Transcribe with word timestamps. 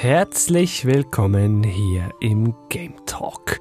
Herzlich 0.00 0.84
willkommen 0.84 1.64
hier 1.64 2.10
im 2.20 2.54
Game 2.68 3.04
Talk. 3.04 3.58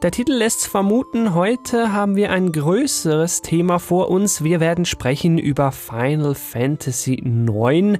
Der 0.00 0.12
Titel 0.12 0.34
lässt 0.34 0.68
vermuten, 0.68 1.34
heute 1.34 1.92
haben 1.92 2.14
wir 2.14 2.30
ein 2.30 2.52
größeres 2.52 3.42
Thema 3.42 3.80
vor 3.80 4.10
uns. 4.10 4.44
Wir 4.44 4.60
werden 4.60 4.84
sprechen 4.84 5.38
über 5.38 5.72
Final 5.72 6.36
Fantasy 6.36 7.14
IX. 7.14 7.98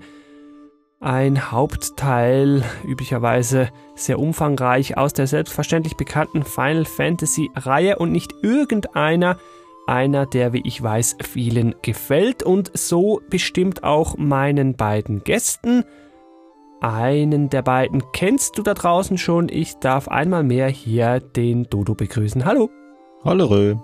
Ein 1.01 1.51
Hauptteil, 1.51 2.63
üblicherweise 2.87 3.71
sehr 3.97 4.21
umfangreich, 4.21 4.97
aus 4.97 5.13
der 5.13 5.27
selbstverständlich 5.27 5.97
bekannten 5.97 6.45
Final 6.45 6.85
Fantasy 6.85 7.51
Reihe 7.57 7.99
und 7.99 8.13
nicht 8.13 8.33
irgendeiner, 8.45 9.39
einer, 9.89 10.25
der, 10.25 10.53
wie 10.53 10.63
ich 10.65 10.81
weiß, 10.81 11.17
vielen 11.25 11.75
gefällt 11.83 12.45
und 12.45 12.71
so 12.79 13.21
bestimmt 13.29 13.83
auch 13.83 14.17
meinen 14.17 14.77
beiden 14.77 15.25
Gästen. 15.25 15.85
Einen 16.81 17.51
der 17.51 17.61
beiden 17.61 18.03
kennst 18.13 18.57
du 18.57 18.63
da 18.63 18.73
draußen 18.73 19.19
schon. 19.19 19.49
Ich 19.51 19.77
darf 19.77 20.09
einmal 20.09 20.43
mehr 20.43 20.69
hier 20.69 21.21
den 21.21 21.65
Dodo 21.65 21.95
begrüßen. 21.95 22.45
Hallo. 22.47 22.71
Hallo. 23.23 23.47
Rö. 23.47 23.75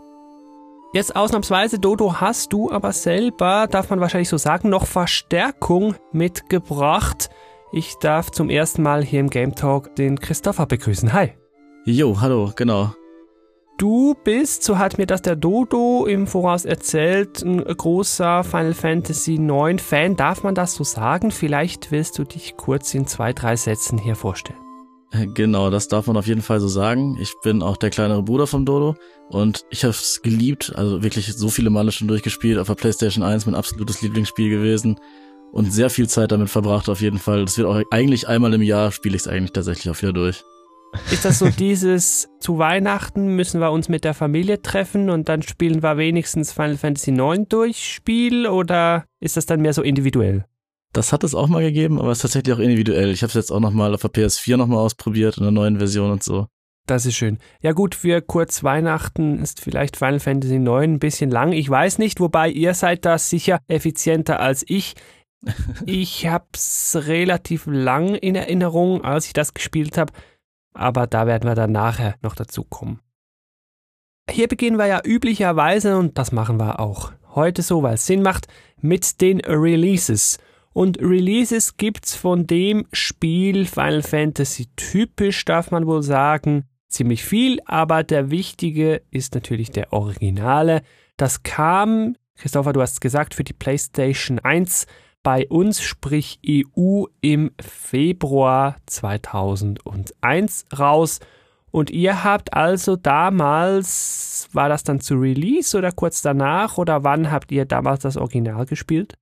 Jetzt 0.95 1.15
ausnahmsweise, 1.15 1.79
Dodo, 1.79 2.21
hast 2.21 2.55
du 2.55 2.71
aber 2.71 2.93
selber, 2.93 3.67
darf 3.71 3.91
man 3.91 4.01
wahrscheinlich 4.01 4.31
so 4.31 4.39
sagen, 4.39 4.71
noch 4.71 4.87
Verstärkung 4.87 5.95
mitgebracht. 6.13 7.29
Ich 7.71 7.97
darf 8.01 8.31
zum 8.31 8.49
ersten 8.49 8.83
Mal 8.83 9.05
hier 9.05 9.21
im 9.21 9.29
Game 9.29 9.55
Talk 9.55 9.95
den 9.97 10.19
Christopher 10.19 10.65
begrüßen. 10.65 11.13
Hi. 11.13 11.33
Jo, 11.85 12.19
hallo, 12.21 12.51
genau. 12.57 12.95
Du 13.79 14.15
bist, 14.25 14.63
so 14.63 14.79
hat 14.79 14.97
mir 14.97 15.05
das 15.05 15.21
der 15.21 15.37
Dodo 15.37 16.07
im 16.07 16.27
Voraus 16.27 16.65
erzählt, 16.65 17.43
ein 17.43 17.63
großer 17.63 18.43
Final 18.43 18.73
Fantasy 18.73 19.35
IX 19.35 19.83
Fan. 19.83 20.17
Darf 20.17 20.43
man 20.43 20.55
das 20.55 20.75
so 20.75 20.83
sagen? 20.83 21.31
Vielleicht 21.31 21.91
willst 21.91 22.19
du 22.19 22.25
dich 22.25 22.57
kurz 22.57 22.95
in 22.95 23.07
zwei, 23.07 23.35
drei 23.35 23.55
Sätzen 23.55 23.99
hier 23.99 24.17
vorstellen. 24.17 24.59
Genau, 25.35 25.69
das 25.69 25.89
darf 25.89 26.07
man 26.07 26.17
auf 26.17 26.27
jeden 26.27 26.41
Fall 26.41 26.59
so 26.59 26.69
sagen. 26.69 27.19
Ich 27.21 27.35
bin 27.43 27.63
auch 27.63 27.77
der 27.77 27.91
kleinere 27.91 28.23
Bruder 28.23 28.47
vom 28.47 28.65
Dodo 28.65 28.97
und 29.29 29.67
ich 29.69 29.85
habe 29.85 29.93
es 29.93 30.23
geliebt, 30.23 30.73
also 30.75 31.03
wirklich 31.03 31.35
so 31.35 31.51
viele 31.51 31.69
Male 31.69 31.93
schon 31.93 32.09
durchgespielt 32.09 32.59
auf 32.59 32.69
der 32.69 32.75
PlayStation 32.77 33.23
1, 33.23 33.45
mein 33.45 33.55
absolutes 33.55 34.01
Lieblingsspiel 34.01 34.49
gewesen 34.49 34.99
und 35.53 35.71
sehr 35.71 35.91
viel 35.91 36.09
Zeit 36.09 36.33
damit 36.33 36.49
verbracht 36.49 36.89
auf 36.89 37.03
jeden 37.03 37.19
Fall. 37.19 37.45
Das 37.45 37.59
wird 37.59 37.69
auch 37.69 37.83
eigentlich 37.91 38.27
einmal 38.27 38.55
im 38.55 38.63
Jahr 38.63 38.91
spiele 38.91 39.17
ich 39.17 39.23
es 39.23 39.29
eigentlich 39.29 39.53
tatsächlich 39.53 39.91
auch 39.91 40.01
wieder 40.01 40.15
durch. 40.15 40.45
Ist 41.11 41.25
das 41.25 41.39
so 41.39 41.49
dieses, 41.49 42.29
zu 42.41 42.59
Weihnachten 42.59 43.37
müssen 43.37 43.61
wir 43.61 43.71
uns 43.71 43.89
mit 43.89 44.05
der 44.05 44.15
Familie 44.15 44.63
treffen 44.63 45.11
und 45.11 45.29
dann 45.29 45.43
spielen 45.43 45.83
wir 45.83 45.97
wenigstens 45.97 46.53
Final 46.53 46.77
Fantasy 46.77 47.13
IX 47.13 47.49
durch 47.49 47.95
Spiel 47.95 48.47
oder 48.47 49.05
ist 49.21 49.37
das 49.37 49.47
dann 49.47 49.61
mehr 49.61 49.73
so 49.73 49.83
individuell? 49.83 50.45
Das 50.93 51.13
hat 51.13 51.25
es 51.25 51.35
auch 51.35 51.49
mal 51.49 51.63
gegeben, 51.63 51.99
aber 52.01 52.11
es 52.11 52.19
ist 52.19 52.23
tatsächlich 52.23 52.55
auch 52.55 52.59
individuell. 52.59 53.11
Ich 53.11 53.23
habe 53.23 53.29
es 53.29 53.35
jetzt 53.35 53.51
auch 53.51 53.61
nochmal 53.61 53.95
auf 53.95 54.01
der 54.01 54.11
PS4 54.11 54.57
nochmal 54.57 54.79
ausprobiert 54.79 55.37
in 55.37 55.43
der 55.43 55.53
neuen 55.53 55.79
Version 55.79 56.11
und 56.11 56.23
so. 56.23 56.47
Das 56.87 57.05
ist 57.05 57.17
schön. 57.17 57.39
Ja 57.61 57.73
gut, 57.73 57.95
für 57.95 58.23
kurz 58.23 58.63
Weihnachten 58.63 59.43
ist 59.43 59.61
vielleicht 59.61 59.97
Final 59.97 60.21
Fantasy 60.21 60.57
IX 60.57 60.85
ein 60.85 60.99
bisschen 61.01 61.31
lang. 61.31 61.53
Ich 61.53 61.69
weiß 61.69 61.99
nicht, 61.99 62.21
wobei 62.21 62.49
ihr 62.49 62.75
seid 62.75 63.05
da 63.05 63.19
sicher 63.19 63.59
effizienter 63.69 64.41
als 64.41 64.65
ich. 64.67 64.95
Ich 65.85 66.27
hab's 66.27 66.97
relativ 66.97 67.67
lang 67.67 68.15
in 68.15 68.35
Erinnerung, 68.35 69.05
als 69.05 69.27
ich 69.27 69.33
das 69.33 69.55
gespielt 69.55 69.97
habe 69.99 70.13
aber 70.77 71.07
da 71.07 71.27
werden 71.27 71.49
wir 71.49 71.55
dann 71.55 71.73
nachher 71.73 72.15
noch 72.23 72.35
dazu 72.35 72.65
kommen. 72.65 73.01
Hier 74.31 74.49
beginnen 74.49 74.79
wir 74.79 74.87
ja 74.87 75.01
üblicherweise, 75.05 75.97
und 75.97 76.19
das 76.19 76.33
machen 76.33 76.59
wir 76.59 76.81
auch 76.81 77.13
heute 77.35 77.63
so, 77.63 77.83
weil 77.83 77.95
es 77.95 78.07
Sinn 78.07 78.23
macht, 78.23 78.49
mit 78.81 79.21
den 79.21 79.41
Releases. 79.41 80.39
Und 80.73 81.01
Releases 81.01 81.77
gibt's 81.77 82.15
von 82.15 82.47
dem 82.47 82.87
Spiel 82.93 83.67
Final 83.67 84.03
Fantasy 84.03 84.67
typisch, 84.77 85.45
darf 85.45 85.71
man 85.71 85.87
wohl 85.87 86.03
sagen, 86.03 86.65
ziemlich 86.89 87.25
viel, 87.25 87.61
aber 87.65 88.03
der 88.03 88.31
wichtige 88.31 89.03
ist 89.11 89.35
natürlich 89.35 89.71
der 89.71 89.93
Originale. 89.93 90.83
Das 91.17 91.43
kam, 91.43 92.17
Christopher, 92.37 92.73
du 92.73 92.83
hast 92.83 93.01
gesagt, 93.01 93.35
für 93.35 93.45
die 93.45 93.53
PlayStation 93.53 94.39
1 94.39 94.87
bei 95.27 95.49
uns, 95.49 95.83
sprich 95.83 96.39
EU, 96.49 97.07
im 97.21 97.51
Februar 97.61 98.77
2001 98.87 100.67
raus. 100.79 101.19
Und 101.73 101.91
ihr 101.91 102.23
habt 102.23 102.55
also 102.55 102.95
damals, 102.95 104.49
war 104.53 104.69
das 104.69 104.85
dann 104.85 105.01
zu 105.01 105.17
Release 105.17 105.77
oder 105.77 105.91
kurz 105.91 106.23
danach 106.23 106.79
oder 106.79 107.03
wann 107.03 107.33
habt 107.33 107.51
ihr 107.51 107.65
damals 107.65 108.03
das 108.03 108.17
Original 108.17 108.67
gespielt? 108.67 109.15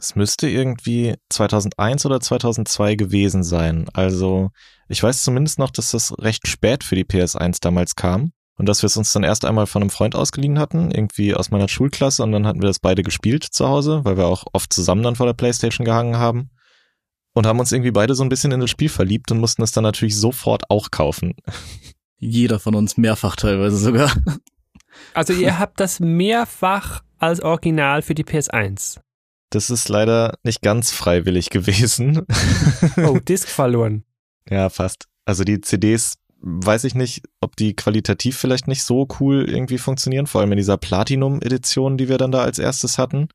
Es 0.00 0.14
müsste 0.14 0.48
irgendwie 0.48 1.16
2001 1.28 2.06
oder 2.06 2.20
2002 2.20 2.94
gewesen 2.94 3.42
sein. 3.42 3.88
Also 3.92 4.50
ich 4.86 5.02
weiß 5.02 5.24
zumindest 5.24 5.58
noch, 5.58 5.72
dass 5.72 5.90
das 5.90 6.16
recht 6.20 6.46
spät 6.46 6.84
für 6.84 6.94
die 6.94 7.04
PS1 7.04 7.58
damals 7.60 7.96
kam. 7.96 8.30
Und 8.58 8.68
dass 8.68 8.82
wir 8.82 8.88
es 8.88 8.96
uns 8.96 9.12
dann 9.12 9.22
erst 9.22 9.44
einmal 9.44 9.66
von 9.66 9.82
einem 9.82 9.90
Freund 9.90 10.14
ausgeliehen 10.16 10.58
hatten, 10.58 10.90
irgendwie 10.90 11.34
aus 11.34 11.50
meiner 11.50 11.68
Schulklasse, 11.68 12.22
und 12.24 12.32
dann 12.32 12.46
hatten 12.46 12.60
wir 12.60 12.66
das 12.66 12.80
beide 12.80 13.02
gespielt 13.02 13.44
zu 13.44 13.68
Hause, 13.68 14.00
weil 14.04 14.16
wir 14.16 14.26
auch 14.26 14.44
oft 14.52 14.72
zusammen 14.72 15.02
dann 15.04 15.16
vor 15.16 15.26
der 15.26 15.32
Playstation 15.32 15.84
gehangen 15.84 16.18
haben. 16.18 16.50
Und 17.34 17.46
haben 17.46 17.60
uns 17.60 17.70
irgendwie 17.70 17.92
beide 17.92 18.16
so 18.16 18.24
ein 18.24 18.28
bisschen 18.28 18.50
in 18.50 18.58
das 18.58 18.70
Spiel 18.70 18.88
verliebt 18.88 19.30
und 19.30 19.38
mussten 19.38 19.62
es 19.62 19.70
dann 19.70 19.84
natürlich 19.84 20.16
sofort 20.16 20.70
auch 20.70 20.90
kaufen. 20.90 21.34
Jeder 22.16 22.58
von 22.58 22.74
uns 22.74 22.96
mehrfach 22.96 23.36
teilweise 23.36 23.76
sogar. 23.76 24.12
Also 25.14 25.32
ihr 25.32 25.60
habt 25.60 25.78
das 25.78 26.00
mehrfach 26.00 27.02
als 27.18 27.40
Original 27.40 28.02
für 28.02 28.16
die 28.16 28.24
PS1. 28.24 28.98
Das 29.50 29.70
ist 29.70 29.88
leider 29.88 30.34
nicht 30.42 30.62
ganz 30.62 30.90
freiwillig 30.90 31.50
gewesen. 31.50 32.26
Oh, 32.96 33.18
Disc 33.18 33.48
verloren. 33.48 34.04
Ja, 34.50 34.68
fast. 34.68 35.04
Also 35.24 35.44
die 35.44 35.60
CDs 35.60 36.14
weiß 36.40 36.84
ich 36.84 36.94
nicht, 36.94 37.22
ob 37.40 37.56
die 37.56 37.74
qualitativ 37.74 38.36
vielleicht 38.36 38.68
nicht 38.68 38.84
so 38.84 39.08
cool 39.20 39.48
irgendwie 39.48 39.78
funktionieren, 39.78 40.26
vor 40.26 40.40
allem 40.40 40.52
in 40.52 40.58
dieser 40.58 40.76
Platinum-Edition, 40.76 41.96
die 41.96 42.08
wir 42.08 42.18
dann 42.18 42.32
da 42.32 42.42
als 42.42 42.58
erstes 42.58 42.98
hatten. 42.98 43.28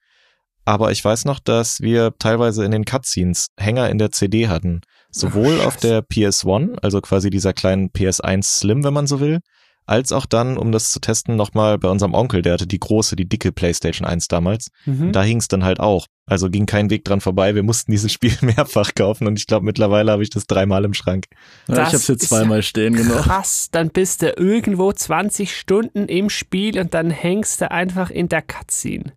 Aber 0.65 0.91
ich 0.91 1.03
weiß 1.03 1.25
noch, 1.25 1.39
dass 1.39 1.81
wir 1.81 2.13
teilweise 2.19 2.63
in 2.63 2.71
den 2.71 2.85
Cutscenes 2.85 3.47
Hänger 3.57 3.89
in 3.89 3.97
der 3.97 4.11
CD 4.11 4.47
hatten. 4.47 4.81
Sowohl 5.11 5.59
Ach, 5.61 5.67
auf 5.67 5.77
der 5.77 6.01
PS1, 6.01 6.79
also 6.81 7.01
quasi 7.01 7.29
dieser 7.29 7.53
kleinen 7.53 7.89
PS1 7.89 8.43
Slim, 8.43 8.83
wenn 8.83 8.93
man 8.93 9.07
so 9.07 9.19
will, 9.19 9.41
als 9.85 10.11
auch 10.11 10.25
dann, 10.25 10.57
um 10.57 10.71
das 10.71 10.91
zu 10.91 10.99
testen, 10.99 11.35
nochmal 11.35 11.77
bei 11.77 11.89
unserem 11.89 12.13
Onkel, 12.13 12.41
der 12.41 12.53
hatte 12.53 12.67
die 12.67 12.79
große, 12.79 13.15
die 13.15 13.27
dicke 13.27 13.51
PlayStation 13.51 14.07
1 14.07 14.27
damals. 14.27 14.69
Mhm. 14.85 15.11
Da 15.11 15.23
hing 15.23 15.37
es 15.37 15.47
dann 15.47 15.63
halt 15.63 15.79
auch. 15.79 16.07
Also 16.25 16.49
ging 16.49 16.65
kein 16.65 16.89
Weg 16.89 17.03
dran 17.03 17.19
vorbei. 17.19 17.53
Wir 17.53 17.63
mussten 17.63 17.91
dieses 17.91 18.11
Spiel 18.11 18.33
mehrfach 18.41 18.95
kaufen 18.95 19.27
und 19.27 19.37
ich 19.37 19.47
glaube, 19.47 19.65
mittlerweile 19.65 20.11
habe 20.11 20.23
ich 20.23 20.29
das 20.29 20.47
dreimal 20.47 20.85
im 20.85 20.93
Schrank. 20.93 21.25
Ja, 21.67 21.75
ich 21.75 21.87
habe 21.87 21.97
es 21.97 22.05
hier 22.05 22.17
zweimal 22.17 22.63
stehen, 22.63 22.95
genau. 22.95 23.15
Krass, 23.15 23.69
dann 23.71 23.89
bist 23.89 24.21
du 24.21 24.29
irgendwo 24.31 24.91
20 24.91 25.55
Stunden 25.55 26.07
im 26.07 26.29
Spiel 26.29 26.79
und 26.79 26.93
dann 26.93 27.09
hängst 27.11 27.61
du 27.61 27.69
einfach 27.69 28.09
in 28.09 28.29
der 28.29 28.41
Cutscene. 28.41 29.13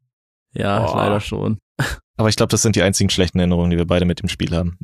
Ja, 0.53 0.91
oh. 0.91 0.97
leider 0.97 1.21
schon. 1.21 1.59
Aber 2.17 2.29
ich 2.29 2.37
glaube, 2.37 2.51
das 2.51 2.63
sind 2.63 2.77
die 2.77 2.83
einzigen 2.83 3.11
schlechten 3.11 3.39
Erinnerungen, 3.39 3.71
die 3.71 3.77
wir 3.77 3.87
beide 3.87 4.07
mit 4.07 4.21
dem 4.21 4.29
Spiel 4.29 4.57
haben. 4.57 4.79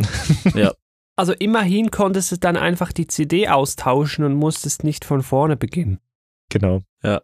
ja. 0.54 0.72
Also 1.16 1.32
immerhin 1.34 1.90
konntest 1.90 2.32
du 2.32 2.36
dann 2.36 2.56
einfach 2.56 2.92
die 2.92 3.06
CD 3.06 3.48
austauschen 3.48 4.24
und 4.24 4.34
musstest 4.34 4.84
nicht 4.84 5.04
von 5.04 5.22
vorne 5.22 5.56
beginnen. 5.56 6.00
Genau, 6.48 6.80
ja. 7.02 7.20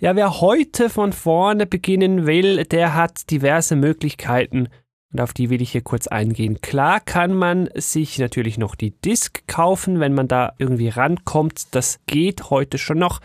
Ja, 0.00 0.16
wer 0.16 0.40
heute 0.40 0.90
von 0.90 1.12
vorne 1.12 1.64
beginnen 1.64 2.26
will, 2.26 2.64
der 2.64 2.94
hat 2.94 3.30
diverse 3.30 3.76
Möglichkeiten 3.76 4.68
und 5.12 5.20
auf 5.20 5.32
die 5.32 5.50
will 5.50 5.60
ich 5.60 5.72
hier 5.72 5.82
kurz 5.82 6.06
eingehen. 6.06 6.60
Klar 6.60 7.00
kann 7.00 7.34
man 7.34 7.68
sich 7.74 8.18
natürlich 8.18 8.58
noch 8.58 8.74
die 8.74 8.90
Disk 8.90 9.46
kaufen, 9.46 10.00
wenn 10.00 10.14
man 10.14 10.26
da 10.26 10.54
irgendwie 10.58 10.88
rankommt. 10.88 11.74
Das 11.74 12.00
geht 12.06 12.50
heute 12.50 12.78
schon 12.78 12.98
noch. 12.98 13.20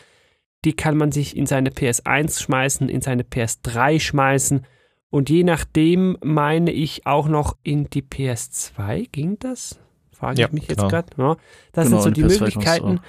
Die 0.65 0.75
kann 0.75 0.97
man 0.97 1.11
sich 1.11 1.37
in 1.37 1.45
seine 1.45 1.69
PS1 1.69 2.41
schmeißen, 2.41 2.89
in 2.89 3.01
seine 3.01 3.23
PS3 3.23 3.99
schmeißen 3.99 4.65
und 5.09 5.29
je 5.29 5.43
nachdem 5.43 6.17
meine 6.23 6.71
ich 6.71 7.05
auch 7.05 7.27
noch 7.27 7.57
in 7.63 7.89
die 7.89 8.01
PS2. 8.01 9.09
Ging 9.11 9.39
das? 9.39 9.79
Frage 10.11 10.41
ja, 10.41 10.47
ich 10.47 10.53
mich 10.53 10.67
jetzt 10.67 10.77
genau. 10.77 10.89
gerade. 10.89 11.07
Ja, 11.17 11.37
das 11.71 11.87
genau, 11.87 12.01
sind 12.01 12.17
so 12.17 12.21
die 12.21 12.27
PS2 12.27 12.39
Möglichkeiten. 12.39 12.99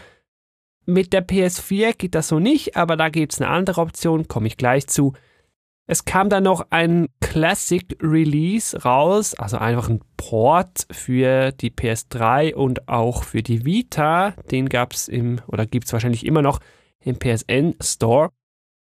Mit 0.86 1.12
der 1.12 1.26
PS4 1.26 1.94
geht 1.94 2.14
das 2.14 2.28
so 2.28 2.38
nicht, 2.38 2.76
aber 2.76 2.96
da 2.96 3.08
gibt 3.08 3.32
es 3.32 3.40
eine 3.40 3.50
andere 3.50 3.80
Option, 3.80 4.28
komme 4.28 4.46
ich 4.46 4.56
gleich 4.56 4.86
zu. 4.86 5.12
Es 5.86 6.04
kam 6.04 6.28
dann 6.28 6.44
noch 6.44 6.66
ein 6.70 7.08
Classic 7.20 7.96
Release 8.02 8.82
raus, 8.82 9.34
also 9.34 9.56
einfach 9.56 9.88
ein 9.88 10.00
Port 10.18 10.86
für 10.90 11.50
die 11.52 11.70
PS3 11.70 12.54
und 12.54 12.88
auch 12.88 13.22
für 13.24 13.42
die 13.42 13.64
Vita. 13.64 14.32
Den 14.50 14.68
gab 14.68 14.92
es 14.92 15.08
im, 15.08 15.40
oder 15.46 15.64
gibt 15.64 15.86
es 15.86 15.92
wahrscheinlich 15.94 16.26
immer 16.26 16.42
noch 16.42 16.60
im 17.00 17.18
PSN 17.18 17.74
Store. 17.80 18.30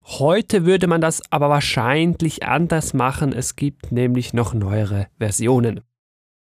Heute 0.04 0.66
würde 0.66 0.88
man 0.88 1.02
das 1.02 1.22
aber 1.32 1.50
wahrscheinlich 1.50 2.44
anders 2.44 2.94
machen. 2.94 3.34
Es 3.34 3.56
gibt 3.56 3.92
nämlich 3.92 4.34
noch 4.34 4.54
neuere 4.54 5.08
Versionen. 5.20 5.82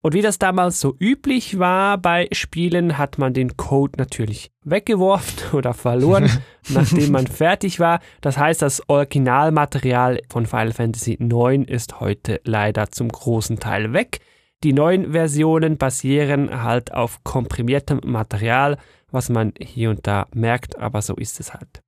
Und 0.02 0.14
wie 0.14 0.22
das 0.22 0.38
damals 0.38 0.80
so 0.80 0.96
üblich 0.98 1.58
war 1.58 1.98
bei 1.98 2.28
Spielen, 2.32 2.96
hat 2.96 3.18
man 3.18 3.34
den 3.34 3.58
Code 3.58 3.98
natürlich 3.98 4.50
weggeworfen 4.64 5.52
oder 5.52 5.74
verloren, 5.74 6.30
nachdem 6.70 7.12
man 7.12 7.26
fertig 7.26 7.80
war. 7.80 8.00
Das 8.22 8.38
heißt, 8.38 8.62
das 8.62 8.88
Originalmaterial 8.88 10.20
von 10.30 10.46
Final 10.46 10.72
Fantasy 10.72 11.18
IX 11.20 11.68
ist 11.68 12.00
heute 12.00 12.40
leider 12.44 12.90
zum 12.90 13.08
großen 13.08 13.58
Teil 13.58 13.92
weg. 13.92 14.20
Die 14.64 14.72
neuen 14.72 15.12
Versionen 15.12 15.76
basieren 15.76 16.62
halt 16.62 16.92
auf 16.94 17.22
komprimiertem 17.24 18.00
Material, 18.04 18.78
was 19.10 19.28
man 19.28 19.52
hier 19.58 19.90
und 19.90 20.06
da 20.06 20.26
merkt, 20.34 20.78
aber 20.78 21.02
so 21.02 21.14
ist 21.14 21.40
es 21.40 21.52
halt. 21.52 21.82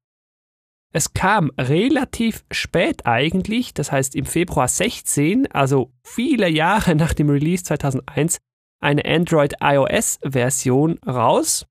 Es 0.92 1.14
kam 1.14 1.50
relativ 1.58 2.44
spät 2.50 3.06
eigentlich, 3.06 3.72
das 3.72 3.90
heißt 3.90 4.14
im 4.14 4.26
Februar 4.26 4.68
16, 4.68 5.50
also 5.50 5.90
viele 6.04 6.48
Jahre 6.48 6.94
nach 6.96 7.14
dem 7.14 7.30
Release 7.30 7.64
2001, 7.64 8.38
eine 8.80 9.04
Android 9.04 9.54
iOS 9.62 10.18
Version 10.22 10.98
raus. 11.06 11.66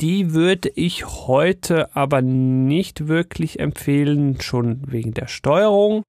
Die 0.00 0.34
würde 0.34 0.68
ich 0.74 1.06
heute 1.06 1.94
aber 1.94 2.20
nicht 2.22 3.06
wirklich 3.08 3.60
empfehlen, 3.60 4.40
schon 4.40 4.82
wegen 4.90 5.14
der 5.14 5.28
Steuerung. 5.28 6.02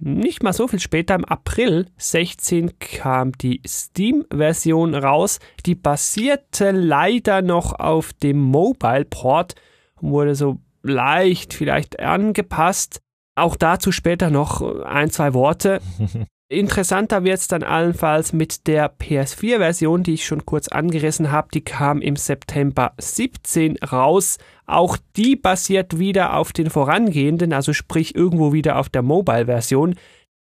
Nicht 0.00 0.42
mal 0.42 0.52
so 0.52 0.68
viel 0.68 0.80
später, 0.80 1.14
im 1.14 1.24
April 1.24 1.86
16 1.96 2.78
kam 2.78 3.32
die 3.32 3.62
Steam-Version 3.66 4.94
raus. 4.94 5.38
Die 5.66 5.74
basierte 5.74 6.70
leider 6.72 7.42
noch 7.42 7.78
auf 7.78 8.12
dem 8.12 8.40
Mobile-Port 8.40 9.54
und 10.00 10.10
wurde 10.10 10.34
so 10.34 10.58
leicht 10.88 11.54
vielleicht 11.54 12.00
angepasst. 12.00 13.00
Auch 13.36 13.56
dazu 13.56 13.92
später 13.92 14.30
noch 14.30 14.62
ein, 14.84 15.10
zwei 15.10 15.34
Worte. 15.34 15.80
Interessanter 16.50 17.24
wird 17.24 17.38
es 17.38 17.48
dann 17.48 17.62
allenfalls 17.62 18.32
mit 18.32 18.66
der 18.66 18.90
PS4-Version, 18.98 20.02
die 20.02 20.14
ich 20.14 20.24
schon 20.24 20.46
kurz 20.46 20.68
angerissen 20.68 21.30
habe. 21.30 21.48
Die 21.52 21.60
kam 21.60 22.00
im 22.00 22.16
September 22.16 22.94
17 22.98 23.76
raus. 23.92 24.38
Auch 24.66 24.96
die 25.16 25.36
basiert 25.36 25.98
wieder 25.98 26.34
auf 26.34 26.54
den 26.54 26.70
vorangehenden, 26.70 27.52
also 27.52 27.74
sprich 27.74 28.14
irgendwo 28.14 28.54
wieder 28.54 28.78
auf 28.78 28.88
der 28.88 29.02
Mobile-Version. 29.02 29.96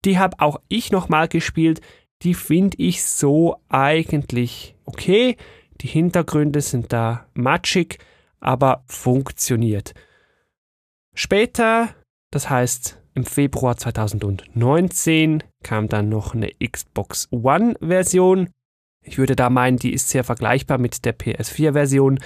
Die 0.05 0.17
habe 0.17 0.39
auch 0.39 0.61
ich 0.69 0.93
nochmal 0.93 1.27
gespielt. 1.27 1.81
Die 2.21 2.35
finde 2.35 2.77
ich 2.79 3.03
so 3.03 3.57
eigentlich 3.67 4.75
okay. 4.85 5.35
Die 5.81 5.87
Hintergründe 5.87 6.61
sind 6.61 6.93
da 6.93 7.25
matschig, 7.33 7.97
aber 8.39 8.83
funktioniert. 8.85 9.93
Später, 11.13 11.89
das 12.31 12.49
heißt 12.49 13.01
im 13.13 13.25
Februar 13.25 13.77
2019, 13.77 15.43
kam 15.63 15.89
dann 15.89 16.09
noch 16.09 16.33
eine 16.33 16.51
Xbox 16.65 17.27
One-Version. 17.31 18.49
Ich 19.03 19.17
würde 19.17 19.35
da 19.35 19.49
meinen, 19.49 19.77
die 19.77 19.93
ist 19.93 20.09
sehr 20.09 20.23
vergleichbar 20.23 20.77
mit 20.77 21.03
der 21.05 21.17
PS4-Version. 21.17 22.19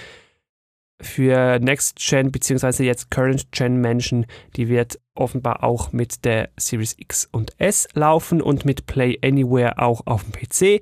Für 1.01 1.59
Next 1.59 1.97
Gen 1.97 2.31
bzw. 2.31 2.83
jetzt 2.83 3.11
Current 3.11 3.51
Gen 3.51 3.81
Menschen, 3.81 4.25
die 4.55 4.69
wird 4.69 4.99
offenbar 5.13 5.63
auch 5.63 5.91
mit 5.91 6.23
der 6.23 6.49
Series 6.57 6.95
X 6.97 7.27
und 7.31 7.53
S 7.59 7.87
laufen 7.93 8.41
und 8.41 8.63
mit 8.63 8.85
Play 8.85 9.17
Anywhere 9.21 9.79
auch 9.79 10.05
auf 10.05 10.23
dem 10.23 10.31
PC. 10.31 10.81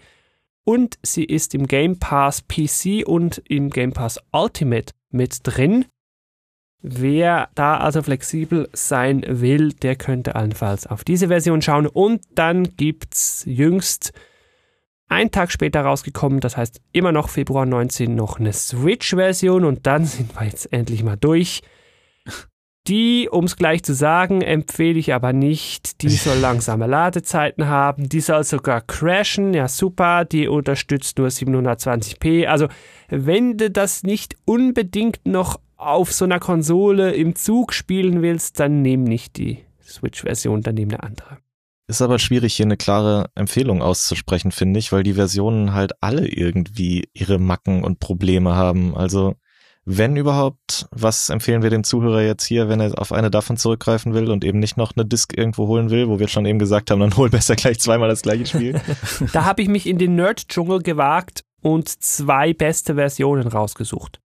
Und 0.66 1.00
sie 1.02 1.26
ist 1.26 1.56
im 1.56 1.68
Game 1.68 2.00
Pass 2.00 2.44
PC 2.48 3.06
und 3.06 3.42
im 3.48 3.70
Game 3.70 3.92
Pass 3.92 4.20
Ultimate 4.32 4.94
mit 5.10 5.40
drin. 5.44 5.86
Wer 6.86 7.48
da 7.56 7.78
also 7.78 8.02
flexibel 8.02 8.68
sein 8.74 9.24
will, 9.26 9.72
der 9.72 9.96
könnte 9.96 10.36
allenfalls 10.36 10.86
auf 10.86 11.06
diese 11.06 11.30
Version 11.30 11.62
schauen. 11.62 11.88
Und 11.88 12.26
dann 12.36 12.76
gibt's 12.76 13.44
jüngst 13.48 14.12
ein 15.08 15.32
Tag 15.32 15.50
später 15.50 15.82
rausgekommen, 15.82 16.42
das 16.42 16.58
heißt 16.58 16.82
immer 16.92 17.14
noch 17.14 17.30
Februar 17.30 17.66
19 17.66 18.14
noch 18.14 18.38
eine 18.38 18.52
Switch-Version 18.52 19.64
und 19.64 19.88
dann 19.88 20.06
sind 20.06 20.36
wir 20.36 20.46
jetzt 20.46 20.74
endlich 20.74 21.04
mal 21.04 21.16
durch. 21.16 21.62
Die, 22.88 23.30
um 23.32 23.46
es 23.46 23.56
gleich 23.56 23.82
zu 23.84 23.94
sagen, 23.94 24.42
empfehle 24.42 25.00
ich 25.00 25.14
aber 25.14 25.32
nicht. 25.32 26.02
Die 26.02 26.10
soll 26.10 26.40
langsame 26.40 26.86
Ladezeiten 26.86 27.68
haben. 27.68 28.10
Die 28.10 28.20
soll 28.20 28.44
sogar 28.44 28.82
crashen. 28.82 29.54
Ja, 29.54 29.70
super. 29.70 30.26
Die 30.26 30.50
unterstützt 30.50 31.18
nur 31.18 31.30
720p. 31.30 32.48
Also, 32.48 32.68
wenn 33.08 33.58
du 33.58 33.72
das 33.72 34.04
nicht 34.04 34.36
unbedingt 34.44 35.26
noch 35.26 35.62
auf 35.88 36.12
so 36.12 36.26
einer 36.26 36.40
Konsole 36.40 37.14
im 37.14 37.36
Zug 37.36 37.74
spielen 37.74 38.22
willst, 38.22 38.60
dann 38.60 38.82
nimm 38.82 39.04
nicht 39.04 39.38
die 39.38 39.60
Switch-Version, 39.82 40.62
dann 40.62 40.76
nimm 40.76 40.90
eine 40.90 41.04
andere. 41.04 41.38
Ist 41.88 42.02
aber 42.02 42.18
schwierig, 42.18 42.56
hier 42.56 42.66
eine 42.66 42.78
klare 42.78 43.30
Empfehlung 43.36 43.82
auszusprechen, 43.82 44.52
finde 44.52 44.80
ich, 44.80 44.92
weil 44.92 45.04
die 45.04 45.14
Versionen 45.14 45.74
halt 45.74 45.92
alle 46.02 46.28
irgendwie 46.28 47.10
ihre 47.14 47.40
Macken 47.40 47.84
und 47.84 48.00
Probleme 48.00 48.56
haben. 48.56 48.96
Also, 48.96 49.36
wenn 49.84 50.16
überhaupt, 50.16 50.88
was 50.92 51.28
empfehlen 51.28 51.62
wir 51.62 51.70
dem 51.70 51.84
Zuhörer 51.84 52.22
jetzt 52.22 52.46
hier, 52.46 52.70
wenn 52.70 52.80
er 52.80 52.98
auf 52.98 53.12
eine 53.12 53.30
davon 53.30 53.58
zurückgreifen 53.58 54.14
will 54.14 54.32
und 54.32 54.46
eben 54.46 54.60
nicht 54.60 54.78
noch 54.78 54.94
eine 54.96 55.06
Disc 55.06 55.38
irgendwo 55.38 55.68
holen 55.68 55.90
will, 55.90 56.08
wo 56.08 56.20
wir 56.20 56.30
schon 56.30 56.46
eben 56.46 56.58
gesagt 56.58 56.90
haben, 56.90 57.02
dann 57.02 57.18
hol 57.18 57.30
besser 57.30 57.58
gleich 57.58 57.80
zweimal 57.80 58.08
das 58.08 58.22
gleiche 58.22 58.46
Spiel. 58.46 58.80
da 59.34 59.44
habe 59.44 59.62
ich 59.62 59.68
mich 59.68 59.86
in 59.86 59.98
den 59.98 60.16
Nerd-Dschungel 60.16 60.82
gewagt 60.82 61.44
und 61.62 61.90
zwei 61.90 62.54
beste 62.54 62.96
Versionen 62.96 63.48
rausgesucht. 63.48 64.23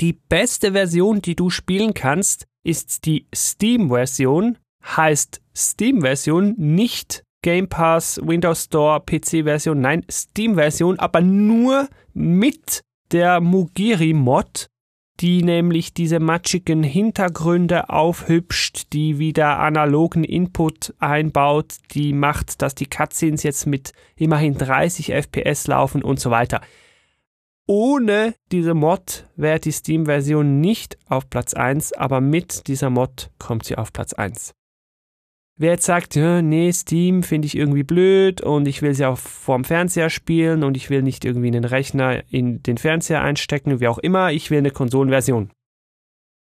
Die 0.00 0.14
beste 0.14 0.72
Version, 0.72 1.20
die 1.20 1.36
du 1.36 1.50
spielen 1.50 1.92
kannst, 1.92 2.46
ist 2.64 3.04
die 3.04 3.26
Steam-Version. 3.34 4.56
Heißt 4.82 5.42
Steam-Version, 5.54 6.54
nicht 6.56 7.22
Game 7.42 7.68
Pass, 7.68 8.18
Windows 8.24 8.64
Store, 8.64 9.00
PC-Version, 9.00 9.78
nein, 9.78 10.06
Steam-Version, 10.10 10.98
aber 10.98 11.20
nur 11.20 11.88
mit 12.14 12.80
der 13.12 13.42
Mugiri-Mod, 13.42 14.68
die 15.20 15.42
nämlich 15.42 15.92
diese 15.92 16.18
matschigen 16.18 16.82
Hintergründe 16.82 17.90
aufhübscht, 17.90 18.94
die 18.94 19.18
wieder 19.18 19.58
analogen 19.58 20.24
Input 20.24 20.94
einbaut, 20.98 21.74
die 21.90 22.14
macht, 22.14 22.62
dass 22.62 22.74
die 22.74 22.86
Cutscenes 22.86 23.42
jetzt 23.42 23.66
mit 23.66 23.92
immerhin 24.16 24.56
30 24.56 25.12
FPS 25.12 25.66
laufen 25.66 26.02
und 26.02 26.20
so 26.20 26.30
weiter. 26.30 26.62
Ohne 27.72 28.34
diese 28.50 28.74
Mod 28.74 29.28
wäre 29.36 29.60
die 29.60 29.70
Steam-Version 29.70 30.60
nicht 30.60 30.98
auf 31.08 31.30
Platz 31.30 31.54
1, 31.54 31.92
aber 31.92 32.20
mit 32.20 32.66
dieser 32.66 32.90
Mod 32.90 33.30
kommt 33.38 33.64
sie 33.64 33.78
auf 33.78 33.92
Platz 33.92 34.12
1. 34.12 34.54
Wer 35.56 35.70
jetzt 35.70 35.84
sagt, 35.84 36.16
nee, 36.16 36.72
Steam 36.72 37.22
finde 37.22 37.46
ich 37.46 37.56
irgendwie 37.56 37.84
blöd 37.84 38.40
und 38.40 38.66
ich 38.66 38.82
will 38.82 38.92
sie 38.92 39.04
auch 39.04 39.18
vorm 39.18 39.62
Fernseher 39.62 40.10
spielen 40.10 40.64
und 40.64 40.76
ich 40.76 40.90
will 40.90 41.02
nicht 41.02 41.24
irgendwie 41.24 41.46
einen 41.46 41.62
Rechner 41.62 42.24
in 42.32 42.60
den 42.60 42.76
Fernseher 42.76 43.22
einstecken, 43.22 43.78
wie 43.78 43.86
auch 43.86 43.98
immer, 43.98 44.32
ich 44.32 44.50
will 44.50 44.58
eine 44.58 44.72
Konsolenversion. 44.72 45.52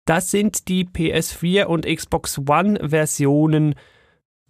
Das 0.05 0.32
sind 0.32 0.67
die 0.67 0.84
PS4 0.84 1.65
und 1.65 1.86
Xbox 1.86 2.39
One 2.39 2.89
Versionen 2.89 3.75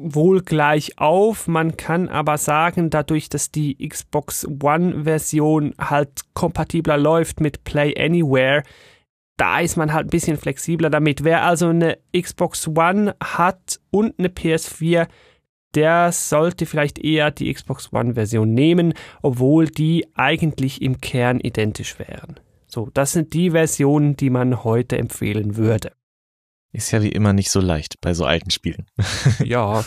wohl 0.03 0.41
gleich 0.41 0.98
auf. 1.00 1.48
Man 1.48 1.77
kann 1.77 2.10
aber 2.10 2.38
sagen, 2.38 2.89
dadurch, 2.89 3.29
dass 3.29 3.51
die 3.51 3.77
Xbox 3.88 4.45
One-Version 4.45 5.74
halt 5.79 6.22
kompatibler 6.33 6.98
läuft 6.98 7.39
mit 7.39 7.63
Play 7.63 7.93
Anywhere, 7.98 8.63
da 9.38 9.60
ist 9.60 9.77
man 9.77 9.93
halt 9.93 10.07
ein 10.07 10.12
bisschen 10.12 10.38
flexibler 10.38 10.89
damit. 10.89 11.24
Wer 11.24 11.43
also 11.43 11.69
eine 11.69 11.98
Xbox 12.15 12.67
One 12.67 13.15
hat 13.22 13.79
und 13.89 14.19
eine 14.19 14.27
PS4, 14.27 15.07
der 15.75 16.12
sollte 16.12 16.65
vielleicht 16.65 17.00
eher 17.00 17.31
die 17.31 17.51
Xbox 17.51 17.91
One-Version 17.91 18.53
nehmen, 18.53 18.93
obwohl 19.22 19.67
die 19.67 20.05
eigentlich 20.15 20.81
im 20.81 21.01
Kern 21.01 21.39
identisch 21.39 21.98
wären. 21.98 22.39
So, 22.67 22.89
das 22.93 23.13
sind 23.13 23.33
die 23.33 23.51
Versionen, 23.51 24.15
die 24.15 24.29
man 24.29 24.63
heute 24.63 24.98
empfehlen 24.98 25.57
würde. 25.57 25.91
Ist 26.74 26.92
ja 26.92 27.03
wie 27.03 27.10
immer 27.10 27.34
nicht 27.34 27.51
so 27.51 27.60
leicht 27.60 28.01
bei 28.01 28.13
so 28.13 28.25
alten 28.25 28.50
Spielen. 28.50 28.88
ja. 29.44 29.86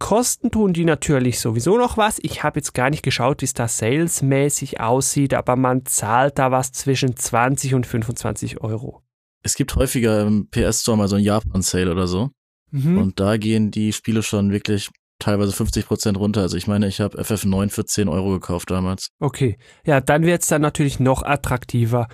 Kosten 0.00 0.50
tun 0.50 0.72
die 0.72 0.84
natürlich 0.84 1.40
sowieso 1.40 1.78
noch 1.78 1.96
was. 1.96 2.18
Ich 2.22 2.42
habe 2.42 2.58
jetzt 2.58 2.74
gar 2.74 2.90
nicht 2.90 3.02
geschaut, 3.02 3.40
wie 3.40 3.46
es 3.46 3.54
da 3.54 3.66
salesmäßig 3.66 4.80
aussieht, 4.80 5.34
aber 5.34 5.56
man 5.56 5.86
zahlt 5.86 6.38
da 6.38 6.50
was 6.50 6.72
zwischen 6.72 7.16
20 7.16 7.74
und 7.74 7.86
25 7.86 8.60
Euro. 8.60 9.02
Es 9.42 9.54
gibt 9.54 9.74
häufiger 9.76 10.26
im 10.26 10.48
PS 10.50 10.82
Store 10.82 10.98
mal 10.98 11.08
so 11.08 11.16
ein 11.16 11.22
Japan-Sale 11.22 11.90
oder 11.90 12.06
so. 12.06 12.30
Mhm. 12.70 12.98
Und 12.98 13.20
da 13.20 13.36
gehen 13.36 13.70
die 13.70 13.92
Spiele 13.92 14.22
schon 14.22 14.52
wirklich 14.52 14.90
teilweise 15.18 15.52
50 15.52 15.86
Prozent 15.86 16.18
runter. 16.18 16.42
Also 16.42 16.56
ich 16.56 16.66
meine, 16.66 16.86
ich 16.88 17.00
habe 17.00 17.20
FF9 17.20 17.70
für 17.70 17.84
10 17.84 18.08
Euro 18.08 18.30
gekauft 18.30 18.70
damals. 18.70 19.10
Okay. 19.20 19.56
Ja, 19.84 20.00
dann 20.00 20.24
wird 20.24 20.42
es 20.42 20.48
dann 20.48 20.62
natürlich 20.62 21.00
noch 21.00 21.22
attraktiver 21.22 22.08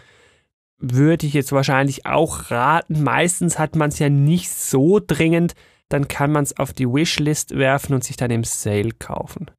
würde 0.92 1.26
ich 1.26 1.32
jetzt 1.32 1.52
wahrscheinlich 1.52 2.06
auch 2.06 2.50
raten. 2.50 3.02
Meistens 3.02 3.58
hat 3.58 3.76
man 3.76 3.88
es 3.90 3.98
ja 3.98 4.08
nicht 4.08 4.50
so 4.50 5.00
dringend, 5.04 5.54
dann 5.88 6.08
kann 6.08 6.32
man 6.32 6.44
es 6.44 6.56
auf 6.56 6.72
die 6.72 6.86
Wishlist 6.86 7.56
werfen 7.56 7.94
und 7.94 8.04
sich 8.04 8.16
dann 8.16 8.30
im 8.30 8.44
Sale 8.44 8.92
kaufen. 8.92 9.50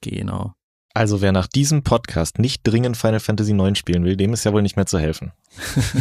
Genau. 0.00 0.52
Also 0.94 1.22
wer 1.22 1.32
nach 1.32 1.46
diesem 1.46 1.82
Podcast 1.82 2.38
nicht 2.38 2.62
dringend 2.64 2.96
Final 2.96 3.20
Fantasy 3.20 3.52
IX 3.52 3.78
spielen 3.78 4.04
will, 4.04 4.16
dem 4.16 4.34
ist 4.34 4.44
ja 4.44 4.52
wohl 4.52 4.62
nicht 4.62 4.76
mehr 4.76 4.86
zu 4.86 4.98
helfen. 4.98 5.32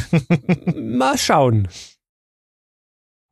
Mal 0.76 1.18
schauen. 1.18 1.70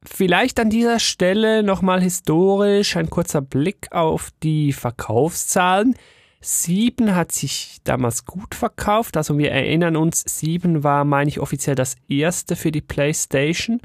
Vielleicht 0.05 0.59
an 0.59 0.69
dieser 0.69 0.99
Stelle 0.99 1.61
nochmal 1.61 2.01
historisch 2.01 2.95
ein 2.95 3.09
kurzer 3.09 3.41
Blick 3.41 3.91
auf 3.91 4.29
die 4.41 4.71
Verkaufszahlen. 4.71 5.95
7 6.41 7.15
hat 7.15 7.31
sich 7.31 7.79
damals 7.83 8.25
gut 8.25 8.55
verkauft. 8.55 9.17
Also 9.17 9.37
wir 9.37 9.51
erinnern 9.51 9.95
uns, 9.95 10.23
7 10.25 10.83
war, 10.83 11.03
meine 11.03 11.29
ich, 11.29 11.39
offiziell 11.39 11.75
das 11.75 11.95
erste 12.07 12.55
für 12.55 12.71
die 12.71 12.81
PlayStation. 12.81 13.81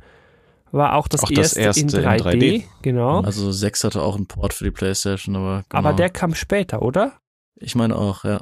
War 0.71 0.95
auch 0.95 1.09
das, 1.09 1.23
auch 1.23 1.29
das 1.29 1.55
erste, 1.55 1.61
erste, 1.61 1.99
in 1.99 2.05
3D. 2.05 2.33
In 2.33 2.41
3D. 2.41 2.65
Genau. 2.83 3.21
Also 3.21 3.53
6 3.53 3.85
hatte 3.85 4.03
auch 4.03 4.17
einen 4.17 4.27
Port 4.27 4.55
für 4.55 4.65
die 4.65 4.71
PlayStation, 4.71 5.37
aber. 5.37 5.65
Genau. 5.69 5.79
Aber 5.79 5.93
der 5.93 6.11
kam 6.11 6.35
später, 6.35 6.83
oder? 6.83 7.13
Ich 7.57 7.75
meine 7.75 7.97
auch, 7.97 8.25
ja. 8.25 8.41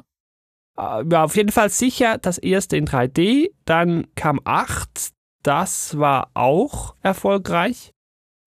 Äh, 0.77 1.03
ja, 1.09 1.23
auf 1.23 1.35
jeden 1.35 1.51
Fall 1.51 1.69
sicher 1.69 2.17
das 2.17 2.37
erste 2.37 2.77
in 2.77 2.87
3D. 2.87 3.51
Dann 3.65 4.07
kam 4.15 4.39
8. 4.43 5.11
Das 5.43 5.97
war 5.97 6.31
auch 6.33 6.95
erfolgreich. 7.01 7.91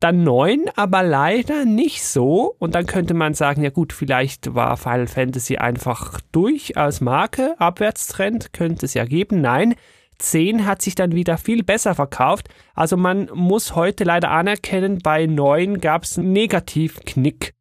Dann 0.00 0.24
9, 0.24 0.66
aber 0.76 1.02
leider 1.02 1.64
nicht 1.64 2.04
so. 2.04 2.54
Und 2.58 2.74
dann 2.74 2.86
könnte 2.86 3.14
man 3.14 3.32
sagen, 3.32 3.62
ja 3.62 3.70
gut, 3.70 3.94
vielleicht 3.94 4.54
war 4.54 4.76
Final 4.76 5.06
Fantasy 5.06 5.56
einfach 5.56 6.20
durch 6.32 6.76
als 6.76 7.00
Marke. 7.00 7.54
Abwärtstrend 7.58 8.52
könnte 8.52 8.84
es 8.84 8.94
ja 8.94 9.06
geben. 9.06 9.40
Nein, 9.40 9.74
10 10.18 10.66
hat 10.66 10.82
sich 10.82 10.94
dann 10.94 11.12
wieder 11.12 11.38
viel 11.38 11.62
besser 11.62 11.94
verkauft. 11.94 12.48
Also 12.74 12.96
man 12.96 13.30
muss 13.32 13.74
heute 13.74 14.04
leider 14.04 14.30
anerkennen, 14.30 14.98
bei 14.98 15.26
9 15.26 15.80
gab 15.80 16.04
es 16.04 16.18
einen 16.18 16.32
Negativknick. 16.32 17.54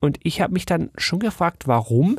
Und 0.00 0.18
ich 0.22 0.40
habe 0.40 0.52
mich 0.52 0.66
dann 0.66 0.90
schon 0.96 1.20
gefragt, 1.20 1.66
warum? 1.66 2.18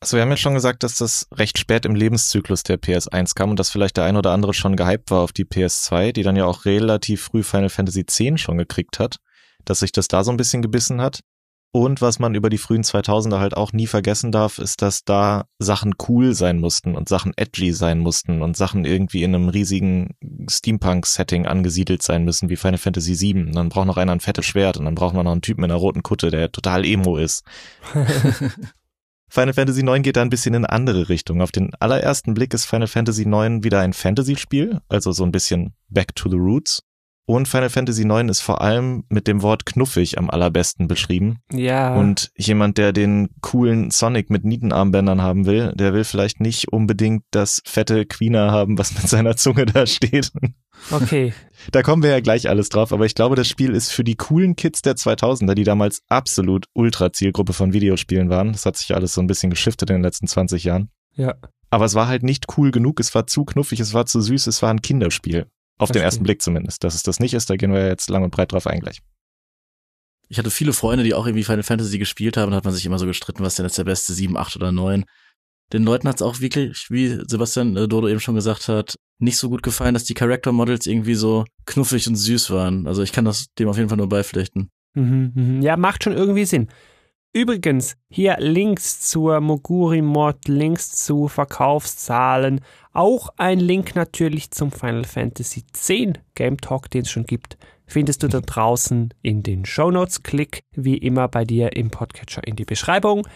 Also 0.00 0.16
wir 0.16 0.22
haben 0.22 0.30
ja 0.30 0.36
schon 0.36 0.54
gesagt, 0.54 0.84
dass 0.84 0.96
das 0.96 1.26
recht 1.34 1.58
spät 1.58 1.84
im 1.84 1.96
Lebenszyklus 1.96 2.62
der 2.62 2.80
PS1 2.80 3.34
kam 3.34 3.50
und 3.50 3.58
dass 3.58 3.70
vielleicht 3.70 3.96
der 3.96 4.04
ein 4.04 4.16
oder 4.16 4.30
andere 4.30 4.54
schon 4.54 4.76
gehypt 4.76 5.10
war 5.10 5.20
auf 5.20 5.32
die 5.32 5.44
PS2, 5.44 6.12
die 6.12 6.22
dann 6.22 6.36
ja 6.36 6.44
auch 6.44 6.64
relativ 6.66 7.22
früh 7.22 7.42
Final 7.42 7.68
Fantasy 7.68 8.00
X 8.00 8.40
schon 8.40 8.58
gekriegt 8.58 9.00
hat, 9.00 9.16
dass 9.64 9.80
sich 9.80 9.90
das 9.90 10.06
da 10.06 10.22
so 10.22 10.30
ein 10.30 10.36
bisschen 10.36 10.62
gebissen 10.62 11.00
hat. 11.00 11.20
Und 11.70 12.00
was 12.00 12.18
man 12.18 12.34
über 12.34 12.48
die 12.48 12.58
frühen 12.58 12.82
2000er 12.82 13.40
halt 13.40 13.56
auch 13.56 13.72
nie 13.72 13.86
vergessen 13.86 14.32
darf, 14.32 14.58
ist, 14.58 14.80
dass 14.80 15.04
da 15.04 15.44
Sachen 15.58 15.94
cool 16.08 16.32
sein 16.34 16.60
mussten 16.60 16.96
und 16.96 17.10
Sachen 17.10 17.34
edgy 17.36 17.72
sein 17.72 17.98
mussten 17.98 18.40
und 18.40 18.56
Sachen 18.56 18.86
irgendwie 18.86 19.22
in 19.22 19.34
einem 19.34 19.50
riesigen 19.50 20.14
Steampunk-Setting 20.48 21.46
angesiedelt 21.46 22.02
sein 22.02 22.24
müssen, 22.24 22.48
wie 22.48 22.56
Final 22.56 22.78
Fantasy 22.78 23.20
VII. 23.20 23.42
Und 23.42 23.54
dann 23.54 23.68
braucht 23.68 23.86
noch 23.86 23.98
einer 23.98 24.12
ein 24.12 24.20
fettes 24.20 24.46
Schwert 24.46 24.78
und 24.78 24.86
dann 24.86 24.94
braucht 24.94 25.14
man 25.14 25.24
noch 25.24 25.32
einen 25.32 25.42
Typen 25.42 25.62
in 25.64 25.70
einer 25.70 25.78
roten 25.78 26.02
Kutte, 26.02 26.30
der 26.30 26.50
total 26.50 26.86
emo 26.86 27.18
ist. 27.18 27.44
Final 29.28 29.52
Fantasy 29.52 29.82
IX 29.82 30.02
geht 30.02 30.16
da 30.16 30.22
ein 30.22 30.30
bisschen 30.30 30.54
in 30.54 30.64
eine 30.64 30.72
andere 30.72 31.08
Richtung. 31.08 31.42
Auf 31.42 31.52
den 31.52 31.74
allerersten 31.80 32.34
Blick 32.34 32.54
ist 32.54 32.64
Final 32.64 32.86
Fantasy 32.86 33.22
IX 33.22 33.62
wieder 33.62 33.80
ein 33.80 33.92
Fantasy-Spiel, 33.92 34.80
also 34.88 35.12
so 35.12 35.24
ein 35.24 35.32
bisschen 35.32 35.74
Back 35.88 36.14
to 36.14 36.30
the 36.30 36.36
Roots. 36.36 36.82
Und 37.28 37.46
Final 37.46 37.68
Fantasy 37.68 38.04
IX 38.04 38.30
ist 38.30 38.40
vor 38.40 38.62
allem 38.62 39.04
mit 39.10 39.26
dem 39.26 39.42
Wort 39.42 39.66
knuffig 39.66 40.16
am 40.16 40.30
allerbesten 40.30 40.88
beschrieben. 40.88 41.40
Ja. 41.52 41.94
Und 41.94 42.30
jemand, 42.38 42.78
der 42.78 42.94
den 42.94 43.28
coolen 43.42 43.90
Sonic 43.90 44.30
mit 44.30 44.46
Nietenarmbändern 44.46 45.20
haben 45.20 45.44
will, 45.44 45.74
der 45.74 45.92
will 45.92 46.04
vielleicht 46.04 46.40
nicht 46.40 46.72
unbedingt 46.72 47.24
das 47.30 47.60
fette 47.66 48.06
Queener 48.06 48.50
haben, 48.50 48.78
was 48.78 48.94
mit 48.94 49.06
seiner 49.06 49.36
Zunge 49.36 49.66
da 49.66 49.86
steht. 49.86 50.32
Okay. 50.90 51.34
Da 51.72 51.82
kommen 51.82 52.04
wir 52.04 52.10
ja 52.10 52.20
gleich 52.20 52.48
alles 52.48 52.68
drauf, 52.68 52.92
aber 52.92 53.04
ich 53.04 53.16
glaube, 53.16 53.34
das 53.34 53.48
Spiel 53.48 53.74
ist 53.74 53.90
für 53.90 54.04
die 54.04 54.14
coolen 54.14 54.54
Kids 54.54 54.80
der 54.80 54.94
2000er, 54.94 55.54
die 55.54 55.64
damals 55.64 56.02
absolut 56.08 56.66
Ultra-Zielgruppe 56.72 57.52
von 57.52 57.72
Videospielen 57.72 58.30
waren. 58.30 58.52
Das 58.52 58.64
hat 58.64 58.76
sich 58.76 58.90
ja 58.90 58.96
alles 58.96 59.12
so 59.12 59.20
ein 59.20 59.26
bisschen 59.26 59.50
geschiftet 59.50 59.90
in 59.90 59.96
den 59.96 60.02
letzten 60.04 60.28
20 60.28 60.62
Jahren. 60.62 60.88
Ja. 61.14 61.34
Aber 61.68 61.84
es 61.84 61.96
war 61.96 62.06
halt 62.06 62.22
nicht 62.22 62.46
cool 62.56 62.70
genug, 62.70 63.00
es 63.00 63.12
war 63.14 63.26
zu 63.26 63.44
knuffig, 63.44 63.80
es 63.80 63.92
war 63.92 64.06
zu 64.06 64.20
süß, 64.20 64.46
es 64.46 64.62
war 64.62 64.70
ein 64.70 64.80
Kinderspiel. 64.80 65.46
Auf 65.78 65.92
den 65.92 66.02
ersten 66.02 66.24
Blick 66.24 66.42
zumindest. 66.42 66.84
Dass 66.84 66.94
es 66.94 67.02
das 67.02 67.20
nicht 67.20 67.34
ist, 67.34 67.50
da 67.50 67.56
gehen 67.56 67.72
wir 67.72 67.86
jetzt 67.86 68.10
lang 68.10 68.24
und 68.24 68.30
breit 68.30 68.52
drauf 68.52 68.66
ein 68.66 68.80
gleich. 68.80 69.00
Ich 70.28 70.38
hatte 70.38 70.50
viele 70.50 70.72
Freunde, 70.72 71.04
die 71.04 71.14
auch 71.14 71.26
irgendwie 71.26 71.44
Final 71.44 71.62
Fantasy 71.62 71.98
gespielt 71.98 72.36
haben, 72.36 72.50
da 72.50 72.58
hat 72.58 72.64
man 72.64 72.74
sich 72.74 72.84
immer 72.84 72.98
so 72.98 73.06
gestritten, 73.06 73.42
was 73.42 73.54
denn 73.54 73.64
jetzt 73.64 73.78
der 73.78 73.84
beste 73.84 74.12
7, 74.12 74.36
8 74.36 74.56
oder 74.56 74.72
9. 74.72 75.04
Den 75.72 75.84
Leuten 75.84 76.08
hat 76.08 76.16
es 76.16 76.22
auch 76.22 76.40
wirklich, 76.40 76.90
wie 76.90 77.18
Sebastian 77.26 77.76
äh, 77.76 77.88
Dodo 77.88 78.08
eben 78.08 78.20
schon 78.20 78.34
gesagt 78.34 78.68
hat, 78.68 78.96
nicht 79.18 79.36
so 79.36 79.48
gut 79.48 79.62
gefallen, 79.62 79.94
dass 79.94 80.04
die 80.04 80.14
Character 80.14 80.52
Models 80.52 80.86
irgendwie 80.86 81.14
so 81.14 81.44
knuffig 81.66 82.06
und 82.08 82.16
süß 82.16 82.50
waren. 82.50 82.86
Also 82.86 83.02
ich 83.02 83.12
kann 83.12 83.24
das 83.24 83.46
dem 83.58 83.68
auf 83.68 83.76
jeden 83.76 83.88
Fall 83.88 83.98
nur 83.98 84.08
beipflichten. 84.08 84.70
Mhm, 84.94 85.32
mhm. 85.34 85.62
Ja, 85.62 85.76
macht 85.76 86.04
schon 86.04 86.14
irgendwie 86.14 86.44
Sinn. 86.44 86.68
Übrigens, 87.34 87.96
hier 88.08 88.36
Links 88.38 89.02
zur 89.02 89.40
Moguri-Mod, 89.40 90.48
Links 90.48 90.92
zu 90.92 91.28
Verkaufszahlen, 91.28 92.62
auch 92.92 93.28
ein 93.36 93.60
Link 93.60 93.94
natürlich 93.94 94.50
zum 94.50 94.72
Final 94.72 95.04
Fantasy 95.04 95.60
X 95.60 95.92
Game 96.34 96.56
Talk, 96.56 96.90
den 96.90 97.02
es 97.02 97.10
schon 97.10 97.24
gibt, 97.24 97.58
findest 97.86 98.22
du 98.22 98.28
da 98.28 98.40
draußen 98.40 99.12
in 99.22 99.42
den 99.42 99.66
Show 99.66 99.90
Notes. 99.90 100.22
Klick 100.22 100.62
wie 100.74 100.96
immer 100.96 101.28
bei 101.28 101.44
dir 101.44 101.76
im 101.76 101.90
Podcatcher 101.90 102.46
in 102.46 102.56
die 102.56 102.64
Beschreibung. 102.64 103.26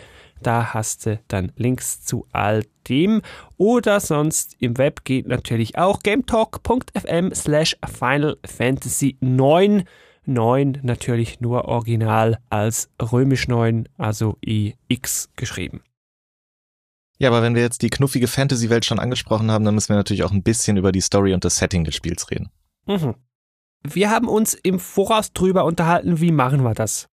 Da 0.43 0.75
hast 0.75 1.07
du 1.07 1.21
dann 1.29 1.53
Links 1.57 2.03
zu 2.03 2.27
all 2.33 2.65
dem. 2.89 3.23
Oder 3.57 4.01
sonst 4.01 4.57
im 4.59 4.79
Web 4.79 5.05
geht 5.05 5.29
natürlich 5.29 5.79
auch 5.79 6.03
gametalk.fm 6.03 7.33
slash 7.35 7.77
Final 7.87 8.37
Fantasy 8.45 9.17
9. 9.21 9.85
9 10.27 10.81
natürlich 10.83 11.41
nur 11.41 11.67
original 11.67 12.39
als 12.51 12.91
römisch 13.01 13.49
9, 13.49 13.89
also 13.99 14.39
EX 14.43 15.31
geschrieben. 15.37 15.83
Ja, 17.19 17.29
aber 17.29 17.43
wenn 17.43 17.55
wir 17.55 17.63
jetzt 17.63 17.83
die 17.83 17.91
knuffige 17.91 18.27
Fantasy-Welt 18.27 18.85
schon 18.85 18.99
angesprochen 18.99 19.51
haben, 19.51 19.65
dann 19.65 19.75
müssen 19.75 19.91
wir 19.91 19.97
natürlich 19.97 20.25
auch 20.25 20.33
ein 20.33 20.43
bisschen 20.43 20.77
über 20.77 20.91
die 20.91 21.01
Story 21.01 21.35
und 21.35 21.45
das 21.45 21.57
Setting 21.57 21.85
des 21.85 21.95
Spiels 21.95 22.31
reden. 22.31 22.51
Mhm. 22.87 23.15
Wir 23.85 24.11
haben 24.11 24.29
uns 24.29 24.55
im 24.55 24.79
Voraus 24.79 25.33
drüber 25.33 25.65
unterhalten, 25.65 26.21
wie 26.21 26.33
machen 26.33 26.63
wir 26.63 26.75
das? 26.75 27.07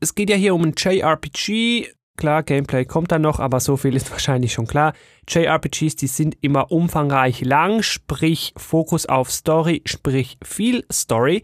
Es 0.00 0.14
geht 0.14 0.30
ja 0.30 0.36
hier 0.36 0.54
um 0.54 0.64
ein 0.64 0.74
JRPG. 0.76 1.88
Klar, 2.16 2.42
Gameplay 2.42 2.84
kommt 2.84 3.12
dann 3.12 3.22
noch, 3.22 3.40
aber 3.40 3.60
so 3.60 3.76
viel 3.76 3.94
ist 3.94 4.10
wahrscheinlich 4.12 4.52
schon 4.52 4.66
klar. 4.66 4.92
JRPGs, 5.28 5.96
die 5.96 6.06
sind 6.06 6.36
immer 6.40 6.70
umfangreich 6.70 7.42
lang, 7.42 7.82
sprich 7.82 8.52
Fokus 8.56 9.06
auf 9.06 9.30
Story, 9.30 9.82
sprich 9.86 10.38
viel 10.42 10.84
Story. 10.90 11.42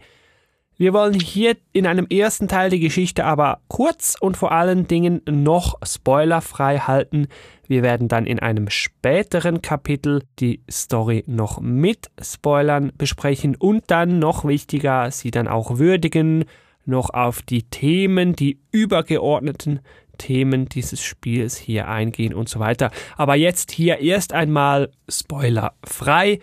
Wir 0.77 0.91
wollen 0.91 1.17
hier 1.17 1.55
in 1.71 1.87
einem 1.87 2.05
ersten 2.07 2.49
Teil 2.49 2.69
die 2.69 2.81
Geschichte 2.81 3.23
aber 3.23 3.61
kurz 3.69 4.17
und 4.19 4.35
vor 4.35 4.51
allen 4.51 4.87
Dingen 4.87 5.21
noch 5.25 5.75
spoilerfrei 5.85 6.79
halten. 6.79 7.27
Wir 7.65 7.81
werden 7.81 8.09
dann 8.09 8.25
in 8.25 8.39
einem 8.39 8.69
späteren 8.69 9.61
Kapitel 9.61 10.23
die 10.39 10.61
Story 10.69 11.23
noch 11.27 11.61
mit 11.61 12.11
Spoilern 12.21 12.91
besprechen 12.97 13.55
und 13.55 13.85
dann 13.87 14.19
noch 14.19 14.43
wichtiger, 14.43 15.09
sie 15.11 15.31
dann 15.31 15.47
auch 15.47 15.77
würdigen, 15.77 16.43
noch 16.83 17.09
auf 17.09 17.41
die 17.41 17.63
Themen, 17.63 18.35
die 18.35 18.59
übergeordneten 18.71 19.79
Themen 20.17 20.67
dieses 20.67 21.01
Spiels 21.01 21.55
hier 21.55 21.87
eingehen 21.87 22.33
und 22.33 22.49
so 22.49 22.59
weiter. 22.59 22.91
Aber 23.15 23.35
jetzt 23.35 23.71
hier 23.71 23.99
erst 23.99 24.33
einmal 24.33 24.91
spoilerfrei. 25.07 26.39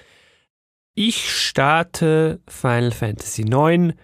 Ich 0.94 1.30
starte 1.30 2.40
Final 2.48 2.92
Fantasy 2.92 3.42
IX 3.42 3.94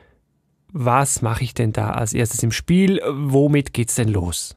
was 0.73 1.23
mache 1.23 1.45
ich 1.45 1.55
denn 1.55 1.73
da 1.73 1.93
als 1.93 2.13
erstes 2.13 2.43
im 2.43 2.53
Spiel? 2.53 3.01
Womit 3.07 3.73
geht's 3.73 3.95
denn 3.95 4.09
los? 4.09 4.57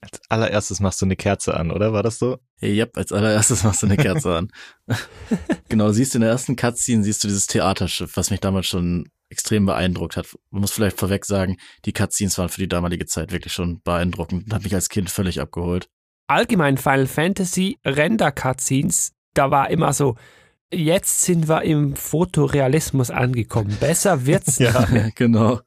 Als 0.00 0.20
allererstes 0.28 0.78
machst 0.80 1.00
du 1.00 1.06
eine 1.06 1.16
Kerze 1.16 1.54
an, 1.54 1.70
oder? 1.70 1.92
War 1.92 2.02
das 2.02 2.18
so? 2.18 2.38
Ja, 2.60 2.68
yep, 2.68 2.96
als 2.96 3.10
allererstes 3.10 3.64
machst 3.64 3.82
du 3.82 3.86
eine 3.86 3.96
Kerze 3.96 4.36
an. 4.36 4.48
genau, 5.68 5.90
siehst 5.90 6.14
du 6.14 6.18
in 6.18 6.22
der 6.22 6.30
ersten 6.30 6.54
Cutscene, 6.54 7.02
siehst 7.02 7.24
du 7.24 7.28
dieses 7.28 7.48
Theaterschiff, 7.48 8.16
was 8.16 8.30
mich 8.30 8.40
damals 8.40 8.66
schon 8.66 9.10
extrem 9.30 9.66
beeindruckt 9.66 10.16
hat. 10.16 10.26
Man 10.50 10.60
muss 10.60 10.72
vielleicht 10.72 10.98
vorweg 10.98 11.24
sagen, 11.24 11.56
die 11.84 11.92
Cutscenes 11.92 12.38
waren 12.38 12.48
für 12.48 12.60
die 12.60 12.68
damalige 12.68 13.06
Zeit 13.06 13.32
wirklich 13.32 13.52
schon 13.52 13.80
beeindruckend 13.82 14.46
und 14.46 14.54
hat 14.54 14.62
mich 14.62 14.74
als 14.74 14.88
Kind 14.88 15.10
völlig 15.10 15.40
abgeholt. 15.40 15.88
Allgemein 16.28 16.78
Final 16.78 17.06
Fantasy 17.06 17.78
Render 17.84 18.30
Cutscenes, 18.30 19.12
da 19.34 19.50
war 19.50 19.70
immer 19.70 19.92
so, 19.92 20.16
jetzt 20.72 21.22
sind 21.22 21.48
wir 21.48 21.62
im 21.62 21.96
Fotorealismus 21.96 23.10
angekommen. 23.10 23.76
Besser 23.80 24.26
wird's. 24.26 24.58
ja, 24.58 24.86
genau. 25.14 25.60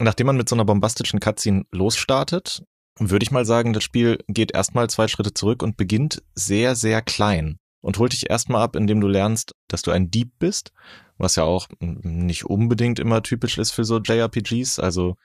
Nachdem 0.00 0.28
man 0.28 0.36
mit 0.36 0.48
so 0.48 0.54
einer 0.54 0.64
bombastischen 0.64 1.20
Cutscene 1.20 1.64
losstartet, 1.72 2.62
würde 3.00 3.22
ich 3.22 3.30
mal 3.30 3.44
sagen, 3.44 3.72
das 3.72 3.84
Spiel 3.84 4.18
geht 4.28 4.52
erstmal 4.52 4.90
zwei 4.90 5.08
Schritte 5.08 5.34
zurück 5.34 5.62
und 5.62 5.76
beginnt 5.76 6.22
sehr, 6.34 6.76
sehr 6.76 7.02
klein 7.02 7.58
und 7.80 7.98
holt 7.98 8.12
dich 8.12 8.30
erstmal 8.30 8.62
ab, 8.62 8.76
indem 8.76 9.00
du 9.00 9.08
lernst, 9.08 9.54
dass 9.68 9.82
du 9.82 9.90
ein 9.90 10.10
Dieb 10.10 10.32
bist, 10.38 10.72
was 11.16 11.36
ja 11.36 11.44
auch 11.44 11.68
nicht 11.80 12.44
unbedingt 12.44 12.98
immer 12.98 13.22
typisch 13.22 13.58
ist 13.58 13.72
für 13.72 13.84
so 13.84 13.98
JRPGs. 13.98 14.78
Also 14.78 15.16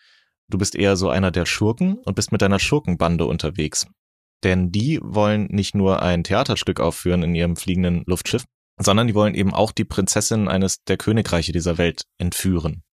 du 0.50 0.58
bist 0.58 0.76
eher 0.76 0.96
so 0.96 1.10
einer 1.10 1.32
der 1.32 1.46
Schurken 1.46 1.96
und 2.00 2.16
bist 2.16 2.32
mit 2.32 2.42
deiner 2.42 2.60
Schurkenbande 2.60 3.26
unterwegs. 3.26 3.88
Denn 4.44 4.72
die 4.72 5.00
wollen 5.02 5.48
nicht 5.50 5.74
nur 5.74 6.02
ein 6.02 6.24
Theaterstück 6.24 6.80
aufführen 6.80 7.24
in 7.24 7.34
ihrem 7.34 7.56
fliegenden 7.56 8.04
Luftschiff, 8.06 8.44
sondern 8.78 9.08
die 9.08 9.16
wollen 9.16 9.36
eben 9.36 9.54
auch 9.54 9.72
die 9.72 9.86
Prinzessin 9.86 10.48
eines 10.48 10.84
der 10.84 10.98
Königreiche 10.98 11.52
dieser 11.52 11.78
Welt 11.78 12.04
entführen. 12.18 12.84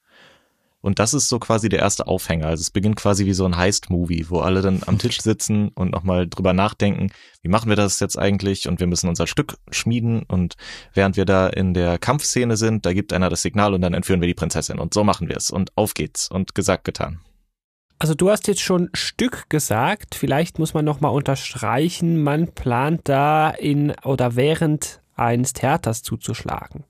Und 0.83 0.99
das 0.99 1.13
ist 1.13 1.29
so 1.29 1.39
quasi 1.39 1.69
der 1.69 1.81
erste 1.81 2.07
Aufhänger. 2.07 2.47
Also 2.47 2.63
es 2.63 2.71
beginnt 2.71 2.97
quasi 2.97 3.27
wie 3.27 3.35
so 3.35 3.45
ein 3.45 3.57
Heist-Movie, 3.57 4.27
wo 4.31 4.41
alle 4.41 4.63
dann 4.63 4.83
am 4.87 4.99
Tisch 4.99 5.21
sitzen 5.21 5.69
und 5.69 5.91
nochmal 5.91 6.27
drüber 6.27 6.55
nachdenken, 6.55 7.11
wie 7.43 7.51
machen 7.51 7.69
wir 7.69 7.77
das 7.77 8.01
jetzt 8.01 8.19
eigentlich? 8.19 8.67
Und 8.67 8.81
wir 8.81 8.87
müssen 8.87 9.09
unser 9.09 9.27
Stück 9.27 9.57
schmieden. 9.71 10.23
Und 10.23 10.55
während 10.95 11.19
wir 11.19 11.27
da 11.27 11.49
in 11.49 11.75
der 11.75 11.99
Kampfszene 11.99 12.57
sind, 12.57 12.87
da 12.87 12.95
gibt 12.95 13.13
einer 13.13 13.29
das 13.29 13.43
Signal 13.43 13.75
und 13.75 13.83
dann 13.83 13.93
entführen 13.93 14.23
wir 14.23 14.29
die 14.29 14.35
Prinzessin. 14.35 14.79
Und 14.79 14.95
so 14.95 15.05
machen 15.05 15.29
wir 15.29 15.37
es. 15.37 15.51
Und 15.51 15.71
auf 15.77 15.93
geht's. 15.93 16.31
Und 16.31 16.55
gesagt, 16.55 16.85
getan. 16.85 17.21
Also 17.99 18.15
du 18.15 18.31
hast 18.31 18.49
jetzt 18.49 18.63
schon 18.63 18.89
Stück 18.95 19.51
gesagt. 19.51 20.15
Vielleicht 20.15 20.59
muss 20.59 20.73
man 20.73 20.87
nochmal 20.87 21.13
unterstreichen, 21.13 22.23
man 22.23 22.53
plant 22.55 23.03
da 23.05 23.51
in 23.51 23.93
oder 24.05 24.37
während 24.37 25.00
eines 25.21 25.53
Theaters 25.53 26.03
zuzuschlagen. 26.03 26.85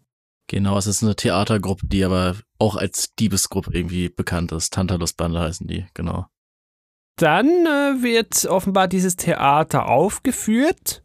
Genau, 0.46 0.76
es 0.78 0.86
ist 0.86 1.02
eine 1.02 1.14
Theatergruppe, 1.14 1.86
die 1.86 2.04
aber 2.04 2.36
auch 2.58 2.76
als 2.76 3.14
Diebesgruppe 3.14 3.72
irgendwie 3.72 4.08
bekannt 4.08 4.50
ist. 4.52 4.72
Tantalus-Bande 4.72 5.38
heißen 5.38 5.66
die, 5.66 5.86
genau. 5.94 6.26
Dann 7.16 7.46
äh, 7.46 8.02
wird 8.02 8.46
offenbar 8.46 8.88
dieses 8.88 9.16
Theater 9.16 9.88
aufgeführt. 9.88 11.02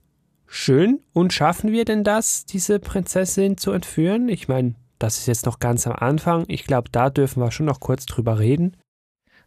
Schön. 0.48 1.02
Und 1.14 1.34
schaffen 1.34 1.72
wir 1.72 1.86
denn 1.86 2.04
das, 2.04 2.46
diese 2.46 2.80
Prinzessin 2.80 3.58
zu 3.58 3.72
entführen? 3.72 4.30
Ich 4.30 4.48
meine, 4.48 4.76
das 4.98 5.18
ist 5.20 5.28
jetzt 5.28 5.46
noch 5.46 5.60
ganz 5.60 5.86
am 5.86 5.94
Anfang. 5.94 6.46
Ich 6.48 6.66
glaube, 6.66 6.90
da 6.90 7.10
dürfen 7.10 7.44
wir 7.44 7.52
schon 7.52 7.66
noch 7.66 7.80
kurz 7.80 8.06
drüber 8.06 8.40
reden. 8.40 8.78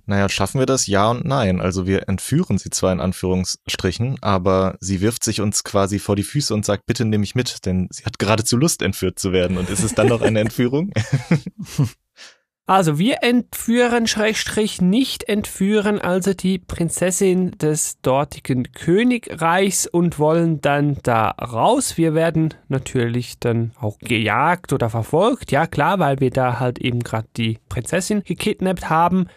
Naja, 0.08 0.30
schaffen 0.30 0.58
wir 0.58 0.66
das? 0.66 0.86
Ja 0.86 1.10
und 1.10 1.26
nein. 1.26 1.60
Also 1.60 1.86
wir 1.86 2.08
entführen 2.08 2.56
sie 2.56 2.70
zwar 2.70 2.92
in 2.92 3.00
Anführungsstrichen, 3.00 4.16
aber 4.22 4.78
sie 4.80 5.02
wirft 5.02 5.22
sich 5.22 5.42
uns 5.42 5.64
quasi 5.64 5.98
vor 5.98 6.16
die 6.16 6.22
Füße 6.22 6.54
und 6.54 6.64
sagt, 6.64 6.86
bitte 6.86 7.04
nimm 7.04 7.20
mich 7.20 7.34
mit, 7.34 7.66
denn 7.66 7.88
sie 7.90 8.04
hat 8.04 8.18
geradezu 8.18 8.56
Lust, 8.56 8.80
entführt 8.80 9.18
zu 9.18 9.32
werden. 9.32 9.58
Und 9.58 9.68
ist 9.68 9.84
es 9.84 9.94
dann 9.94 10.08
noch 10.08 10.22
eine 10.22 10.40
Entführung? 10.40 10.92
Also 12.70 12.98
wir 12.98 13.22
entführen, 13.22 14.06
Schrägstrich, 14.06 14.82
nicht 14.82 15.26
entführen 15.26 15.98
also 16.02 16.34
die 16.34 16.58
Prinzessin 16.58 17.52
des 17.52 17.98
dortigen 18.02 18.70
Königreichs 18.72 19.86
und 19.86 20.18
wollen 20.18 20.60
dann 20.60 20.98
da 21.02 21.30
raus. 21.30 21.96
Wir 21.96 22.12
werden 22.12 22.52
natürlich 22.68 23.38
dann 23.38 23.72
auch 23.80 23.98
gejagt 24.00 24.74
oder 24.74 24.90
verfolgt. 24.90 25.50
Ja 25.50 25.66
klar, 25.66 25.98
weil 25.98 26.20
wir 26.20 26.28
da 26.28 26.60
halt 26.60 26.78
eben 26.78 27.00
gerade 27.00 27.28
die 27.38 27.58
Prinzessin 27.70 28.22
gekidnappt 28.22 28.90
haben. 28.90 29.28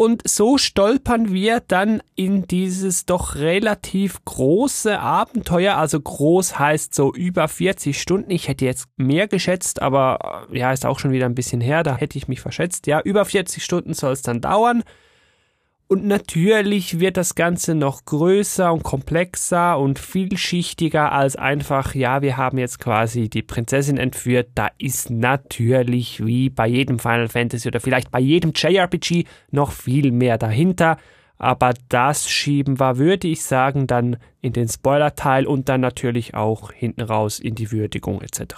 Und 0.00 0.22
so 0.28 0.58
stolpern 0.58 1.32
wir 1.32 1.58
dann 1.58 2.04
in 2.14 2.46
dieses 2.46 3.04
doch 3.04 3.34
relativ 3.34 4.24
große 4.24 4.96
Abenteuer. 4.96 5.74
Also 5.74 6.00
groß 6.00 6.56
heißt 6.56 6.94
so 6.94 7.12
über 7.12 7.48
40 7.48 8.00
Stunden. 8.00 8.30
Ich 8.30 8.46
hätte 8.46 8.64
jetzt 8.64 8.86
mehr 8.96 9.26
geschätzt, 9.26 9.82
aber 9.82 10.46
äh, 10.52 10.58
ja, 10.60 10.72
ist 10.72 10.86
auch 10.86 11.00
schon 11.00 11.10
wieder 11.10 11.26
ein 11.26 11.34
bisschen 11.34 11.60
her. 11.60 11.82
Da 11.82 11.96
hätte 11.96 12.16
ich 12.16 12.28
mich 12.28 12.40
verschätzt. 12.40 12.86
Ja, 12.86 13.00
über 13.00 13.24
40 13.24 13.64
Stunden 13.64 13.92
soll 13.92 14.12
es 14.12 14.22
dann 14.22 14.40
dauern. 14.40 14.84
Und 15.90 16.04
natürlich 16.04 17.00
wird 17.00 17.16
das 17.16 17.34
Ganze 17.34 17.74
noch 17.74 18.04
größer 18.04 18.70
und 18.70 18.82
komplexer 18.82 19.78
und 19.78 19.98
vielschichtiger 19.98 21.12
als 21.12 21.34
einfach, 21.36 21.94
ja, 21.94 22.20
wir 22.20 22.36
haben 22.36 22.58
jetzt 22.58 22.78
quasi 22.78 23.30
die 23.30 23.42
Prinzessin 23.42 23.96
entführt. 23.96 24.50
Da 24.54 24.68
ist 24.76 25.08
natürlich 25.08 26.24
wie 26.26 26.50
bei 26.50 26.66
jedem 26.66 26.98
Final 26.98 27.28
Fantasy 27.28 27.68
oder 27.68 27.80
vielleicht 27.80 28.10
bei 28.10 28.20
jedem 28.20 28.52
JRPG 28.54 29.24
noch 29.50 29.72
viel 29.72 30.12
mehr 30.12 30.36
dahinter. 30.36 30.98
Aber 31.38 31.72
das 31.88 32.28
schieben 32.28 32.78
wir, 32.78 32.98
würde 32.98 33.28
ich 33.28 33.42
sagen, 33.42 33.86
dann 33.86 34.18
in 34.42 34.52
den 34.52 34.68
Spoiler-Teil 34.68 35.46
und 35.46 35.70
dann 35.70 35.80
natürlich 35.80 36.34
auch 36.34 36.70
hinten 36.70 37.00
raus 37.00 37.38
in 37.40 37.54
die 37.54 37.72
Würdigung 37.72 38.20
etc. 38.20 38.56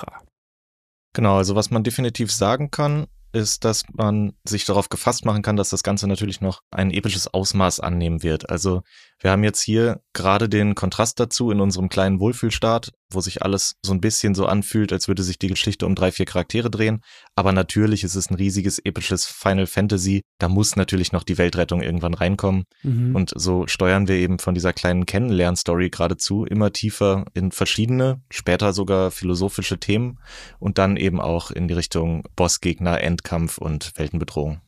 Genau, 1.13 1.37
also 1.37 1.55
was 1.55 1.71
man 1.71 1.85
definitiv 1.85 2.33
sagen 2.33 2.73
kann, 2.73 3.07
ist, 3.33 3.65
dass 3.65 3.85
man 3.93 4.35
sich 4.45 4.65
darauf 4.65 4.89
gefasst 4.89 5.25
machen 5.25 5.43
kann, 5.43 5.57
dass 5.57 5.71
das 5.71 5.83
Ganze 5.83 6.07
natürlich 6.07 6.41
noch 6.41 6.63
ein 6.71 6.91
episches 6.91 7.29
Ausmaß 7.29 7.81
annehmen 7.81 8.23
wird. 8.23 8.51
Also 8.51 8.83
wir 9.21 9.31
haben 9.31 9.45
jetzt 9.45 9.61
hier 9.61 10.00
gerade 10.15 10.49
den 10.49 10.75
Kontrast 10.75 11.21
dazu 11.21 11.50
in 11.50 11.61
unserem 11.61 11.91
kleinen 11.91 12.21
Wohlfühlstaat, 12.21 12.93
wo 13.12 13.21
sich 13.21 13.43
alles 13.43 13.77
so 13.85 13.93
ein 13.93 14.00
bisschen 14.00 14.35
so 14.35 14.47
anfühlt, 14.47 14.93
als 14.93 15.09
würde 15.09 15.23
sich 15.23 15.39
die 15.39 15.49
Geschichte 15.49 15.85
um 15.85 15.95
drei, 15.95 16.11
vier 16.11 16.25
Charaktere 16.25 16.71
drehen. 16.71 17.03
Aber 17.35 17.53
natürlich 17.53 18.03
ist 18.03 18.15
es 18.15 18.30
ein 18.30 18.37
riesiges 18.37 18.78
episches 18.78 19.26
Final 19.26 19.67
Fantasy. 19.67 20.23
Da 20.39 20.49
muss 20.49 20.75
natürlich 20.75 21.13
noch 21.13 21.23
die 21.23 21.37
Weltrettung 21.37 21.83
irgendwann 21.83 22.15
reinkommen. 22.15 22.65
Mhm. 22.83 23.15
Und 23.15 23.33
so 23.37 23.67
steuern 23.67 24.09
wir 24.09 24.17
eben 24.17 24.39
von 24.39 24.54
dieser 24.54 24.73
kleinen 24.73 25.04
Kennenlernstory 25.04 25.91
geradezu 25.91 26.47
immer 26.47 26.73
tiefer 26.73 27.26
in 27.35 27.52
verschiedene, 27.52 28.23
später 28.30 28.73
sogar 28.73 29.11
philosophische 29.11 29.78
Themen 29.78 30.19
und 30.59 30.78
dann 30.78 30.97
eben 30.97 31.21
auch 31.21 31.50
in 31.50 31.69
die 31.69 31.75
Richtung 31.75 32.25
Bossgegner, 32.37 33.02
Endkampf 33.02 33.59
und 33.59 33.93
Weltenbedrohung. 33.97 34.63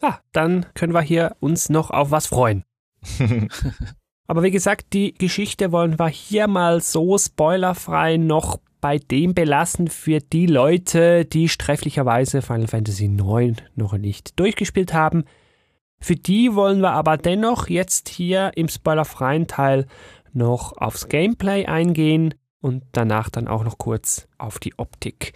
Ah, 0.00 0.18
dann 0.32 0.66
können 0.74 0.94
wir 0.94 1.02
hier 1.02 1.36
uns 1.40 1.68
noch 1.68 1.90
auf 1.90 2.10
was 2.10 2.26
freuen. 2.26 2.64
Aber 4.28 4.42
wie 4.42 4.50
gesagt, 4.50 4.92
die 4.92 5.14
Geschichte 5.14 5.70
wollen 5.72 5.98
wir 5.98 6.08
hier 6.08 6.48
mal 6.48 6.80
so 6.80 7.16
spoilerfrei 7.16 8.16
noch 8.16 8.58
bei 8.80 8.98
dem 8.98 9.34
belassen 9.34 9.88
für 9.88 10.20
die 10.20 10.46
Leute, 10.46 11.24
die 11.24 11.48
strefflicherweise 11.48 12.42
Final 12.42 12.68
Fantasy 12.68 13.06
IX 13.06 13.56
noch 13.74 13.96
nicht 13.96 14.38
durchgespielt 14.38 14.92
haben. 14.92 15.24
Für 15.98 16.16
die 16.16 16.54
wollen 16.54 16.80
wir 16.80 16.92
aber 16.92 17.16
dennoch 17.16 17.68
jetzt 17.68 18.08
hier 18.08 18.52
im 18.54 18.68
spoilerfreien 18.68 19.46
Teil 19.46 19.86
noch 20.32 20.76
aufs 20.76 21.08
Gameplay 21.08 21.66
eingehen 21.66 22.34
und 22.60 22.84
danach 22.92 23.30
dann 23.30 23.48
auch 23.48 23.64
noch 23.64 23.78
kurz 23.78 24.28
auf 24.38 24.58
die 24.58 24.78
Optik. 24.78 25.32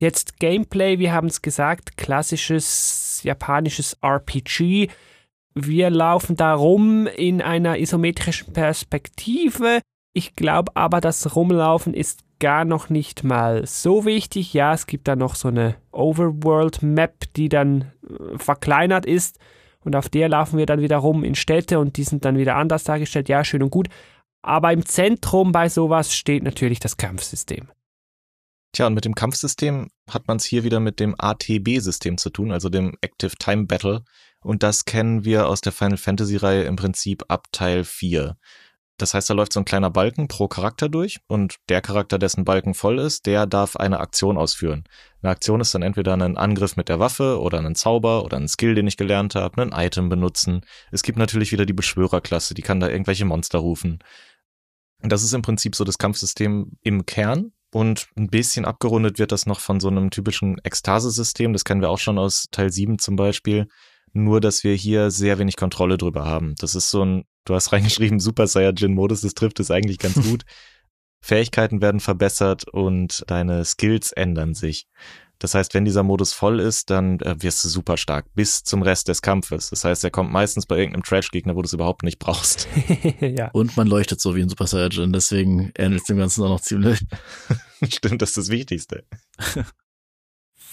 Jetzt 0.00 0.38
Gameplay, 0.38 0.98
wir 0.98 1.12
haben 1.12 1.26
es 1.26 1.42
gesagt, 1.42 1.96
klassisches 1.96 3.20
japanisches 3.24 3.98
RPG 4.00 4.88
wir 5.66 5.90
laufen 5.90 6.36
da 6.36 6.54
rum 6.54 7.06
in 7.06 7.42
einer 7.42 7.78
isometrischen 7.78 8.52
Perspektive. 8.52 9.80
Ich 10.12 10.34
glaube 10.34 10.72
aber, 10.74 11.00
das 11.00 11.34
Rumlaufen 11.36 11.94
ist 11.94 12.20
gar 12.38 12.64
noch 12.64 12.88
nicht 12.88 13.24
mal 13.24 13.66
so 13.66 14.04
wichtig. 14.04 14.54
Ja, 14.54 14.74
es 14.74 14.86
gibt 14.86 15.08
da 15.08 15.16
noch 15.16 15.34
so 15.34 15.48
eine 15.48 15.76
Overworld-Map, 15.92 17.34
die 17.34 17.48
dann 17.48 17.92
äh, 18.08 18.38
verkleinert 18.38 19.06
ist. 19.06 19.38
Und 19.80 19.96
auf 19.96 20.08
der 20.08 20.28
laufen 20.28 20.58
wir 20.58 20.66
dann 20.66 20.80
wieder 20.80 20.98
rum 20.98 21.24
in 21.24 21.34
Städte 21.34 21.78
und 21.78 21.96
die 21.96 22.04
sind 22.04 22.24
dann 22.24 22.36
wieder 22.36 22.56
anders 22.56 22.84
dargestellt. 22.84 23.28
Ja, 23.28 23.44
schön 23.44 23.62
und 23.62 23.70
gut. 23.70 23.88
Aber 24.42 24.72
im 24.72 24.84
Zentrum 24.84 25.52
bei 25.52 25.68
sowas 25.68 26.14
steht 26.14 26.42
natürlich 26.42 26.80
das 26.80 26.96
Kampfsystem. 26.96 27.68
Tja, 28.72 28.86
und 28.86 28.94
mit 28.94 29.04
dem 29.04 29.14
Kampfsystem 29.14 29.88
hat 30.08 30.28
man 30.28 30.36
es 30.36 30.44
hier 30.44 30.62
wieder 30.62 30.78
mit 30.78 31.00
dem 31.00 31.14
ATB-System 31.18 32.18
zu 32.18 32.30
tun, 32.30 32.52
also 32.52 32.68
dem 32.68 32.96
Active 33.00 33.36
Time 33.38 33.64
Battle. 33.64 34.04
Und 34.40 34.62
das 34.62 34.84
kennen 34.84 35.24
wir 35.24 35.48
aus 35.48 35.60
der 35.60 35.72
Final 35.72 35.96
Fantasy-Reihe 35.96 36.62
im 36.62 36.76
Prinzip 36.76 37.24
ab 37.28 37.46
Teil 37.52 37.84
4. 37.84 38.36
Das 38.98 39.14
heißt, 39.14 39.30
da 39.30 39.34
läuft 39.34 39.52
so 39.52 39.60
ein 39.60 39.64
kleiner 39.64 39.90
Balken 39.90 40.26
pro 40.26 40.48
Charakter 40.48 40.88
durch 40.88 41.20
und 41.28 41.56
der 41.68 41.80
Charakter, 41.80 42.18
dessen 42.18 42.44
Balken 42.44 42.74
voll 42.74 42.98
ist, 42.98 43.26
der 43.26 43.46
darf 43.46 43.76
eine 43.76 44.00
Aktion 44.00 44.36
ausführen. 44.36 44.84
Eine 45.22 45.30
Aktion 45.30 45.60
ist 45.60 45.72
dann 45.72 45.82
entweder 45.82 46.14
ein 46.14 46.36
Angriff 46.36 46.76
mit 46.76 46.88
der 46.88 46.98
Waffe 46.98 47.40
oder 47.40 47.60
ein 47.60 47.76
Zauber 47.76 48.24
oder 48.24 48.36
ein 48.36 48.48
Skill, 48.48 48.74
den 48.74 48.88
ich 48.88 48.96
gelernt 48.96 49.36
habe, 49.36 49.62
ein 49.62 49.70
Item 49.72 50.08
benutzen. 50.08 50.62
Es 50.90 51.04
gibt 51.04 51.16
natürlich 51.16 51.52
wieder 51.52 51.64
die 51.64 51.72
Beschwörerklasse, 51.72 52.54
die 52.54 52.62
kann 52.62 52.80
da 52.80 52.88
irgendwelche 52.88 53.24
Monster 53.24 53.60
rufen. 53.60 54.00
Das 55.00 55.22
ist 55.22 55.32
im 55.32 55.42
Prinzip 55.42 55.76
so 55.76 55.84
das 55.84 55.98
Kampfsystem 55.98 56.72
im 56.82 57.06
Kern. 57.06 57.52
Und 57.70 58.08
ein 58.16 58.28
bisschen 58.28 58.64
abgerundet 58.64 59.18
wird 59.18 59.30
das 59.30 59.44
noch 59.44 59.60
von 59.60 59.78
so 59.78 59.88
einem 59.88 60.10
typischen 60.10 60.56
Ekstase-System. 60.64 61.52
Das 61.52 61.64
kennen 61.64 61.82
wir 61.82 61.90
auch 61.90 61.98
schon 61.98 62.18
aus 62.18 62.46
Teil 62.50 62.72
7 62.72 62.98
zum 62.98 63.14
Beispiel 63.14 63.68
nur 64.12 64.40
dass 64.40 64.64
wir 64.64 64.74
hier 64.74 65.10
sehr 65.10 65.38
wenig 65.38 65.56
Kontrolle 65.56 65.98
drüber 65.98 66.24
haben. 66.24 66.54
Das 66.58 66.74
ist 66.74 66.90
so 66.90 67.04
ein, 67.04 67.24
du 67.44 67.54
hast 67.54 67.72
reingeschrieben, 67.72 68.20
Super 68.20 68.46
Saiyajin-Modus, 68.46 69.22
das 69.22 69.34
trifft 69.34 69.60
es 69.60 69.70
eigentlich 69.70 69.98
ganz 69.98 70.14
gut. 70.28 70.44
Fähigkeiten 71.20 71.82
werden 71.82 72.00
verbessert 72.00 72.68
und 72.68 73.24
deine 73.26 73.64
Skills 73.64 74.12
ändern 74.12 74.54
sich. 74.54 74.86
Das 75.40 75.54
heißt, 75.54 75.72
wenn 75.74 75.84
dieser 75.84 76.02
Modus 76.02 76.32
voll 76.32 76.58
ist, 76.58 76.90
dann 76.90 77.20
äh, 77.20 77.36
wirst 77.40 77.64
du 77.64 77.68
super 77.68 77.96
stark 77.96 78.26
bis 78.34 78.64
zum 78.64 78.82
Rest 78.82 79.06
des 79.06 79.22
Kampfes. 79.22 79.70
Das 79.70 79.84
heißt, 79.84 80.02
er 80.02 80.10
kommt 80.10 80.32
meistens 80.32 80.66
bei 80.66 80.76
irgendeinem 80.76 81.04
Trash-Gegner, 81.04 81.54
wo 81.54 81.62
du 81.62 81.66
es 81.66 81.72
überhaupt 81.72 82.02
nicht 82.02 82.18
brauchst. 82.18 82.66
ja. 83.20 83.48
Und 83.52 83.76
man 83.76 83.86
leuchtet 83.86 84.20
so 84.20 84.34
wie 84.34 84.42
ein 84.42 84.48
Super 84.48 84.66
Saiyajin, 84.66 85.12
deswegen 85.12 85.70
ähnelt 85.76 86.00
es 86.00 86.06
dem 86.06 86.18
Ganzen 86.18 86.42
auch 86.42 86.48
noch 86.48 86.60
ziemlich. 86.60 87.00
Stimmt, 87.88 88.20
das 88.20 88.30
ist 88.30 88.38
das 88.38 88.48
Wichtigste. 88.48 89.04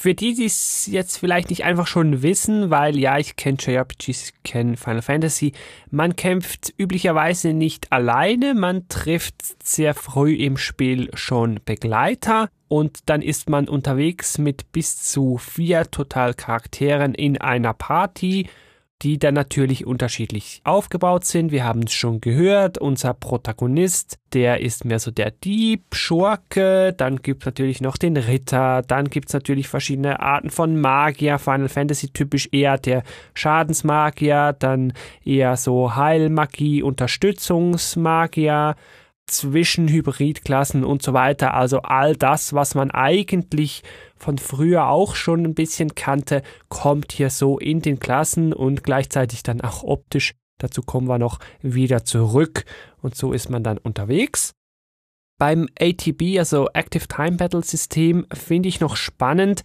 Für 0.05 0.13
die, 0.13 0.35
die 0.35 0.45
es 0.45 0.85
jetzt 0.85 1.17
vielleicht 1.17 1.49
nicht 1.49 1.63
einfach 1.63 1.87
schon 1.87 2.21
wissen, 2.21 2.69
weil 2.69 2.95
ja, 2.95 3.17
ich 3.17 3.37
kenne 3.37 3.57
JRPGs, 3.59 4.07
ich 4.07 4.33
kenne 4.43 4.77
Final 4.77 5.01
Fantasy, 5.01 5.53
man 5.89 6.15
kämpft 6.15 6.71
üblicherweise 6.77 7.53
nicht 7.53 7.91
alleine, 7.91 8.53
man 8.53 8.87
trifft 8.87 9.33
sehr 9.63 9.95
früh 9.95 10.35
im 10.35 10.57
Spiel 10.57 11.09
schon 11.15 11.59
Begleiter 11.65 12.49
und 12.67 13.09
dann 13.09 13.23
ist 13.23 13.49
man 13.49 13.67
unterwegs 13.67 14.37
mit 14.37 14.71
bis 14.71 15.01
zu 15.01 15.39
vier 15.39 15.89
Total 15.89 16.35
Charakteren 16.35 17.15
in 17.15 17.41
einer 17.41 17.73
Party 17.73 18.47
die 19.01 19.19
dann 19.19 19.33
natürlich 19.33 19.85
unterschiedlich 19.85 20.61
aufgebaut 20.63 21.25
sind. 21.25 21.51
Wir 21.51 21.65
haben 21.65 21.83
es 21.83 21.93
schon 21.93 22.21
gehört, 22.21 22.77
unser 22.77 23.13
Protagonist, 23.13 24.17
der 24.33 24.61
ist 24.61 24.85
mehr 24.85 24.99
so 24.99 25.11
der 25.11 25.31
Dieb, 25.31 25.93
Schurke, 25.93 26.93
dann 26.93 27.21
gibt 27.21 27.43
es 27.43 27.45
natürlich 27.45 27.81
noch 27.81 27.97
den 27.97 28.15
Ritter, 28.15 28.83
dann 28.83 29.09
gibt 29.09 29.29
es 29.29 29.33
natürlich 29.33 29.67
verschiedene 29.67 30.21
Arten 30.21 30.49
von 30.49 30.79
Magier, 30.79 31.39
Final 31.39 31.67
Fantasy 31.67 32.09
typisch 32.09 32.47
eher 32.53 32.77
der 32.77 33.03
Schadensmagier, 33.33 34.55
dann 34.57 34.93
eher 35.25 35.57
so 35.57 35.95
Heilmagie, 35.95 36.81
Unterstützungsmagier, 36.81 38.75
Zwischenhybridklassen 39.27 40.83
und 40.85 41.01
so 41.01 41.13
weiter. 41.13 41.53
Also 41.53 41.81
all 41.81 42.15
das, 42.15 42.53
was 42.53 42.75
man 42.75 42.91
eigentlich 42.91 43.83
von 44.17 44.37
früher 44.37 44.87
auch 44.87 45.15
schon 45.15 45.43
ein 45.45 45.55
bisschen 45.55 45.95
kannte, 45.95 46.41
kommt 46.69 47.11
hier 47.11 47.29
so 47.29 47.59
in 47.59 47.81
den 47.81 47.99
Klassen 47.99 48.53
und 48.53 48.83
gleichzeitig 48.83 49.43
dann 49.43 49.61
auch 49.61 49.83
optisch. 49.83 50.33
Dazu 50.57 50.81
kommen 50.81 51.07
wir 51.07 51.19
noch 51.19 51.39
wieder 51.61 52.05
zurück 52.05 52.65
und 53.01 53.15
so 53.15 53.33
ist 53.33 53.49
man 53.49 53.63
dann 53.63 53.77
unterwegs. 53.77 54.53
Beim 55.37 55.67
ATB, 55.79 56.39
also 56.39 56.69
Active 56.73 57.07
Time 57.07 57.33
Battle 57.33 57.63
System, 57.63 58.25
finde 58.33 58.69
ich 58.69 58.79
noch 58.79 58.95
spannend. 58.95 59.63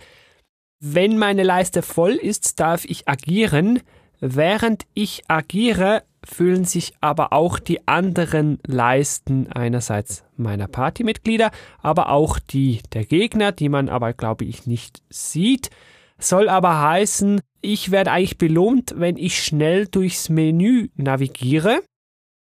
Wenn 0.81 1.17
meine 1.17 1.45
Leiste 1.45 1.83
voll 1.83 2.13
ist, 2.13 2.59
darf 2.59 2.85
ich 2.85 3.09
agieren. 3.09 3.81
Während 4.19 4.85
ich 4.95 5.23
agiere, 5.29 6.03
fühlen 6.25 6.65
sich 6.65 6.95
aber 7.01 7.33
auch 7.33 7.59
die 7.59 7.87
anderen 7.89 8.59
Leisten 8.67 9.51
einerseits 9.51 10.25
meiner 10.37 10.69
Partymitglieder, 10.69 11.51
aber 11.81 12.11
auch 12.11 12.39
die 12.39 12.81
der 12.93 13.05
Gegner, 13.05 13.53
die 13.53 13.69
man 13.69 13.89
aber, 13.89 14.13
glaube 14.13 14.45
ich, 14.45 14.67
nicht 14.67 15.03
sieht. 15.09 15.71
Soll 16.19 16.49
aber 16.49 16.81
heißen, 16.81 17.41
ich 17.63 17.91
werde 17.91 18.13
eigentlich 18.13 18.39
belohnt, 18.39 18.95
wenn 18.97 19.17
ich 19.17 19.43
schnell 19.43 19.87
durchs 19.87 20.29
Menü 20.29 20.89
navigiere. 20.97 21.81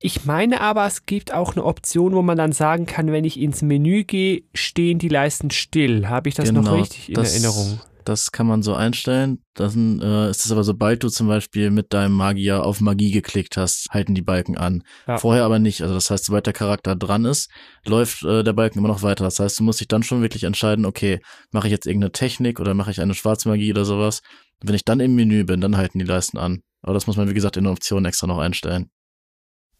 Ich 0.01 0.25
meine 0.25 0.61
aber, 0.61 0.85
es 0.85 1.05
gibt 1.05 1.33
auch 1.33 1.53
eine 1.53 1.65
Option, 1.65 2.13
wo 2.13 2.21
man 2.21 2.37
dann 2.37 2.53
sagen 2.53 2.85
kann, 2.85 3.11
wenn 3.11 3.25
ich 3.25 3.37
ins 3.39 3.61
Menü 3.61 4.05
gehe, 4.05 4.43
stehen 4.53 4.97
die 4.97 5.09
Leisten 5.09 5.51
still. 5.51 6.07
Habe 6.07 6.29
ich 6.29 6.35
das 6.35 6.49
genau, 6.49 6.61
noch 6.61 6.81
richtig 6.81 7.09
in 7.09 7.15
das, 7.15 7.33
Erinnerung? 7.33 7.81
Das 8.09 8.31
kann 8.31 8.47
man 8.47 8.63
so 8.63 8.73
einstellen. 8.73 9.43
Dann 9.53 10.01
äh, 10.01 10.31
ist 10.31 10.43
es 10.43 10.51
aber, 10.51 10.63
sobald 10.63 11.03
du 11.03 11.09
zum 11.09 11.27
Beispiel 11.27 11.69
mit 11.69 11.93
deinem 11.93 12.15
Magier 12.15 12.65
auf 12.65 12.81
Magie 12.81 13.11
geklickt 13.11 13.55
hast, 13.55 13.87
halten 13.91 14.15
die 14.15 14.23
Balken 14.23 14.57
an. 14.57 14.81
Ja. 15.07 15.19
Vorher 15.19 15.43
aber 15.43 15.59
nicht. 15.59 15.83
Also 15.83 15.93
das 15.93 16.09
heißt, 16.09 16.25
sobald 16.25 16.47
der 16.47 16.53
Charakter 16.53 16.95
dran 16.95 17.25
ist, 17.25 17.51
läuft 17.85 18.23
äh, 18.23 18.43
der 18.43 18.53
Balken 18.53 18.79
immer 18.79 18.87
noch 18.87 19.03
weiter. 19.03 19.25
Das 19.25 19.39
heißt, 19.39 19.59
du 19.59 19.63
musst 19.63 19.79
dich 19.79 19.89
dann 19.89 20.01
schon 20.01 20.23
wirklich 20.23 20.43
entscheiden, 20.43 20.87
okay, 20.87 21.19
mache 21.51 21.67
ich 21.67 21.71
jetzt 21.71 21.85
irgendeine 21.85 22.11
Technik 22.11 22.59
oder 22.59 22.73
mache 22.73 22.89
ich 22.89 22.99
eine 22.99 23.13
Schwarzmagie 23.13 23.71
oder 23.71 23.85
sowas. 23.85 24.23
wenn 24.63 24.73
ich 24.73 24.85
dann 24.85 25.01
im 25.01 25.13
Menü 25.13 25.43
bin, 25.43 25.61
dann 25.61 25.77
halten 25.77 25.99
die 25.99 26.05
Leisten 26.05 26.39
an. 26.39 26.63
Aber 26.81 26.95
das 26.95 27.05
muss 27.05 27.15
man, 27.15 27.29
wie 27.29 27.35
gesagt, 27.35 27.57
in 27.57 27.65
der 27.65 27.73
Option 27.73 28.05
extra 28.05 28.25
noch 28.25 28.39
einstellen. 28.39 28.89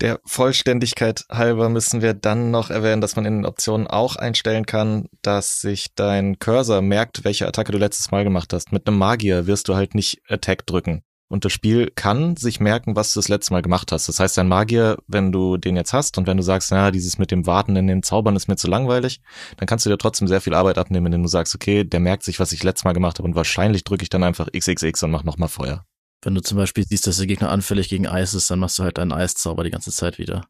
Der 0.01 0.21
Vollständigkeit 0.25 1.25
halber 1.29 1.67
müssen 1.67 2.01
wir 2.01 2.13
dann 2.13 2.51
noch 2.51 2.69
erwähnen, 2.69 3.01
dass 3.01 3.17
man 3.17 3.25
in 3.25 3.39
den 3.39 3.45
Optionen 3.45 3.85
auch 3.85 4.15
einstellen 4.15 4.65
kann, 4.65 5.09
dass 5.21 5.59
sich 5.59 5.88
dein 5.93 6.39
Cursor 6.39 6.81
merkt, 6.81 7.25
welche 7.25 7.45
Attacke 7.45 7.73
du 7.73 7.77
letztes 7.77 8.09
Mal 8.09 8.23
gemacht 8.23 8.53
hast. 8.53 8.71
Mit 8.71 8.88
einem 8.88 8.97
Magier 8.97 9.45
wirst 9.45 9.67
du 9.67 9.75
halt 9.75 9.95
nicht 9.95 10.21
Attack 10.29 10.65
drücken. 10.65 11.03
Und 11.27 11.43
das 11.45 11.51
Spiel 11.51 11.91
kann 11.93 12.38
sich 12.38 12.62
merken, 12.62 12.95
was 12.95 13.13
du 13.13 13.19
das 13.19 13.27
letzte 13.27 13.53
Mal 13.53 13.62
gemacht 13.62 13.91
hast. 13.91 14.07
Das 14.07 14.19
heißt, 14.19 14.38
dein 14.38 14.47
Magier, 14.47 14.97
wenn 15.07 15.33
du 15.33 15.57
den 15.57 15.75
jetzt 15.75 15.91
hast 15.93 16.17
und 16.17 16.27
wenn 16.27 16.38
du 16.38 16.43
sagst, 16.43 16.71
na, 16.71 16.91
dieses 16.91 17.17
mit 17.17 17.29
dem 17.29 17.45
Warten 17.45 17.75
in 17.75 17.85
den 17.85 18.01
Zaubern 18.01 18.38
ist 18.38 18.47
mir 18.47 18.55
zu 18.55 18.67
langweilig, 18.67 19.21
dann 19.57 19.67
kannst 19.67 19.85
du 19.85 19.89
dir 19.89 19.97
trotzdem 19.97 20.27
sehr 20.29 20.41
viel 20.41 20.55
Arbeit 20.55 20.77
abnehmen, 20.77 21.07
indem 21.07 21.23
du 21.23 21.29
sagst, 21.29 21.53
okay, 21.53 21.83
der 21.83 21.99
merkt 21.99 22.23
sich, 22.23 22.39
was 22.39 22.53
ich 22.53 22.63
letztes 22.63 22.85
Mal 22.85 22.93
gemacht 22.93 23.19
habe 23.19 23.27
und 23.27 23.35
wahrscheinlich 23.35 23.83
drücke 23.83 24.03
ich 24.03 24.09
dann 24.09 24.23
einfach 24.23 24.47
XXX 24.51 25.03
und 25.03 25.12
mach 25.12 25.23
nochmal 25.25 25.49
Feuer. 25.49 25.85
Wenn 26.21 26.36
du 26.36 26.41
zum 26.41 26.58
Beispiel 26.58 26.84
siehst, 26.86 27.08
dass 27.08 27.17
der 27.17 27.27
Gegner 27.27 27.49
anfällig 27.49 27.89
gegen 27.89 28.08
Eis 28.08 28.34
ist, 28.34 28.51
dann 28.51 28.60
machst 28.60 28.77
du 28.79 28.84
halt 28.84 28.99
einen 28.99 29.13
Eiszauber 29.13 29.63
die 29.63 29.71
ganze 29.71 29.91
Zeit 29.91 30.17
wieder. 30.17 30.45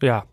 Ja. 0.00 0.24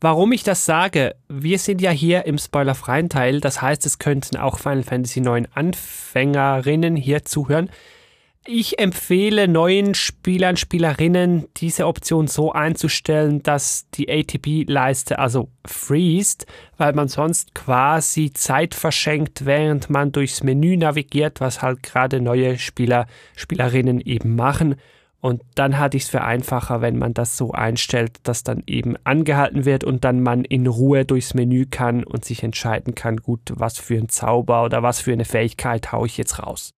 Warum 0.00 0.32
ich 0.32 0.42
das 0.42 0.64
sage, 0.64 1.14
wir 1.28 1.58
sind 1.60 1.80
ja 1.80 1.90
hier 1.92 2.26
im 2.26 2.36
spoilerfreien 2.36 3.08
Teil, 3.08 3.40
das 3.40 3.62
heißt, 3.62 3.86
es 3.86 3.98
könnten 3.98 4.36
auch 4.36 4.58
Final 4.58 4.82
Fantasy 4.82 5.20
IX 5.20 5.48
Anfängerinnen 5.54 6.96
hier 6.96 7.24
zuhören. 7.24 7.70
Ich 8.44 8.80
empfehle 8.80 9.46
neuen 9.46 9.94
Spielern, 9.94 10.56
Spielerinnen, 10.56 11.46
diese 11.58 11.86
Option 11.86 12.26
so 12.26 12.50
einzustellen, 12.50 13.40
dass 13.44 13.88
die 13.90 14.10
ATP-Leiste 14.10 15.20
also 15.20 15.48
freest, 15.64 16.46
weil 16.76 16.92
man 16.92 17.06
sonst 17.06 17.54
quasi 17.54 18.32
Zeit 18.32 18.74
verschenkt, 18.74 19.46
während 19.46 19.90
man 19.90 20.10
durchs 20.10 20.42
Menü 20.42 20.76
navigiert, 20.76 21.40
was 21.40 21.62
halt 21.62 21.84
gerade 21.84 22.20
neue 22.20 22.58
Spieler, 22.58 23.06
Spielerinnen 23.36 24.00
eben 24.00 24.34
machen. 24.34 24.74
Und 25.20 25.42
dann 25.54 25.78
hatte 25.78 25.96
ich 25.96 26.02
es 26.02 26.10
für 26.10 26.22
einfacher, 26.22 26.80
wenn 26.80 26.98
man 26.98 27.14
das 27.14 27.36
so 27.36 27.52
einstellt, 27.52 28.16
dass 28.24 28.42
dann 28.42 28.64
eben 28.66 28.96
angehalten 29.04 29.64
wird 29.64 29.84
und 29.84 30.02
dann 30.02 30.20
man 30.20 30.44
in 30.44 30.66
Ruhe 30.66 31.04
durchs 31.04 31.34
Menü 31.34 31.66
kann 31.66 32.02
und 32.02 32.24
sich 32.24 32.42
entscheiden 32.42 32.96
kann, 32.96 33.18
gut, 33.18 33.52
was 33.54 33.78
für 33.78 33.94
ein 33.94 34.08
Zauber 34.08 34.64
oder 34.64 34.82
was 34.82 35.00
für 35.00 35.12
eine 35.12 35.24
Fähigkeit 35.24 35.92
haue 35.92 36.08
ich 36.08 36.18
jetzt 36.18 36.42
raus. 36.42 36.72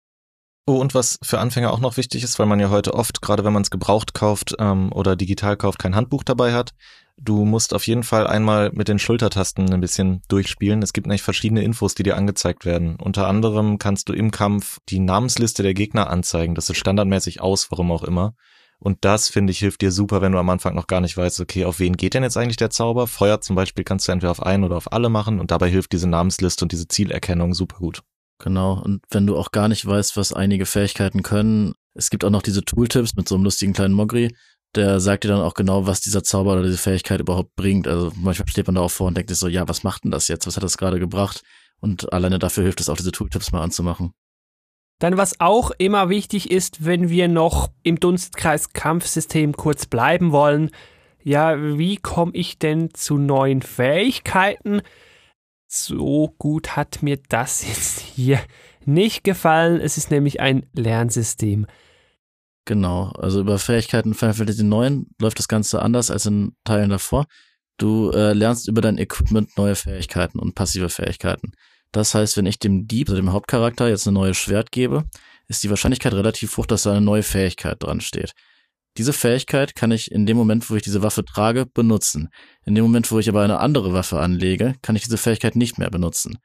Oh, 0.66 0.77
und 0.81 0.94
was 0.94 1.18
für 1.22 1.40
Anfänger 1.40 1.72
auch 1.72 1.81
noch 1.81 1.98
wichtig 1.98 2.24
ist, 2.24 2.38
weil 2.38 2.46
man 2.46 2.59
ja 2.59 2.70
heute 2.70 2.94
oft, 2.94 3.20
gerade 3.20 3.44
wenn 3.44 3.53
man 3.53 3.61
es 3.61 3.70
gebraucht 3.70 4.14
kauft 4.14 4.55
ähm, 4.59 4.90
oder 4.92 5.14
digital 5.14 5.59
kauft, 5.59 5.79
kein 5.79 5.94
Handbuch 5.94 6.22
dabei 6.24 6.55
hat. 6.55 6.72
Du 7.18 7.44
musst 7.44 7.74
auf 7.74 7.87
jeden 7.87 8.03
Fall 8.03 8.27
einmal 8.27 8.70
mit 8.72 8.88
den 8.88 8.98
Schultertasten 8.98 9.70
ein 9.74 9.81
bisschen 9.83 10.22
durchspielen. 10.29 10.83
Es 10.83 10.94
gibt 10.94 11.07
nämlich 11.07 11.22
verschiedene 11.22 11.62
Infos, 11.62 11.94
die 11.94 12.03
dir 12.03 12.16
angezeigt 12.16 12.64
werden. 12.64 12.96
Unter 12.96 13.29
anderem 13.29 13.77
kannst 13.77 14.09
du 14.09 14.14
im 14.14 14.31
Kampf 14.31 14.79
die 14.88 15.00
Namensliste 15.00 15.62
der 15.62 15.74
Gegner 15.74 16.09
anzeigen. 16.09 16.55
Das 16.55 16.70
ist 16.70 16.79
standardmäßig 16.79 17.42
aus, 17.42 17.70
warum 17.70 17.92
auch 17.92 18.03
immer. 18.03 18.35
Und 18.79 19.05
das, 19.05 19.29
finde 19.29 19.50
ich, 19.50 19.59
hilft 19.59 19.83
dir 19.83 19.92
super, 19.92 20.22
wenn 20.22 20.33
du 20.33 20.38
am 20.38 20.48
Anfang 20.48 20.74
noch 20.74 20.87
gar 20.87 21.03
nicht 21.03 21.16
weißt, 21.16 21.40
okay, 21.40 21.66
auf 21.66 21.79
wen 21.79 21.96
geht 21.96 22.14
denn 22.14 22.22
jetzt 22.22 22.38
eigentlich 22.38 22.57
der 22.57 22.70
Zauber? 22.70 23.07
Feuer 23.07 23.42
zum 23.42 23.55
Beispiel 23.55 23.85
kannst 23.85 24.09
du 24.09 24.12
entweder 24.12 24.31
auf 24.31 24.42
einen 24.42 24.64
oder 24.64 24.77
auf 24.77 24.92
alle 24.92 25.11
machen 25.11 25.40
und 25.40 25.50
dabei 25.50 25.68
hilft 25.68 25.92
diese 25.92 26.09
Namensliste 26.09 26.64
und 26.64 26.72
diese 26.72 26.88
Zielerkennung 26.88 27.53
super 27.53 27.79
gut. 27.79 28.03
Genau. 28.44 28.74
Und 28.74 29.00
wenn 29.09 29.26
du 29.26 29.38
auch 29.38 29.52
gar 29.52 29.68
nicht 29.68 29.87
weißt, 29.87 30.18
was 30.18 30.35
einige 30.35 30.66
Fähigkeiten 30.66 31.22
können, 31.22 31.72
es 31.94 32.11
gibt 32.11 32.26
auch 32.26 32.30
noch 32.30 32.42
diese 32.42 32.62
Tooltips 32.62 33.16
mit 33.16 33.26
so 33.26 33.37
einem 33.37 33.44
lustigen 33.44 33.72
kleinen 33.72 33.94
Mogri, 33.94 34.37
der 34.74 35.00
sagt 35.00 35.24
dir 35.24 35.28
dann 35.28 35.40
auch 35.40 35.54
genau, 35.54 35.87
was 35.87 36.02
dieser 36.02 36.22
Zauber 36.22 36.52
oder 36.52 36.64
diese 36.64 36.76
Fähigkeit 36.76 37.20
überhaupt 37.20 37.57
bringt. 37.57 37.88
Also 37.88 38.12
manchmal 38.16 38.46
steht 38.46 38.66
man 38.66 38.74
da 38.74 38.83
auch 38.83 38.90
vor 38.90 39.07
und 39.07 39.16
denkt 39.16 39.30
sich 39.30 39.38
so, 39.38 39.48
ja, 39.48 39.66
was 39.66 39.83
macht 39.83 40.04
denn 40.04 40.11
das 40.11 40.28
jetzt? 40.28 40.46
Was 40.46 40.57
hat 40.57 40.62
das 40.62 40.76
gerade 40.76 41.00
gebracht? 41.00 41.42
Und 41.80 42.12
alleine 42.12 42.38
dafür 42.38 42.64
hilft 42.64 42.80
es 42.80 42.90
auch, 42.90 42.98
diese 42.98 43.12
Tooltips 43.12 43.50
mal 43.50 43.62
anzumachen. 43.62 44.12
Dann 44.98 45.16
was 45.16 45.40
auch 45.40 45.70
immer 45.78 46.11
wichtig 46.11 46.50
ist, 46.50 46.85
wenn 46.85 47.09
wir 47.09 47.28
noch 47.28 47.70
im 47.83 47.98
Dunstkreis 47.98 48.74
Kampfsystem 48.74 49.54
kurz 49.54 49.87
bleiben 49.87 50.33
wollen, 50.33 50.70
ja, 51.22 51.57
wie 51.78 51.96
komme 51.96 52.33
ich 52.35 52.59
denn 52.59 52.92
zu 52.92 53.16
neuen 53.16 53.62
Fähigkeiten? 53.62 54.83
So 55.66 56.35
gut 56.38 56.77
hat 56.77 57.03
mir 57.03 57.18
das 57.29 57.66
jetzt 57.66 58.00
hier 58.00 58.40
nicht 58.85 59.24
gefallen. 59.24 59.81
Es 59.81 59.96
ist 59.96 60.11
nämlich 60.11 60.40
ein 60.40 60.66
Lernsystem. 60.72 61.66
Genau, 62.66 63.11
also 63.18 63.40
über 63.40 63.59
Fähigkeiten 63.59 64.14
Final 64.14 64.35
Fantasy 64.35 64.64
9 64.64 65.07
läuft 65.20 65.38
das 65.38 65.48
Ganze 65.48 65.83
anders 65.83 66.11
als 66.11 66.27
in 66.27 66.57
Teilen 66.64 66.90
davor. 66.90 67.27
Du 67.77 68.11
äh, 68.11 68.33
lernst 68.33 68.68
über 68.68 68.81
dein 68.81 68.98
Equipment 68.98 69.57
neue 69.59 69.74
Fähigkeiten 69.74 70.38
und 70.38 70.55
passive 70.55 70.88
Fähigkeiten. 70.88 71.53
Das 71.92 72.14
heißt, 72.14 72.37
wenn 72.37 72.46
ich 72.46 72.59
dem 72.59 72.87
Dieb, 72.87 73.09
also 73.09 73.20
dem 73.20 73.33
Hauptcharakter, 73.33 73.88
jetzt 73.88 74.07
ein 74.07 74.14
neues 74.14 74.37
Schwert 74.37 74.72
gebe, 74.72 75.05
ist 75.48 75.62
die 75.62 75.70
Wahrscheinlichkeit 75.70 76.14
relativ 76.14 76.57
hoch, 76.57 76.66
dass 76.66 76.85
da 76.85 76.92
eine 76.92 77.00
neue 77.00 77.22
Fähigkeit 77.22 77.83
dran 77.83 78.00
steht. 78.00 78.33
Diese 78.96 79.12
Fähigkeit 79.12 79.74
kann 79.74 79.90
ich 79.90 80.12
in 80.12 80.24
dem 80.26 80.37
Moment, 80.37 80.70
wo 80.70 80.76
ich 80.76 80.83
diese 80.83 81.02
Waffe 81.02 81.24
trage, 81.24 81.66
benutzen. 81.66 82.28
In 82.64 82.74
dem 82.74 82.85
Moment, 82.85 83.11
wo 83.11 83.18
ich 83.18 83.28
aber 83.28 83.42
eine 83.42 83.59
andere 83.59 83.92
Waffe 83.92 84.20
anlege, 84.20 84.74
kann 84.83 84.94
ich 84.94 85.02
diese 85.02 85.18
Fähigkeit 85.18 85.57
nicht 85.57 85.78
mehr 85.78 85.90
benutzen. 85.90 86.38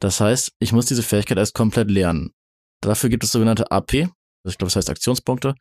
Das 0.00 0.20
heißt, 0.20 0.52
ich 0.58 0.72
muss 0.72 0.86
diese 0.86 1.02
Fähigkeit 1.02 1.38
erst 1.38 1.54
komplett 1.54 1.90
lernen. 1.90 2.32
Dafür 2.82 3.08
gibt 3.08 3.24
es 3.24 3.32
sogenannte 3.32 3.70
AP, 3.70 3.94
also 3.94 4.08
ich 4.52 4.58
glaube, 4.58 4.68
das 4.68 4.76
heißt 4.76 4.90
Aktionspunkte. 4.90 5.54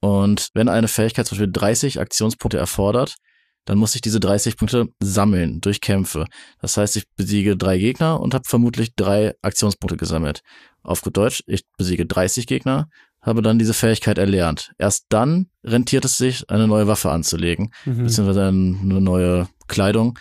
Und 0.00 0.50
wenn 0.54 0.68
eine 0.68 0.88
Fähigkeit 0.88 1.26
zum 1.26 1.38
Beispiel 1.38 1.52
30 1.52 2.00
Aktionspunkte 2.00 2.58
erfordert, 2.58 3.16
dann 3.64 3.78
muss 3.78 3.94
ich 3.94 4.00
diese 4.00 4.20
30 4.20 4.56
Punkte 4.56 4.86
sammeln 4.98 5.60
durch 5.60 5.80
Kämpfe. 5.80 6.26
Das 6.60 6.76
heißt, 6.76 6.96
ich 6.96 7.04
besiege 7.16 7.56
drei 7.56 7.78
Gegner 7.78 8.20
und 8.20 8.32
habe 8.34 8.48
vermutlich 8.48 8.94
drei 8.94 9.34
Aktionspunkte 9.42 9.96
gesammelt. 9.96 10.40
Auf 10.82 11.02
gut 11.02 11.16
Deutsch, 11.16 11.42
ich 11.46 11.64
besiege 11.76 12.06
30 12.06 12.46
Gegner, 12.46 12.88
habe 13.20 13.42
dann 13.42 13.58
diese 13.58 13.74
Fähigkeit 13.74 14.18
erlernt. 14.18 14.72
Erst 14.78 15.06
dann 15.08 15.48
rentiert 15.64 16.04
es 16.04 16.16
sich, 16.16 16.48
eine 16.50 16.66
neue 16.66 16.86
Waffe 16.86 17.10
anzulegen, 17.10 17.72
mhm. 17.84 18.04
beziehungsweise 18.04 18.46
eine 18.46 19.00
neue 19.00 19.48
Kleidung, 19.66 20.18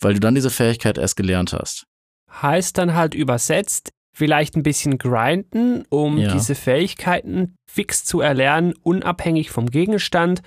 weil 0.00 0.14
du 0.14 0.20
dann 0.20 0.34
diese 0.34 0.50
Fähigkeit 0.50 0.98
erst 0.98 1.16
gelernt 1.16 1.52
hast. 1.52 1.86
Heißt 2.30 2.78
dann 2.78 2.94
halt 2.94 3.14
übersetzt, 3.14 3.90
vielleicht 4.12 4.56
ein 4.56 4.62
bisschen 4.62 4.98
grinden, 4.98 5.84
um 5.88 6.18
ja. 6.18 6.32
diese 6.32 6.54
Fähigkeiten 6.54 7.56
fix 7.66 8.04
zu 8.04 8.20
erlernen, 8.20 8.74
unabhängig 8.82 9.50
vom 9.50 9.66
Gegenstand. 9.66 10.42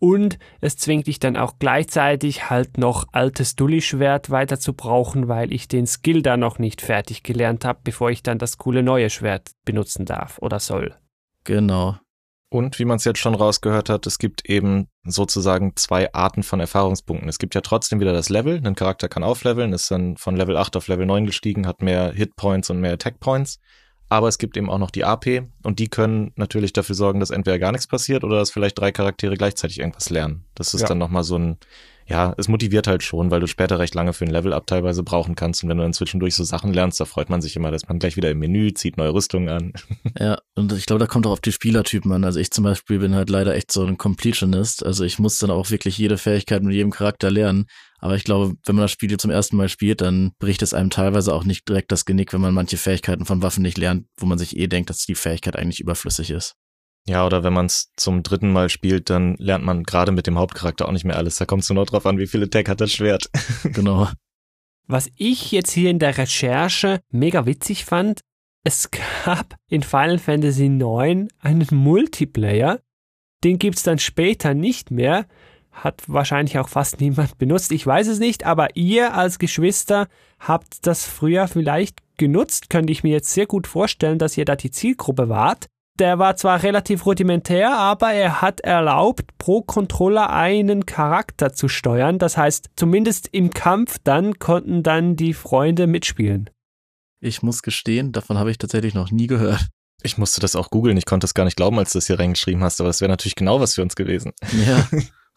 Und 0.00 0.38
es 0.60 0.76
zwingt 0.76 1.08
dich 1.08 1.18
dann 1.18 1.36
auch 1.36 1.58
gleichzeitig 1.58 2.50
halt 2.50 2.78
noch 2.78 3.06
altes 3.10 3.56
Dulli-Schwert 3.56 4.30
weiter 4.30 4.60
zu 4.60 4.72
brauchen, 4.72 5.26
weil 5.26 5.52
ich 5.52 5.66
den 5.66 5.88
Skill 5.88 6.22
da 6.22 6.36
noch 6.36 6.60
nicht 6.60 6.80
fertig 6.80 7.24
gelernt 7.24 7.64
habe, 7.64 7.80
bevor 7.82 8.10
ich 8.10 8.22
dann 8.22 8.38
das 8.38 8.58
coole 8.58 8.84
neue 8.84 9.10
Schwert 9.10 9.50
benutzen 9.64 10.06
darf 10.06 10.38
oder 10.38 10.60
soll. 10.60 10.94
Genau. 11.48 11.96
Und 12.50 12.78
wie 12.78 12.84
man 12.84 12.96
es 12.96 13.04
jetzt 13.04 13.20
schon 13.20 13.34
rausgehört 13.34 13.88
hat, 13.88 14.06
es 14.06 14.18
gibt 14.18 14.48
eben 14.48 14.88
sozusagen 15.02 15.72
zwei 15.76 16.12
Arten 16.12 16.42
von 16.42 16.60
Erfahrungspunkten. 16.60 17.26
Es 17.28 17.38
gibt 17.38 17.54
ja 17.54 17.62
trotzdem 17.62 18.00
wieder 18.00 18.12
das 18.12 18.28
Level. 18.28 18.60
Ein 18.62 18.74
Charakter 18.74 19.08
kann 19.08 19.22
aufleveln, 19.22 19.72
ist 19.72 19.90
dann 19.90 20.18
von 20.18 20.36
Level 20.36 20.58
8 20.58 20.76
auf 20.76 20.88
Level 20.88 21.06
9 21.06 21.24
gestiegen, 21.24 21.66
hat 21.66 21.80
mehr 21.80 22.12
Hitpoints 22.12 22.68
und 22.68 22.80
mehr 22.80 22.92
Attack 22.92 23.18
Points. 23.18 23.60
Aber 24.10 24.28
es 24.28 24.36
gibt 24.36 24.58
eben 24.58 24.68
auch 24.68 24.78
noch 24.78 24.90
die 24.90 25.04
AP 25.04 25.42
und 25.62 25.78
die 25.78 25.88
können 25.88 26.32
natürlich 26.36 26.74
dafür 26.74 26.94
sorgen, 26.94 27.20
dass 27.20 27.30
entweder 27.30 27.58
gar 27.58 27.72
nichts 27.72 27.86
passiert 27.86 28.24
oder 28.24 28.36
dass 28.36 28.50
vielleicht 28.50 28.78
drei 28.78 28.92
Charaktere 28.92 29.36
gleichzeitig 29.36 29.78
irgendwas 29.78 30.10
lernen. 30.10 30.44
Das 30.54 30.74
ist 30.74 30.82
ja. 30.82 30.88
dann 30.88 30.98
nochmal 30.98 31.24
so 31.24 31.38
ein, 31.38 31.58
ja, 32.08 32.34
es 32.38 32.48
motiviert 32.48 32.86
halt 32.86 33.02
schon, 33.02 33.30
weil 33.30 33.40
du 33.40 33.46
später 33.46 33.78
recht 33.78 33.94
lange 33.94 34.14
für 34.14 34.24
ein 34.24 34.30
Level-Up 34.30 34.66
teilweise 34.66 35.02
brauchen 35.02 35.34
kannst. 35.34 35.62
Und 35.62 35.68
wenn 35.68 35.76
du 35.76 35.82
dann 35.82 35.92
zwischendurch 35.92 36.34
so 36.34 36.42
Sachen 36.42 36.72
lernst, 36.72 36.98
da 37.00 37.04
freut 37.04 37.28
man 37.28 37.42
sich 37.42 37.54
immer, 37.54 37.70
dass 37.70 37.86
man 37.86 37.98
gleich 37.98 38.16
wieder 38.16 38.30
im 38.30 38.38
Menü 38.38 38.72
zieht 38.72 38.96
neue 38.96 39.12
Rüstungen 39.12 39.48
an. 39.48 39.72
Ja, 40.18 40.38
und 40.54 40.72
ich 40.72 40.86
glaube, 40.86 41.00
da 41.00 41.06
kommt 41.06 41.26
auch 41.26 41.32
auf 41.32 41.40
die 41.40 41.52
Spielertypen 41.52 42.10
an. 42.10 42.24
Also 42.24 42.40
ich 42.40 42.50
zum 42.50 42.64
Beispiel 42.64 42.98
bin 42.98 43.14
halt 43.14 43.30
leider 43.30 43.54
echt 43.54 43.70
so 43.70 43.84
ein 43.84 43.98
Completionist. 43.98 44.84
Also 44.84 45.04
ich 45.04 45.18
muss 45.18 45.38
dann 45.38 45.50
auch 45.50 45.70
wirklich 45.70 45.98
jede 45.98 46.18
Fähigkeit 46.18 46.62
mit 46.62 46.74
jedem 46.74 46.90
Charakter 46.90 47.30
lernen. 47.30 47.66
Aber 47.98 48.16
ich 48.16 48.24
glaube, 48.24 48.54
wenn 48.64 48.74
man 48.74 48.84
das 48.84 48.92
Spiel 48.92 49.16
zum 49.16 49.30
ersten 49.30 49.56
Mal 49.56 49.68
spielt, 49.68 50.00
dann 50.00 50.32
bricht 50.38 50.62
es 50.62 50.74
einem 50.74 50.90
teilweise 50.90 51.34
auch 51.34 51.44
nicht 51.44 51.68
direkt 51.68 51.92
das 51.92 52.04
Genick, 52.04 52.32
wenn 52.32 52.40
man 52.40 52.54
manche 52.54 52.78
Fähigkeiten 52.78 53.26
von 53.26 53.42
Waffen 53.42 53.62
nicht 53.62 53.78
lernt, 53.78 54.06
wo 54.16 54.26
man 54.26 54.38
sich 54.38 54.56
eh 54.56 54.66
denkt, 54.66 54.90
dass 54.90 55.04
die 55.04 55.14
Fähigkeit 55.14 55.56
eigentlich 55.56 55.80
überflüssig 55.80 56.30
ist. 56.30 56.54
Ja, 57.08 57.24
oder 57.24 57.42
wenn 57.42 57.54
man 57.54 57.66
es 57.66 57.90
zum 57.96 58.22
dritten 58.22 58.52
Mal 58.52 58.68
spielt, 58.68 59.08
dann 59.08 59.34
lernt 59.38 59.64
man 59.64 59.82
gerade 59.82 60.12
mit 60.12 60.26
dem 60.26 60.38
Hauptcharakter 60.38 60.86
auch 60.86 60.92
nicht 60.92 61.04
mehr 61.04 61.16
alles. 61.16 61.38
Da 61.38 61.46
kommt 61.46 61.62
es 61.62 61.70
nur 61.70 61.76
noch 61.76 61.86
drauf 61.86 62.04
an, 62.04 62.18
wie 62.18 62.26
viel 62.26 62.42
Attack 62.42 62.68
hat 62.68 62.82
das 62.82 62.92
Schwert. 62.92 63.30
genau. 63.64 64.08
Was 64.86 65.10
ich 65.16 65.50
jetzt 65.50 65.72
hier 65.72 65.90
in 65.90 65.98
der 65.98 66.18
Recherche 66.18 67.00
mega 67.10 67.46
witzig 67.46 67.86
fand, 67.86 68.20
es 68.62 68.90
gab 69.24 69.56
in 69.68 69.82
Final 69.82 70.18
Fantasy 70.18 70.66
IX 70.66 71.28
einen 71.40 71.66
Multiplayer, 71.70 72.80
den 73.42 73.58
gibt's 73.58 73.82
dann 73.82 73.98
später 73.98 74.52
nicht 74.52 74.90
mehr, 74.90 75.26
hat 75.70 76.02
wahrscheinlich 76.08 76.58
auch 76.58 76.68
fast 76.68 77.00
niemand 77.00 77.38
benutzt, 77.38 77.72
ich 77.72 77.86
weiß 77.86 78.08
es 78.08 78.18
nicht, 78.18 78.44
aber 78.44 78.76
ihr 78.76 79.14
als 79.14 79.38
Geschwister 79.38 80.08
habt 80.38 80.86
das 80.86 81.06
früher 81.06 81.48
vielleicht 81.48 82.00
genutzt, 82.18 82.68
könnte 82.68 82.92
ich 82.92 83.02
mir 83.02 83.12
jetzt 83.12 83.32
sehr 83.32 83.46
gut 83.46 83.66
vorstellen, 83.66 84.18
dass 84.18 84.36
ihr 84.36 84.44
da 84.44 84.56
die 84.56 84.70
Zielgruppe 84.70 85.28
wart. 85.28 85.68
Der 85.98 86.20
war 86.20 86.36
zwar 86.36 86.62
relativ 86.62 87.06
rudimentär, 87.06 87.76
aber 87.76 88.12
er 88.12 88.40
hat 88.40 88.60
erlaubt, 88.60 89.36
pro 89.38 89.62
Controller 89.62 90.30
einen 90.30 90.86
Charakter 90.86 91.52
zu 91.52 91.68
steuern. 91.68 92.20
Das 92.20 92.36
heißt, 92.36 92.70
zumindest 92.76 93.28
im 93.32 93.50
Kampf 93.50 93.98
dann 94.04 94.38
konnten 94.38 94.84
dann 94.84 95.16
die 95.16 95.34
Freunde 95.34 95.88
mitspielen. 95.88 96.50
Ich 97.20 97.42
muss 97.42 97.62
gestehen, 97.62 98.12
davon 98.12 98.38
habe 98.38 98.52
ich 98.52 98.58
tatsächlich 98.58 98.94
noch 98.94 99.10
nie 99.10 99.26
gehört. 99.26 99.66
Ich 100.04 100.18
musste 100.18 100.40
das 100.40 100.54
auch 100.54 100.70
googeln. 100.70 100.96
Ich 100.96 101.06
konnte 101.06 101.24
es 101.24 101.34
gar 101.34 101.44
nicht 101.44 101.56
glauben, 101.56 101.78
als 101.80 101.92
du 101.92 101.98
das 101.98 102.06
hier 102.06 102.20
reingeschrieben 102.20 102.62
hast, 102.62 102.80
aber 102.80 102.90
es 102.90 103.00
wäre 103.00 103.10
natürlich 103.10 103.34
genau 103.34 103.60
was 103.60 103.74
für 103.74 103.82
uns 103.82 103.96
gewesen. 103.96 104.32
Ja. 104.52 104.86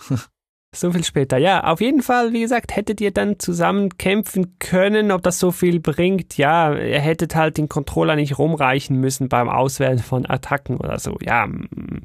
So 0.73 0.91
viel 0.91 1.03
später. 1.03 1.37
Ja, 1.37 1.65
auf 1.65 1.81
jeden 1.81 2.01
Fall, 2.01 2.31
wie 2.31 2.41
gesagt, 2.41 2.75
hättet 2.75 3.01
ihr 3.01 3.11
dann 3.11 3.39
zusammen 3.39 3.97
kämpfen 3.97 4.57
können. 4.57 5.11
Ob 5.11 5.21
das 5.21 5.37
so 5.37 5.51
viel 5.51 5.81
bringt, 5.81 6.37
ja, 6.37 6.73
ihr 6.73 6.99
hättet 6.99 7.35
halt 7.35 7.57
den 7.57 7.67
Controller 7.67 8.15
nicht 8.15 8.37
rumreichen 8.37 8.97
müssen 8.97 9.27
beim 9.27 9.49
Auswählen 9.49 9.99
von 9.99 10.25
Attacken 10.25 10.77
oder 10.77 10.97
so. 10.97 11.17
Ja, 11.21 11.47
mm. 11.47 12.03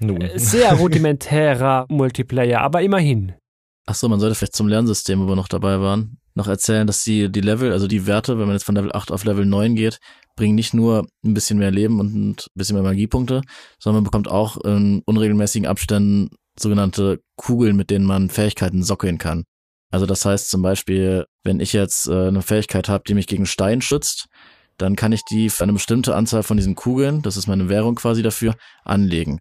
Nun. 0.00 0.20
Äh, 0.20 0.38
sehr 0.38 0.74
rudimentärer 0.74 1.86
Multiplayer, 1.88 2.60
aber 2.60 2.82
immerhin. 2.82 3.32
Ach 3.86 3.94
so, 3.94 4.08
man 4.08 4.20
sollte 4.20 4.34
vielleicht 4.34 4.56
zum 4.56 4.68
Lernsystem, 4.68 5.20
wo 5.20 5.28
wir 5.28 5.36
noch 5.36 5.48
dabei 5.48 5.80
waren, 5.80 6.18
noch 6.34 6.48
erzählen, 6.48 6.86
dass 6.86 7.02
die, 7.02 7.30
die 7.30 7.40
Level, 7.40 7.72
also 7.72 7.86
die 7.86 8.06
Werte, 8.06 8.38
wenn 8.38 8.46
man 8.46 8.56
jetzt 8.56 8.64
von 8.64 8.74
Level 8.74 8.92
8 8.92 9.10
auf 9.10 9.24
Level 9.24 9.46
9 9.46 9.74
geht, 9.74 10.00
bringen 10.34 10.54
nicht 10.54 10.74
nur 10.74 11.06
ein 11.24 11.32
bisschen 11.32 11.58
mehr 11.58 11.70
Leben 11.70 11.98
und 11.98 12.12
ein 12.12 12.36
bisschen 12.54 12.74
mehr 12.74 12.82
Magiepunkte, 12.82 13.40
sondern 13.78 14.02
man 14.02 14.04
bekommt 14.04 14.28
auch 14.28 14.58
in 14.58 15.02
unregelmäßigen 15.06 15.66
Abständen 15.66 16.28
sogenannte 16.58 17.20
Kugeln, 17.36 17.76
mit 17.76 17.90
denen 17.90 18.06
man 18.06 18.30
Fähigkeiten 18.30 18.82
sockeln 18.82 19.18
kann. 19.18 19.44
Also 19.90 20.06
das 20.06 20.24
heißt 20.24 20.50
zum 20.50 20.62
Beispiel, 20.62 21.26
wenn 21.44 21.60
ich 21.60 21.72
jetzt 21.72 22.08
äh, 22.08 22.28
eine 22.28 22.42
Fähigkeit 22.42 22.88
habe, 22.88 23.04
die 23.06 23.14
mich 23.14 23.26
gegen 23.26 23.46
Stein 23.46 23.80
schützt, 23.80 24.26
dann 24.78 24.96
kann 24.96 25.12
ich 25.12 25.24
die 25.24 25.48
für 25.48 25.64
eine 25.64 25.72
bestimmte 25.72 26.14
Anzahl 26.14 26.42
von 26.42 26.56
diesen 26.56 26.74
Kugeln, 26.74 27.22
das 27.22 27.36
ist 27.36 27.46
meine 27.46 27.68
Währung 27.68 27.94
quasi 27.94 28.22
dafür, 28.22 28.54
anlegen. 28.84 29.38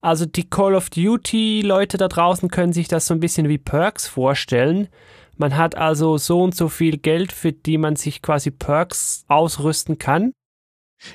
Also 0.00 0.26
die 0.26 0.48
Call 0.48 0.74
of 0.74 0.90
Duty 0.90 1.62
Leute 1.62 1.96
da 1.96 2.08
draußen 2.08 2.50
können 2.50 2.72
sich 2.72 2.86
das 2.86 3.06
so 3.06 3.14
ein 3.14 3.20
bisschen 3.20 3.48
wie 3.48 3.58
Perks 3.58 4.06
vorstellen. 4.06 4.88
Man 5.36 5.56
hat 5.56 5.76
also 5.76 6.18
so 6.18 6.42
und 6.42 6.54
so 6.54 6.68
viel 6.68 6.98
Geld, 6.98 7.32
für 7.32 7.52
die 7.52 7.78
man 7.78 7.96
sich 7.96 8.22
quasi 8.22 8.50
Perks 8.50 9.24
ausrüsten 9.28 9.98
kann. 9.98 10.32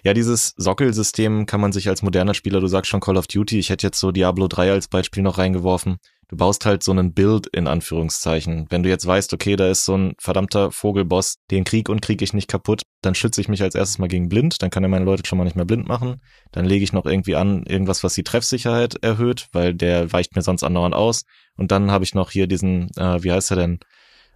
Ja, 0.03 0.13
dieses 0.13 0.53
Sockelsystem 0.57 1.45
kann 1.45 1.61
man 1.61 1.71
sich 1.71 1.89
als 1.89 2.01
moderner 2.01 2.33
Spieler, 2.33 2.59
du 2.59 2.67
sagst 2.67 2.89
schon 2.89 2.99
Call 2.99 3.17
of 3.17 3.27
Duty, 3.27 3.59
ich 3.59 3.69
hätte 3.69 3.87
jetzt 3.87 3.99
so 3.99 4.11
Diablo 4.11 4.47
3 4.47 4.71
als 4.71 4.87
Beispiel 4.87 5.23
noch 5.23 5.37
reingeworfen. 5.37 5.97
Du 6.29 6.37
baust 6.37 6.65
halt 6.65 6.81
so 6.81 6.91
einen 6.91 7.13
Build 7.13 7.47
in 7.47 7.67
Anführungszeichen. 7.67 8.65
Wenn 8.69 8.81
du 8.81 8.89
jetzt 8.89 9.05
weißt, 9.05 9.33
okay, 9.33 9.55
da 9.55 9.69
ist 9.69 9.85
so 9.85 9.95
ein 9.95 10.13
verdammter 10.19 10.71
Vogelboss, 10.71 11.35
den 11.51 11.63
krieg 11.63 11.89
und 11.89 12.01
krieg 12.01 12.21
ich 12.21 12.33
nicht 12.33 12.49
kaputt, 12.49 12.81
dann 13.01 13.13
schütze 13.13 13.39
ich 13.39 13.49
mich 13.49 13.61
als 13.61 13.75
erstes 13.75 13.99
mal 13.99 14.07
gegen 14.07 14.29
blind, 14.29 14.61
dann 14.61 14.71
kann 14.71 14.83
er 14.83 14.89
meine 14.89 15.05
Leute 15.05 15.23
schon 15.27 15.37
mal 15.37 15.43
nicht 15.43 15.55
mehr 15.55 15.65
blind 15.65 15.87
machen. 15.87 16.21
Dann 16.51 16.65
lege 16.65 16.83
ich 16.83 16.93
noch 16.93 17.05
irgendwie 17.05 17.35
an 17.35 17.63
irgendwas, 17.67 18.03
was 18.03 18.15
die 18.15 18.23
Treffsicherheit 18.23 18.95
erhöht, 19.03 19.47
weil 19.51 19.75
der 19.75 20.11
weicht 20.11 20.35
mir 20.35 20.41
sonst 20.41 20.63
andauernd 20.63 20.95
aus. 20.95 21.23
Und 21.55 21.71
dann 21.71 21.91
habe 21.91 22.03
ich 22.03 22.15
noch 22.15 22.31
hier 22.31 22.47
diesen, 22.47 22.89
äh, 22.97 23.21
wie 23.21 23.31
heißt 23.31 23.51
er 23.51 23.57
denn? 23.57 23.79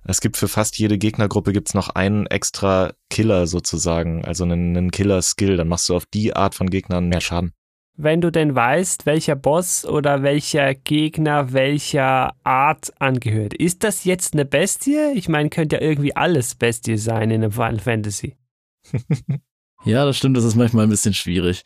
Es 0.09 0.21
gibt 0.21 0.37
für 0.37 0.47
fast 0.47 0.77
jede 0.77 0.97
Gegnergruppe 0.97 1.51
gibt's 1.51 1.73
noch 1.73 1.89
einen 1.89 2.27
extra 2.27 2.93
Killer 3.09 3.45
sozusagen, 3.45 4.23
also 4.23 4.45
einen, 4.45 4.77
einen 4.77 4.91
Killer-Skill. 4.91 5.57
Dann 5.57 5.67
machst 5.67 5.89
du 5.89 5.95
auf 5.97 6.05
die 6.05 6.33
Art 6.33 6.55
von 6.55 6.69
Gegnern 6.69 7.09
mehr 7.09 7.19
Schaden. 7.19 7.51
Wenn 7.97 8.21
du 8.21 8.31
denn 8.31 8.55
weißt, 8.55 9.05
welcher 9.05 9.35
Boss 9.35 9.83
oder 9.83 10.23
welcher 10.23 10.75
Gegner 10.75 11.51
welcher 11.51 12.33
Art 12.45 12.93
angehört. 13.01 13.53
Ist 13.53 13.83
das 13.83 14.05
jetzt 14.05 14.33
eine 14.33 14.45
Bestie? 14.45 15.11
Ich 15.13 15.27
meine, 15.27 15.49
könnte 15.49 15.75
ja 15.75 15.81
irgendwie 15.81 16.15
alles 16.15 16.55
Bestie 16.55 16.97
sein 16.97 17.29
in 17.29 17.43
einem 17.43 17.51
Final 17.51 17.79
Fantasy. 17.79 18.37
ja, 19.83 20.05
das 20.05 20.15
stimmt, 20.15 20.37
das 20.37 20.45
ist 20.45 20.55
manchmal 20.55 20.85
ein 20.85 20.89
bisschen 20.89 21.15
schwierig. 21.15 21.63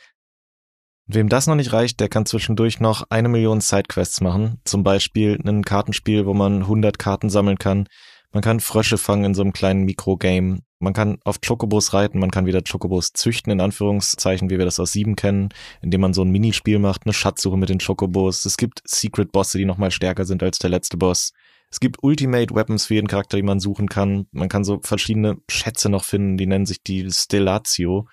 Wem 1.05 1.29
das 1.29 1.45
noch 1.45 1.55
nicht 1.55 1.73
reicht, 1.73 1.99
der 1.99 2.09
kann 2.09 2.25
zwischendurch 2.25 2.79
noch 2.79 3.03
eine 3.09 3.29
Million 3.29 3.61
Sidequests 3.61 4.21
machen. 4.21 4.61
Zum 4.63 4.83
Beispiel 4.83 5.37
ein 5.45 5.63
Kartenspiel, 5.63 6.25
wo 6.25 6.33
man 6.33 6.61
100 6.61 6.97
Karten 6.97 7.29
sammeln 7.29 7.57
kann, 7.57 7.87
man 8.31 8.41
kann 8.41 8.59
Frösche 8.59 8.97
fangen 8.97 9.25
in 9.25 9.33
so 9.33 9.41
einem 9.41 9.53
kleinen 9.53 9.83
Mikrogame. 9.83 10.59
Man 10.79 10.93
kann 10.93 11.19
auf 11.25 11.41
Chocobos 11.41 11.93
reiten, 11.93 12.19
man 12.19 12.31
kann 12.31 12.45
wieder 12.45 12.61
Chocobos 12.63 13.13
züchten, 13.13 13.51
in 13.51 13.61
Anführungszeichen, 13.61 14.49
wie 14.49 14.57
wir 14.57 14.65
das 14.65 14.79
aus 14.79 14.93
sieben 14.93 15.15
kennen, 15.15 15.49
indem 15.81 16.01
man 16.01 16.13
so 16.13 16.23
ein 16.23 16.31
Minispiel 16.31 16.79
macht, 16.79 17.05
eine 17.05 17.13
Schatzsuche 17.13 17.57
mit 17.57 17.69
den 17.69 17.79
Chocobos. 17.79 18.45
Es 18.45 18.57
gibt 18.57 18.81
Secret-Bosse, 18.85 19.57
die 19.57 19.65
nochmal 19.65 19.91
stärker 19.91 20.25
sind 20.25 20.41
als 20.41 20.59
der 20.59 20.69
letzte 20.69 20.97
Boss. 20.97 21.33
Es 21.69 21.79
gibt 21.79 22.03
Ultimate 22.03 22.53
Weapons 22.53 22.85
für 22.85 22.95
jeden 22.95 23.07
Charakter, 23.07 23.37
die 23.37 23.43
man 23.43 23.59
suchen 23.59 23.87
kann. 23.87 24.27
Man 24.31 24.49
kann 24.49 24.63
so 24.63 24.79
verschiedene 24.83 25.37
Schätze 25.49 25.89
noch 25.89 26.03
finden, 26.03 26.37
die 26.37 26.47
nennen 26.47 26.65
sich 26.65 26.83
die 26.83 27.09
Stellatio. 27.11 28.07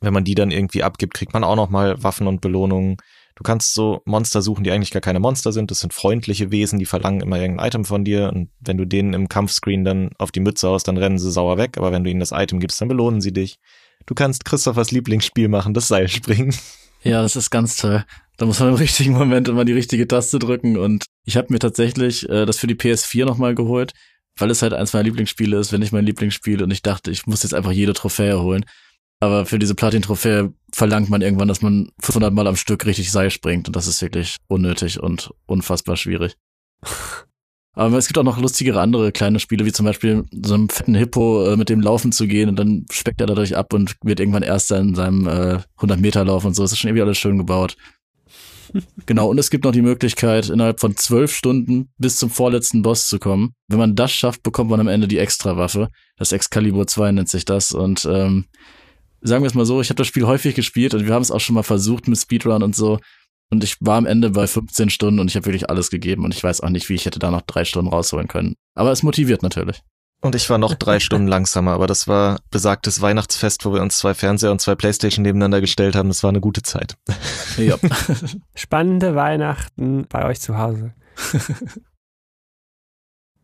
Wenn 0.00 0.14
man 0.14 0.24
die 0.24 0.34
dann 0.34 0.50
irgendwie 0.50 0.82
abgibt, 0.82 1.14
kriegt 1.14 1.32
man 1.32 1.44
auch 1.44 1.56
nochmal 1.56 2.02
Waffen 2.02 2.26
und 2.26 2.40
Belohnungen. 2.40 2.96
Du 3.38 3.44
kannst 3.44 3.72
so 3.72 4.02
Monster 4.04 4.42
suchen, 4.42 4.64
die 4.64 4.72
eigentlich 4.72 4.90
gar 4.90 5.00
keine 5.00 5.20
Monster 5.20 5.52
sind. 5.52 5.70
Das 5.70 5.78
sind 5.78 5.94
freundliche 5.94 6.50
Wesen, 6.50 6.80
die 6.80 6.86
verlangen 6.86 7.20
immer 7.20 7.38
irgendein 7.38 7.68
Item 7.68 7.84
von 7.84 8.04
dir. 8.04 8.32
Und 8.34 8.50
wenn 8.58 8.76
du 8.76 8.84
denen 8.84 9.14
im 9.14 9.28
Kampfscreen 9.28 9.84
dann 9.84 10.10
auf 10.18 10.32
die 10.32 10.40
Mütze 10.40 10.66
haust, 10.66 10.88
dann 10.88 10.96
rennen 10.96 11.18
sie 11.18 11.30
sauer 11.30 11.56
weg. 11.56 11.76
Aber 11.76 11.92
wenn 11.92 12.02
du 12.02 12.10
ihnen 12.10 12.18
das 12.18 12.32
Item 12.32 12.58
gibst, 12.58 12.80
dann 12.80 12.88
belohnen 12.88 13.20
sie 13.20 13.32
dich. 13.32 13.60
Du 14.06 14.14
kannst 14.16 14.44
Christophers 14.44 14.90
Lieblingsspiel 14.90 15.46
machen, 15.46 15.72
das 15.72 15.86
Seilspringen. 15.86 16.52
Ja, 17.04 17.22
das 17.22 17.36
ist 17.36 17.50
ganz 17.50 17.76
toll. 17.76 18.04
Da 18.38 18.46
muss 18.46 18.58
man 18.58 18.70
im 18.70 18.74
richtigen 18.74 19.12
Moment 19.12 19.46
immer 19.46 19.64
die 19.64 19.72
richtige 19.72 20.08
Taste 20.08 20.40
drücken. 20.40 20.76
Und 20.76 21.04
ich 21.24 21.36
habe 21.36 21.52
mir 21.52 21.60
tatsächlich 21.60 22.28
äh, 22.28 22.44
das 22.44 22.58
für 22.58 22.66
die 22.66 22.74
PS4 22.74 23.24
nochmal 23.24 23.54
geholt, 23.54 23.92
weil 24.36 24.50
es 24.50 24.62
halt 24.62 24.72
eins 24.72 24.94
meiner 24.94 25.04
Lieblingsspiele 25.04 25.56
ist, 25.58 25.72
wenn 25.72 25.78
nicht 25.78 25.92
mein 25.92 26.06
Lieblingsspiel. 26.06 26.60
Und 26.60 26.72
ich 26.72 26.82
dachte, 26.82 27.12
ich 27.12 27.28
muss 27.28 27.44
jetzt 27.44 27.54
einfach 27.54 27.70
jede 27.70 27.92
Trophäe 27.92 28.40
holen. 28.40 28.64
Aber 29.20 29.46
für 29.46 29.58
diese 29.58 29.74
Platin-Trophäe 29.74 30.52
verlangt 30.72 31.10
man 31.10 31.22
irgendwann, 31.22 31.48
dass 31.48 31.62
man 31.62 31.90
500 32.00 32.32
Mal 32.32 32.46
am 32.46 32.56
Stück 32.56 32.86
richtig 32.86 33.10
Seil 33.10 33.30
springt. 33.30 33.66
Und 33.66 33.74
das 33.74 33.86
ist 33.86 34.00
wirklich 34.00 34.36
unnötig 34.46 35.00
und 35.00 35.30
unfassbar 35.46 35.96
schwierig. 35.96 36.36
Aber 37.74 37.96
es 37.96 38.08
gibt 38.08 38.18
auch 38.18 38.24
noch 38.24 38.40
lustigere 38.40 38.80
andere 38.80 39.12
kleine 39.12 39.38
Spiele, 39.38 39.64
wie 39.64 39.72
zum 39.72 39.86
Beispiel 39.86 40.24
so 40.32 40.54
einem 40.54 40.68
fetten 40.68 40.96
Hippo 40.96 41.46
äh, 41.46 41.56
mit 41.56 41.68
dem 41.68 41.80
Laufen 41.80 42.10
zu 42.10 42.26
gehen 42.26 42.48
und 42.48 42.58
dann 42.58 42.86
speckt 42.90 43.20
er 43.20 43.28
dadurch 43.28 43.56
ab 43.56 43.72
und 43.72 43.94
wird 44.02 44.18
irgendwann 44.18 44.42
Erster 44.42 44.80
in 44.80 44.96
seinem 44.96 45.28
äh, 45.28 45.60
100 45.76 46.00
Meter 46.00 46.24
Lauf 46.24 46.44
und 46.44 46.56
so. 46.56 46.62
Das 46.62 46.72
ist 46.72 46.78
schon 46.78 46.88
irgendwie 46.88 47.02
alles 47.02 47.18
schön 47.18 47.38
gebaut. 47.38 47.76
genau, 49.06 49.28
und 49.28 49.38
es 49.38 49.50
gibt 49.50 49.64
noch 49.64 49.70
die 49.70 49.82
Möglichkeit, 49.82 50.48
innerhalb 50.48 50.80
von 50.80 50.96
zwölf 50.96 51.32
Stunden 51.32 51.88
bis 51.98 52.16
zum 52.16 52.30
vorletzten 52.30 52.82
Boss 52.82 53.08
zu 53.08 53.20
kommen. 53.20 53.54
Wenn 53.68 53.78
man 53.78 53.94
das 53.94 54.10
schafft, 54.10 54.42
bekommt 54.42 54.70
man 54.70 54.80
am 54.80 54.88
Ende 54.88 55.06
die 55.06 55.18
Extrawaffe. 55.18 55.88
Das 56.16 56.32
Excalibur 56.32 56.88
2 56.88 57.12
nennt 57.12 57.28
sich 57.28 57.44
das. 57.44 57.70
Und 57.70 58.08
ähm, 58.10 58.46
sagen 59.20 59.42
wir 59.42 59.48
es 59.48 59.54
mal 59.54 59.66
so, 59.66 59.80
ich 59.80 59.90
habe 59.90 59.96
das 59.96 60.06
Spiel 60.06 60.26
häufig 60.26 60.54
gespielt 60.54 60.94
und 60.94 61.06
wir 61.06 61.14
haben 61.14 61.22
es 61.22 61.30
auch 61.30 61.40
schon 61.40 61.54
mal 61.54 61.62
versucht 61.62 62.08
mit 62.08 62.18
Speedrun 62.18 62.62
und 62.62 62.76
so. 62.76 62.98
Und 63.50 63.64
ich 63.64 63.76
war 63.80 63.96
am 63.96 64.06
Ende 64.06 64.30
bei 64.30 64.46
15 64.46 64.90
Stunden 64.90 65.20
und 65.20 65.28
ich 65.28 65.36
habe 65.36 65.46
wirklich 65.46 65.70
alles 65.70 65.90
gegeben 65.90 66.24
und 66.24 66.34
ich 66.34 66.44
weiß 66.44 66.60
auch 66.60 66.68
nicht, 66.68 66.88
wie 66.88 66.94
ich 66.94 67.06
hätte 67.06 67.18
da 67.18 67.30
noch 67.30 67.42
drei 67.42 67.64
Stunden 67.64 67.90
rausholen 67.90 68.28
können. 68.28 68.56
Aber 68.74 68.92
es 68.92 69.02
motiviert 69.02 69.42
natürlich. 69.42 69.82
Und 70.20 70.34
ich 70.34 70.50
war 70.50 70.58
noch 70.58 70.74
drei 70.74 71.00
Stunden 71.00 71.28
langsamer, 71.28 71.72
aber 71.72 71.86
das 71.86 72.08
war 72.08 72.40
besagtes 72.50 73.00
Weihnachtsfest, 73.00 73.64
wo 73.64 73.72
wir 73.72 73.80
uns 73.80 73.98
zwei 73.98 74.14
Fernseher 74.14 74.50
und 74.50 74.60
zwei 74.60 74.74
Playstation 74.74 75.22
nebeneinander 75.22 75.60
gestellt 75.60 75.94
haben. 75.94 76.08
Das 76.08 76.22
war 76.22 76.30
eine 76.30 76.40
gute 76.40 76.62
Zeit. 76.62 76.96
Ja. 77.56 77.76
Spannende 78.54 79.16
Weihnachten 79.16 80.06
bei 80.08 80.24
euch 80.26 80.40
zu 80.40 80.58
Hause. 80.58 80.94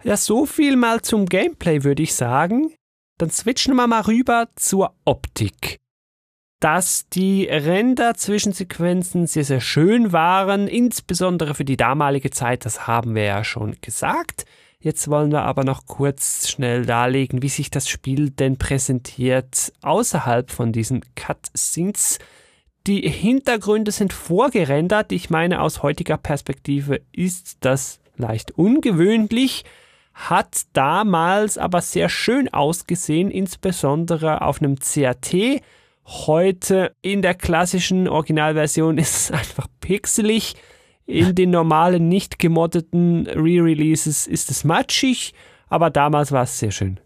ja, 0.05 0.17
so 0.17 0.47
viel 0.47 0.77
mal 0.77 1.03
zum 1.03 1.27
Gameplay, 1.27 1.83
würde 1.83 2.05
ich 2.05 2.15
sagen. 2.15 2.73
Dann 3.19 3.31
switchen 3.31 3.75
wir 3.77 3.87
mal 3.87 4.03
rüber 4.03 4.49
zur 4.57 4.95
Optik. 5.05 5.79
Dass 6.61 7.09
die 7.11 7.45
Render-Zwischensequenzen 7.45 9.27
sehr, 9.27 9.45
sehr 9.45 9.61
schön 9.61 10.13
waren, 10.13 10.67
insbesondere 10.67 11.55
für 11.55 11.65
die 11.65 11.77
damalige 11.77 12.31
Zeit, 12.31 12.65
das 12.65 12.87
haben 12.87 13.15
wir 13.15 13.25
ja 13.25 13.45
schon 13.45 13.77
gesagt. 13.81 14.47
Jetzt 14.81 15.09
wollen 15.09 15.33
wir 15.33 15.43
aber 15.43 15.65
noch 15.65 15.87
kurz 15.87 16.49
schnell 16.49 16.85
darlegen, 16.85 17.43
wie 17.43 17.49
sich 17.49 17.71
das 17.71 17.89
Spiel 17.89 18.31
denn 18.31 18.59
präsentiert 18.59 19.73
außerhalb 19.83 20.51
von 20.51 20.73
diesen 20.73 21.03
Cutscenes. 21.15 22.19
Die 22.87 23.09
Hintergründe 23.09 23.93
sind 23.93 24.13
vorgerendert. 24.13 25.13
Ich 25.13 25.31
meine, 25.31 25.63
aus 25.63 25.83
heutiger 25.83 26.19
Perspektive 26.19 27.01
ist 27.13 27.59
das 27.61 27.99
leicht 28.17 28.53
ungewöhnlich, 28.59 29.65
hat 30.15 30.63
damals 30.73 31.59
aber 31.59 31.81
sehr 31.83 32.09
schön 32.09 32.49
ausgesehen, 32.49 33.31
insbesondere 33.31 34.43
auf 34.43 34.63
einem 34.63 34.79
CRT. 34.79 35.61
Heute 36.07 36.95
in 37.03 37.21
der 37.21 37.35
klassischen 37.35 38.09
Originalversion 38.09 38.99
ist 38.99 39.17
es 39.17 39.31
einfach 39.31 39.67
pixelig. 39.81 40.55
In 41.07 41.35
den 41.35 41.51
normalen, 41.51 42.09
nicht 42.09 42.39
gemoddeten 42.39 43.27
Re-Releases 43.27 44.27
ist 44.27 44.51
es 44.51 44.65
matschig, 44.65 45.35
aber 45.69 45.91
damals 45.91 46.33
war 46.33 46.45
es 46.45 46.59
sehr 46.59 46.71
schön. 46.71 46.99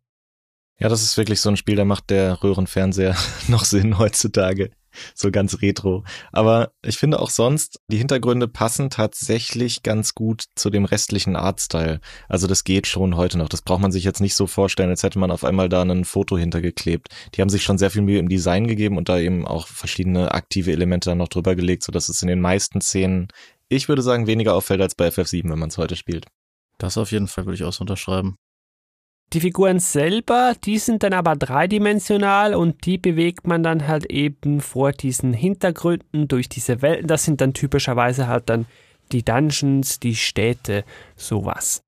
Ja, 0.79 0.88
das 0.88 1.03
ist 1.03 1.16
wirklich 1.16 1.40
so 1.40 1.49
ein 1.49 1.57
Spiel, 1.57 1.75
da 1.75 1.85
macht 1.85 2.11
der 2.11 2.42
Röhrenfernseher 2.44 3.16
noch 3.49 3.64
Sinn 3.64 3.99
heutzutage. 3.99 4.71
So 5.14 5.31
ganz 5.31 5.61
retro. 5.62 6.05
Aber 6.33 6.70
ich 6.85 6.96
finde 6.96 7.20
auch 7.20 7.31
sonst, 7.31 7.81
die 7.88 7.96
Hintergründe 7.96 8.46
passen 8.48 8.90
tatsächlich 8.90 9.83
ganz 9.83 10.14
gut 10.14 10.44
zu 10.55 10.70
dem 10.70 10.85
restlichen 10.85 11.37
Artstyle. 11.37 12.01
Also 12.29 12.46
das 12.46 12.64
geht 12.64 12.87
schon 12.87 13.16
heute 13.16 13.38
noch. 13.38 13.48
Das 13.48 13.62
braucht 13.62 13.81
man 13.81 13.92
sich 13.92 14.05
jetzt 14.05 14.20
nicht 14.20 14.35
so 14.35 14.46
vorstellen, 14.46 14.90
als 14.90 15.03
hätte 15.03 15.18
man 15.18 15.31
auf 15.31 15.44
einmal 15.44 15.68
da 15.68 15.83
ein 15.83 16.05
Foto 16.05 16.38
hintergeklebt. 16.38 17.09
Die 17.35 17.40
haben 17.40 17.48
sich 17.48 17.62
schon 17.62 17.79
sehr 17.79 17.90
viel 17.90 18.03
Mühe 18.03 18.18
im 18.18 18.29
Design 18.29 18.66
gegeben 18.66 18.96
und 18.96 19.09
da 19.09 19.18
eben 19.18 19.46
auch 19.46 19.66
verschiedene 19.66 20.33
aktive 20.33 20.72
Elemente 20.72 21.11
dann 21.11 21.18
noch 21.18 21.29
drüber 21.29 21.55
gelegt, 21.55 21.83
sodass 21.83 22.09
es 22.09 22.22
in 22.22 22.29
den 22.29 22.40
meisten 22.40 22.81
Szenen 22.81 23.29
ich 23.70 23.88
würde 23.88 24.03
sagen, 24.03 24.27
weniger 24.27 24.55
auffällt 24.55 24.81
als 24.81 24.94
bei 24.94 25.09
FF7, 25.09 25.51
wenn 25.51 25.59
man 25.59 25.68
es 25.68 25.77
heute 25.77 25.94
spielt. 25.94 26.27
Das 26.79 26.96
auf 26.96 27.12
jeden 27.12 27.29
Fall 27.29 27.44
würde 27.44 27.57
ich 27.57 27.64
auch 27.64 27.72
so 27.72 27.83
unterschreiben. 27.83 28.38
Die 29.35 29.41
Figuren 29.41 29.79
selber, 29.79 30.55
die 30.64 30.79
sind 30.79 31.03
dann 31.03 31.12
aber 31.12 31.37
dreidimensional 31.37 32.55
und 32.55 32.87
die 32.87 32.97
bewegt 32.97 33.47
man 33.47 33.62
dann 33.62 33.87
halt 33.87 34.07
eben 34.07 34.62
vor 34.62 34.93
diesen 34.93 35.35
Hintergründen 35.35 36.29
durch 36.29 36.49
diese 36.49 36.81
Welten. 36.81 37.09
Das 37.09 37.25
sind 37.25 37.43
dann 37.43 37.53
typischerweise 37.53 38.27
halt 38.27 38.49
dann 38.49 38.64
die 39.12 39.23
Dungeons, 39.23 40.01
die 40.01 40.17
Städte, 40.17 40.85
sowas. 41.14 41.83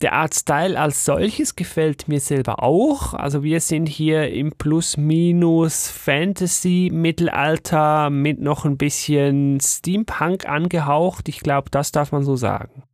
Der 0.00 0.12
Artstyle 0.12 0.78
als 0.78 1.04
solches 1.04 1.56
gefällt 1.56 2.06
mir 2.06 2.20
selber 2.20 2.62
auch. 2.62 3.14
Also 3.14 3.42
wir 3.42 3.60
sind 3.60 3.88
hier 3.88 4.32
im 4.32 4.52
Plus-Minus 4.52 5.88
Fantasy 5.88 6.90
Mittelalter 6.92 8.08
mit 8.08 8.40
noch 8.40 8.64
ein 8.64 8.76
bisschen 8.76 9.60
Steampunk 9.60 10.48
angehaucht. 10.48 11.28
Ich 11.28 11.40
glaube, 11.40 11.70
das 11.70 11.90
darf 11.90 12.12
man 12.12 12.22
so 12.22 12.36
sagen. 12.36 12.84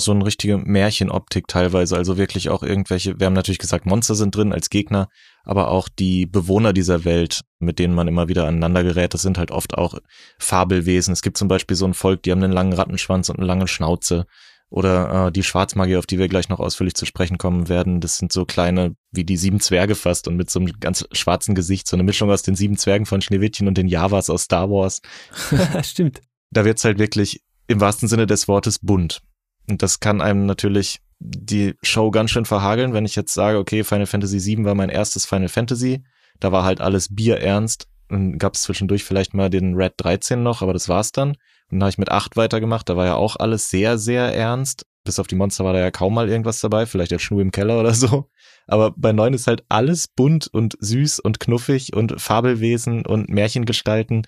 So 0.00 0.12
eine 0.12 0.24
richtige 0.24 0.58
Märchenoptik 0.58 1.48
teilweise, 1.48 1.96
also 1.96 2.16
wirklich 2.16 2.50
auch 2.50 2.62
irgendwelche, 2.62 3.18
wir 3.18 3.26
haben 3.26 3.34
natürlich 3.34 3.58
gesagt, 3.58 3.84
Monster 3.84 4.14
sind 4.14 4.34
drin 4.34 4.52
als 4.52 4.70
Gegner, 4.70 5.08
aber 5.42 5.68
auch 5.68 5.88
die 5.88 6.26
Bewohner 6.26 6.72
dieser 6.72 7.04
Welt, 7.04 7.42
mit 7.58 7.80
denen 7.80 7.94
man 7.94 8.06
immer 8.06 8.28
wieder 8.28 8.46
aneinander 8.46 8.84
gerät, 8.84 9.12
das 9.12 9.22
sind 9.22 9.38
halt 9.38 9.50
oft 9.50 9.76
auch 9.76 9.98
Fabelwesen. 10.38 11.12
Es 11.12 11.22
gibt 11.22 11.36
zum 11.36 11.48
Beispiel 11.48 11.76
so 11.76 11.84
ein 11.84 11.94
Volk, 11.94 12.22
die 12.22 12.30
haben 12.30 12.42
einen 12.42 12.52
langen 12.52 12.74
Rattenschwanz 12.74 13.28
und 13.28 13.38
eine 13.38 13.46
lange 13.46 13.66
Schnauze 13.66 14.26
oder 14.70 15.28
äh, 15.28 15.32
die 15.32 15.42
Schwarzmagier, 15.42 15.98
auf 15.98 16.06
die 16.06 16.18
wir 16.18 16.28
gleich 16.28 16.48
noch 16.48 16.60
ausführlich 16.60 16.94
zu 16.94 17.06
sprechen 17.06 17.38
kommen 17.38 17.68
werden. 17.68 18.00
Das 18.00 18.18
sind 18.18 18.32
so 18.32 18.44
kleine, 18.44 18.94
wie 19.10 19.24
die 19.24 19.36
sieben 19.36 19.60
Zwerge 19.60 19.94
fast 19.94 20.28
und 20.28 20.36
mit 20.36 20.50
so 20.50 20.60
einem 20.60 20.78
ganz 20.80 21.06
schwarzen 21.12 21.54
Gesicht, 21.54 21.88
so 21.88 21.96
eine 21.96 22.02
Mischung 22.02 22.30
aus 22.30 22.42
den 22.42 22.54
sieben 22.54 22.76
Zwergen 22.76 23.06
von 23.06 23.20
Schneewittchen 23.20 23.66
und 23.66 23.78
den 23.78 23.88
Javas 23.88 24.30
aus 24.30 24.42
Star 24.42 24.70
Wars. 24.70 25.00
Stimmt. 25.82 26.20
Da 26.50 26.64
wird's 26.64 26.84
halt 26.84 26.98
wirklich 26.98 27.42
im 27.66 27.80
wahrsten 27.80 28.08
Sinne 28.08 28.26
des 28.26 28.48
Wortes 28.48 28.78
bunt. 28.78 29.22
Und 29.68 29.82
das 29.82 30.00
kann 30.00 30.20
einem 30.20 30.46
natürlich 30.46 31.00
die 31.20 31.74
Show 31.82 32.10
ganz 32.10 32.30
schön 32.30 32.44
verhageln, 32.44 32.92
wenn 32.92 33.04
ich 33.04 33.16
jetzt 33.16 33.34
sage, 33.34 33.58
okay, 33.58 33.84
Final 33.84 34.06
Fantasy 34.06 34.44
VII 34.44 34.64
war 34.64 34.74
mein 34.74 34.88
erstes 34.88 35.26
Final 35.26 35.48
Fantasy. 35.48 36.04
Da 36.40 36.52
war 36.52 36.64
halt 36.64 36.80
alles 36.80 37.14
bierernst. 37.14 37.88
Dann 38.08 38.38
gab's 38.38 38.62
zwischendurch 38.62 39.04
vielleicht 39.04 39.34
mal 39.34 39.50
den 39.50 39.74
Red 39.74 39.94
13 39.98 40.42
noch, 40.42 40.62
aber 40.62 40.72
das 40.72 40.88
war's 40.88 41.12
dann. 41.12 41.30
Und 41.30 41.78
dann 41.78 41.82
habe 41.82 41.90
ich 41.90 41.98
mit 41.98 42.10
acht 42.10 42.36
weitergemacht. 42.36 42.88
Da 42.88 42.96
war 42.96 43.04
ja 43.04 43.14
auch 43.16 43.36
alles 43.36 43.68
sehr, 43.68 43.98
sehr 43.98 44.34
ernst. 44.34 44.86
Bis 45.04 45.18
auf 45.18 45.26
die 45.26 45.34
Monster 45.34 45.64
war 45.64 45.72
da 45.72 45.80
ja 45.80 45.90
kaum 45.90 46.14
mal 46.14 46.28
irgendwas 46.28 46.60
dabei. 46.60 46.86
Vielleicht 46.86 47.10
der 47.10 47.18
Schnur 47.18 47.42
im 47.42 47.50
Keller 47.50 47.78
oder 47.80 47.94
so. 47.94 48.30
Aber 48.66 48.92
bei 48.96 49.12
neun 49.12 49.34
ist 49.34 49.46
halt 49.46 49.64
alles 49.68 50.08
bunt 50.08 50.46
und 50.46 50.76
süß 50.80 51.20
und 51.20 51.40
knuffig 51.40 51.94
und 51.94 52.20
Fabelwesen 52.20 53.04
und 53.04 53.28
Märchengestalten. 53.28 54.22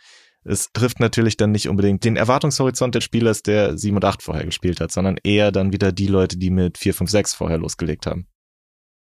Es 0.44 0.72
trifft 0.72 1.00
natürlich 1.00 1.37
dann 1.37 1.53
nicht 1.53 1.68
unbedingt 1.68 2.05
den 2.05 2.16
Erwartungshorizont 2.16 2.94
des 2.94 3.05
Spielers, 3.05 3.42
der 3.42 3.76
sieben 3.76 3.96
und 3.96 4.05
acht 4.05 4.22
vorher 4.22 4.46
gespielt 4.46 4.81
hat, 4.81 4.90
sondern 4.90 5.18
eher 5.22 5.53
dann 5.53 5.72
wieder 5.72 5.92
die 5.92 6.07
Leute, 6.07 6.38
die 6.38 6.50
mit 6.50 6.79
vier, 6.79 6.94
fünf, 6.94 7.11
sechs 7.11 7.35
vorher 7.35 7.59
losgelegt 7.59 8.07
haben. 8.07 8.26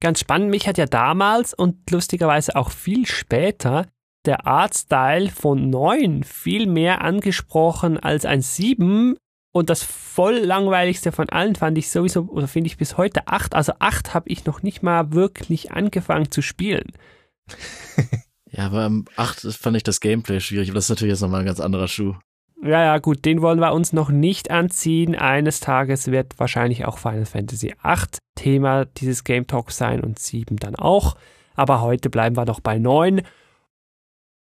Ganz 0.01 0.21
spannend, 0.21 0.51
mich 0.51 0.67
hat 0.69 0.79
ja 0.79 0.87
damals 0.87 1.53
und 1.53 1.91
lustigerweise 1.91 2.57
auch 2.57 2.71
viel 2.71 3.05
später 3.07 3.87
der 4.25 4.47
Artstyle 4.47 5.31
von 5.31 5.71
9 5.71 6.23
viel 6.23 6.67
mehr 6.67 7.03
angesprochen 7.03 7.99
als 7.99 8.25
ein 8.25 8.43
7. 8.43 9.17
Und 9.53 9.71
das 9.71 9.83
voll 9.83 10.37
langweiligste 10.37 11.13
von 11.13 11.29
allen 11.31 11.57
fand 11.57 11.79
ich 11.79 11.91
sowieso, 11.91 12.23
oder 12.29 12.47
finde 12.47 12.69
ich 12.69 12.77
bis 12.77 12.97
heute 12.97 13.27
8. 13.27 13.55
Also 13.55 13.73
8 13.79 14.15
habe 14.15 14.29
ich 14.29 14.45
noch 14.45 14.63
nicht 14.63 14.83
mal 14.83 15.13
wirklich 15.13 15.73
angefangen 15.73 16.31
zu 16.31 16.43
spielen. 16.43 16.93
ja, 18.59 18.67
aber 18.67 18.83
am 18.83 19.05
8 19.17 19.53
fand 19.55 19.77
ich 19.77 19.85
das 19.85 20.01
Gameplay 20.01 20.41
schwierig, 20.41 20.69
aber 20.69 20.75
das 20.75 20.87
ist 20.87 20.91
natürlich 20.91 21.13
jetzt 21.13 21.21
nochmal 21.21 21.41
ein 21.41 21.47
ganz 21.47 21.61
anderer 21.61 21.87
Schuh. 21.87 22.17
Ja, 22.61 22.83
ja, 22.83 22.99
gut, 22.99 23.25
den 23.25 23.41
wollen 23.41 23.61
wir 23.61 23.73
uns 23.73 23.93
noch 23.93 24.11
nicht 24.11 24.51
anziehen. 24.51 25.15
Eines 25.15 25.61
Tages 25.61 26.09
wird 26.09 26.41
wahrscheinlich 26.41 26.85
auch 26.85 26.99
Final 26.99 27.25
Fantasy 27.25 27.73
8 27.81 28.19
Thema 28.35 28.85
dieses 28.85 29.23
Game 29.23 29.47
Talk 29.47 29.71
sein 29.71 30.03
und 30.03 30.19
7 30.19 30.57
dann 30.57 30.75
auch. 30.75 31.17
Aber 31.55 31.83
heute 31.83 32.11
bleiben 32.11 32.37
wir 32.37 32.47
noch 32.47 32.59
bei 32.59 32.79
9 32.79 33.23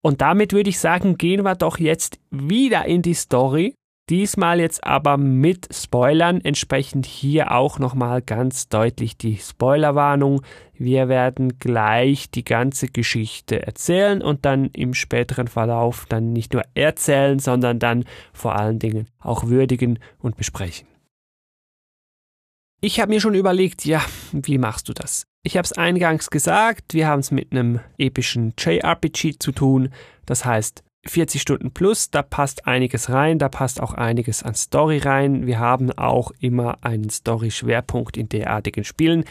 und 0.02 0.22
damit 0.22 0.52
würde 0.54 0.70
ich 0.70 0.78
sagen, 0.78 1.18
gehen 1.18 1.44
wir 1.44 1.54
doch 1.54 1.78
jetzt 1.78 2.18
wieder 2.30 2.86
in 2.86 3.02
die 3.02 3.14
Story. 3.14 3.74
Diesmal 4.10 4.58
jetzt 4.58 4.82
aber 4.82 5.16
mit 5.16 5.68
Spoilern, 5.72 6.40
entsprechend 6.40 7.06
hier 7.06 7.52
auch 7.52 7.78
nochmal 7.78 8.22
ganz 8.22 8.68
deutlich 8.68 9.16
die 9.16 9.36
Spoilerwarnung. 9.36 10.42
Wir 10.74 11.08
werden 11.08 11.60
gleich 11.60 12.28
die 12.28 12.42
ganze 12.42 12.88
Geschichte 12.88 13.64
erzählen 13.64 14.20
und 14.20 14.44
dann 14.44 14.66
im 14.72 14.94
späteren 14.94 15.46
Verlauf 15.46 16.06
dann 16.08 16.32
nicht 16.32 16.54
nur 16.54 16.64
erzählen, 16.74 17.38
sondern 17.38 17.78
dann 17.78 18.04
vor 18.32 18.56
allen 18.56 18.80
Dingen 18.80 19.06
auch 19.20 19.44
würdigen 19.44 20.00
und 20.18 20.36
besprechen. 20.36 20.88
Ich 22.80 22.98
habe 22.98 23.12
mir 23.12 23.20
schon 23.20 23.34
überlegt, 23.34 23.84
ja, 23.84 24.02
wie 24.32 24.58
machst 24.58 24.88
du 24.88 24.92
das? 24.92 25.22
Ich 25.44 25.56
habe 25.56 25.66
es 25.66 25.72
eingangs 25.72 26.30
gesagt, 26.30 26.94
wir 26.94 27.06
haben 27.06 27.20
es 27.20 27.30
mit 27.30 27.52
einem 27.52 27.78
epischen 27.96 28.54
JRPG 28.58 29.38
zu 29.38 29.52
tun. 29.52 29.90
Das 30.26 30.44
heißt, 30.44 30.82
40 31.06 31.40
Stunden 31.40 31.70
plus, 31.72 32.10
da 32.10 32.22
passt 32.22 32.66
einiges 32.66 33.10
rein, 33.10 33.38
da 33.38 33.48
passt 33.48 33.80
auch 33.80 33.94
einiges 33.94 34.42
an 34.42 34.54
Story 34.54 34.98
rein. 34.98 35.46
Wir 35.46 35.58
haben 35.58 35.90
auch 35.92 36.30
immer 36.40 36.78
einen 36.82 37.08
Story-Schwerpunkt 37.08 38.16
in 38.16 38.28
derartigen 38.28 38.84
Spielen. 38.84 39.24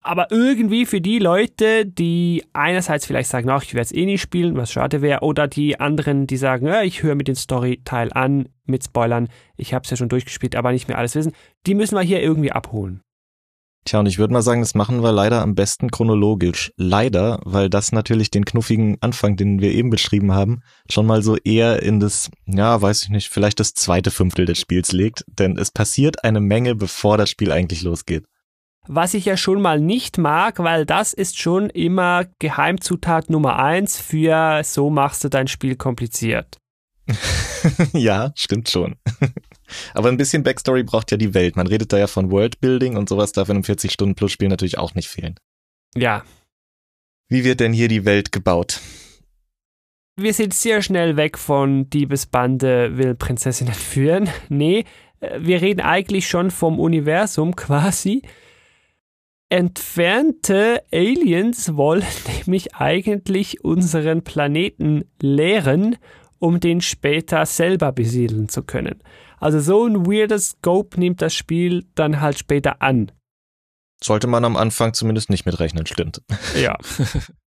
Aber 0.00 0.30
irgendwie 0.30 0.86
für 0.86 1.00
die 1.00 1.18
Leute, 1.18 1.84
die 1.84 2.44
einerseits 2.52 3.06
vielleicht 3.06 3.28
sagen, 3.28 3.50
ach, 3.50 3.64
ich 3.64 3.74
werde 3.74 3.86
es 3.86 3.92
eh 3.92 4.06
nicht 4.06 4.20
spielen, 4.20 4.56
was 4.56 4.70
schade 4.70 5.02
wäre, 5.02 5.22
oder 5.22 5.48
die 5.48 5.80
anderen, 5.80 6.28
die 6.28 6.36
sagen, 6.36 6.68
ja, 6.68 6.82
ich 6.82 7.02
höre 7.02 7.16
mir 7.16 7.24
den 7.24 7.34
Story-Teil 7.34 8.12
an 8.12 8.48
mit 8.66 8.84
Spoilern, 8.84 9.28
ich 9.56 9.74
habe 9.74 9.82
es 9.82 9.90
ja 9.90 9.96
schon 9.96 10.08
durchgespielt, 10.08 10.54
aber 10.54 10.70
nicht 10.70 10.86
mehr 10.86 10.98
alles 10.98 11.16
wissen, 11.16 11.32
die 11.66 11.74
müssen 11.74 11.96
wir 11.96 12.02
hier 12.02 12.22
irgendwie 12.22 12.52
abholen. 12.52 13.02
Tja, 13.86 14.00
und 14.00 14.06
ich 14.06 14.18
würde 14.18 14.32
mal 14.32 14.42
sagen, 14.42 14.62
das 14.62 14.74
machen 14.74 15.04
wir 15.04 15.12
leider 15.12 15.42
am 15.42 15.54
besten 15.54 15.92
chronologisch. 15.92 16.72
Leider, 16.76 17.38
weil 17.44 17.70
das 17.70 17.92
natürlich 17.92 18.32
den 18.32 18.44
knuffigen 18.44 18.98
Anfang, 19.00 19.36
den 19.36 19.60
wir 19.60 19.70
eben 19.70 19.90
beschrieben 19.90 20.32
haben, 20.32 20.62
schon 20.90 21.06
mal 21.06 21.22
so 21.22 21.36
eher 21.36 21.84
in 21.84 22.00
das, 22.00 22.28
ja, 22.46 22.82
weiß 22.82 23.04
ich 23.04 23.08
nicht, 23.10 23.28
vielleicht 23.28 23.60
das 23.60 23.74
zweite 23.74 24.10
Fünftel 24.10 24.44
des 24.44 24.58
Spiels 24.58 24.90
legt, 24.90 25.24
denn 25.28 25.56
es 25.56 25.70
passiert 25.70 26.24
eine 26.24 26.40
Menge, 26.40 26.74
bevor 26.74 27.16
das 27.16 27.30
Spiel 27.30 27.52
eigentlich 27.52 27.82
losgeht 27.82 28.24
was 28.88 29.14
ich 29.14 29.24
ja 29.24 29.36
schon 29.36 29.60
mal 29.60 29.80
nicht 29.80 30.16
mag, 30.16 30.60
weil 30.60 30.86
das 30.86 31.12
ist 31.12 31.40
schon 31.40 31.70
immer 31.70 32.26
Geheimzutat 32.38 33.30
Nummer 33.30 33.58
eins 33.58 33.98
für 33.98 34.62
so 34.62 34.90
machst 34.90 35.24
du 35.24 35.28
dein 35.28 35.48
Spiel 35.48 35.74
kompliziert. 35.74 36.58
ja, 37.92 38.32
stimmt 38.34 38.68
schon. 38.68 38.96
Aber 39.94 40.08
ein 40.08 40.16
bisschen 40.16 40.42
Backstory 40.42 40.82
braucht 40.82 41.10
ja 41.10 41.16
die 41.16 41.34
Welt. 41.34 41.56
Man 41.56 41.66
redet 41.66 41.92
da 41.92 41.98
ja 41.98 42.06
von 42.06 42.30
Worldbuilding 42.30 42.96
und 42.96 43.08
sowas 43.08 43.32
darf 43.32 43.48
in 43.48 43.56
einem 43.56 43.64
40-Stunden-Plus-Spiel 43.64 44.48
natürlich 44.48 44.78
auch 44.78 44.94
nicht 44.94 45.08
fehlen. 45.08 45.36
Ja. 45.94 46.24
Wie 47.28 47.44
wird 47.44 47.60
denn 47.60 47.72
hier 47.72 47.88
die 47.88 48.04
Welt 48.04 48.32
gebaut? 48.32 48.80
Wir 50.18 50.32
sind 50.32 50.54
sehr 50.54 50.80
schnell 50.80 51.16
weg 51.16 51.36
von 51.36 51.90
Diebesbande 51.90 52.96
will 52.96 53.14
Prinzessin 53.14 53.66
entführen. 53.66 54.28
Nee, 54.48 54.84
äh, 55.20 55.40
wir 55.40 55.60
reden 55.60 55.80
eigentlich 55.80 56.26
schon 56.26 56.50
vom 56.50 56.80
Universum 56.80 57.54
quasi. 57.56 58.22
Entfernte 59.48 60.82
Aliens 60.92 61.76
wollen 61.76 62.02
nämlich 62.38 62.74
eigentlich 62.74 63.62
unseren 63.62 64.22
Planeten 64.24 65.04
leeren, 65.20 65.96
um 66.38 66.60
den 66.60 66.80
später 66.80 67.44
selber 67.46 67.92
besiedeln 67.92 68.48
zu 68.48 68.62
können. 68.62 69.02
Also 69.38 69.60
so 69.60 69.86
ein 69.86 70.06
weirdes 70.06 70.50
Scope 70.50 70.98
nimmt 70.98 71.22
das 71.22 71.34
Spiel 71.34 71.86
dann 71.94 72.20
halt 72.20 72.38
später 72.38 72.82
an. 72.82 73.12
Sollte 74.02 74.26
man 74.26 74.44
am 74.44 74.56
Anfang 74.56 74.92
zumindest 74.94 75.30
nicht 75.30 75.46
mitrechnen, 75.46 75.86
stimmt. 75.86 76.22
Ja. 76.56 76.76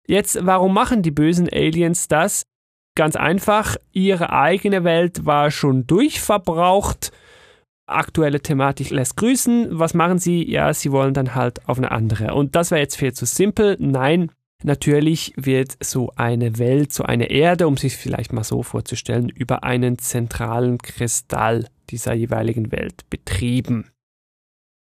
Jetzt, 0.06 0.38
warum 0.44 0.74
machen 0.74 1.02
die 1.02 1.12
bösen 1.12 1.48
Aliens 1.48 2.08
das? 2.08 2.42
Ganz 2.96 3.16
einfach, 3.16 3.76
ihre 3.92 4.30
eigene 4.30 4.84
Welt 4.84 5.24
war 5.24 5.50
schon 5.50 5.86
durchverbraucht 5.86 7.12
aktuelle 7.92 8.40
Thematik 8.40 8.90
lässt 8.90 9.16
grüßen. 9.16 9.78
Was 9.78 9.94
machen 9.94 10.18
sie? 10.18 10.48
Ja, 10.48 10.72
sie 10.72 10.92
wollen 10.92 11.14
dann 11.14 11.34
halt 11.34 11.68
auf 11.68 11.78
eine 11.78 11.90
andere. 11.90 12.34
Und 12.34 12.56
das 12.56 12.70
wäre 12.70 12.80
jetzt 12.80 12.96
viel 12.96 13.12
zu 13.12 13.26
simpel. 13.26 13.76
Nein, 13.78 14.30
natürlich 14.64 15.32
wird 15.36 15.76
so 15.80 16.12
eine 16.16 16.58
Welt, 16.58 16.92
so 16.92 17.04
eine 17.04 17.30
Erde, 17.30 17.66
um 17.66 17.76
sich 17.76 17.96
vielleicht 17.96 18.32
mal 18.32 18.44
so 18.44 18.62
vorzustellen, 18.62 19.28
über 19.28 19.64
einen 19.64 19.98
zentralen 19.98 20.78
Kristall 20.78 21.66
dieser 21.90 22.14
jeweiligen 22.14 22.72
Welt 22.72 23.08
betrieben. 23.10 23.90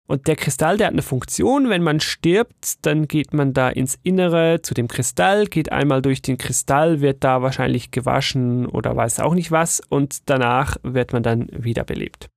Und 0.07 0.27
der 0.27 0.37
Kristall, 0.37 0.77
der 0.77 0.89
hat 0.89 0.93
eine 0.93 1.03
Funktion. 1.03 1.71
Wenn 1.71 1.83
man 1.83 1.99
stirbt, 2.01 2.85
dann 2.85 3.09
geht 3.09 3.33
man 3.33 3.55
da 3.55 3.71
ins 3.71 3.99
Innere 4.03 4.61
zu 4.61 4.75
dem 4.75 4.87
Kristall, 4.87 5.47
geht 5.47 5.73
einmal 5.73 6.03
durch 6.03 6.21
den 6.21 6.37
Kristall, 6.37 7.01
wird 7.01 7.25
da 7.25 7.41
wahrscheinlich 7.41 7.91
gewaschen 7.91 8.67
oder 8.67 8.95
weiß 8.95 9.21
auch 9.21 9.35
nicht 9.35 9.51
was 9.51 9.81
und 9.81 10.29
danach 10.29 10.77
wird 10.83 11.15
man 11.15 11.23
dann 11.23 11.49
wiederbelebt 11.53 12.29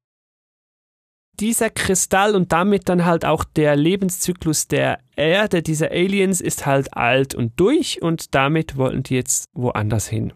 dieser 1.39 1.69
Kristall 1.69 2.35
und 2.35 2.51
damit 2.51 2.89
dann 2.89 3.05
halt 3.05 3.25
auch 3.25 3.43
der 3.43 3.75
Lebenszyklus 3.75 4.67
der 4.67 4.99
Erde, 5.15 5.61
dieser 5.61 5.91
Aliens, 5.91 6.41
ist 6.41 6.65
halt 6.65 6.93
alt 6.95 7.35
und 7.35 7.59
durch 7.59 8.01
und 8.01 8.33
damit 8.35 8.77
wollten 8.77 9.03
die 9.03 9.15
jetzt 9.15 9.49
woanders 9.53 10.07
hin. 10.07 10.33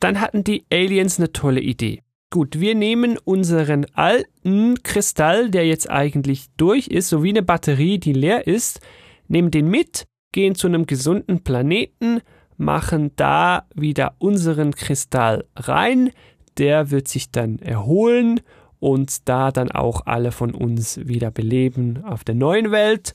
Dann 0.00 0.20
hatten 0.20 0.44
die 0.44 0.64
Aliens 0.70 1.18
eine 1.18 1.32
tolle 1.32 1.60
Idee. 1.60 2.02
Gut, 2.30 2.60
wir 2.60 2.74
nehmen 2.74 3.16
unseren 3.24 3.86
alten 3.94 4.82
Kristall, 4.82 5.50
der 5.50 5.66
jetzt 5.66 5.88
eigentlich 5.88 6.46
durch 6.58 6.88
ist, 6.88 7.08
so 7.08 7.22
wie 7.22 7.30
eine 7.30 7.42
Batterie, 7.42 7.98
die 7.98 8.12
leer 8.12 8.46
ist, 8.46 8.80
nehmen 9.28 9.50
den 9.50 9.68
mit, 9.68 10.06
gehen 10.32 10.54
zu 10.54 10.66
einem 10.66 10.84
gesunden 10.84 11.42
Planeten, 11.42 12.20
machen 12.58 13.12
da 13.16 13.66
wieder 13.74 14.14
unseren 14.18 14.74
Kristall 14.74 15.46
rein, 15.56 16.10
der 16.58 16.90
wird 16.90 17.08
sich 17.08 17.30
dann 17.30 17.60
erholen 17.60 18.40
und 18.80 19.28
da 19.28 19.50
dann 19.50 19.70
auch 19.70 20.06
alle 20.06 20.32
von 20.32 20.54
uns 20.54 20.98
wieder 21.06 21.30
beleben 21.30 22.04
auf 22.04 22.24
der 22.24 22.34
neuen 22.34 22.70
Welt. 22.70 23.14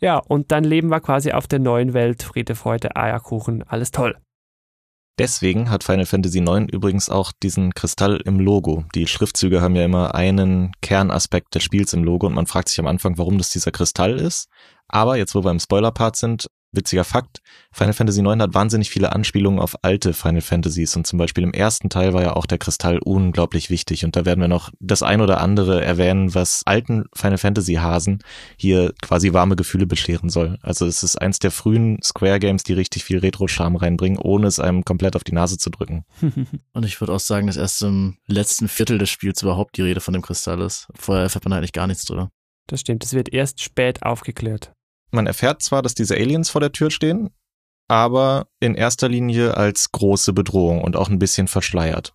Ja, 0.00 0.18
und 0.18 0.52
dann 0.52 0.64
leben 0.64 0.88
wir 0.88 1.00
quasi 1.00 1.32
auf 1.32 1.46
der 1.46 1.60
neuen 1.60 1.94
Welt, 1.94 2.22
Friede, 2.22 2.54
Freude, 2.54 2.96
Eierkuchen, 2.96 3.62
alles 3.62 3.90
toll. 3.90 4.16
Deswegen 5.16 5.70
hat 5.70 5.84
Final 5.84 6.06
Fantasy 6.06 6.40
IX 6.40 6.72
übrigens 6.72 7.08
auch 7.08 7.30
diesen 7.40 7.72
Kristall 7.72 8.20
im 8.24 8.40
Logo. 8.40 8.84
Die 8.96 9.06
Schriftzüge 9.06 9.60
haben 9.60 9.76
ja 9.76 9.84
immer 9.84 10.16
einen 10.16 10.72
Kernaspekt 10.82 11.54
des 11.54 11.62
Spiels 11.62 11.92
im 11.92 12.02
Logo 12.02 12.26
und 12.26 12.34
man 12.34 12.48
fragt 12.48 12.68
sich 12.68 12.80
am 12.80 12.88
Anfang, 12.88 13.16
warum 13.16 13.38
das 13.38 13.50
dieser 13.50 13.70
Kristall 13.70 14.18
ist. 14.18 14.48
Aber 14.88 15.16
jetzt, 15.16 15.36
wo 15.36 15.44
wir 15.44 15.52
im 15.52 15.60
Spoiler-Part 15.60 16.16
sind, 16.16 16.48
witziger 16.76 17.04
Fakt, 17.04 17.40
Final 17.72 17.92
Fantasy 17.92 18.20
IX 18.20 18.40
hat 18.40 18.54
wahnsinnig 18.54 18.90
viele 18.90 19.12
Anspielungen 19.12 19.58
auf 19.58 19.76
alte 19.82 20.12
Final 20.12 20.40
Fantasies 20.40 20.96
und 20.96 21.06
zum 21.06 21.18
Beispiel 21.18 21.42
im 21.42 21.52
ersten 21.52 21.90
Teil 21.90 22.12
war 22.12 22.22
ja 22.22 22.34
auch 22.34 22.46
der 22.46 22.58
Kristall 22.58 22.98
unglaublich 22.98 23.68
wichtig 23.70 24.04
und 24.04 24.14
da 24.16 24.24
werden 24.24 24.40
wir 24.40 24.48
noch 24.48 24.70
das 24.80 25.02
ein 25.02 25.20
oder 25.20 25.40
andere 25.40 25.84
erwähnen, 25.84 26.34
was 26.34 26.62
alten 26.66 27.04
Final 27.14 27.38
Fantasy 27.38 27.74
Hasen 27.74 28.22
hier 28.56 28.92
quasi 29.02 29.32
warme 29.32 29.56
Gefühle 29.56 29.86
bescheren 29.86 30.28
soll. 30.28 30.58
Also 30.62 30.86
es 30.86 31.02
ist 31.02 31.20
eins 31.20 31.38
der 31.38 31.50
frühen 31.50 31.98
Square 32.02 32.38
Games, 32.38 32.62
die 32.62 32.74
richtig 32.74 33.04
viel 33.04 33.18
Retro-Charme 33.18 33.76
reinbringen, 33.76 34.18
ohne 34.18 34.46
es 34.46 34.60
einem 34.60 34.84
komplett 34.84 35.16
auf 35.16 35.24
die 35.24 35.32
Nase 35.32 35.58
zu 35.58 35.70
drücken. 35.70 36.04
und 36.72 36.84
ich 36.84 37.00
würde 37.00 37.12
auch 37.12 37.20
sagen, 37.20 37.46
dass 37.46 37.56
erst 37.56 37.82
im 37.82 38.18
letzten 38.26 38.68
Viertel 38.68 38.98
des 38.98 39.10
Spiels 39.10 39.42
überhaupt 39.42 39.76
die 39.76 39.82
Rede 39.82 40.00
von 40.00 40.14
dem 40.14 40.22
Kristall 40.22 40.60
ist. 40.60 40.88
Vorher 40.94 41.24
erfährt 41.24 41.44
man 41.44 41.52
eigentlich 41.52 41.72
gar 41.72 41.86
nichts 41.86 42.04
drüber. 42.04 42.30
Das 42.66 42.80
stimmt, 42.80 43.04
es 43.04 43.12
wird 43.12 43.32
erst 43.32 43.62
spät 43.62 44.02
aufgeklärt. 44.02 44.72
Man 45.14 45.26
erfährt 45.28 45.62
zwar, 45.62 45.80
dass 45.80 45.94
diese 45.94 46.16
Aliens 46.16 46.50
vor 46.50 46.60
der 46.60 46.72
Tür 46.72 46.90
stehen, 46.90 47.30
aber 47.88 48.48
in 48.58 48.74
erster 48.74 49.08
Linie 49.08 49.56
als 49.56 49.92
große 49.92 50.32
Bedrohung 50.32 50.82
und 50.82 50.96
auch 50.96 51.08
ein 51.08 51.20
bisschen 51.20 51.46
verschleiert. 51.46 52.12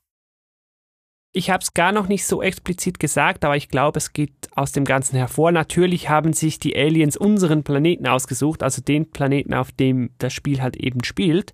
Ich 1.31 1.49
habe 1.49 1.61
es 1.61 1.73
gar 1.73 1.91
noch 1.91 2.07
nicht 2.09 2.25
so 2.25 2.41
explizit 2.41 2.99
gesagt, 2.99 3.45
aber 3.45 3.55
ich 3.55 3.69
glaube, 3.69 3.99
es 3.99 4.13
geht 4.13 4.49
aus 4.53 4.71
dem 4.71 4.83
Ganzen 4.83 5.15
hervor. 5.15 5.51
Natürlich 5.51 6.09
haben 6.09 6.33
sich 6.33 6.59
die 6.59 6.75
Aliens 6.75 7.15
unseren 7.15 7.63
Planeten 7.63 8.07
ausgesucht, 8.07 8.63
also 8.63 8.81
den 8.81 9.11
Planeten, 9.11 9.53
auf 9.53 9.71
dem 9.71 10.09
das 10.17 10.33
Spiel 10.33 10.61
halt 10.61 10.75
eben 10.75 11.03
spielt. 11.03 11.53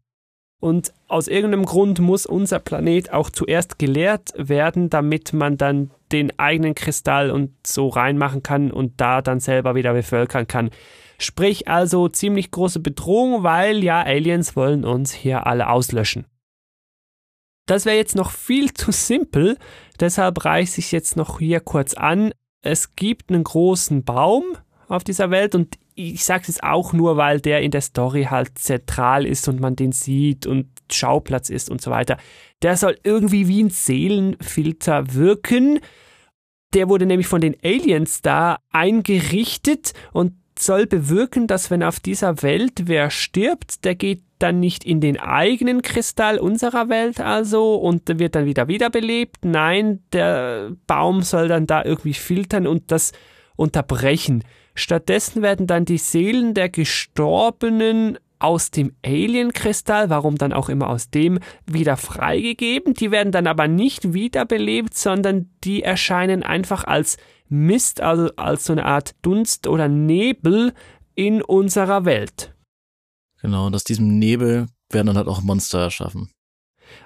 Und 0.62 0.94
aus 1.08 1.28
irgendeinem 1.28 1.66
Grund 1.66 2.00
muss 2.00 2.26
unser 2.26 2.60
Planet 2.60 3.12
auch 3.12 3.30
zuerst 3.30 3.78
geleert 3.78 4.34
werden, 4.38 4.90
damit 4.90 5.34
man 5.34 5.58
dann 5.58 5.92
den 6.12 6.40
eigenen 6.40 6.74
Kristall 6.74 7.30
und 7.30 7.52
so 7.68 7.90
reinmachen 7.90 8.42
kann 8.42 8.72
und 8.72 9.00
da 9.00 9.22
dann 9.22 9.42
selber 9.42 9.76
wieder 9.76 9.94
bevölkern 9.94 10.48
kann. 10.48 10.72
Sprich 11.18 11.68
also 11.68 12.08
ziemlich 12.10 12.52
große 12.52 12.80
Bedrohung, 12.80 13.44
weil 13.44 13.84
ja 13.84 14.02
Aliens 14.02 14.56
wollen 14.56 14.86
uns 14.86 15.14
hier 15.14 15.48
alle 15.48 15.70
auslöschen. 15.70 16.26
Das 17.66 17.86
wäre 17.86 17.98
jetzt 17.98 18.16
noch 18.16 18.32
viel 18.32 18.74
zu 18.74 18.92
simpel, 18.92 19.58
deshalb 20.00 20.46
reiße 20.46 20.80
ich 20.80 20.92
jetzt 20.92 21.18
noch 21.18 21.40
hier 21.40 21.60
kurz 21.60 21.96
an. 21.96 22.32
Es 22.62 22.96
gibt 22.96 23.32
einen 23.32 23.44
großen 23.44 24.04
Baum 24.04 24.44
auf 24.88 25.04
dieser 25.04 25.32
Welt 25.32 25.56
und 25.56 25.78
ich 25.96 26.26
sage 26.26 26.46
es 26.48 26.62
auch 26.62 26.94
nur, 26.94 27.18
weil 27.18 27.40
der 27.40 27.62
in 27.62 27.72
der 27.72 27.82
Story 27.82 28.26
halt 28.30 28.58
zentral 28.60 29.26
ist 29.26 29.48
und 29.48 29.60
man 29.60 29.76
den 29.76 29.94
sieht 29.94 30.46
und 30.46 30.68
Schauplatz 30.92 31.50
ist 31.50 31.70
und 31.70 31.82
so 31.82 31.90
weiter. 31.90 32.18
Der 32.62 32.76
soll 32.76 32.98
irgendwie 33.04 33.48
wie 33.48 33.64
ein 33.64 33.70
Seelenfilter 33.70 35.14
wirken. 35.14 35.80
Der 36.74 36.90
wurde 36.90 37.06
nämlich 37.06 37.28
von 37.28 37.42
den 37.42 37.56
Aliens 37.64 38.22
da 38.22 38.58
eingerichtet 38.72 39.94
und 40.12 40.34
soll 40.60 40.88
bewirken, 40.88 41.48
dass 41.48 41.70
wenn 41.70 41.84
auf 41.84 42.00
dieser 42.00 42.42
Welt 42.42 42.84
wer 42.86 43.10
stirbt, 43.10 43.84
der 43.86 43.96
geht 43.96 44.22
dann 44.40 44.60
nicht 44.60 44.84
in 44.84 45.00
den 45.02 45.20
eigenen 45.20 45.82
Kristall 45.82 46.40
unserer 46.40 46.90
Welt 46.90 47.20
also 47.20 47.76
und 47.76 48.20
wird 48.20 48.36
dann 48.36 48.46
wieder 48.46 48.68
wiederbelebt. 48.68 49.46
Nein, 49.46 50.04
der 50.14 50.72
Baum 50.88 51.22
soll 51.22 51.48
dann 51.48 51.68
da 51.68 51.84
irgendwie 51.84 52.14
filtern 52.14 52.68
und 52.68 52.92
das 52.92 53.12
unterbrechen. 53.56 54.44
Stattdessen 54.74 55.42
werden 55.42 55.68
dann 55.68 55.86
die 55.86 55.98
Seelen 55.98 56.54
der 56.54 56.70
Gestorbenen 56.70 58.18
aus 58.40 58.70
dem 58.72 58.94
Alien-Kristall, 59.06 60.10
warum 60.10 60.38
dann 60.38 60.52
auch 60.52 60.68
immer 60.68 60.90
aus 60.90 61.10
dem, 61.10 61.40
wieder 61.66 61.96
freigegeben. 61.96 62.94
Die 62.94 63.10
werden 63.10 63.32
dann 63.32 63.48
aber 63.48 63.68
nicht 63.68 64.14
wiederbelebt, 64.14 64.94
sondern 64.94 65.50
die 65.64 65.84
erscheinen 65.84 66.44
einfach 66.44 66.84
als 66.84 67.18
Mist, 67.48 68.02
also 68.02 68.30
als 68.36 68.66
so 68.66 68.74
eine 68.74 68.86
Art 68.86 69.16
Dunst 69.22 69.68
oder 69.68 69.88
Nebel 69.88 70.74
in 71.16 71.42
unserer 71.42 72.06
Welt. 72.06 72.54
Genau, 73.42 73.68
und 73.68 73.76
aus 73.76 73.84
diesem 73.84 74.20
Nebel 74.20 74.68
werden 74.92 75.08
dann 75.08 75.18
halt 75.18 75.28
auch 75.28 75.42
Monster 75.42 75.80
erschaffen. 75.80 76.30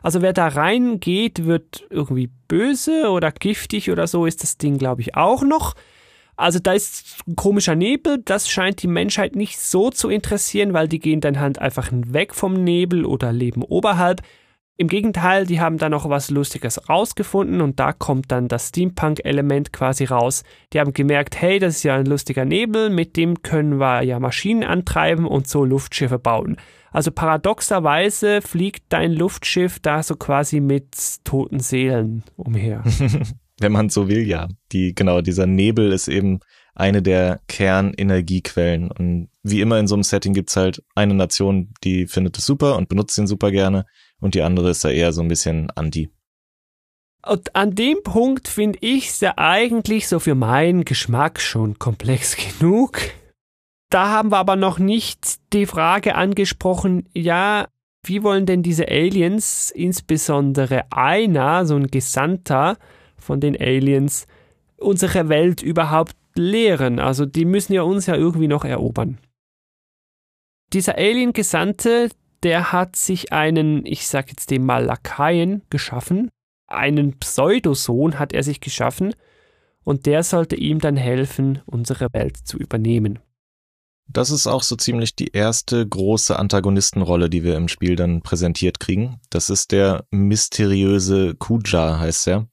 Also 0.01 0.21
wer 0.21 0.33
da 0.33 0.47
reingeht, 0.47 1.45
wird 1.45 1.85
irgendwie 1.89 2.29
böse 2.47 3.09
oder 3.09 3.31
giftig 3.31 3.91
oder 3.91 4.07
so 4.07 4.25
ist 4.25 4.43
das 4.43 4.57
Ding, 4.57 4.77
glaube 4.77 5.01
ich, 5.01 5.15
auch 5.15 5.43
noch. 5.43 5.75
Also 6.35 6.59
da 6.59 6.71
ist 6.71 7.17
ein 7.27 7.35
komischer 7.35 7.75
Nebel, 7.75 8.21
das 8.23 8.49
scheint 8.49 8.81
die 8.81 8.87
Menschheit 8.87 9.35
nicht 9.35 9.59
so 9.59 9.89
zu 9.89 10.07
interessieren, 10.07 10.73
weil 10.73 10.87
die 10.87 10.99
gehen 10.99 11.19
dann 11.19 11.39
halt 11.39 11.59
einfach 11.59 11.89
weg 11.91 12.33
vom 12.33 12.63
Nebel 12.63 13.05
oder 13.05 13.33
leben 13.33 13.61
oberhalb. 13.61 14.21
Im 14.81 14.87
Gegenteil, 14.87 15.45
die 15.45 15.59
haben 15.59 15.77
da 15.77 15.89
noch 15.89 16.09
was 16.09 16.29
Lustiges 16.29 16.87
rausgefunden 16.87 17.59
und 17.59 17.81
da 17.81 17.91
kommt 17.91 18.31
dann 18.31 18.47
das 18.47 18.69
Steampunk-Element 18.69 19.73
quasi 19.73 20.05
raus. 20.05 20.43
Die 20.71 20.79
haben 20.79 20.93
gemerkt, 20.93 21.41
hey, 21.41 21.59
das 21.59 21.75
ist 21.75 21.83
ja 21.83 21.97
ein 21.97 22.05
lustiger 22.05 22.45
Nebel, 22.45 22.89
mit 22.89 23.17
dem 23.17 23.41
können 23.41 23.77
wir 23.81 24.03
ja 24.03 24.21
Maschinen 24.21 24.63
antreiben 24.63 25.27
und 25.27 25.49
so 25.49 25.65
Luftschiffe 25.65 26.17
bauen. 26.17 26.55
Also 26.93 27.11
paradoxerweise 27.11 28.41
fliegt 28.41 28.83
dein 28.87 29.11
Luftschiff 29.11 29.81
da 29.81 30.01
so 30.01 30.15
quasi 30.15 30.61
mit 30.61 30.95
toten 31.25 31.59
Seelen 31.59 32.23
umher. 32.37 32.81
Wenn 33.59 33.73
man 33.73 33.89
so 33.89 34.07
will, 34.07 34.25
ja. 34.25 34.47
Die, 34.71 34.95
genau, 34.95 35.19
dieser 35.19 35.45
Nebel 35.45 35.91
ist 35.91 36.07
eben 36.07 36.39
eine 36.73 37.01
der 37.01 37.41
Kernenergiequellen. 37.49 38.91
Und 38.91 39.27
wie 39.43 39.59
immer 39.59 39.77
in 39.77 39.87
so 39.87 39.95
einem 39.95 40.03
Setting 40.03 40.33
gibt's 40.33 40.55
halt 40.55 40.81
eine 40.95 41.15
Nation, 41.15 41.73
die 41.83 42.07
findet 42.07 42.37
es 42.37 42.45
super 42.45 42.77
und 42.77 42.87
benutzt 42.87 43.17
ihn 43.17 43.27
super 43.27 43.51
gerne 43.51 43.85
und 44.19 44.35
die 44.35 44.41
andere 44.41 44.69
ist 44.69 44.83
da 44.83 44.89
eher 44.89 45.13
so 45.13 45.21
ein 45.21 45.27
bisschen 45.27 45.69
anti. 45.71 46.09
Und 47.25 47.55
an 47.55 47.75
dem 47.75 48.01
Punkt 48.03 48.47
finde 48.47 48.79
ich 48.81 49.09
es 49.09 49.19
ja 49.19 49.33
eigentlich 49.37 50.07
so 50.07 50.19
für 50.19 50.35
meinen 50.35 50.85
Geschmack 50.85 51.39
schon 51.39 51.77
komplex 51.77 52.37
genug. 52.59 52.99
Da 53.89 54.09
haben 54.09 54.31
wir 54.31 54.37
aber 54.37 54.55
noch 54.55 54.79
nicht 54.79 55.39
die 55.53 55.65
Frage 55.65 56.15
angesprochen, 56.15 57.09
ja, 57.13 57.67
wie 58.05 58.23
wollen 58.23 58.45
denn 58.45 58.63
diese 58.63 58.87
Aliens, 58.87 59.71
insbesondere 59.71 60.91
einer, 60.91 61.65
so 61.65 61.75
ein 61.75 61.87
Gesandter 61.87 62.77
von 63.17 63.41
den 63.41 63.59
Aliens, 63.59 64.25
unsere 64.77 65.27
Welt 65.27 65.61
überhaupt 65.61 66.15
lehren? 66.35 66.99
Also 66.99 67.25
die 67.25 67.45
müssen 67.45 67.73
ja 67.73 67.81
uns 67.81 68.05
ja 68.05 68.15
irgendwie 68.15 68.47
noch 68.47 68.63
erobern. 68.63 69.17
Dieser 70.71 70.95
Alien-Gesandte, 70.97 72.09
der 72.43 72.71
hat 72.71 72.95
sich 72.95 73.31
einen, 73.31 73.85
ich 73.85 74.07
sag 74.07 74.29
jetzt 74.29 74.51
dem 74.51 74.65
mal 74.65 74.83
Lakaien 74.83 75.61
geschaffen, 75.69 76.29
einen 76.67 77.17
Pseudosohn 77.17 78.19
hat 78.19 78.33
er 78.33 78.43
sich 78.43 78.61
geschaffen 78.61 79.13
und 79.83 80.05
der 80.05 80.23
sollte 80.23 80.55
ihm 80.55 80.79
dann 80.79 80.97
helfen, 80.97 81.61
unsere 81.65 82.13
Welt 82.13 82.37
zu 82.37 82.57
übernehmen. 82.57 83.19
Das 84.11 84.31
ist 84.31 84.47
auch 84.47 84.63
so 84.63 84.75
ziemlich 84.75 85.15
die 85.15 85.33
erste 85.33 85.87
große 85.87 86.37
Antagonistenrolle, 86.37 87.29
die 87.29 87.43
wir 87.43 87.55
im 87.55 87.67
Spiel 87.67 87.95
dann 87.95 88.21
präsentiert 88.21 88.79
kriegen. 88.79 89.19
Das 89.29 89.51
ist 89.51 89.71
der 89.71 90.03
mysteriöse 90.09 91.35
Kuja, 91.35 91.99
heißt 91.99 92.27
er. 92.27 92.47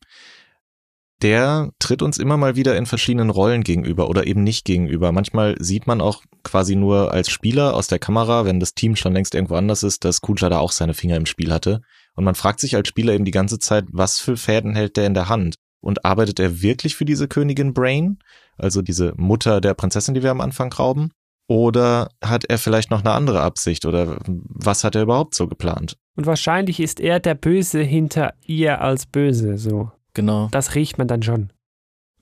Der 1.22 1.70
tritt 1.78 2.02
uns 2.02 2.18
immer 2.18 2.36
mal 2.36 2.56
wieder 2.56 2.76
in 2.76 2.84
verschiedenen 2.84 3.30
Rollen 3.30 3.64
gegenüber 3.64 4.10
oder 4.10 4.26
eben 4.26 4.42
nicht 4.42 4.66
gegenüber. 4.66 5.12
Manchmal 5.12 5.56
sieht 5.58 5.86
man 5.86 6.02
auch 6.02 6.22
quasi 6.42 6.76
nur 6.76 7.12
als 7.12 7.30
Spieler 7.30 7.74
aus 7.74 7.86
der 7.86 7.98
Kamera, 7.98 8.44
wenn 8.44 8.60
das 8.60 8.74
Team 8.74 8.96
schon 8.96 9.14
längst 9.14 9.34
irgendwo 9.34 9.54
anders 9.54 9.82
ist, 9.82 10.04
dass 10.04 10.20
Kuja 10.20 10.50
da 10.50 10.58
auch 10.58 10.72
seine 10.72 10.92
Finger 10.92 11.16
im 11.16 11.26
Spiel 11.26 11.52
hatte. 11.52 11.80
Und 12.14 12.24
man 12.24 12.34
fragt 12.34 12.60
sich 12.60 12.76
als 12.76 12.88
Spieler 12.88 13.14
eben 13.14 13.24
die 13.24 13.30
ganze 13.30 13.58
Zeit, 13.58 13.86
was 13.90 14.20
für 14.20 14.36
Fäden 14.36 14.74
hält 14.74 14.96
der 14.96 15.06
in 15.06 15.14
der 15.14 15.28
Hand? 15.28 15.56
Und 15.80 16.04
arbeitet 16.04 16.40
er 16.40 16.62
wirklich 16.62 16.96
für 16.96 17.04
diese 17.04 17.28
Königin 17.28 17.72
Brain, 17.72 18.18
also 18.58 18.82
diese 18.82 19.14
Mutter 19.16 19.60
der 19.60 19.74
Prinzessin, 19.74 20.14
die 20.14 20.22
wir 20.22 20.30
am 20.30 20.40
Anfang 20.40 20.72
rauben? 20.72 21.12
Oder 21.48 22.08
hat 22.22 22.44
er 22.44 22.58
vielleicht 22.58 22.90
noch 22.90 23.00
eine 23.00 23.12
andere 23.12 23.40
Absicht 23.40 23.86
oder 23.86 24.18
was 24.26 24.82
hat 24.82 24.96
er 24.96 25.02
überhaupt 25.02 25.34
so 25.34 25.46
geplant? 25.46 25.96
Und 26.16 26.26
wahrscheinlich 26.26 26.80
ist 26.80 26.98
er 26.98 27.20
der 27.20 27.34
Böse 27.34 27.82
hinter 27.82 28.34
ihr 28.44 28.80
als 28.80 29.06
Böse, 29.06 29.56
so. 29.56 29.92
Genau. 30.16 30.48
Das 30.50 30.74
riecht 30.74 30.96
man 30.96 31.08
dann 31.08 31.22
schon. 31.22 31.52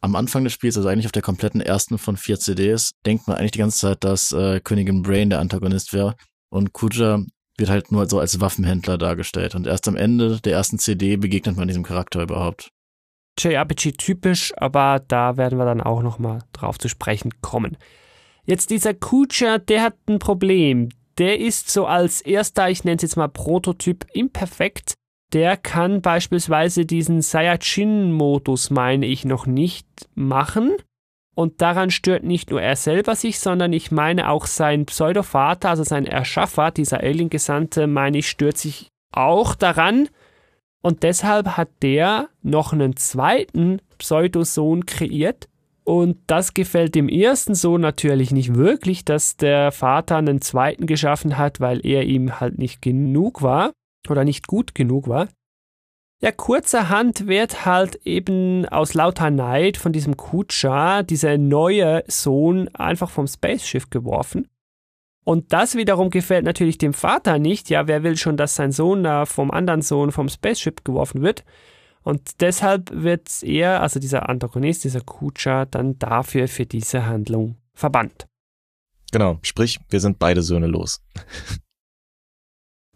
Am 0.00 0.16
Anfang 0.16 0.42
des 0.42 0.52
Spiels, 0.52 0.76
also 0.76 0.88
eigentlich 0.88 1.06
auf 1.06 1.12
der 1.12 1.22
kompletten 1.22 1.60
ersten 1.60 1.96
von 1.96 2.16
vier 2.16 2.40
CDs, 2.40 2.90
denkt 3.06 3.28
man 3.28 3.36
eigentlich 3.36 3.52
die 3.52 3.60
ganze 3.60 3.78
Zeit, 3.78 4.02
dass 4.02 4.32
äh, 4.32 4.60
Königin 4.60 5.02
Brain 5.02 5.30
der 5.30 5.38
Antagonist 5.38 5.92
wäre. 5.92 6.16
Und 6.50 6.72
Kuja 6.72 7.20
wird 7.56 7.70
halt 7.70 7.92
nur 7.92 8.08
so 8.08 8.18
als 8.18 8.40
Waffenhändler 8.40 8.98
dargestellt. 8.98 9.54
Und 9.54 9.68
erst 9.68 9.86
am 9.86 9.94
Ende 9.94 10.40
der 10.40 10.54
ersten 10.54 10.80
CD 10.80 11.16
begegnet 11.16 11.56
man 11.56 11.68
diesem 11.68 11.84
Charakter 11.84 12.20
überhaupt. 12.20 12.70
JRPG 13.38 13.92
typisch, 13.92 14.52
aber 14.56 15.00
da 15.06 15.36
werden 15.36 15.56
wir 15.56 15.64
dann 15.64 15.80
auch 15.80 16.02
nochmal 16.02 16.40
drauf 16.52 16.78
zu 16.78 16.88
sprechen 16.88 17.30
kommen. 17.42 17.76
Jetzt 18.44 18.70
dieser 18.70 18.92
Kucha, 18.92 19.58
der 19.58 19.82
hat 19.82 19.94
ein 20.08 20.18
Problem. 20.18 20.88
Der 21.18 21.38
ist 21.38 21.70
so 21.70 21.86
als 21.86 22.20
erster, 22.22 22.68
ich 22.68 22.82
nenne 22.82 22.96
es 22.96 23.02
jetzt 23.02 23.16
mal 23.16 23.28
Prototyp, 23.28 24.04
imperfekt. 24.12 24.94
Der 25.34 25.56
kann 25.56 26.00
beispielsweise 26.00 26.86
diesen 26.86 27.20
Saiyajin-Modus, 27.20 28.70
meine 28.70 29.06
ich, 29.06 29.24
noch 29.24 29.46
nicht 29.46 29.86
machen. 30.14 30.76
Und 31.34 31.60
daran 31.60 31.90
stört 31.90 32.22
nicht 32.22 32.50
nur 32.50 32.62
er 32.62 32.76
selber 32.76 33.16
sich, 33.16 33.40
sondern 33.40 33.72
ich 33.72 33.90
meine 33.90 34.30
auch 34.30 34.46
sein 34.46 34.86
Pseudovater, 34.86 35.70
also 35.70 35.82
sein 35.82 36.06
Erschaffer, 36.06 36.70
dieser 36.70 37.00
Alien-Gesandte, 37.00 37.88
meine 37.88 38.18
ich, 38.18 38.28
stört 38.28 38.56
sich 38.58 38.90
auch 39.10 39.56
daran. 39.56 40.08
Und 40.82 41.02
deshalb 41.02 41.56
hat 41.56 41.70
der 41.82 42.28
noch 42.42 42.72
einen 42.72 42.94
zweiten 42.94 43.80
Pseudosohn 43.98 44.86
kreiert. 44.86 45.48
Und 45.82 46.18
das 46.28 46.54
gefällt 46.54 46.94
dem 46.94 47.08
ersten 47.08 47.56
Sohn 47.56 47.80
natürlich 47.80 48.30
nicht 48.30 48.54
wirklich, 48.54 49.04
dass 49.04 49.36
der 49.36 49.72
Vater 49.72 50.16
einen 50.16 50.40
zweiten 50.40 50.86
geschaffen 50.86 51.36
hat, 51.36 51.58
weil 51.58 51.84
er 51.84 52.04
ihm 52.04 52.38
halt 52.38 52.58
nicht 52.58 52.80
genug 52.80 53.42
war 53.42 53.72
oder 54.10 54.24
nicht 54.24 54.46
gut 54.46 54.74
genug 54.74 55.08
war. 55.08 55.28
Ja, 56.20 56.32
kurzerhand 56.32 57.26
wird 57.26 57.66
halt 57.66 57.96
eben 58.06 58.66
aus 58.66 58.94
lauter 58.94 59.30
Neid 59.30 59.76
von 59.76 59.92
diesem 59.92 60.16
Kutscher 60.16 61.02
dieser 61.02 61.36
neue 61.36 62.02
Sohn 62.06 62.68
einfach 62.74 63.10
vom 63.10 63.26
Spaceschiff 63.26 63.90
geworfen. 63.90 64.48
Und 65.24 65.52
das 65.52 65.74
wiederum 65.74 66.10
gefällt 66.10 66.44
natürlich 66.44 66.78
dem 66.78 66.92
Vater 66.92 67.38
nicht. 67.38 67.70
Ja, 67.70 67.88
wer 67.88 68.02
will 68.02 68.16
schon, 68.16 68.36
dass 68.36 68.54
sein 68.54 68.72
Sohn 68.72 69.02
da 69.02 69.26
vom 69.26 69.50
anderen 69.50 69.82
Sohn 69.82 70.12
vom 70.12 70.28
Spaceship 70.28 70.84
geworfen 70.84 71.22
wird? 71.22 71.44
Und 72.02 72.42
deshalb 72.42 72.90
wird 72.92 73.42
er, 73.42 73.80
also 73.80 73.98
dieser 73.98 74.28
Antagonist, 74.28 74.84
dieser 74.84 75.00
Kutscher, 75.00 75.64
dann 75.64 75.98
dafür 75.98 76.48
für 76.48 76.66
diese 76.66 77.06
Handlung 77.06 77.56
verbannt. 77.72 78.26
Genau, 79.10 79.38
sprich, 79.42 79.80
wir 79.88 80.00
sind 80.00 80.18
beide 80.18 80.42
Söhne 80.42 80.66
los. 80.66 81.02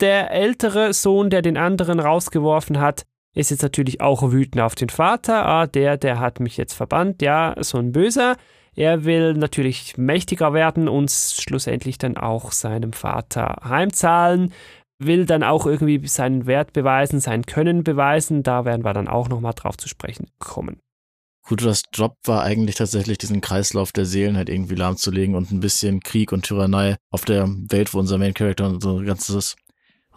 Der 0.00 0.30
ältere 0.30 0.92
Sohn, 0.92 1.28
der 1.28 1.42
den 1.42 1.56
anderen 1.56 1.98
rausgeworfen 1.98 2.78
hat, 2.78 3.04
ist 3.34 3.50
jetzt 3.50 3.62
natürlich 3.62 4.00
auch 4.00 4.30
wütend 4.30 4.60
auf 4.60 4.74
den 4.74 4.88
Vater. 4.88 5.46
Ah, 5.46 5.66
der, 5.66 5.96
der 5.96 6.20
hat 6.20 6.40
mich 6.40 6.56
jetzt 6.56 6.74
verbannt. 6.74 7.22
Ja, 7.22 7.54
so 7.60 7.78
ein 7.78 7.92
Böser. 7.92 8.36
Er 8.74 9.04
will 9.04 9.34
natürlich 9.34 9.96
mächtiger 9.96 10.52
werden 10.52 10.88
und 10.88 11.10
schlussendlich 11.10 11.98
dann 11.98 12.16
auch 12.16 12.52
seinem 12.52 12.92
Vater 12.92 13.56
heimzahlen. 13.64 14.52
Will 15.00 15.26
dann 15.26 15.42
auch 15.42 15.66
irgendwie 15.66 16.04
seinen 16.06 16.46
Wert 16.46 16.72
beweisen, 16.72 17.20
sein 17.20 17.44
Können 17.44 17.82
beweisen. 17.82 18.42
Da 18.42 18.64
werden 18.64 18.84
wir 18.84 18.92
dann 18.92 19.08
auch 19.08 19.28
nochmal 19.28 19.54
drauf 19.54 19.76
zu 19.76 19.88
sprechen 19.88 20.28
kommen. 20.38 20.80
Kujas 21.42 21.82
Job 21.92 22.14
war 22.24 22.42
eigentlich 22.42 22.76
tatsächlich 22.76 23.18
diesen 23.18 23.40
Kreislauf 23.40 23.90
der 23.90 24.04
Seelen 24.04 24.36
halt 24.36 24.48
irgendwie 24.48 24.74
lahmzulegen 24.74 25.34
und 25.34 25.50
ein 25.50 25.60
bisschen 25.60 26.00
Krieg 26.00 26.30
und 26.30 26.44
Tyrannei 26.44 26.96
auf 27.10 27.24
der 27.24 27.48
Welt, 27.48 27.94
wo 27.94 27.98
unser 27.98 28.18
Main 28.18 28.34
Character 28.34 28.66
und 28.66 28.82
so 28.82 29.02
ganzes 29.02 29.56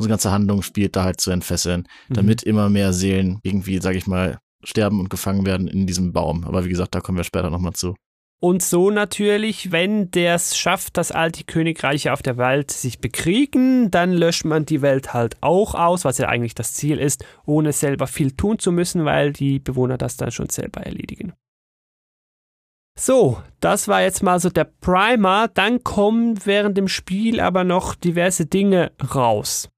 unsere 0.01 0.11
ganze 0.11 0.31
Handlung 0.31 0.63
spielt, 0.63 0.95
da 0.95 1.03
halt 1.03 1.21
zu 1.21 1.31
entfesseln, 1.31 1.87
mhm. 2.09 2.13
damit 2.13 2.43
immer 2.43 2.69
mehr 2.69 2.91
Seelen 2.93 3.39
irgendwie, 3.43 3.79
sag 3.79 3.95
ich 3.95 4.07
mal, 4.07 4.39
sterben 4.63 4.99
und 4.99 5.09
gefangen 5.09 5.45
werden 5.45 5.67
in 5.67 5.87
diesem 5.87 6.13
Baum. 6.13 6.43
Aber 6.45 6.65
wie 6.65 6.69
gesagt, 6.69 6.95
da 6.95 7.01
kommen 7.01 7.17
wir 7.17 7.23
später 7.23 7.49
nochmal 7.49 7.73
zu. 7.73 7.95
Und 8.43 8.63
so 8.63 8.89
natürlich, 8.89 9.71
wenn 9.71 10.09
der 10.09 10.33
es 10.33 10.57
schafft, 10.57 10.97
dass 10.97 11.11
alte 11.11 11.43
Königreiche 11.43 12.11
auf 12.11 12.23
der 12.23 12.37
Welt 12.37 12.71
sich 12.71 12.99
bekriegen, 12.99 13.91
dann 13.91 14.11
löscht 14.11 14.45
man 14.45 14.65
die 14.65 14.81
Welt 14.81 15.13
halt 15.13 15.37
auch 15.41 15.75
aus, 15.75 16.05
was 16.05 16.17
ja 16.17 16.27
eigentlich 16.27 16.55
das 16.55 16.73
Ziel 16.73 16.97
ist, 16.97 17.23
ohne 17.45 17.71
selber 17.71 18.07
viel 18.07 18.31
tun 18.31 18.57
zu 18.57 18.71
müssen, 18.71 19.05
weil 19.05 19.31
die 19.31 19.59
Bewohner 19.59 19.99
das 19.99 20.17
dann 20.17 20.31
schon 20.31 20.49
selber 20.49 20.81
erledigen. 20.81 21.33
So, 22.99 23.41
das 23.59 23.87
war 23.87 24.01
jetzt 24.01 24.23
mal 24.23 24.39
so 24.39 24.49
der 24.49 24.65
Primer. 24.65 25.47
Dann 25.47 25.83
kommen 25.83 26.39
während 26.43 26.77
dem 26.77 26.87
Spiel 26.87 27.39
aber 27.39 27.63
noch 27.63 27.93
diverse 27.93 28.47
Dinge 28.47 28.91
raus 29.13 29.70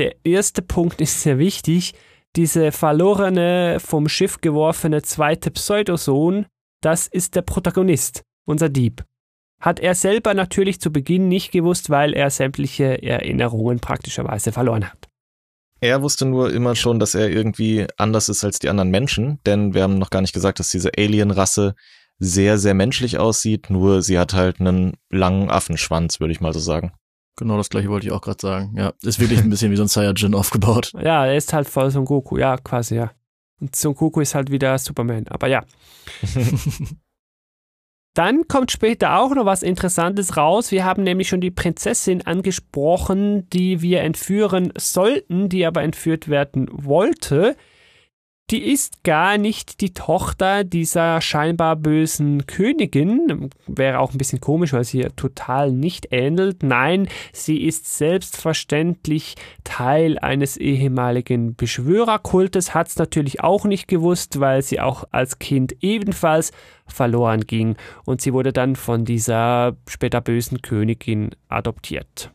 der 0.00 0.16
erste 0.24 0.62
Punkt 0.62 1.02
ist 1.02 1.20
sehr 1.20 1.38
wichtig. 1.38 1.92
Diese 2.34 2.72
verlorene, 2.72 3.76
vom 3.80 4.08
Schiff 4.08 4.40
geworfene 4.40 5.02
zweite 5.02 5.50
Pseudosohn, 5.50 6.46
das 6.80 7.06
ist 7.06 7.34
der 7.34 7.42
Protagonist, 7.42 8.22
unser 8.46 8.70
Dieb. 8.70 9.04
Hat 9.60 9.78
er 9.78 9.94
selber 9.94 10.32
natürlich 10.32 10.80
zu 10.80 10.90
Beginn 10.90 11.28
nicht 11.28 11.52
gewusst, 11.52 11.90
weil 11.90 12.14
er 12.14 12.30
sämtliche 12.30 13.02
Erinnerungen 13.02 13.80
praktischerweise 13.80 14.52
verloren 14.52 14.86
hat. 14.86 15.10
Er 15.82 16.00
wusste 16.00 16.24
nur 16.24 16.50
immer 16.50 16.76
schon, 16.76 16.98
dass 16.98 17.14
er 17.14 17.28
irgendwie 17.28 17.86
anders 17.98 18.30
ist 18.30 18.42
als 18.42 18.58
die 18.58 18.70
anderen 18.70 18.90
Menschen, 18.90 19.38
denn 19.44 19.74
wir 19.74 19.82
haben 19.82 19.98
noch 19.98 20.08
gar 20.08 20.22
nicht 20.22 20.32
gesagt, 20.32 20.60
dass 20.60 20.70
diese 20.70 20.92
Alien-Rasse 20.96 21.74
sehr, 22.18 22.56
sehr 22.56 22.72
menschlich 22.72 23.18
aussieht, 23.18 23.68
nur 23.68 24.00
sie 24.00 24.18
hat 24.18 24.32
halt 24.32 24.60
einen 24.60 24.94
langen 25.10 25.50
Affenschwanz, 25.50 26.20
würde 26.20 26.32
ich 26.32 26.40
mal 26.40 26.54
so 26.54 26.60
sagen. 26.60 26.92
Genau 27.36 27.56
das 27.56 27.70
gleiche 27.70 27.88
wollte 27.88 28.06
ich 28.06 28.12
auch 28.12 28.20
gerade 28.20 28.40
sagen. 28.40 28.74
Ja, 28.76 28.92
ist 29.02 29.18
wirklich 29.18 29.40
ein 29.40 29.50
bisschen 29.50 29.70
wie 29.70 29.76
so 29.76 29.82
ein 29.82 29.88
Saiyajin 29.88 30.34
aufgebaut. 30.34 30.92
Ja, 30.94 31.26
er 31.26 31.36
ist 31.36 31.52
halt 31.52 31.68
voll 31.68 31.90
Son 31.90 32.04
Goku, 32.04 32.36
ja, 32.38 32.56
quasi, 32.56 32.96
ja. 32.96 33.10
Und 33.60 33.76
Son 33.76 33.94
Goku 33.94 34.20
ist 34.20 34.34
halt 34.34 34.50
wieder 34.50 34.78
Superman, 34.78 35.26
aber 35.28 35.46
ja. 35.46 35.64
Dann 38.14 38.48
kommt 38.48 38.72
später 38.72 39.18
auch 39.18 39.34
noch 39.34 39.44
was 39.44 39.62
Interessantes 39.62 40.36
raus. 40.36 40.72
Wir 40.72 40.84
haben 40.84 41.04
nämlich 41.04 41.28
schon 41.28 41.40
die 41.40 41.52
Prinzessin 41.52 42.26
angesprochen, 42.26 43.48
die 43.50 43.82
wir 43.82 44.00
entführen 44.00 44.72
sollten, 44.76 45.48
die 45.48 45.64
aber 45.64 45.82
entführt 45.82 46.28
werden 46.28 46.68
wollte 46.72 47.56
die 48.50 48.62
ist 48.62 49.04
gar 49.04 49.38
nicht 49.38 49.80
die 49.80 49.94
Tochter 49.94 50.64
dieser 50.64 51.20
scheinbar 51.20 51.76
bösen 51.76 52.46
Königin. 52.46 53.50
Wäre 53.68 54.00
auch 54.00 54.12
ein 54.12 54.18
bisschen 54.18 54.40
komisch, 54.40 54.72
weil 54.72 54.82
sie 54.82 54.98
ihr 54.98 55.14
total 55.14 55.70
nicht 55.70 56.08
ähnelt. 56.10 56.64
Nein, 56.64 57.08
sie 57.32 57.62
ist 57.62 57.96
selbstverständlich 57.96 59.36
Teil 59.62 60.18
eines 60.18 60.56
ehemaligen 60.56 61.54
Beschwörerkultes, 61.54 62.74
hat 62.74 62.88
es 62.88 62.96
natürlich 62.96 63.40
auch 63.40 63.64
nicht 63.64 63.86
gewusst, 63.86 64.40
weil 64.40 64.62
sie 64.62 64.80
auch 64.80 65.04
als 65.12 65.38
Kind 65.38 65.76
ebenfalls 65.80 66.50
verloren 66.86 67.46
ging 67.46 67.76
und 68.04 68.20
sie 68.20 68.32
wurde 68.32 68.52
dann 68.52 68.74
von 68.74 69.04
dieser 69.04 69.76
später 69.86 70.20
bösen 70.20 70.60
Königin 70.60 71.30
adoptiert. 71.48 72.32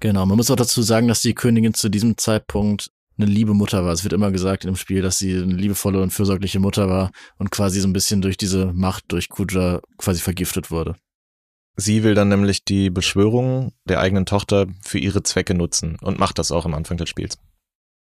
Genau, 0.00 0.24
man 0.24 0.38
muss 0.38 0.50
auch 0.50 0.56
dazu 0.56 0.80
sagen, 0.80 1.08
dass 1.08 1.20
die 1.20 1.34
Königin 1.34 1.74
zu 1.74 1.90
diesem 1.90 2.16
Zeitpunkt 2.16 2.90
eine 3.22 3.30
liebe 3.30 3.54
Mutter 3.54 3.84
war. 3.84 3.92
Es 3.92 4.04
wird 4.04 4.12
immer 4.12 4.30
gesagt 4.30 4.64
im 4.64 4.76
Spiel, 4.76 5.02
dass 5.02 5.18
sie 5.18 5.34
eine 5.34 5.54
liebevolle 5.54 6.00
und 6.00 6.12
fürsorgliche 6.12 6.60
Mutter 6.60 6.88
war 6.88 7.10
und 7.38 7.50
quasi 7.50 7.80
so 7.80 7.88
ein 7.88 7.92
bisschen 7.92 8.22
durch 8.22 8.36
diese 8.36 8.72
Macht 8.72 9.04
durch 9.08 9.28
Kuja 9.28 9.80
quasi 9.98 10.20
vergiftet 10.20 10.70
wurde. 10.70 10.96
Sie 11.76 12.02
will 12.02 12.14
dann 12.14 12.28
nämlich 12.28 12.64
die 12.64 12.90
Beschwörung 12.90 13.72
der 13.88 14.00
eigenen 14.00 14.26
Tochter 14.26 14.66
für 14.84 14.98
ihre 14.98 15.22
Zwecke 15.22 15.54
nutzen 15.54 15.96
und 16.00 16.18
macht 16.18 16.38
das 16.38 16.52
auch 16.52 16.66
am 16.66 16.74
Anfang 16.74 16.96
des 16.96 17.08
Spiels. 17.08 17.38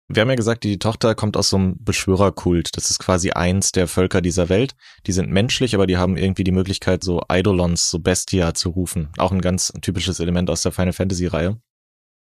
Wir 0.09 0.23
haben 0.23 0.29
ja 0.29 0.37
gesagt, 0.37 0.63
die 0.63 0.79
Tochter 0.79 1.17
kommt 1.17 1.37
aus 1.37 1.51
so 1.51 1.57
einem 1.57 1.83
Beschwörerkult. 1.83 2.77
Das 2.77 2.91
ist 2.91 3.01
quasi 3.01 3.33
eins 3.33 3.73
der 3.73 3.89
Völker 3.89 4.21
dieser 4.21 4.49
Welt. 4.49 4.77
Die 5.07 5.13
sind 5.13 5.33
menschlich, 5.33 5.75
aber 5.75 5.89
die 5.89 5.97
haben 5.97 6.17
irgendwie 6.17 6.45
die 6.45 6.53
Möglichkeit, 6.53 7.03
so 7.03 7.23
Eidolons, 7.29 7.91
so 7.91 7.99
Bestia 7.99 8.55
zu 8.55 8.71
rufen. 8.71 9.09
Auch 9.19 9.33
ein 9.33 9.41
ganz 9.41 9.73
typisches 9.83 10.21
Element 10.21 10.49
aus 10.49 10.63
der 10.63 10.71
Final 10.71 10.93
Fantasy 10.93 11.27
Reihe. 11.27 11.61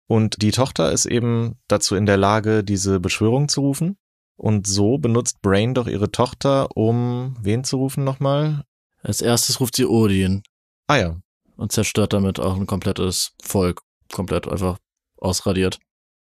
Und 0.09 0.41
die 0.41 0.49
Tochter 0.49 0.91
ist 0.91 1.05
eben 1.05 1.59
dazu 1.67 1.95
in 1.95 2.07
der 2.07 2.17
Lage, 2.17 2.63
diese 2.63 2.99
Beschwörung 2.99 3.47
zu 3.47 3.61
rufen. 3.61 3.95
Und 4.35 4.65
so 4.65 4.97
benutzt 4.97 5.39
Brain 5.43 5.75
doch 5.75 5.85
ihre 5.85 6.11
Tochter, 6.11 6.75
um 6.75 7.37
wen 7.41 7.63
zu 7.63 7.77
rufen 7.77 8.05
nochmal? 8.05 8.63
Als 9.03 9.21
erstes 9.21 9.59
ruft 9.59 9.75
sie 9.75 9.85
Odin. 9.85 10.41
Ah 10.87 10.97
ja. 10.97 11.17
Und 11.57 11.71
zerstört 11.71 12.13
damit 12.13 12.39
auch 12.39 12.55
ein 12.55 12.65
komplettes 12.65 13.33
Volk. 13.43 13.83
Komplett 14.11 14.47
einfach 14.47 14.79
ausradiert. 15.17 15.77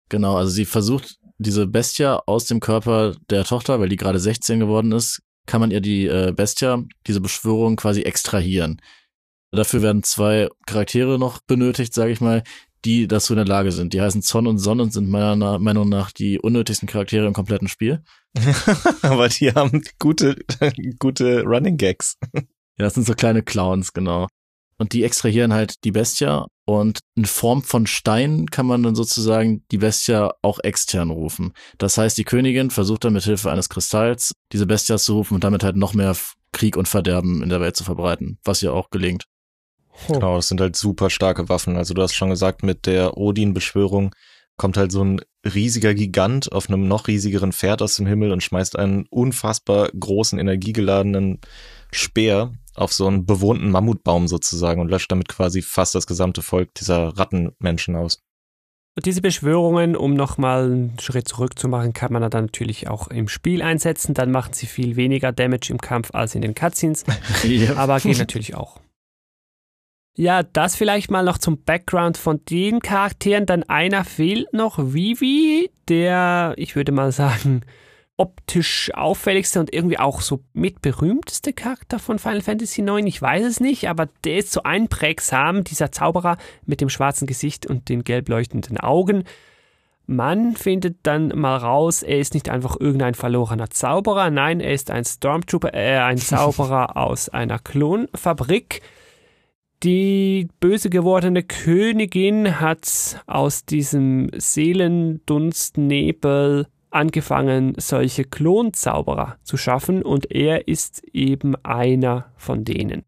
Genau, 0.10 0.36
also 0.36 0.50
sie 0.50 0.66
versucht 0.66 1.20
diese 1.38 1.68
Bestia 1.68 2.24
aus 2.26 2.46
dem 2.46 2.62
Körper 2.62 3.16
der 3.30 3.44
Tochter, 3.44 3.80
weil 3.80 3.90
die 3.90 3.98
gerade 3.98 4.20
16 4.20 4.60
geworden 4.60 4.92
ist, 4.94 5.22
kann 5.46 5.62
man 5.62 5.70
ihr 5.70 5.82
die 5.82 6.08
äh, 6.08 6.34
Bestia, 6.36 6.84
diese 7.06 7.22
Beschwörung 7.22 7.76
quasi 7.76 8.02
extrahieren. 8.02 8.82
Dafür 9.52 9.84
werden 9.84 10.02
zwei 10.02 10.50
Charaktere 10.66 11.20
noch 11.20 11.42
benötigt, 11.42 11.94
sage 11.94 12.12
ich 12.12 12.22
mal, 12.22 12.44
die 12.86 13.08
dazu 13.08 13.34
in 13.34 13.38
der 13.38 13.46
Lage 13.46 13.72
sind. 13.72 13.94
Die 13.94 14.02
heißen 14.02 14.22
Zon 14.22 14.48
und 14.48 14.58
Son 14.58 14.80
und 14.80 14.94
sind 14.94 15.10
meiner 15.10 15.60
Meinung 15.60 15.90
nach 15.90 16.12
die 16.12 16.40
unnötigsten 16.40 16.88
Charaktere 16.88 17.28
im 17.28 17.34
kompletten 17.34 17.68
Spiel. 17.68 18.04
Aber 19.02 19.30
die 19.30 19.52
haben 19.52 19.84
gute, 20.00 20.38
gute 21.00 21.44
Running 21.44 21.78
Gags. 21.78 22.18
Ja, 22.34 22.86
das 22.86 22.94
sind 22.94 23.06
so 23.06 23.14
kleine 23.14 23.44
Clowns, 23.44 23.94
genau. 23.94 24.28
Und 24.78 24.94
die 24.94 25.04
extrahieren 25.04 25.54
halt 25.54 25.84
die 25.84 25.92
Bestia 25.92 26.48
und 26.66 27.00
in 27.16 27.26
Form 27.26 27.64
von 27.64 27.86
Stein 27.86 28.46
kann 28.46 28.66
man 28.66 28.82
dann 28.82 28.96
sozusagen 28.96 29.66
die 29.72 29.80
Bestia 29.80 30.34
auch 30.42 30.60
extern 30.60 31.10
rufen. 31.10 31.54
Das 31.78 31.98
heißt, 31.98 32.18
die 32.18 32.24
Königin 32.24 32.72
versucht 32.72 33.04
dann 33.04 33.14
mit 33.14 33.26
Hilfe 33.26 33.52
eines 33.52 33.68
Kristalls 33.68 34.32
diese 34.54 34.66
Bestia 34.66 34.98
zu 34.98 35.16
rufen 35.16 35.36
und 35.36 35.44
damit 35.44 35.64
halt 35.64 35.76
noch 35.76 35.94
mehr 35.94 36.16
Krieg 36.54 36.78
und 36.78 36.88
Verderben 36.88 37.44
in 37.44 37.50
der 37.50 37.60
Welt 37.60 37.76
zu 37.76 37.84
verbreiten, 37.84 38.40
was 38.46 38.64
ihr 38.64 38.74
auch 38.74 38.90
gelingt. 38.90 39.26
Genau, 40.08 40.36
das 40.36 40.48
sind 40.48 40.62
halt 40.62 40.76
super 40.76 41.10
starke 41.10 41.50
Waffen. 41.50 41.78
Also 41.78 41.94
du 41.94 42.02
hast 42.02 42.14
schon 42.14 42.30
gesagt, 42.30 42.64
mit 42.64 42.86
der 42.86 43.18
Odin-Beschwörung 43.18 44.16
kommt 44.58 44.78
halt 44.78 44.92
so 44.92 45.04
ein 45.04 45.22
riesiger 45.46 45.94
Gigant 45.94 46.52
auf 46.52 46.70
einem 46.70 46.88
noch 46.88 47.08
riesigeren 47.08 47.54
Pferd 47.54 47.82
aus 47.82 47.96
dem 47.96 48.06
Himmel 48.06 48.32
und 48.32 48.44
schmeißt 48.44 48.78
einen 48.78 49.06
unfassbar 49.10 49.90
großen, 49.98 50.38
energiegeladenen 50.38 51.40
Speer 51.92 52.54
auf 52.76 52.94
so 52.94 53.08
einen 53.08 53.26
bewohnten 53.26 53.72
Mammutbaum 53.72 54.28
sozusagen 54.28 54.82
und 54.82 54.90
löscht 54.90 55.12
damit 55.12 55.30
quasi 55.30 55.62
fast 55.62 55.96
das 55.96 56.08
gesamte 56.08 56.42
Volk 56.42 56.74
dieser 56.76 57.18
Rattenmenschen 57.18 57.96
aus. 57.96 58.20
Und 58.96 59.06
diese 59.06 59.22
Beschwörungen, 59.22 59.96
um 59.96 60.14
nochmal 60.14 60.66
einen 60.66 61.00
Schritt 61.00 61.28
zurück 61.28 61.58
zu 61.58 61.70
machen, 61.70 61.94
kann 61.94 62.12
man 62.12 62.22
dann 62.30 62.46
natürlich 62.46 62.90
auch 62.90 63.08
im 63.08 63.30
Spiel 63.30 63.62
einsetzen. 63.62 64.14
Dann 64.14 64.32
machen 64.32 64.54
sie 64.54 64.66
viel 64.66 64.98
weniger 64.98 65.32
Damage 65.32 65.70
im 65.72 65.80
Kampf 65.80 66.10
als 66.14 66.36
in 66.36 66.42
den 66.42 66.54
Cutscenes. 66.54 67.06
ja. 67.44 67.76
Aber 67.78 68.00
geht 68.00 68.18
natürlich 68.18 68.56
auch. 68.56 68.82
Ja, 70.20 70.44
das 70.44 70.76
vielleicht 70.76 71.10
mal 71.10 71.24
noch 71.24 71.38
zum 71.38 71.64
Background 71.64 72.18
von 72.18 72.44
den 72.44 72.82
Charakteren. 72.82 73.46
Dann 73.46 73.64
einer 73.64 74.04
fehlt 74.04 74.52
noch, 74.52 74.78
Vivi, 74.78 75.72
der, 75.88 76.56
ich 76.58 76.76
würde 76.76 76.92
mal 76.92 77.14
sagen, 77.14 77.62
optisch 78.18 78.92
auffälligste 78.94 79.62
und 79.62 79.74
irgendwie 79.74 79.98
auch 79.98 80.20
so 80.20 80.44
mit 80.52 80.82
berühmteste 80.82 81.54
Charakter 81.54 82.00
von 82.00 82.20
Final 82.20 82.42
Fantasy 82.42 82.82
IX. 82.82 83.08
Ich 83.08 83.22
weiß 83.22 83.46
es 83.46 83.62
nicht, 83.62 83.88
aber 83.88 84.10
der 84.26 84.40
ist 84.40 84.52
so 84.52 84.64
einprägsam, 84.64 85.64
dieser 85.64 85.94
Zauberer 85.94 86.36
mit 86.66 86.82
dem 86.82 86.90
schwarzen 86.90 87.26
Gesicht 87.26 87.66
und 87.66 87.88
den 87.88 88.04
gelb 88.04 88.28
leuchtenden 88.28 88.78
Augen. 88.78 89.24
Man 90.06 90.58
findet 90.58 90.98
dann 91.04 91.30
mal 91.30 91.56
raus, 91.56 92.04
er 92.04 92.20
ist 92.20 92.34
nicht 92.34 92.50
einfach 92.50 92.76
irgendein 92.78 93.16
verlorener 93.16 93.70
Zauberer, 93.70 94.32
nein, 94.32 94.60
er 94.60 94.74
ist 94.74 94.92
ein 94.92 95.06
Stormtrooper, 95.06 95.74
äh, 95.74 96.00
ein 96.00 96.18
Zauberer 96.18 96.98
aus 96.98 97.30
einer 97.30 97.58
Klonfabrik. 97.58 98.82
Die 99.84 100.50
böse 100.60 100.90
gewordene 100.90 101.42
Königin 101.42 102.60
hat 102.60 103.24
aus 103.28 103.64
diesem 103.64 104.30
Seelendunstnebel 104.36 106.68
angefangen, 106.90 107.76
solche 107.78 108.26
Klonzauberer 108.26 109.38
zu 109.44 109.56
schaffen 109.56 110.04
und 110.04 110.30
er 110.32 110.68
ist 110.68 111.02
eben 111.14 111.56
einer 111.64 112.34
von 112.36 112.66
denen. 112.66 113.06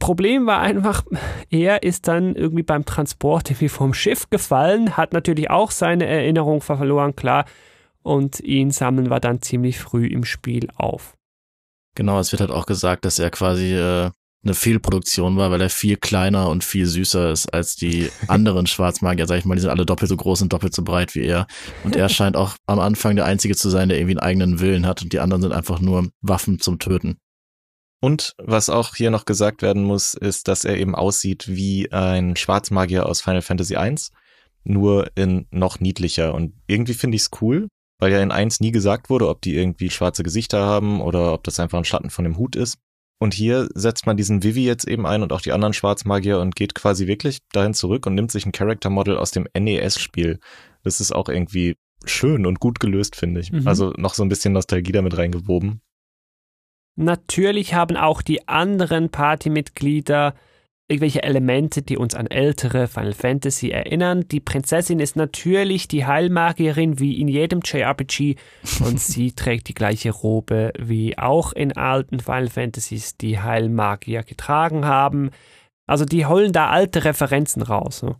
Problem 0.00 0.46
war 0.46 0.58
einfach, 0.58 1.04
er 1.50 1.84
ist 1.84 2.08
dann 2.08 2.34
irgendwie 2.34 2.64
beim 2.64 2.84
Transport 2.84 3.50
irgendwie 3.50 3.68
vom 3.68 3.94
Schiff 3.94 4.28
gefallen, 4.28 4.96
hat 4.96 5.12
natürlich 5.12 5.50
auch 5.50 5.70
seine 5.70 6.06
Erinnerung 6.06 6.62
verloren, 6.62 7.14
klar, 7.14 7.44
und 8.02 8.40
ihn 8.40 8.72
sammeln 8.72 9.08
wir 9.08 9.20
dann 9.20 9.40
ziemlich 9.40 9.78
früh 9.78 10.08
im 10.08 10.24
Spiel 10.24 10.66
auf. 10.74 11.14
Genau, 11.94 12.18
es 12.18 12.32
wird 12.32 12.40
halt 12.40 12.50
auch 12.50 12.66
gesagt, 12.66 13.04
dass 13.04 13.20
er 13.20 13.30
quasi 13.30 13.76
äh, 13.76 14.10
eine 14.44 14.54
Fehlproduktion 14.54 15.36
war, 15.36 15.50
weil 15.50 15.60
er 15.60 15.70
viel 15.70 15.96
kleiner 15.96 16.48
und 16.48 16.64
viel 16.64 16.86
süßer 16.86 17.30
ist 17.30 17.52
als 17.52 17.76
die 17.76 18.10
anderen 18.28 18.66
Schwarzmagier, 18.66 19.26
sag 19.26 19.38
ich 19.38 19.44
mal, 19.44 19.54
die 19.54 19.60
sind 19.60 19.70
alle 19.70 19.86
doppelt 19.86 20.08
so 20.08 20.16
groß 20.16 20.42
und 20.42 20.52
doppelt 20.52 20.74
so 20.74 20.82
breit 20.82 21.14
wie 21.14 21.24
er. 21.24 21.46
Und 21.84 21.96
er 21.96 22.08
scheint 22.10 22.36
auch 22.36 22.56
am 22.66 22.80
Anfang 22.80 23.16
der 23.16 23.24
Einzige 23.24 23.54
zu 23.54 23.70
sein, 23.70 23.88
der 23.88 23.98
irgendwie 23.98 24.18
einen 24.18 24.26
eigenen 24.26 24.60
Willen 24.60 24.86
hat 24.86 25.02
und 25.02 25.12
die 25.12 25.20
anderen 25.20 25.42
sind 25.42 25.52
einfach 25.52 25.80
nur 25.80 26.08
Waffen 26.20 26.58
zum 26.58 26.78
Töten. 26.78 27.18
Und 28.00 28.34
was 28.38 28.68
auch 28.68 28.96
hier 28.96 29.12
noch 29.12 29.26
gesagt 29.26 29.62
werden 29.62 29.84
muss, 29.84 30.14
ist, 30.14 30.48
dass 30.48 30.64
er 30.64 30.76
eben 30.76 30.96
aussieht 30.96 31.46
wie 31.46 31.92
ein 31.92 32.34
Schwarzmagier 32.34 33.06
aus 33.06 33.20
Final 33.20 33.42
Fantasy 33.42 33.76
I, 33.76 33.94
nur 34.64 35.10
in 35.14 35.46
noch 35.52 35.78
niedlicher. 35.78 36.34
Und 36.34 36.54
irgendwie 36.66 36.94
finde 36.94 37.14
ich 37.14 37.22
es 37.22 37.30
cool, 37.40 37.68
weil 38.00 38.10
ja 38.10 38.20
in 38.20 38.32
1 38.32 38.58
nie 38.58 38.72
gesagt 38.72 39.08
wurde, 39.08 39.28
ob 39.28 39.40
die 39.40 39.54
irgendwie 39.54 39.88
schwarze 39.88 40.24
Gesichter 40.24 40.64
haben 40.64 41.00
oder 41.00 41.32
ob 41.32 41.44
das 41.44 41.60
einfach 41.60 41.78
ein 41.78 41.84
Schatten 41.84 42.10
von 42.10 42.24
dem 42.24 42.38
Hut 42.38 42.56
ist. 42.56 42.78
Und 43.18 43.34
hier 43.34 43.68
setzt 43.74 44.06
man 44.06 44.16
diesen 44.16 44.42
Vivi 44.42 44.64
jetzt 44.64 44.86
eben 44.88 45.06
ein 45.06 45.22
und 45.22 45.32
auch 45.32 45.40
die 45.40 45.52
anderen 45.52 45.74
Schwarzmagier 45.74 46.40
und 46.40 46.56
geht 46.56 46.74
quasi 46.74 47.06
wirklich 47.06 47.38
dahin 47.52 47.72
zurück 47.72 48.06
und 48.06 48.14
nimmt 48.14 48.32
sich 48.32 48.46
ein 48.46 48.52
Character 48.52 48.90
Model 48.90 49.16
aus 49.16 49.30
dem 49.30 49.46
NES-Spiel. 49.56 50.40
Das 50.82 51.00
ist 51.00 51.12
auch 51.12 51.28
irgendwie 51.28 51.76
schön 52.04 52.46
und 52.46 52.58
gut 52.58 52.80
gelöst, 52.80 53.14
finde 53.14 53.40
ich. 53.40 53.52
Mhm. 53.52 53.68
Also 53.68 53.92
noch 53.96 54.14
so 54.14 54.24
ein 54.24 54.28
bisschen 54.28 54.52
Nostalgie 54.52 54.92
damit 54.92 55.16
reingewoben. 55.16 55.80
Natürlich 56.96 57.74
haben 57.74 57.96
auch 57.96 58.22
die 58.22 58.48
anderen 58.48 59.08
Partymitglieder 59.08 60.34
irgendwelche 60.88 61.22
Elemente, 61.22 61.82
die 61.82 61.96
uns 61.96 62.14
an 62.14 62.26
ältere 62.26 62.86
Final 62.86 63.14
Fantasy 63.14 63.70
erinnern. 63.70 64.26
Die 64.28 64.40
Prinzessin 64.40 65.00
ist 65.00 65.16
natürlich 65.16 65.88
die 65.88 66.06
Heilmagierin 66.06 66.98
wie 66.98 67.20
in 67.20 67.28
jedem 67.28 67.60
JRPG 67.64 68.36
und 68.84 69.00
sie 69.00 69.32
trägt 69.32 69.68
die 69.68 69.74
gleiche 69.74 70.10
Robe 70.10 70.72
wie 70.78 71.16
auch 71.18 71.52
in 71.52 71.76
alten 71.76 72.20
Final 72.20 72.48
Fantasies 72.48 73.16
die 73.16 73.40
Heilmagier 73.40 74.22
getragen 74.22 74.84
haben. 74.84 75.30
Also 75.86 76.04
die 76.04 76.26
holen 76.26 76.52
da 76.52 76.68
alte 76.68 77.04
Referenzen 77.04 77.62
raus. 77.62 78.02
Ne? 78.02 78.16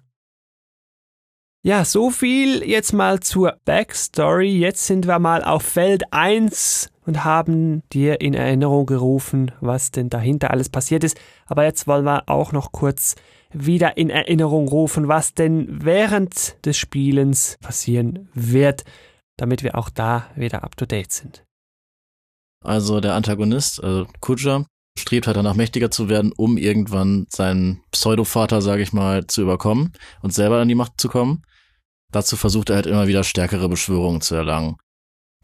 Ja, 1.65 1.85
so 1.85 2.11
viel 2.11 2.63
jetzt 2.65 2.93
mal 2.93 3.21
zur 3.21 3.57
Backstory. 3.65 4.59
Jetzt 4.59 4.87
sind 4.87 5.07
wir 5.07 5.19
mal 5.19 5.45
auf 5.45 5.63
Feld 5.63 6.03
1 6.11 6.92
und 7.05 7.25
haben 7.25 7.83
dir 7.93 8.21
in 8.21 8.35
Erinnerung 8.35 8.87
gerufen, 8.87 9.53
was 9.61 9.91
denn 9.91 10.11
dahinter 10.11 10.51
alles 10.51 10.69
passiert 10.69 11.05
ist. 11.05 11.19
Aber 11.47 11.65
jetzt 11.65 11.87
wollen 11.87 12.05
wir 12.05 12.29
auch 12.29 12.53
noch 12.53 12.73
kurz 12.73 13.17
wieder 13.53 13.97
in 13.97 14.11
Erinnerung 14.11 14.69
rufen, 14.69 15.09
was 15.09 15.35
denn 15.35 15.85
während 15.85 16.65
des 16.65 16.79
Spielens 16.79 17.59
passieren 17.61 18.29
wird, 18.35 18.85
damit 19.37 19.63
wir 19.63 19.77
auch 19.77 19.91
da 19.91 20.27
wieder 20.37 20.65
up 20.65 20.77
to 20.77 20.87
date 20.87 21.13
sind. 21.13 21.45
Also 22.65 23.01
der 23.01 23.15
Antagonist, 23.15 23.83
also 23.83 24.07
Kuja, 24.21 24.65
strebt 24.99 25.27
halt 25.27 25.37
danach 25.37 25.55
mächtiger 25.55 25.91
zu 25.91 26.09
werden, 26.09 26.33
um 26.37 26.57
irgendwann 26.57 27.27
seinen 27.29 27.83
Pseudovater, 27.91 28.63
sage 28.63 28.83
ich 28.83 28.93
mal, 28.93 29.27
zu 29.27 29.43
überkommen 29.43 29.93
und 30.23 30.33
selber 30.33 30.61
an 30.61 30.69
die 30.69 30.75
Macht 30.75 31.01
zu 31.01 31.09
kommen. 31.09 31.43
Dazu 32.13 32.37
versucht 32.37 32.71
er 32.71 32.77
halt 32.77 32.87
immer 32.87 33.07
wieder 33.07 33.25
stärkere 33.25 33.69
Beschwörungen 33.69 34.21
zu 34.21 34.35
erlangen. 34.35 34.77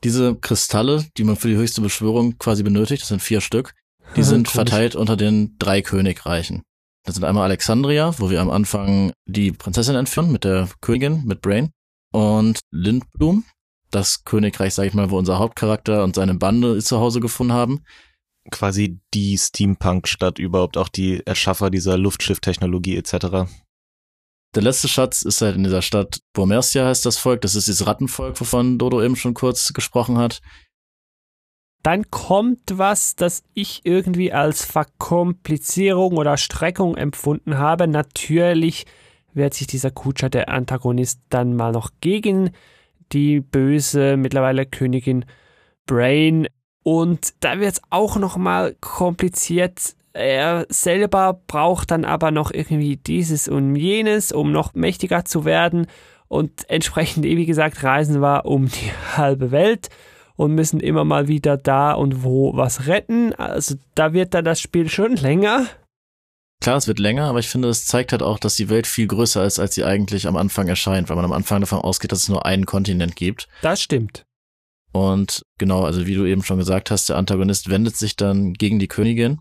Diese 0.04 0.36
Kristalle, 0.36 1.06
die 1.16 1.24
man 1.24 1.36
für 1.36 1.48
die 1.48 1.56
höchste 1.56 1.80
Beschwörung 1.80 2.38
quasi 2.38 2.62
benötigt, 2.62 3.02
das 3.02 3.08
sind 3.08 3.22
vier 3.22 3.40
Stück, 3.40 3.74
die 4.16 4.22
sind 4.24 4.48
verteilt 4.48 4.94
unter 4.94 5.16
den 5.16 5.56
drei 5.58 5.82
Königreichen. 5.82 6.62
Das 7.04 7.14
sind 7.14 7.24
einmal 7.24 7.44
Alexandria, 7.44 8.14
wo 8.18 8.30
wir 8.30 8.40
am 8.40 8.50
Anfang 8.50 9.12
die 9.26 9.52
Prinzessin 9.52 9.94
entführen 9.94 10.30
mit 10.30 10.44
der 10.44 10.68
Königin, 10.80 11.24
mit 11.24 11.40
Brain, 11.40 11.70
und 12.12 12.60
Lindblum, 12.70 13.44
das 13.90 14.24
Königreich, 14.24 14.74
sag 14.74 14.86
ich 14.86 14.94
mal, 14.94 15.10
wo 15.10 15.18
unser 15.18 15.38
Hauptcharakter 15.38 16.04
und 16.04 16.14
seine 16.14 16.34
Bande 16.34 16.78
zu 16.82 16.98
Hause 16.98 17.20
gefunden 17.20 17.52
haben. 17.52 17.84
Quasi 18.50 19.00
die 19.14 19.36
Steampunk-Stadt 19.36 20.38
überhaupt, 20.38 20.76
auch 20.76 20.88
die 20.88 21.24
Erschaffer 21.26 21.70
dieser 21.70 21.98
Luftschiff-Technologie 21.98 22.96
etc. 22.96 23.50
Der 24.54 24.62
letzte 24.62 24.88
Schatz 24.88 25.22
ist 25.22 25.42
halt 25.42 25.56
in 25.56 25.64
dieser 25.64 25.82
Stadt 25.82 26.20
Bormersia 26.32 26.86
heißt 26.86 27.04
das 27.04 27.18
Volk. 27.18 27.42
Das 27.42 27.54
ist 27.54 27.68
dieses 27.68 27.86
Rattenvolk, 27.86 28.40
wovon 28.40 28.78
Dodo 28.78 29.02
eben 29.02 29.16
schon 29.16 29.34
kurz 29.34 29.72
gesprochen 29.72 30.18
hat. 30.18 30.40
Dann 31.82 32.10
kommt 32.10 32.60
was, 32.72 33.14
das 33.14 33.44
ich 33.54 33.82
irgendwie 33.84 34.32
als 34.32 34.64
Verkomplizierung 34.64 36.16
oder 36.16 36.36
Streckung 36.36 36.96
empfunden 36.96 37.58
habe. 37.58 37.86
Natürlich 37.86 38.86
wird 39.32 39.54
sich 39.54 39.66
dieser 39.66 39.90
Kutscher, 39.90 40.28
der 40.28 40.48
Antagonist, 40.48 41.20
dann 41.28 41.54
mal 41.54 41.72
noch 41.72 41.90
gegen 42.00 42.50
die 43.12 43.40
böse, 43.40 44.16
mittlerweile 44.16 44.66
Königin 44.66 45.24
Brain. 45.86 46.48
Und 46.82 47.34
da 47.40 47.60
wird 47.60 47.74
es 47.74 47.82
auch 47.90 48.16
noch 48.16 48.36
mal 48.36 48.74
kompliziert. 48.80 49.94
Er 50.18 50.66
selber 50.68 51.40
braucht 51.46 51.92
dann 51.92 52.04
aber 52.04 52.32
noch 52.32 52.50
irgendwie 52.50 52.96
dieses 52.96 53.46
und 53.46 53.76
jenes, 53.76 54.32
um 54.32 54.50
noch 54.50 54.74
mächtiger 54.74 55.24
zu 55.24 55.44
werden. 55.44 55.86
Und 56.26 56.68
entsprechend, 56.68 57.24
wie 57.24 57.46
gesagt, 57.46 57.84
reisen 57.84 58.20
wir 58.20 58.44
um 58.44 58.66
die 58.66 58.90
halbe 59.16 59.52
Welt 59.52 59.90
und 60.34 60.56
müssen 60.56 60.80
immer 60.80 61.04
mal 61.04 61.28
wieder 61.28 61.56
da 61.56 61.92
und 61.92 62.24
wo 62.24 62.56
was 62.56 62.88
retten. 62.88 63.32
Also 63.34 63.76
da 63.94 64.12
wird 64.12 64.34
dann 64.34 64.44
das 64.44 64.60
Spiel 64.60 64.88
schon 64.88 65.14
länger. 65.14 65.66
Klar, 66.60 66.76
es 66.76 66.88
wird 66.88 66.98
länger, 66.98 67.26
aber 67.26 67.38
ich 67.38 67.48
finde, 67.48 67.68
es 67.68 67.86
zeigt 67.86 68.10
halt 68.10 68.22
auch, 68.22 68.40
dass 68.40 68.56
die 68.56 68.68
Welt 68.68 68.88
viel 68.88 69.06
größer 69.06 69.44
ist, 69.44 69.60
als 69.60 69.76
sie 69.76 69.84
eigentlich 69.84 70.26
am 70.26 70.36
Anfang 70.36 70.66
erscheint, 70.66 71.08
weil 71.08 71.16
man 71.16 71.24
am 71.24 71.32
Anfang 71.32 71.60
davon 71.60 71.78
ausgeht, 71.78 72.10
dass 72.10 72.24
es 72.24 72.28
nur 72.28 72.44
einen 72.44 72.66
Kontinent 72.66 73.14
gibt. 73.14 73.46
Das 73.62 73.80
stimmt. 73.80 74.24
Und 74.90 75.42
genau, 75.58 75.84
also 75.84 76.06
wie 76.06 76.14
du 76.14 76.24
eben 76.24 76.42
schon 76.42 76.58
gesagt 76.58 76.90
hast, 76.90 77.08
der 77.08 77.16
Antagonist 77.16 77.70
wendet 77.70 77.96
sich 77.96 78.16
dann 78.16 78.54
gegen 78.54 78.80
die 78.80 78.88
Königin, 78.88 79.38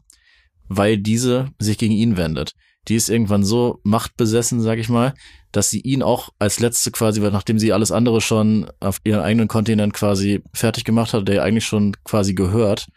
weil 0.70 0.98
diese 0.98 1.50
sich 1.60 1.78
gegen 1.78 1.94
ihn 1.94 2.18
wendet. 2.18 2.54
Die 2.88 2.96
ist 2.96 3.10
irgendwann 3.10 3.44
so 3.44 3.82
machtbesessen, 3.84 4.62
sag 4.62 4.80
ich 4.80 4.88
mal, 4.88 5.14
dass 5.52 5.70
sie 5.70 5.82
ihn 5.82 6.04
auch 6.04 6.30
als 6.40 6.60
letzte 6.60 6.92
quasi, 6.92 7.22
weil 7.22 7.32
nachdem 7.32 7.60
sie 7.60 7.74
alles 7.74 7.92
andere 7.92 8.22
schon 8.22 8.70
auf 8.80 9.00
ihren 9.04 9.20
eigenen 9.22 9.48
Kontinent 9.48 9.94
quasi 9.94 10.42
fertig 10.54 10.86
gemacht 10.86 11.14
hat, 11.14 11.28
der 11.28 11.36
ihr 11.36 11.44
eigentlich 11.44 11.66
schon 11.66 11.96
quasi 12.04 12.34
gehört, 12.34 12.88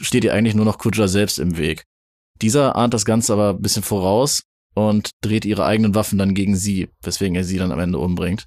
steht 0.00 0.24
ihr 0.24 0.34
eigentlich 0.34 0.54
nur 0.54 0.64
noch 0.64 0.78
Kuja 0.78 1.06
selbst 1.06 1.38
im 1.38 1.58
Weg. 1.58 1.84
Dieser 2.42 2.74
ahnt 2.74 2.94
das 2.94 3.04
Ganze 3.04 3.32
aber 3.32 3.50
ein 3.50 3.62
bisschen 3.62 3.82
voraus 3.82 4.44
und 4.74 5.10
dreht 5.20 5.44
ihre 5.44 5.64
eigenen 5.64 5.94
Waffen 5.94 6.18
dann 6.18 6.34
gegen 6.34 6.56
sie, 6.56 6.88
weswegen 7.02 7.36
er 7.36 7.44
sie 7.44 7.58
dann 7.58 7.72
am 7.72 7.80
Ende 7.80 7.98
umbringt. 7.98 8.46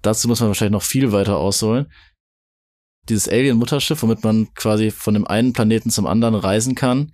Dazu 0.00 0.28
muss 0.28 0.40
man 0.40 0.48
wahrscheinlich 0.48 0.72
noch 0.72 0.82
viel 0.82 1.12
weiter 1.12 1.38
ausholen. 1.38 1.90
Dieses 3.08 3.28
Alien-Mutterschiff, 3.28 4.02
womit 4.02 4.22
man 4.22 4.52
quasi 4.54 4.90
von 4.90 5.14
dem 5.14 5.26
einen 5.26 5.52
Planeten 5.52 5.90
zum 5.90 6.06
anderen 6.06 6.34
reisen 6.34 6.74
kann, 6.74 7.12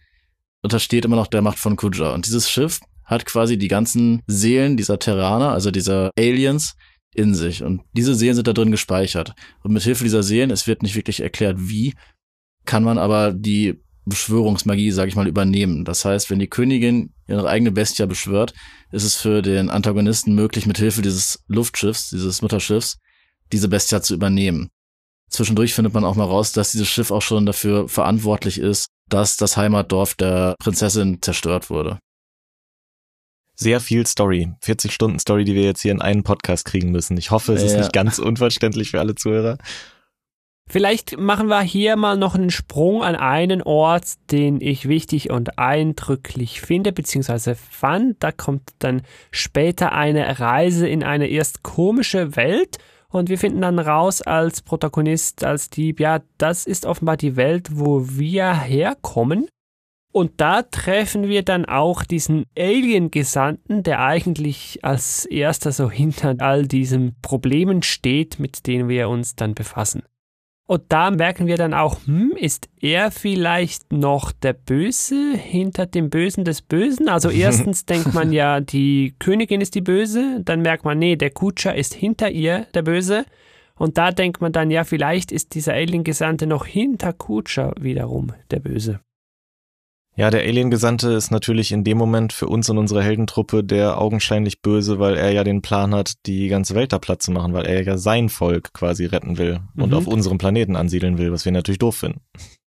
untersteht 0.62 1.04
immer 1.04 1.16
noch 1.16 1.26
der 1.26 1.42
Macht 1.42 1.58
von 1.58 1.76
Kuja. 1.76 2.12
Und 2.12 2.26
dieses 2.26 2.50
Schiff 2.50 2.80
hat 3.04 3.26
quasi 3.26 3.58
die 3.58 3.68
ganzen 3.68 4.22
Seelen 4.26 4.76
dieser 4.76 4.98
Terraner, 4.98 5.50
also 5.50 5.70
dieser 5.70 6.10
Aliens, 6.18 6.74
in 7.14 7.34
sich. 7.34 7.62
Und 7.62 7.82
diese 7.92 8.14
Seelen 8.14 8.36
sind 8.36 8.46
da 8.46 8.52
drin 8.52 8.70
gespeichert. 8.70 9.34
Und 9.62 9.72
mit 9.72 9.82
Hilfe 9.82 10.04
dieser 10.04 10.22
Seelen, 10.22 10.50
es 10.50 10.66
wird 10.66 10.82
nicht 10.82 10.94
wirklich 10.94 11.20
erklärt, 11.20 11.56
wie, 11.58 11.94
kann 12.64 12.84
man 12.84 12.98
aber 12.98 13.32
die 13.32 13.80
Beschwörungsmagie, 14.04 14.90
sage 14.92 15.08
ich 15.08 15.16
mal, 15.16 15.28
übernehmen. 15.28 15.84
Das 15.84 16.04
heißt, 16.04 16.30
wenn 16.30 16.38
die 16.38 16.48
Königin 16.48 17.12
ihre 17.26 17.48
eigene 17.48 17.72
Bestia 17.72 18.06
beschwört, 18.06 18.54
ist 18.92 19.04
es 19.04 19.16
für 19.16 19.42
den 19.42 19.70
Antagonisten 19.70 20.34
möglich, 20.34 20.66
mit 20.66 20.78
Hilfe 20.78 21.02
dieses 21.02 21.42
Luftschiffs, 21.48 22.10
dieses 22.10 22.42
Mutterschiffs, 22.42 22.98
diese 23.52 23.68
Bestia 23.68 24.02
zu 24.02 24.14
übernehmen. 24.14 24.70
Zwischendurch 25.30 25.74
findet 25.74 25.94
man 25.94 26.04
auch 26.04 26.16
mal 26.16 26.24
raus, 26.24 26.52
dass 26.52 26.72
dieses 26.72 26.88
Schiff 26.88 27.10
auch 27.10 27.22
schon 27.22 27.46
dafür 27.46 27.88
verantwortlich 27.88 28.58
ist, 28.58 28.88
dass 29.08 29.36
das 29.36 29.56
Heimatdorf 29.56 30.14
der 30.14 30.56
Prinzessin 30.58 31.22
zerstört 31.22 31.70
wurde. 31.70 31.98
Sehr 33.54 33.80
viel 33.80 34.06
Story. 34.06 34.52
40 34.62 34.92
Stunden 34.92 35.18
Story, 35.18 35.44
die 35.44 35.54
wir 35.54 35.62
jetzt 35.62 35.82
hier 35.82 35.92
in 35.92 36.00
einen 36.00 36.24
Podcast 36.24 36.64
kriegen 36.64 36.90
müssen. 36.90 37.16
Ich 37.16 37.30
hoffe, 37.30 37.52
es 37.52 37.60
ja. 37.60 37.68
ist 37.68 37.76
nicht 37.76 37.92
ganz 37.92 38.18
unverständlich 38.18 38.90
für 38.90 39.00
alle 39.00 39.14
Zuhörer. 39.14 39.58
Vielleicht 40.66 41.18
machen 41.18 41.48
wir 41.48 41.62
hier 41.62 41.96
mal 41.96 42.16
noch 42.16 42.36
einen 42.36 42.50
Sprung 42.50 43.02
an 43.02 43.16
einen 43.16 43.60
Ort, 43.60 44.14
den 44.30 44.60
ich 44.60 44.88
wichtig 44.88 45.28
und 45.28 45.58
eindrücklich 45.58 46.60
finde, 46.60 46.92
beziehungsweise 46.92 47.56
fand. 47.56 48.22
Da 48.22 48.32
kommt 48.32 48.70
dann 48.78 49.02
später 49.32 49.92
eine 49.92 50.38
Reise 50.38 50.88
in 50.88 51.02
eine 51.02 51.26
erst 51.26 51.62
komische 51.62 52.36
Welt 52.36 52.78
und 53.10 53.28
wir 53.28 53.38
finden 53.38 53.60
dann 53.60 53.78
raus 53.78 54.22
als 54.22 54.62
Protagonist, 54.62 55.44
als 55.44 55.68
Dieb, 55.70 56.00
ja, 56.00 56.20
das 56.38 56.66
ist 56.66 56.86
offenbar 56.86 57.16
die 57.16 57.36
Welt, 57.36 57.70
wo 57.72 58.08
wir 58.08 58.54
herkommen. 58.54 59.48
Und 60.12 60.40
da 60.40 60.62
treffen 60.62 61.28
wir 61.28 61.44
dann 61.44 61.66
auch 61.66 62.02
diesen 62.02 62.44
Alien-Gesandten, 62.58 63.84
der 63.84 64.00
eigentlich 64.00 64.80
als 64.82 65.24
erster 65.24 65.70
so 65.70 65.88
hinter 65.88 66.34
all 66.38 66.66
diesen 66.66 67.14
Problemen 67.22 67.82
steht, 67.82 68.40
mit 68.40 68.66
denen 68.66 68.88
wir 68.88 69.08
uns 69.08 69.36
dann 69.36 69.54
befassen. 69.54 70.02
Und 70.70 70.84
da 70.90 71.10
merken 71.10 71.48
wir 71.48 71.56
dann 71.56 71.74
auch, 71.74 71.98
hm, 72.06 72.30
ist 72.36 72.68
er 72.80 73.10
vielleicht 73.10 73.92
noch 73.92 74.30
der 74.30 74.52
Böse 74.52 75.32
hinter 75.36 75.84
dem 75.84 76.10
Bösen 76.10 76.44
des 76.44 76.62
Bösen? 76.62 77.08
Also 77.08 77.28
erstens 77.28 77.86
denkt 77.86 78.14
man 78.14 78.32
ja, 78.32 78.60
die 78.60 79.16
Königin 79.18 79.60
ist 79.60 79.74
die 79.74 79.80
Böse, 79.80 80.40
dann 80.44 80.62
merkt 80.62 80.84
man, 80.84 80.96
nee, 80.96 81.16
der 81.16 81.30
Kutscher 81.30 81.74
ist 81.74 81.92
hinter 81.94 82.30
ihr 82.30 82.68
der 82.72 82.82
Böse. 82.82 83.24
Und 83.74 83.98
da 83.98 84.12
denkt 84.12 84.40
man 84.40 84.52
dann, 84.52 84.70
ja, 84.70 84.84
vielleicht 84.84 85.32
ist 85.32 85.56
dieser 85.56 85.72
Alien-Gesandte 85.72 86.46
noch 86.46 86.66
hinter 86.66 87.14
Kutscher 87.14 87.74
wiederum 87.80 88.32
der 88.52 88.60
Böse. 88.60 89.00
Ja, 90.20 90.30
der 90.30 90.42
Alien-Gesandte 90.42 91.12
ist 91.12 91.30
natürlich 91.30 91.72
in 91.72 91.82
dem 91.82 91.96
Moment 91.96 92.34
für 92.34 92.46
uns 92.46 92.68
und 92.68 92.76
unsere 92.76 93.02
Heldentruppe 93.02 93.64
der 93.64 93.98
augenscheinlich 93.98 94.60
Böse, 94.60 94.98
weil 94.98 95.16
er 95.16 95.30
ja 95.30 95.44
den 95.44 95.62
Plan 95.62 95.94
hat, 95.94 96.26
die 96.26 96.48
ganze 96.48 96.74
Welt 96.74 96.92
da 96.92 96.98
platt 96.98 97.22
zu 97.22 97.30
machen, 97.30 97.54
weil 97.54 97.64
er 97.64 97.82
ja 97.82 97.96
sein 97.96 98.28
Volk 98.28 98.74
quasi 98.74 99.06
retten 99.06 99.38
will 99.38 99.60
mhm. 99.72 99.82
und 99.82 99.94
auf 99.94 100.06
unserem 100.06 100.36
Planeten 100.36 100.76
ansiedeln 100.76 101.16
will, 101.16 101.32
was 101.32 101.46
wir 101.46 101.52
natürlich 101.52 101.78
doof 101.78 101.96
finden. 101.96 102.20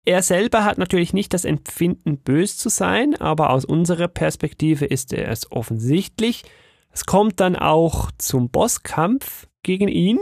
Er 0.05 0.23
selber 0.23 0.63
hat 0.63 0.77
natürlich 0.77 1.11
nicht 1.11 1.33
das 1.33 1.43
Empfinden, 1.43 2.19
bös 2.19 2.55
zu 2.55 2.69
sein, 2.69 3.15
aber 3.15 3.49
aus 3.49 3.65
unserer 3.65 4.07
Perspektive 4.07 4.85
ist 4.85 5.11
er 5.11 5.27
es 5.27 5.51
offensichtlich. 5.51 6.43
Es 6.89 7.05
kommt 7.05 7.41
dann 7.41 7.57
auch 7.57 8.11
zum 8.17 8.49
Bosskampf 8.49 9.49
gegen 9.61 9.89
ihn. 9.89 10.19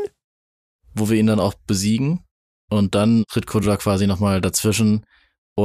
Wo 0.95 1.11
wir 1.11 1.19
ihn 1.19 1.27
dann 1.27 1.39
auch 1.39 1.53
besiegen. 1.67 2.21
Und 2.71 2.95
dann 2.95 3.23
tritt 3.27 3.45
Koja 3.45 3.77
quasi 3.77 4.07
nochmal 4.07 4.41
dazwischen 4.41 5.05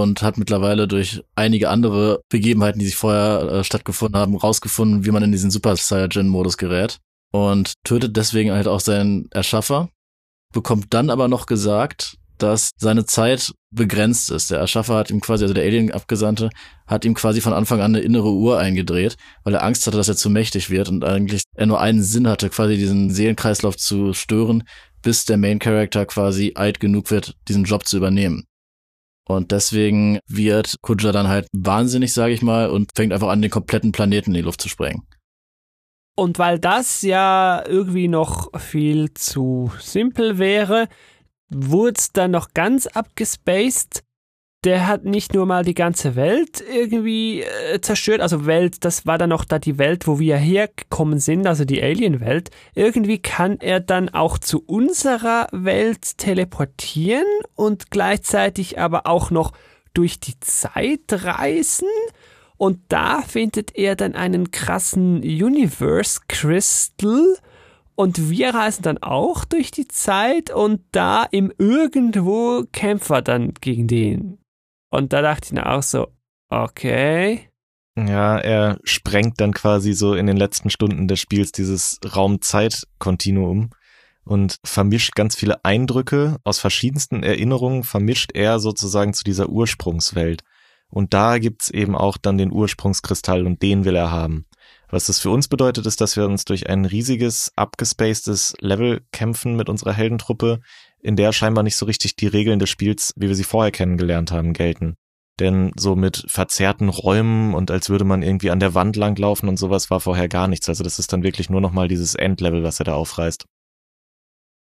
und 0.00 0.22
hat 0.22 0.38
mittlerweile 0.38 0.88
durch 0.88 1.22
einige 1.34 1.70
andere 1.70 2.20
Begebenheiten, 2.28 2.78
die 2.78 2.86
sich 2.86 2.96
vorher 2.96 3.50
äh, 3.50 3.64
stattgefunden 3.64 4.20
haben, 4.20 4.36
rausgefunden, 4.36 5.04
wie 5.04 5.10
man 5.10 5.22
in 5.22 5.32
diesen 5.32 5.50
Super 5.50 5.76
Saiyajin-Modus 5.76 6.58
gerät 6.58 6.98
und 7.32 7.74
tötet 7.84 8.16
deswegen 8.16 8.52
halt 8.52 8.68
auch 8.68 8.80
seinen 8.80 9.28
Erschaffer, 9.30 9.88
bekommt 10.52 10.94
dann 10.94 11.10
aber 11.10 11.28
noch 11.28 11.46
gesagt, 11.46 12.16
dass 12.38 12.70
seine 12.76 13.06
Zeit 13.06 13.52
begrenzt 13.70 14.30
ist. 14.30 14.50
Der 14.50 14.58
Erschaffer 14.58 14.96
hat 14.96 15.10
ihm 15.10 15.20
quasi, 15.20 15.44
also 15.44 15.54
der 15.54 15.64
Alien-Abgesandte, 15.64 16.50
hat 16.86 17.04
ihm 17.04 17.14
quasi 17.14 17.40
von 17.40 17.52
Anfang 17.52 17.80
an 17.80 17.94
eine 17.94 18.04
innere 18.04 18.30
Uhr 18.30 18.58
eingedreht, 18.58 19.16
weil 19.44 19.54
er 19.54 19.62
Angst 19.62 19.86
hatte, 19.86 19.96
dass 19.96 20.08
er 20.08 20.16
zu 20.16 20.30
mächtig 20.30 20.70
wird 20.70 20.88
und 20.88 21.04
eigentlich 21.04 21.42
er 21.54 21.66
nur 21.66 21.80
einen 21.80 22.02
Sinn 22.02 22.28
hatte, 22.28 22.50
quasi 22.50 22.76
diesen 22.76 23.10
Seelenkreislauf 23.10 23.76
zu 23.76 24.12
stören, 24.12 24.64
bis 25.02 25.24
der 25.24 25.36
Main 25.36 25.58
Character 25.58 26.06
quasi 26.06 26.52
alt 26.54 26.80
genug 26.80 27.10
wird, 27.10 27.36
diesen 27.48 27.64
Job 27.64 27.86
zu 27.86 27.96
übernehmen. 27.96 28.46
Und 29.26 29.52
deswegen 29.52 30.18
wird 30.26 30.76
Kuja 30.82 31.12
dann 31.12 31.28
halt 31.28 31.48
wahnsinnig, 31.52 32.12
sage 32.12 32.34
ich 32.34 32.42
mal, 32.42 32.68
und 32.68 32.90
fängt 32.94 33.12
einfach 33.12 33.28
an, 33.28 33.42
den 33.42 33.50
kompletten 33.50 33.92
Planeten 33.92 34.30
in 34.30 34.34
die 34.34 34.42
Luft 34.42 34.60
zu 34.60 34.68
sprengen. 34.68 35.06
Und 36.16 36.38
weil 36.38 36.58
das 36.58 37.02
ja 37.02 37.64
irgendwie 37.66 38.08
noch 38.08 38.50
viel 38.60 39.12
zu 39.14 39.72
simpel 39.80 40.38
wäre, 40.38 40.88
wurde 41.48 41.94
es 41.98 42.12
dann 42.12 42.30
noch 42.30 42.54
ganz 42.54 42.86
abgespaced 42.86 44.04
der 44.64 44.86
hat 44.86 45.04
nicht 45.04 45.34
nur 45.34 45.44
mal 45.44 45.62
die 45.62 45.74
ganze 45.74 46.16
Welt 46.16 46.64
irgendwie 46.72 47.42
äh, 47.42 47.80
zerstört, 47.80 48.20
also 48.20 48.46
Welt, 48.46 48.84
das 48.84 49.04
war 49.06 49.18
dann 49.18 49.28
noch 49.28 49.44
da 49.44 49.58
die 49.58 49.78
Welt, 49.78 50.06
wo 50.06 50.18
wir 50.18 50.36
hergekommen 50.36 51.20
sind, 51.20 51.46
also 51.46 51.66
die 51.66 51.82
Alien-Welt. 51.82 52.50
Irgendwie 52.74 53.18
kann 53.18 53.58
er 53.60 53.80
dann 53.80 54.08
auch 54.08 54.38
zu 54.38 54.62
unserer 54.64 55.48
Welt 55.52 56.16
teleportieren 56.16 57.26
und 57.54 57.90
gleichzeitig 57.90 58.78
aber 58.78 59.06
auch 59.06 59.30
noch 59.30 59.52
durch 59.92 60.18
die 60.18 60.40
Zeit 60.40 61.10
reisen. 61.10 61.88
Und 62.56 62.80
da 62.88 63.20
findet 63.20 63.76
er 63.76 63.96
dann 63.96 64.14
einen 64.14 64.50
krassen 64.50 65.18
Universe 65.22 66.20
Crystal. 66.28 67.36
Und 67.96 68.30
wir 68.30 68.54
reisen 68.54 68.82
dann 68.82 68.98
auch 68.98 69.44
durch 69.44 69.70
die 69.70 69.86
Zeit 69.86 70.50
und 70.50 70.80
da 70.90 71.24
im 71.30 71.52
Irgendwo 71.58 72.64
kämpft 72.72 73.10
er 73.10 73.22
dann 73.22 73.54
gegen 73.60 73.86
den. 73.86 74.38
Und 74.94 75.12
da 75.12 75.22
dachte 75.22 75.46
ich 75.46 75.52
mir 75.52 75.66
auch 75.66 75.82
so, 75.82 76.06
okay. 76.50 77.48
Ja, 77.98 78.38
er 78.38 78.78
sprengt 78.84 79.40
dann 79.40 79.52
quasi 79.52 79.92
so 79.92 80.14
in 80.14 80.28
den 80.28 80.36
letzten 80.36 80.70
Stunden 80.70 81.08
des 81.08 81.18
Spiels 81.18 81.50
dieses 81.50 81.98
Raum-Zeit-Kontinuum 82.14 83.70
und 84.22 84.58
vermischt 84.64 85.16
ganz 85.16 85.34
viele 85.34 85.64
Eindrücke 85.64 86.36
aus 86.44 86.60
verschiedensten 86.60 87.24
Erinnerungen, 87.24 87.82
vermischt 87.82 88.30
er 88.34 88.60
sozusagen 88.60 89.14
zu 89.14 89.24
dieser 89.24 89.48
Ursprungswelt. 89.48 90.44
Und 90.90 91.12
da 91.12 91.38
gibt's 91.38 91.70
eben 91.70 91.96
auch 91.96 92.16
dann 92.16 92.38
den 92.38 92.52
Ursprungskristall 92.52 93.46
und 93.46 93.62
den 93.62 93.84
will 93.84 93.96
er 93.96 94.12
haben. 94.12 94.46
Was 94.90 95.06
das 95.06 95.18
für 95.18 95.30
uns 95.30 95.48
bedeutet, 95.48 95.86
ist, 95.86 96.00
dass 96.00 96.16
wir 96.16 96.24
uns 96.24 96.44
durch 96.44 96.68
ein 96.68 96.84
riesiges, 96.84 97.50
abgespacedes 97.56 98.54
Level 98.60 99.04
kämpfen 99.10 99.56
mit 99.56 99.68
unserer 99.68 99.92
Heldentruppe, 99.92 100.60
in 101.04 101.16
der 101.16 101.32
scheinbar 101.32 101.62
nicht 101.62 101.76
so 101.76 101.86
richtig 101.86 102.16
die 102.16 102.26
Regeln 102.26 102.58
des 102.58 102.70
Spiels, 102.70 103.12
wie 103.16 103.28
wir 103.28 103.34
sie 103.34 103.44
vorher 103.44 103.70
kennengelernt 103.70 104.32
haben, 104.32 104.54
gelten. 104.54 104.96
Denn 105.38 105.72
so 105.76 105.96
mit 105.96 106.24
verzerrten 106.28 106.88
Räumen 106.88 107.54
und 107.54 107.70
als 107.70 107.90
würde 107.90 108.04
man 108.04 108.22
irgendwie 108.22 108.50
an 108.50 108.60
der 108.60 108.74
Wand 108.74 108.96
langlaufen 108.96 109.48
und 109.48 109.58
sowas 109.58 109.90
war 109.90 110.00
vorher 110.00 110.28
gar 110.28 110.48
nichts. 110.48 110.68
Also 110.68 110.82
das 110.82 110.98
ist 110.98 111.12
dann 111.12 111.22
wirklich 111.22 111.50
nur 111.50 111.60
nochmal 111.60 111.88
dieses 111.88 112.14
Endlevel, 112.14 112.62
was 112.62 112.80
er 112.80 112.84
da 112.84 112.94
aufreißt. 112.94 113.44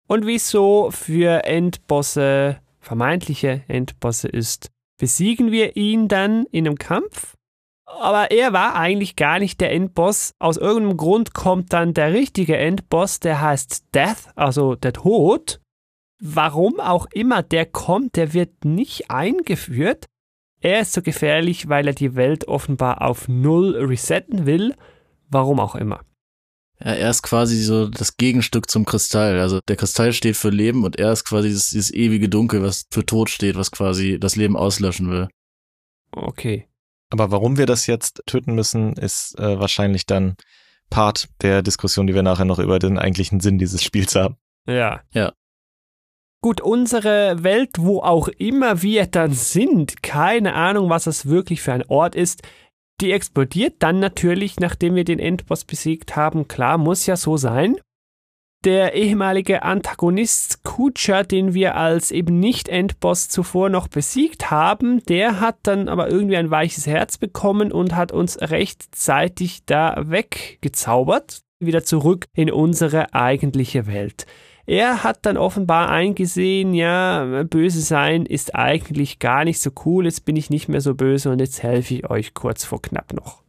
Und 0.08 0.26
wieso 0.26 0.92
für 0.92 1.46
Endbosse, 1.46 2.60
vermeintliche 2.80 3.64
Endbosse 3.68 4.28
ist, 4.28 4.72
besiegen 5.00 5.52
wir 5.52 5.78
ihn 5.78 6.08
dann 6.08 6.46
in 6.52 6.68
einem 6.68 6.78
Kampf? 6.78 7.36
Aber 7.86 8.32
er 8.32 8.52
war 8.52 8.76
eigentlich 8.76 9.16
gar 9.16 9.40
nicht 9.40 9.62
der 9.62 9.72
Endboss. 9.72 10.34
Aus 10.40 10.58
irgendeinem 10.58 10.98
Grund 10.98 11.34
kommt 11.34 11.72
dann 11.72 11.94
der 11.94 12.12
richtige 12.12 12.58
Endboss, 12.58 13.20
der 13.20 13.40
heißt 13.40 13.86
Death, 13.94 14.32
also 14.36 14.76
der 14.76 14.94
Tod. 14.94 15.62
Warum 16.20 16.80
auch 16.80 17.08
immer 17.12 17.44
der 17.44 17.66
kommt, 17.66 18.16
der 18.16 18.34
wird 18.34 18.64
nicht 18.64 19.12
eingeführt. 19.12 20.06
Er 20.62 20.82
ist 20.82 20.94
so 20.94 21.02
gefährlich, 21.02 21.70
weil 21.70 21.88
er 21.88 21.94
die 21.94 22.16
Welt 22.16 22.48
offenbar 22.48 23.02
auf 23.02 23.28
Null 23.28 23.76
resetten 23.76 24.46
will. 24.46 24.76
Warum 25.30 25.60
auch 25.60 25.76
immer. 25.76 26.02
Ja, 26.80 26.92
er 26.92 27.10
ist 27.10 27.22
quasi 27.22 27.62
so 27.62 27.88
das 27.88 28.18
Gegenstück 28.18 28.70
zum 28.70 28.86
Kristall. 28.86 29.40
Also 29.40 29.60
der 29.68 29.76
Kristall 29.76 30.14
steht 30.14 30.36
für 30.36 30.50
Leben 30.50 30.84
und 30.84 30.98
er 30.98 31.12
ist 31.12 31.26
quasi 31.26 31.50
dieses, 31.50 31.70
dieses 31.70 31.94
ewige 31.94 32.30
Dunkel, 32.30 32.64
was 32.64 32.86
für 32.92 33.06
Tod 33.06 33.30
steht, 33.30 33.56
was 33.56 33.72
quasi 33.72 34.20
das 34.20 34.36
Leben 34.36 34.58
auslöschen 34.58 35.10
will. 35.10 35.28
Okay. 36.12 36.68
Aber 37.10 37.32
warum 37.32 37.58
wir 37.58 37.66
das 37.66 37.88
jetzt 37.88 38.24
töten 38.26 38.56
müssen, 38.56 38.94
ist 38.94 39.38
äh, 39.40 39.60
wahrscheinlich 39.60 40.06
dann 40.06 40.36
Part 40.90 41.30
der 41.42 41.62
Diskussion, 41.62 42.08
die 42.08 42.14
wir 42.14 42.24
nachher 42.24 42.46
noch 42.46 42.60
über 42.60 42.80
den 42.80 42.98
eigentlichen 42.98 43.40
Sinn 43.40 43.58
dieses 43.58 43.84
Spiels 43.84 44.16
haben. 44.16 44.36
Ja. 44.68 45.02
Ja. 45.12 45.34
Gut, 46.46 46.62
unsere 46.62 47.42
Welt, 47.42 47.72
wo 47.80 48.02
auch 48.02 48.28
immer 48.28 48.84
wir 48.84 49.08
dann 49.08 49.32
sind, 49.32 50.04
keine 50.04 50.54
Ahnung, 50.54 50.92
was 50.92 51.06
das 51.06 51.26
wirklich 51.26 51.64
für 51.64 51.74
ein 51.74 51.84
Ort 51.88 52.14
ist, 52.14 52.44
die 53.02 53.14
explodiert 53.14 53.78
dann 53.80 54.00
natürlich, 54.00 54.60
nachdem 54.60 54.94
wir 54.94 55.06
den 55.06 55.18
Endboss 55.18 55.66
besiegt 55.66 56.16
haben. 56.16 56.48
Klar, 56.48 56.78
muss 56.78 57.08
ja 57.08 57.18
so 57.18 57.36
sein. 57.36 57.78
Der 58.64 58.94
ehemalige 58.94 59.64
Antagonist 59.64 60.64
Kucha, 60.64 61.24
den 61.24 61.56
wir 61.56 61.78
als 61.78 62.12
eben 62.12 62.40
nicht 62.40 62.70
Endboss 62.70 63.28
zuvor 63.28 63.70
noch 63.70 63.88
besiegt 63.88 64.52
haben, 64.52 65.04
der 65.06 65.40
hat 65.40 65.58
dann 65.64 65.90
aber 65.90 66.12
irgendwie 66.12 66.38
ein 66.38 66.52
weiches 66.52 66.86
Herz 66.86 67.18
bekommen 67.18 67.72
und 67.72 67.96
hat 67.96 68.12
uns 68.12 68.40
rechtzeitig 68.40 69.66
da 69.66 69.96
weggezaubert, 69.98 71.42
wieder 71.60 71.84
zurück 71.84 72.28
in 72.36 72.52
unsere 72.52 73.16
eigentliche 73.16 73.88
Welt. 73.88 74.28
Er 74.68 75.04
hat 75.04 75.26
dann 75.26 75.38
offenbar 75.38 75.90
eingesehen, 75.90 76.74
ja, 76.74 77.44
böse 77.44 77.82
sein 77.82 78.26
ist 78.26 78.56
eigentlich 78.56 79.20
gar 79.20 79.46
nicht 79.46 79.60
so 79.60 79.70
cool, 79.86 80.06
jetzt 80.06 80.26
bin 80.26 80.36
ich 80.36 80.50
nicht 80.50 80.68
mehr 80.70 80.82
so 80.82 80.96
böse 80.96 81.30
und 81.30 81.40
jetzt 81.40 81.62
helfe 81.62 81.94
ich 81.94 82.10
euch 82.10 82.34
kurz 82.34 82.66
vor 82.66 82.82
knapp 82.82 83.14
noch. 83.14 83.44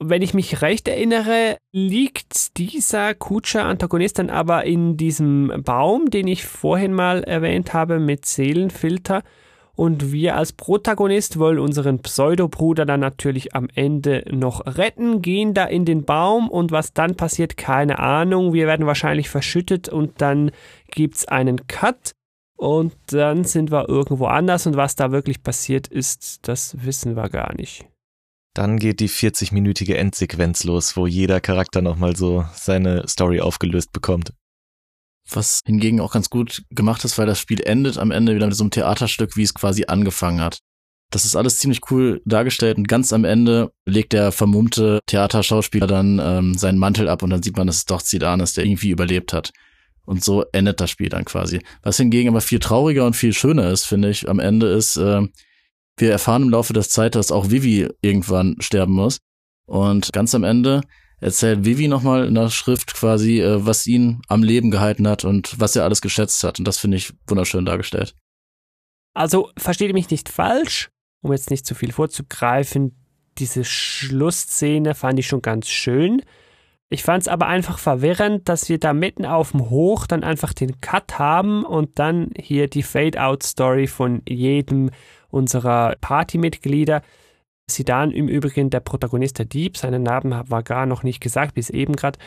Wenn 0.00 0.22
ich 0.22 0.32
mich 0.32 0.62
recht 0.62 0.86
erinnere, 0.86 1.56
liegt 1.72 2.56
dieser 2.56 3.14
Kutscher-Antagonist 3.14 4.18
dann 4.20 4.30
aber 4.30 4.64
in 4.64 4.96
diesem 4.96 5.62
Baum, 5.64 6.10
den 6.10 6.28
ich 6.28 6.44
vorhin 6.44 6.92
mal 6.92 7.24
erwähnt 7.24 7.74
habe 7.74 7.98
mit 7.98 8.24
Seelenfilter. 8.24 9.24
Und 9.78 10.10
wir 10.10 10.34
als 10.34 10.52
Protagonist 10.52 11.38
wollen 11.38 11.60
unseren 11.60 12.00
Pseudobruder 12.00 12.84
dann 12.84 12.98
natürlich 12.98 13.54
am 13.54 13.68
Ende 13.72 14.24
noch 14.28 14.66
retten, 14.66 15.22
gehen 15.22 15.54
da 15.54 15.66
in 15.66 15.84
den 15.84 16.04
Baum 16.04 16.48
und 16.48 16.72
was 16.72 16.94
dann 16.94 17.14
passiert, 17.14 17.56
keine 17.56 18.00
Ahnung. 18.00 18.52
Wir 18.52 18.66
werden 18.66 18.86
wahrscheinlich 18.86 19.28
verschüttet 19.28 19.88
und 19.88 20.20
dann 20.20 20.50
gibt's 20.90 21.28
einen 21.28 21.68
Cut 21.68 22.10
und 22.56 22.92
dann 23.06 23.44
sind 23.44 23.70
wir 23.70 23.88
irgendwo 23.88 24.26
anders 24.26 24.66
und 24.66 24.74
was 24.74 24.96
da 24.96 25.12
wirklich 25.12 25.44
passiert 25.44 25.86
ist, 25.86 26.48
das 26.48 26.84
wissen 26.84 27.14
wir 27.14 27.28
gar 27.28 27.54
nicht. 27.54 27.86
Dann 28.54 28.80
geht 28.80 28.98
die 28.98 29.08
40-minütige 29.08 29.94
Endsequenz 29.94 30.64
los, 30.64 30.96
wo 30.96 31.06
jeder 31.06 31.40
Charakter 31.40 31.82
nochmal 31.82 32.16
so 32.16 32.44
seine 32.52 33.06
Story 33.06 33.40
aufgelöst 33.40 33.92
bekommt. 33.92 34.32
Was 35.30 35.60
hingegen 35.66 36.00
auch 36.00 36.12
ganz 36.12 36.30
gut 36.30 36.62
gemacht 36.70 37.04
ist, 37.04 37.18
weil 37.18 37.26
das 37.26 37.38
Spiel 37.38 37.60
endet 37.60 37.98
am 37.98 38.10
Ende 38.10 38.34
wieder 38.34 38.46
mit 38.46 38.56
so 38.56 38.64
einem 38.64 38.70
Theaterstück, 38.70 39.36
wie 39.36 39.42
es 39.42 39.54
quasi 39.54 39.84
angefangen 39.86 40.40
hat. 40.40 40.60
Das 41.10 41.24
ist 41.24 41.36
alles 41.36 41.58
ziemlich 41.58 41.80
cool 41.90 42.20
dargestellt 42.26 42.76
und 42.76 42.86
ganz 42.86 43.12
am 43.12 43.24
Ende 43.24 43.72
legt 43.86 44.12
der 44.12 44.30
vermummte 44.30 45.00
Theaterschauspieler 45.06 45.86
dann 45.86 46.20
ähm, 46.22 46.54
seinen 46.54 46.78
Mantel 46.78 47.08
ab 47.08 47.22
und 47.22 47.30
dann 47.30 47.42
sieht 47.42 47.56
man, 47.56 47.66
dass 47.66 47.76
es 47.76 47.84
doch 47.86 48.02
Zidane 48.02 48.42
ist, 48.42 48.56
der 48.56 48.64
irgendwie 48.64 48.90
überlebt 48.90 49.32
hat. 49.32 49.52
Und 50.04 50.24
so 50.24 50.44
endet 50.52 50.80
das 50.80 50.90
Spiel 50.90 51.08
dann 51.08 51.24
quasi. 51.24 51.60
Was 51.82 51.98
hingegen 51.98 52.30
aber 52.30 52.40
viel 52.40 52.60
trauriger 52.60 53.06
und 53.06 53.14
viel 53.14 53.34
schöner 53.34 53.70
ist, 53.70 53.84
finde 53.84 54.10
ich, 54.10 54.28
am 54.28 54.38
Ende 54.38 54.68
ist, 54.68 54.96
äh, 54.96 55.22
wir 55.98 56.12
erfahren 56.12 56.44
im 56.44 56.50
Laufe 56.50 56.72
der 56.72 56.82
Zeit, 56.82 57.14
dass 57.14 57.32
auch 57.32 57.50
Vivi 57.50 57.88
irgendwann 58.00 58.56
sterben 58.60 58.92
muss. 58.94 59.18
Und 59.66 60.12
ganz 60.12 60.34
am 60.34 60.44
Ende 60.44 60.80
erzählt 61.20 61.64
Vivi 61.64 61.88
nochmal 61.88 62.26
in 62.26 62.34
der 62.34 62.50
Schrift 62.50 62.94
quasi, 62.94 63.40
äh, 63.40 63.64
was 63.64 63.86
ihn 63.86 64.22
am 64.28 64.42
Leben 64.42 64.70
gehalten 64.70 65.08
hat 65.08 65.24
und 65.24 65.58
was 65.58 65.76
er 65.76 65.84
alles 65.84 66.00
geschätzt 66.00 66.42
hat. 66.44 66.58
Und 66.58 66.66
das 66.66 66.78
finde 66.78 66.96
ich 66.96 67.12
wunderschön 67.26 67.64
dargestellt. 67.64 68.14
Also 69.14 69.50
versteht 69.56 69.92
mich 69.92 70.10
nicht 70.10 70.28
falsch, 70.28 70.90
um 71.22 71.32
jetzt 71.32 71.50
nicht 71.50 71.66
zu 71.66 71.74
viel 71.74 71.92
vorzugreifen. 71.92 72.94
Diese 73.38 73.64
Schlussszene 73.64 74.94
fand 74.94 75.18
ich 75.18 75.26
schon 75.26 75.42
ganz 75.42 75.68
schön. 75.68 76.22
Ich 76.90 77.02
fand 77.02 77.22
es 77.22 77.28
aber 77.28 77.46
einfach 77.46 77.78
verwirrend, 77.78 78.48
dass 78.48 78.68
wir 78.68 78.78
da 78.78 78.94
mitten 78.94 79.26
auf 79.26 79.50
dem 79.50 79.68
Hoch 79.68 80.06
dann 80.06 80.24
einfach 80.24 80.54
den 80.54 80.80
Cut 80.80 81.18
haben 81.18 81.64
und 81.64 81.98
dann 81.98 82.30
hier 82.38 82.68
die 82.68 82.82
Fade-Out-Story 82.82 83.86
von 83.86 84.22
jedem 84.26 84.90
unserer 85.28 85.96
Partymitglieder. 86.00 87.02
Sidan 87.70 88.10
im 88.10 88.28
Übrigen 88.28 88.70
der 88.70 88.80
Protagonist 88.80 89.38
der 89.38 89.46
Dieb, 89.46 89.76
seinen 89.76 90.02
Namen 90.02 90.48
war 90.48 90.62
gar 90.62 90.86
noch 90.86 91.02
nicht 91.02 91.20
gesagt, 91.20 91.54
bis 91.54 91.70
eben 91.70 91.94
gerade. 91.96 92.18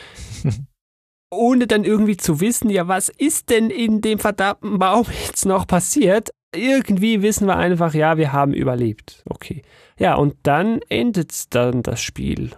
Ohne 1.32 1.66
dann 1.66 1.84
irgendwie 1.84 2.18
zu 2.18 2.40
wissen, 2.40 2.68
ja, 2.68 2.88
was 2.88 3.08
ist 3.08 3.48
denn 3.50 3.70
in 3.70 4.02
dem 4.02 4.18
verdammten 4.18 4.78
Baum 4.78 5.06
jetzt 5.26 5.46
noch 5.46 5.66
passiert? 5.66 6.30
Irgendwie 6.54 7.22
wissen 7.22 7.46
wir 7.46 7.56
einfach, 7.56 7.94
ja, 7.94 8.18
wir 8.18 8.32
haben 8.32 8.52
überlebt. 8.52 9.22
Okay. 9.24 9.62
Ja, 9.98 10.16
und 10.16 10.34
dann 10.42 10.80
endet 10.90 11.54
dann 11.54 11.82
das 11.82 12.02
Spiel 12.02 12.50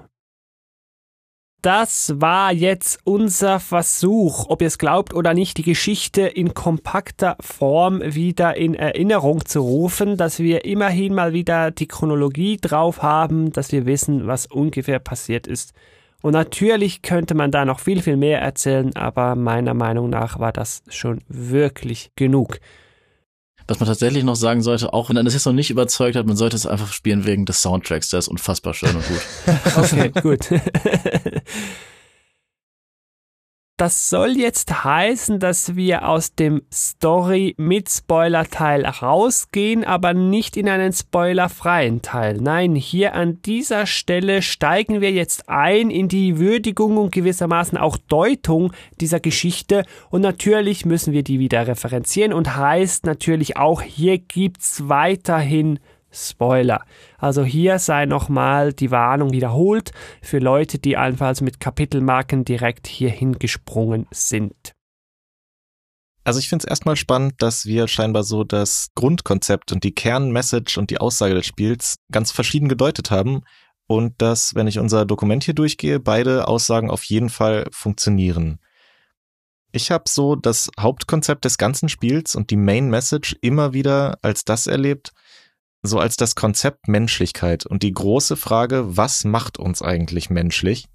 das 1.65 2.21
war 2.21 2.53
jetzt 2.53 2.99
unser 3.05 3.59
Versuch, 3.59 4.51
ob 4.51 4.61
ihr 4.61 4.67
es 4.67 4.77
glaubt 4.77 5.15
oder 5.15 5.33
nicht, 5.33 5.57
die 5.57 5.63
Geschichte 5.63 6.21
in 6.21 6.53
kompakter 6.53 7.39
Form 7.41 8.03
wieder 8.05 8.55
in 8.59 8.75
Erinnerung 8.75 9.47
zu 9.47 9.61
rufen, 9.61 10.19
dass 10.19 10.41
wir 10.41 10.67
immerhin 10.67 11.15
mal 11.15 11.33
wieder 11.33 11.71
die 11.71 11.89
Chronologie 11.89 12.59
drauf 12.59 13.03
haben, 13.03 13.51
dass 13.51 13.73
wir 13.73 13.87
wissen, 13.87 14.27
was 14.27 14.45
ungefähr 14.45 14.99
passiert 14.99 15.47
ist. 15.47 15.73
Und 16.21 16.35
natürlich 16.35 17.01
könnte 17.01 17.35
man 17.35 17.51
da 17.51 17.65
noch 17.65 17.81
viel, 17.81 18.03
viel 18.03 18.19
mehr 18.19 18.43
erzählen, 18.43 18.95
aber 18.95 19.35
meiner 19.35 19.73
Meinung 19.73 20.11
nach 20.11 20.39
war 20.39 20.53
das 20.53 20.83
schon 20.91 21.21
wirklich 21.29 22.11
genug. 22.15 22.59
Was 23.67 23.81
man 23.81 23.89
tatsächlich 23.89 24.25
noch 24.25 24.37
sagen 24.37 24.63
sollte, 24.63 24.93
auch 24.93 25.09
wenn 25.09 25.17
man 25.17 25.25
das 25.25 25.35
jetzt 25.35 25.47
noch 25.47 25.53
nicht 25.55 25.71
überzeugt 25.71 26.17
hat, 26.17 26.27
man 26.27 26.37
sollte 26.37 26.57
es 26.57 26.67
einfach 26.67 26.93
spielen 26.93 27.25
wegen 27.25 27.47
des 27.47 27.63
Soundtracks, 27.63 28.11
der 28.11 28.19
ist 28.19 28.29
unfassbar 28.29 28.75
schön 28.75 28.95
und 28.95 29.07
gut. 29.07 29.21
okay, 29.77 30.13
gut. 30.21 30.49
Das 33.77 34.09
soll 34.09 34.39
jetzt 34.39 34.85
heißen, 34.85 35.41
dass 35.41 35.75
wir 35.75 36.09
aus 36.09 36.37
dem 36.37 36.63
Story 36.73 37.57
mit 37.59 37.91
Spoiler-Teil 37.91 38.87
rausgehen, 38.87 39.83
aber 39.83 40.15
nicht 40.15 40.57
in 40.57 40.69
einen 40.69 40.93
spoilerfreien 40.93 42.01
Teil. 42.01 42.37
Nein, 42.41 42.77
hier 42.77 43.15
an 43.15 43.43
dieser 43.43 43.87
Stelle 43.87 44.43
steigen 44.43 45.01
wir 45.01 45.11
jetzt 45.11 45.49
ein 45.49 45.91
in 45.91 46.07
die 46.07 46.39
Würdigung 46.39 46.99
und 46.99 47.11
gewissermaßen 47.13 47.77
auch 47.77 47.97
Deutung 47.97 48.73
dieser 49.01 49.19
Geschichte 49.19 49.85
und 50.09 50.21
natürlich 50.21 50.87
müssen 50.87 51.13
wir 51.13 51.25
die 51.25 51.41
wieder 51.41 51.67
referenzieren 51.67 52.33
und 52.33 52.55
heißt 52.55 53.05
natürlich 53.07 53.57
auch, 53.57 53.83
hier 53.83 54.19
gibt's 54.19 54.89
weiterhin 54.89 55.81
Spoiler. 56.15 56.85
Also 57.19 57.45
hier 57.45 57.79
sei 57.79 58.07
nochmal 58.07 58.73
die 58.73 58.91
Warnung 58.91 59.33
wiederholt 59.33 59.91
für 60.23 60.39
Leute, 60.39 60.79
die 60.79 60.97
allenfalls 60.97 61.41
mit 61.41 61.61
Kapitelmarken 61.61 62.45
direkt 62.45 62.87
hierhin 62.87 63.39
gesprungen 63.39 64.07
sind. 64.11 64.75
Also 66.25 66.39
ich 66.39 66.49
finde 66.49 66.65
es 66.65 66.71
erstmal 66.71 66.97
spannend, 66.97 67.35
dass 67.39 67.67
wir 67.67 67.87
scheinbar 67.87 68.23
so 68.23 68.45
das 68.45 68.89
Grundkonzept 68.95 69.73
und 69.73 69.85
die 69.85 69.95
Kernmessage 69.95 70.79
und 70.79 70.89
die 70.89 70.99
Aussage 70.99 71.35
des 71.35 71.45
Spiels 71.45 71.97
ganz 72.11 72.33
verschieden 72.33 72.69
gedeutet 72.71 73.11
haben 73.11 73.43
und 73.87 74.23
dass, 74.23 74.55
wenn 74.55 74.67
ich 74.67 74.79
unser 74.79 75.05
Dokument 75.05 75.45
hier 75.45 75.53
durchgehe, 75.53 76.01
beide 76.01 76.49
Aussagen 76.49 76.91
auf 76.91 77.05
jeden 77.05 77.29
Fall 77.29 77.67
funktionieren. 77.73 78.59
Ich 79.73 79.91
habe 79.91 80.05
so 80.09 80.37
das 80.37 80.71
Hauptkonzept 80.79 81.45
des 81.45 81.59
ganzen 81.59 81.89
Spiels 81.89 82.37
und 82.37 82.51
die 82.51 82.57
Main 82.57 82.89
Message 82.89 83.37
immer 83.43 83.75
wieder 83.75 84.19
als 84.23 84.45
das 84.45 84.67
erlebt, 84.67 85.13
so 85.87 85.99
als 85.99 86.17
das 86.17 86.35
Konzept 86.35 86.89
Menschlichkeit 86.89 87.67
und 87.67 87.83
die 87.83 87.93
große 87.93 88.37
Frage, 88.37 88.97
was 88.97 89.25
macht 89.25 89.59
uns 89.59 89.83
eigentlich 89.83 90.31
menschlich? 90.31 90.87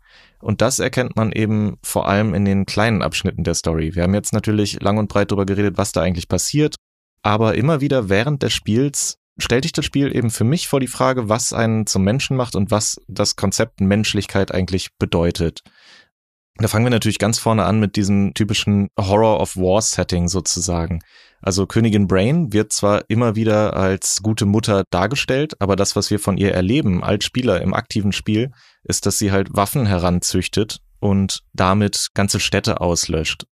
Und 0.42 0.62
das 0.62 0.80
erkennt 0.80 1.16
man 1.16 1.32
eben 1.32 1.78
vor 1.84 2.08
allem 2.08 2.34
in 2.34 2.44
den 2.44 2.66
kleinen 2.66 3.04
Abschnitten 3.04 3.44
der 3.44 3.54
Story. 3.54 3.94
Wir 3.94 4.04
haben 4.04 4.16
jetzt 4.16 4.34
natürlich 4.34 4.82
lang 4.82 4.98
und 4.98 5.08
breit 5.08 5.30
darüber 5.30 5.46
geredet, 5.46 5.78
was 5.78 5.92
da 5.92 6.02
eigentlich 6.02 6.28
passiert, 6.28 6.76
aber 7.22 7.56
immer 7.56 7.82
wieder 7.82 8.10
während 8.10 8.42
des 8.42 8.54
Spiels 8.54 9.18
stellt 9.38 9.64
sich 9.64 9.74
das 9.74 9.86
Spiel 9.86 10.14
eben 10.14 10.32
für 10.32 10.44
mich 10.44 10.68
vor 10.68 10.80
die 10.80 10.88
Frage, 10.88 11.30
was 11.30 11.54
einen 11.54 11.86
zum 11.86 12.04
Menschen 12.04 12.36
macht 12.36 12.56
und 12.56 12.72
was 12.72 13.00
das 13.08 13.36
Konzept 13.36 13.82
Menschlichkeit 13.82 14.52
eigentlich 14.52 14.90
bedeutet. 14.98 15.62
Da 16.56 16.68
fangen 16.68 16.86
wir 16.86 16.90
natürlich 16.90 17.20
ganz 17.20 17.38
vorne 17.38 17.64
an 17.64 17.80
mit 17.80 17.96
diesem 17.96 18.34
typischen 18.34 18.90
Horror 19.00 19.40
of 19.40 19.56
War 19.56 19.82
Setting 19.82 20.28
sozusagen. 20.28 21.00
Also 21.42 21.66
Königin 21.66 22.08
Brain 22.08 22.52
wird 22.54 22.74
zwar 22.74 23.04
immer 23.08 23.36
wieder 23.36 23.76
als 23.76 24.22
gute 24.22 24.46
Mutter 24.46 24.84
dargestellt, 24.90 25.54
aber 25.60 25.76
das, 25.76 25.96
was 25.96 26.12
wir 26.12 26.20
von 26.20 26.38
ihr 26.38 26.54
erleben 26.54 27.04
als 27.04 27.26
Spieler 27.26 27.62
im 27.62 27.74
aktiven 27.74 28.12
Spiel, 28.12 28.52
ist, 28.84 29.06
dass 29.06 29.18
sie 29.18 29.32
halt 29.32 29.56
Waffen 29.56 29.86
heranzüchtet 29.86 30.80
und 31.00 31.42
damit 31.54 32.08
ganze 32.14 32.40
Städte 32.40 32.82
auslöscht. 32.82 33.46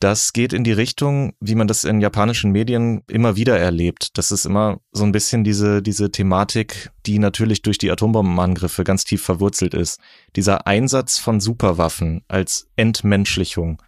Das 0.00 0.32
geht 0.32 0.52
in 0.52 0.62
die 0.62 0.72
Richtung, 0.72 1.32
wie 1.40 1.56
man 1.56 1.66
das 1.66 1.82
in 1.82 2.00
japanischen 2.00 2.52
Medien 2.52 3.02
immer 3.08 3.34
wieder 3.34 3.58
erlebt. 3.58 4.16
Das 4.16 4.30
ist 4.30 4.44
immer 4.46 4.78
so 4.92 5.02
ein 5.02 5.10
bisschen 5.10 5.42
diese, 5.42 5.82
diese 5.82 6.12
Thematik, 6.12 6.90
die 7.04 7.18
natürlich 7.18 7.62
durch 7.62 7.78
die 7.78 7.90
Atombombenangriffe 7.90 8.84
ganz 8.84 9.04
tief 9.04 9.22
verwurzelt 9.22 9.74
ist. 9.74 9.98
Dieser 10.36 10.68
Einsatz 10.68 11.18
von 11.18 11.40
Superwaffen 11.40 12.22
als 12.28 12.68
Entmenschlichung. 12.76 13.82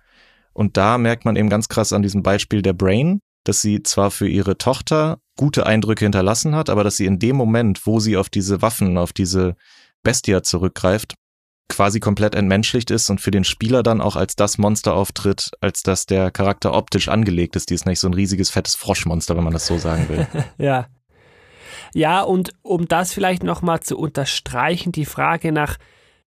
Und 0.52 0.76
da 0.76 0.98
merkt 0.98 1.24
man 1.24 1.36
eben 1.36 1.48
ganz 1.48 1.68
krass 1.68 1.92
an 1.92 2.02
diesem 2.02 2.22
Beispiel 2.22 2.62
der 2.62 2.72
Brain, 2.72 3.20
dass 3.44 3.62
sie 3.62 3.82
zwar 3.82 4.10
für 4.10 4.28
ihre 4.28 4.58
Tochter 4.58 5.18
gute 5.36 5.66
Eindrücke 5.66 6.04
hinterlassen 6.04 6.54
hat, 6.54 6.68
aber 6.68 6.84
dass 6.84 6.96
sie 6.96 7.06
in 7.06 7.18
dem 7.18 7.36
Moment, 7.36 7.86
wo 7.86 8.00
sie 8.00 8.16
auf 8.16 8.28
diese 8.28 8.60
Waffen, 8.62 8.98
auf 8.98 9.12
diese 9.12 9.56
Bestia 10.02 10.42
zurückgreift, 10.42 11.14
quasi 11.68 12.00
komplett 12.00 12.34
entmenschlicht 12.34 12.90
ist 12.90 13.08
und 13.08 13.20
für 13.20 13.30
den 13.30 13.44
Spieler 13.44 13.82
dann 13.82 14.00
auch 14.00 14.16
als 14.16 14.36
das 14.36 14.58
Monster 14.58 14.94
auftritt, 14.94 15.52
als 15.60 15.82
dass 15.82 16.04
der 16.04 16.30
Charakter 16.30 16.74
optisch 16.74 17.08
angelegt 17.08 17.56
ist. 17.56 17.70
Die 17.70 17.74
ist 17.74 17.86
nicht 17.86 18.00
so 18.00 18.08
ein 18.08 18.14
riesiges, 18.14 18.50
fettes 18.50 18.74
Froschmonster, 18.74 19.36
wenn 19.36 19.44
man 19.44 19.52
das 19.52 19.66
so 19.66 19.78
sagen 19.78 20.08
will. 20.08 20.26
ja. 20.58 20.88
Ja, 21.94 22.22
und 22.22 22.52
um 22.62 22.86
das 22.86 23.12
vielleicht 23.12 23.42
nochmal 23.42 23.80
zu 23.80 23.96
unterstreichen, 23.98 24.92
die 24.92 25.06
Frage 25.06 25.52
nach, 25.52 25.76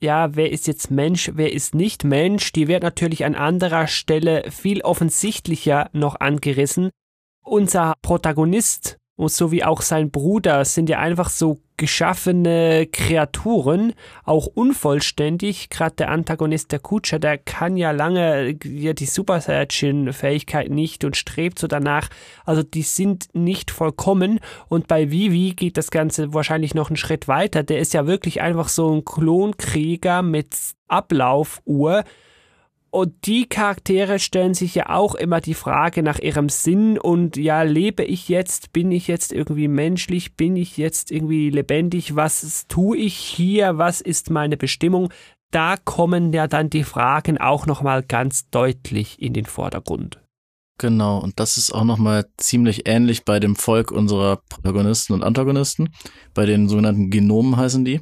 ja, 0.03 0.35
wer 0.35 0.51
ist 0.51 0.67
jetzt 0.67 0.91
Mensch, 0.91 1.31
wer 1.33 1.53
ist 1.53 1.73
nicht 1.73 2.03
Mensch, 2.03 2.51
die 2.51 2.67
wird 2.67 2.83
natürlich 2.83 3.25
an 3.25 3.35
anderer 3.35 3.87
Stelle 3.87 4.51
viel 4.51 4.81
offensichtlicher 4.81 5.89
noch 5.93 6.19
angerissen. 6.19 6.89
Unser 7.41 7.95
Protagonist 8.01 8.97
und 9.15 9.31
so 9.31 9.51
wie 9.51 9.63
auch 9.63 9.81
sein 9.81 10.09
Bruder 10.09 10.65
sind 10.65 10.89
ja 10.89 10.99
einfach 10.99 11.29
so 11.29 11.61
geschaffene 11.77 12.87
Kreaturen, 12.87 13.93
auch 14.23 14.47
unvollständig. 14.47 15.69
Gerade 15.69 15.95
der 15.95 16.09
Antagonist, 16.09 16.71
der 16.71 16.79
Kutscher, 16.79 17.19
der 17.19 17.37
kann 17.37 17.77
ja 17.77 17.91
lange 17.91 18.57
ja, 18.63 18.93
die 18.93 19.05
Super 19.05 19.39
Saiyan-Fähigkeit 19.39 20.71
nicht 20.71 21.03
und 21.03 21.15
strebt 21.15 21.59
so 21.59 21.67
danach. 21.67 22.09
Also 22.45 22.63
die 22.63 22.81
sind 22.81 23.27
nicht 23.33 23.69
vollkommen. 23.69 24.39
Und 24.67 24.87
bei 24.87 25.11
Vivi 25.11 25.53
geht 25.55 25.77
das 25.77 25.91
Ganze 25.91 26.33
wahrscheinlich 26.33 26.73
noch 26.73 26.89
einen 26.89 26.97
Schritt 26.97 27.27
weiter. 27.27 27.61
Der 27.61 27.79
ist 27.79 27.93
ja 27.93 28.07
wirklich 28.07 28.41
einfach 28.41 28.67
so 28.67 28.91
ein 28.91 29.05
Klonkrieger 29.05 30.23
mit 30.23 30.55
Ablaufuhr 30.87 32.03
und 32.93 33.25
die 33.25 33.47
Charaktere 33.47 34.19
stellen 34.19 34.53
sich 34.53 34.75
ja 34.75 34.89
auch 34.89 35.15
immer 35.15 35.41
die 35.41 35.55
Frage 35.55 36.03
nach 36.03 36.19
ihrem 36.19 36.47
Sinn 36.47 36.99
und 36.99 37.37
ja, 37.37 37.63
lebe 37.63 38.03
ich 38.03 38.29
jetzt, 38.29 38.71
bin 38.71 38.91
ich 38.91 39.07
jetzt 39.07 39.33
irgendwie 39.33 39.67
menschlich, 39.67 40.35
bin 40.35 40.55
ich 40.55 40.77
jetzt 40.77 41.09
irgendwie 41.09 41.49
lebendig, 41.49 42.15
was 42.15 42.67
tue 42.67 42.97
ich 42.97 43.15
hier, 43.15 43.79
was 43.79 43.99
ist 43.99 44.29
meine 44.29 44.57
Bestimmung? 44.57 45.09
Da 45.49 45.75
kommen 45.77 46.33
ja 46.33 46.45
dann 46.45 46.69
die 46.69 46.83
Fragen 46.83 47.39
auch 47.39 47.65
nochmal 47.65 48.03
ganz 48.03 48.47
deutlich 48.51 49.19
in 49.19 49.33
den 49.33 49.45
Vordergrund. 49.45 50.19
Genau, 50.77 51.17
und 51.17 51.39
das 51.39 51.57
ist 51.57 51.73
auch 51.73 51.85
nochmal 51.85 52.27
ziemlich 52.37 52.87
ähnlich 52.87 53.25
bei 53.25 53.39
dem 53.39 53.55
Volk 53.55 53.91
unserer 53.91 54.37
Protagonisten 54.49 55.13
und 55.13 55.23
Antagonisten. 55.23 55.89
Bei 56.35 56.45
den 56.45 56.69
sogenannten 56.69 57.09
Genomen 57.09 57.57
heißen 57.57 57.85
die 57.85 58.01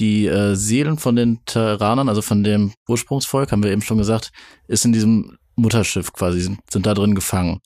die 0.00 0.26
äh, 0.26 0.56
Seelen 0.56 0.98
von 0.98 1.14
den 1.14 1.44
Terranern, 1.44 2.08
also 2.08 2.22
von 2.22 2.42
dem 2.42 2.72
Ursprungsvolk, 2.88 3.52
haben 3.52 3.62
wir 3.62 3.70
eben 3.70 3.82
schon 3.82 3.98
gesagt, 3.98 4.32
ist 4.66 4.84
in 4.84 4.92
diesem 4.92 5.36
Mutterschiff 5.56 6.12
quasi, 6.12 6.40
sind, 6.40 6.60
sind 6.70 6.86
da 6.86 6.94
drin 6.94 7.14
gefangen. 7.14 7.60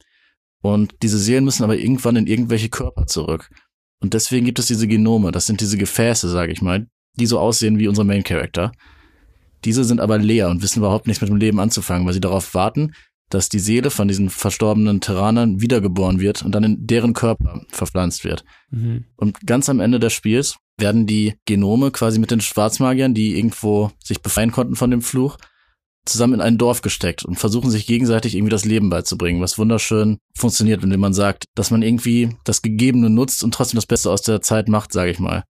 Und 0.61 0.95
diese 1.03 1.19
Seelen 1.19 1.45
müssen 1.45 1.63
aber 1.63 1.77
irgendwann 1.77 2.17
in 2.17 2.27
irgendwelche 2.27 2.69
Körper 2.69 3.07
zurück. 3.07 3.51
Und 4.01 4.15
deswegen 4.15 4.45
gibt 4.45 4.59
es 4.59 4.67
diese 4.67 4.89
Genome, 4.89 5.31
das 5.31 5.47
sind 5.47 5.61
diese 5.61 5.79
Gefäße, 5.79 6.29
sage 6.29 6.53
ich 6.53 6.61
mal, 6.61 6.87
die 7.17 7.27
so 7.27 7.39
aussehen 7.39 7.79
wie 7.79 7.89
unser 7.89 8.05
Main 8.05 8.25
Character. 8.25 8.73
Diese 9.65 9.85
sind 9.85 10.01
aber 10.01 10.19
leer 10.19 10.51
und 10.51 10.63
wissen 10.63 10.81
überhaupt 10.81 11.07
nichts 11.07 11.23
mit 11.23 11.31
dem 11.31 11.37
Leben 11.37 11.61
anzufangen, 11.61 12.07
weil 12.07 12.13
sie 12.13 12.21
darauf 12.21 12.55
warten, 12.55 12.93
dass 13.31 13.49
die 13.49 13.59
Seele 13.59 13.91
von 13.91 14.09
diesen 14.09 14.31
verstorbenen 14.31 15.01
Terranern 15.01 15.61
wiedergeboren 15.61 16.21
wird 16.21 16.43
und 16.43 16.53
dann 16.55 16.65
in 16.65 16.87
deren 16.87 17.15
Körper 17.15 17.63
verpflanzt 17.71 18.25
wird. 18.25 18.45
Mhm. 18.71 19.05
Und 19.17 19.47
ganz 19.47 19.69
am 19.69 19.81
Ende 19.81 19.99
des 19.99 20.13
Spiels 20.13 20.57
werden 20.79 21.07
die 21.07 21.35
Genome 21.47 21.91
quasi 21.91 22.19
mit 22.19 22.31
den 22.31 22.41
Schwarzmagiern, 22.41 23.15
die 23.15 23.37
irgendwo 23.37 23.91
sich 24.03 24.21
befreien 24.23 24.53
konnten 24.53 24.77
von 24.77 24.91
dem 24.91 25.03
Fluch, 25.03 25.37
zusammen 26.05 26.35
in 26.35 26.41
ein 26.41 26.59
Dorf 26.59 26.83
gesteckt 26.83 27.25
und 27.25 27.37
versuchen 27.37 27.71
sich 27.71 27.87
gegenseitig 27.87 28.35
irgendwie 28.35 28.51
das 28.51 28.65
Leben 28.65 28.91
beizubringen, 28.91 29.41
was 29.41 29.59
wunderschön 29.59 30.19
funktioniert, 30.37 30.85
indem 30.85 31.01
man 31.01 31.15
sagt, 31.15 31.45
dass 31.55 31.71
man 31.71 31.83
irgendwie 31.83 32.37
das 32.45 32.63
Gegebene 32.63 33.09
nutzt 33.09 33.43
und 33.43 33.55
trotzdem 33.55 33.77
das 33.77 33.87
Beste 33.87 34.11
aus 34.11 34.23
der 34.23 34.43
Zeit 34.43 34.69
macht, 34.69 34.93
sage 34.93 35.11
ich 35.11 35.19
mal. 35.19 35.45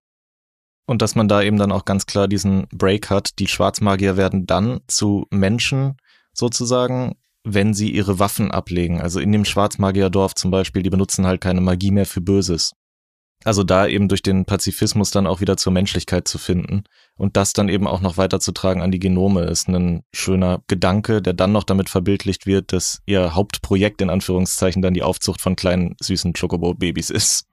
Und 0.87 1.03
dass 1.03 1.15
man 1.15 1.29
da 1.29 1.43
eben 1.43 1.57
dann 1.57 1.73
auch 1.73 1.85
ganz 1.85 2.07
klar 2.07 2.29
diesen 2.29 2.67
Break 2.69 3.11
hat, 3.11 3.39
die 3.39 3.49
Schwarzmagier 3.49 4.17
werden 4.17 4.47
dann 4.47 4.81
zu 4.87 5.27
Menschen 5.31 5.97
sozusagen, 6.33 7.17
wenn 7.45 7.75
sie 7.75 7.91
ihre 7.91 8.19
Waffen 8.19 8.51
ablegen. 8.51 9.01
Also 9.01 9.21
in 9.21 9.31
dem 9.31 9.45
Schwarzmagierdorf 9.45 10.35
zum 10.35 10.51
Beispiel, 10.51 10.83
die 10.83 10.91
benutzen 10.91 11.27
halt 11.27 11.41
keine 11.41 11.61
Magie 11.61 11.91
mehr 11.91 12.07
für 12.07 12.21
Böses. 12.21 12.73
Also 13.45 13.63
da 13.63 13.87
eben 13.87 14.09
durch 14.09 14.23
den 14.23 14.47
Pazifismus 14.47 15.11
dann 15.11 15.27
auch 15.27 15.43
wieder 15.43 15.59
zur 15.59 15.73
Menschlichkeit 15.73 16.27
zu 16.27 16.39
finden 16.39 16.85
und 17.17 17.37
das 17.37 17.53
dann 17.53 17.69
eben 17.69 17.87
auch 17.87 18.01
noch 18.01 18.17
weiterzutragen 18.17 18.83
an 18.83 18.91
die 18.91 18.99
Genome 18.99 19.43
ist 19.43 19.69
ein 19.69 20.03
schöner 20.15 20.63
Gedanke, 20.67 21.21
der 21.21 21.35
dann 21.35 21.53
noch 21.53 21.65
damit 21.65 21.91
verbildlicht 21.91 22.47
wird, 22.47 22.73
dass 22.73 23.03
ihr 23.05 23.35
Hauptprojekt 23.35 24.01
in 24.01 24.09
Anführungszeichen 24.09 24.81
dann 24.81 24.95
die 24.95 25.03
Aufzucht 25.03 25.43
von 25.43 25.57
kleinen 25.57 25.95
süßen 26.01 26.33
Chocobo-Babys 26.33 27.11
ist. 27.11 27.47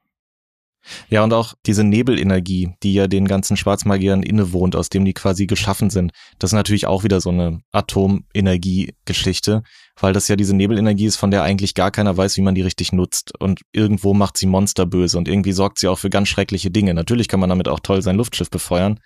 Ja, 1.10 1.24
und 1.24 1.34
auch 1.34 1.54
diese 1.66 1.84
Nebelenergie, 1.84 2.74
die 2.82 2.94
ja 2.94 3.08
den 3.08 3.28
ganzen 3.28 3.56
Schwarzmagiern 3.56 4.24
innewohnt, 4.24 4.76
aus 4.76 4.90
dem 4.90 5.06
die 5.06 5.14
quasi 5.14 5.46
geschaffen 5.46 5.90
sind, 5.90 6.12
das 6.40 6.50
ist 6.50 6.56
natürlich 6.56 6.88
auch 6.88 7.04
wieder 7.04 7.22
so 7.22 7.30
eine 7.30 7.62
Atomenergie-Geschichte, 7.72 9.64
weil 10.00 10.14
das 10.14 10.28
ja 10.28 10.36
diese 10.36 10.56
Nebelenergie 10.56 11.06
ist, 11.06 11.18
von 11.18 11.32
der 11.32 11.44
eigentlich 11.44 11.76
gar 11.76 11.92
keiner 11.92 12.18
weiß, 12.18 12.38
wie 12.38 12.42
man 12.42 12.56
die 12.56 12.64
richtig 12.64 12.94
nutzt. 12.94 13.34
Und 13.40 13.62
irgendwo 13.72 14.14
macht 14.14 14.38
sie 14.38 14.48
Monster 14.48 14.86
böse 14.86 15.18
und 15.18 15.28
irgendwie 15.28 15.52
sorgt 15.52 15.80
sie 15.80 15.88
auch 15.88 16.00
für 16.00 16.10
ganz 16.10 16.30
schreckliche 16.30 16.72
Dinge. 16.72 16.94
Natürlich 16.94 17.28
kann 17.28 17.40
man 17.40 17.50
damit 17.50 17.68
auch 17.68 17.80
toll 17.80 18.02
sein 18.02 18.18
Luftschiff 18.18 18.50
befeuern, 18.50 19.00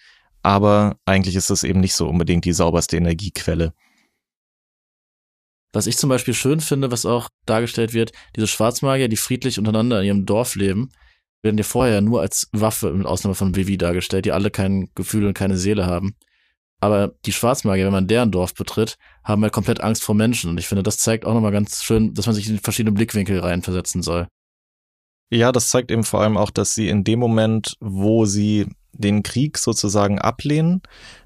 aber 0.43 0.97
eigentlich 1.05 1.35
ist 1.35 1.49
es 1.49 1.63
eben 1.63 1.79
nicht 1.79 1.95
so 1.95 2.07
unbedingt 2.07 2.45
die 2.45 2.53
sauberste 2.53 2.97
Energiequelle. 2.97 3.73
Was 5.73 5.87
ich 5.87 5.97
zum 5.97 6.07
Beispiel 6.07 6.33
schön 6.33 6.61
finde, 6.61 6.89
was 6.89 7.05
auch 7.05 7.27
dargestellt 7.45 7.93
wird, 7.93 8.13
diese 8.37 8.47
Schwarzmagier, 8.47 9.09
die 9.09 9.17
friedlich 9.17 9.59
untereinander 9.59 9.99
in 9.99 10.07
ihrem 10.07 10.25
Dorf 10.25 10.55
leben, 10.55 10.89
werden 11.45 11.55
dir 11.55 11.63
vorher 11.63 12.01
nur 12.01 12.19
als 12.19 12.49
Waffe, 12.51 12.91
mit 12.91 13.07
Ausnahme 13.07 13.35
von 13.35 13.55
Vivi, 13.55 13.77
dargestellt, 13.77 14.25
die 14.25 14.33
alle 14.33 14.51
kein 14.51 14.89
Gefühl 14.95 15.25
und 15.25 15.33
keine 15.33 15.57
Seele 15.57 15.85
haben. 15.85 16.15
Aber 16.81 17.13
die 17.25 17.31
Schwarzmagier, 17.31 17.85
wenn 17.85 17.93
man 17.93 18.07
deren 18.07 18.31
Dorf 18.31 18.53
betritt, 18.53 18.97
haben 19.23 19.41
halt 19.43 19.53
komplett 19.53 19.79
Angst 19.79 20.03
vor 20.03 20.13
Menschen. 20.13 20.49
Und 20.49 20.57
ich 20.57 20.67
finde, 20.67 20.83
das 20.83 20.97
zeigt 20.97 21.23
auch 21.23 21.33
nochmal 21.33 21.53
ganz 21.53 21.83
schön, 21.83 22.13
dass 22.13 22.25
man 22.25 22.35
sich 22.35 22.49
in 22.49 22.59
verschiedene 22.59 22.93
Blickwinkel 22.93 23.39
reinversetzen 23.39 24.01
soll. 24.01 24.27
Ja, 25.31 25.51
das 25.51 25.69
zeigt 25.69 25.89
eben 25.91 26.03
vor 26.03 26.21
allem 26.21 26.35
auch, 26.35 26.51
dass 26.51 26.75
sie 26.75 26.89
in 26.89 27.03
dem 27.03 27.19
Moment, 27.19 27.77
wo 27.79 28.25
sie 28.25 28.67
den 28.91 29.23
Krieg 29.23 29.57
sozusagen 29.57 30.19
ablehnen, 30.19 30.81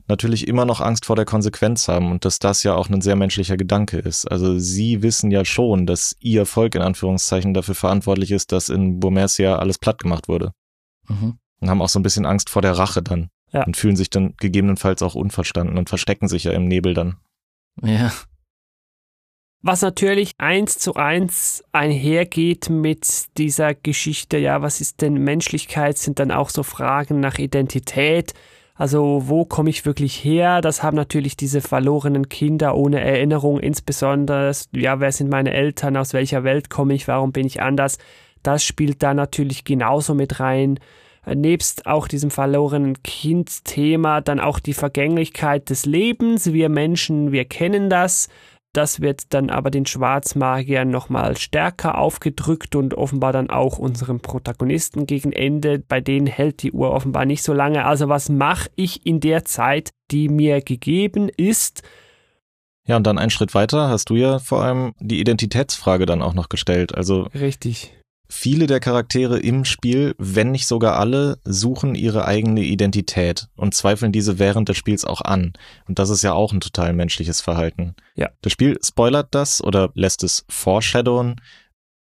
natürlich 0.09 0.47
immer 0.47 0.65
noch 0.65 0.81
Angst 0.81 1.05
vor 1.05 1.15
der 1.15 1.25
Konsequenz 1.25 1.87
haben 1.87 2.11
und 2.11 2.25
dass 2.25 2.39
das 2.39 2.63
ja 2.63 2.73
auch 2.73 2.89
ein 2.89 3.01
sehr 3.01 3.15
menschlicher 3.15 3.55
Gedanke 3.55 3.97
ist. 3.97 4.25
Also 4.25 4.57
sie 4.57 5.01
wissen 5.01 5.31
ja 5.31 5.45
schon, 5.45 5.85
dass 5.85 6.15
ihr 6.19 6.45
Volk 6.45 6.75
in 6.75 6.81
Anführungszeichen 6.81 7.53
dafür 7.53 7.75
verantwortlich 7.75 8.31
ist, 8.31 8.51
dass 8.51 8.69
in 8.69 8.99
Bomercia 8.99 9.55
alles 9.57 9.77
platt 9.77 9.99
gemacht 9.99 10.27
wurde. 10.27 10.51
Mhm. 11.07 11.37
Und 11.61 11.69
haben 11.69 11.81
auch 11.81 11.89
so 11.89 11.99
ein 11.99 12.03
bisschen 12.03 12.25
Angst 12.25 12.49
vor 12.49 12.61
der 12.61 12.77
Rache 12.77 13.01
dann. 13.01 13.29
Ja. 13.51 13.63
Und 13.63 13.77
fühlen 13.77 13.95
sich 13.95 14.09
dann 14.09 14.35
gegebenenfalls 14.37 15.01
auch 15.01 15.15
unverstanden 15.15 15.77
und 15.77 15.89
verstecken 15.89 16.27
sich 16.27 16.43
ja 16.43 16.51
im 16.51 16.67
Nebel 16.67 16.93
dann. 16.93 17.17
Ja. 17.81 18.11
Was 19.61 19.81
natürlich 19.81 20.33
eins 20.37 20.77
zu 20.77 20.95
eins 20.95 21.63
einhergeht 21.71 22.69
mit 22.69 23.37
dieser 23.37 23.73
Geschichte, 23.73 24.37
ja, 24.37 24.61
was 24.61 24.79
ist 24.79 25.01
denn 25.01 25.15
Menschlichkeit, 25.15 25.97
sind 25.97 26.19
dann 26.19 26.31
auch 26.31 26.49
so 26.49 26.63
Fragen 26.63 27.19
nach 27.19 27.39
Identität. 27.39 28.33
Also 28.79 29.23
wo 29.25 29.43
komme 29.43 29.69
ich 29.69 29.85
wirklich 29.85 30.23
her? 30.23 30.61
Das 30.61 30.83
haben 30.83 30.95
natürlich 30.95 31.35
diese 31.35 31.59
verlorenen 31.59 32.29
Kinder 32.29 32.77
ohne 32.77 33.01
Erinnerung, 33.01 33.59
insbesondere, 33.59 34.53
ja, 34.71 35.01
wer 35.01 35.11
sind 35.11 35.29
meine 35.29 35.51
Eltern, 35.51 35.97
aus 35.97 36.13
welcher 36.13 36.45
Welt 36.45 36.69
komme 36.69 36.93
ich, 36.93 37.05
warum 37.09 37.33
bin 37.33 37.45
ich 37.45 37.61
anders? 37.61 37.97
Das 38.41 38.63
spielt 38.63 39.03
da 39.03 39.13
natürlich 39.13 39.65
genauso 39.65 40.15
mit 40.15 40.39
rein. 40.39 40.79
Äh, 41.25 41.35
nebst 41.35 41.87
auch 41.87 42.07
diesem 42.07 42.31
verlorenen 42.31 43.03
Kind-Thema 43.03 44.21
dann 44.21 44.39
auch 44.39 44.59
die 44.59 44.73
Vergänglichkeit 44.73 45.69
des 45.69 45.85
Lebens. 45.85 46.53
Wir 46.53 46.69
Menschen, 46.69 47.33
wir 47.33 47.43
kennen 47.43 47.89
das. 47.89 48.29
Das 48.73 49.01
wird 49.01 49.33
dann 49.33 49.49
aber 49.49 49.71
den 49.71 49.87
Schwarzmagiern 49.87 50.89
nochmal 50.89 51.37
stärker 51.37 51.97
aufgedrückt 51.97 52.75
und 52.75 52.93
offenbar 52.93 53.33
dann 53.33 53.49
auch 53.49 53.79
unserem 53.79 54.19
Protagonisten 54.19 55.07
gegen 55.07 55.31
Ende. 55.31 55.79
Bei 55.79 56.01
denen 56.01 56.27
hält 56.27 56.61
die 56.61 56.71
Uhr 56.71 56.91
offenbar 56.91 57.25
nicht 57.25 57.41
so 57.41 57.53
lange. 57.53 57.85
Also 57.85 58.09
was 58.09 58.29
mache 58.29 58.69
ich 58.75 59.05
in 59.07 59.19
der 59.19 59.43
Zeit, 59.43 59.89
die 60.11 60.29
mir 60.29 60.61
gegeben 60.61 61.29
ist? 61.35 61.81
Ja, 62.85 62.97
und 62.97 63.05
dann 63.05 63.17
einen 63.17 63.31
Schritt 63.31 63.55
weiter 63.55 63.89
hast 63.89 64.09
du 64.11 64.15
ja 64.15 64.39
vor 64.39 64.63
allem 64.63 64.93
die 64.99 65.19
Identitätsfrage 65.19 66.05
dann 66.05 66.21
auch 66.21 66.33
noch 66.33 66.49
gestellt. 66.49 66.95
Also 66.95 67.23
richtig. 67.33 67.98
Viele 68.31 68.67
der 68.67 68.79
Charaktere 68.79 69.39
im 69.39 69.65
Spiel, 69.65 70.13
wenn 70.19 70.51
nicht 70.51 70.67
sogar 70.67 70.99
alle, 70.99 71.39
suchen 71.45 71.95
ihre 71.95 72.25
eigene 72.25 72.61
Identität 72.61 73.47
und 73.55 73.73
zweifeln 73.73 74.11
diese 74.11 74.37
während 74.37 74.69
des 74.69 74.77
Spiels 74.77 75.03
auch 75.03 75.21
an. 75.21 75.53
Und 75.87 75.97
das 75.97 76.11
ist 76.11 76.21
ja 76.21 76.33
auch 76.33 76.53
ein 76.53 76.59
total 76.59 76.93
menschliches 76.93 77.41
Verhalten. 77.41 77.95
Ja. 78.15 78.29
Das 78.41 78.53
Spiel 78.53 78.77
spoilert 78.85 79.29
das 79.31 79.63
oder 79.63 79.89
lässt 79.95 80.23
es 80.23 80.45
foreshadowen. 80.47 81.41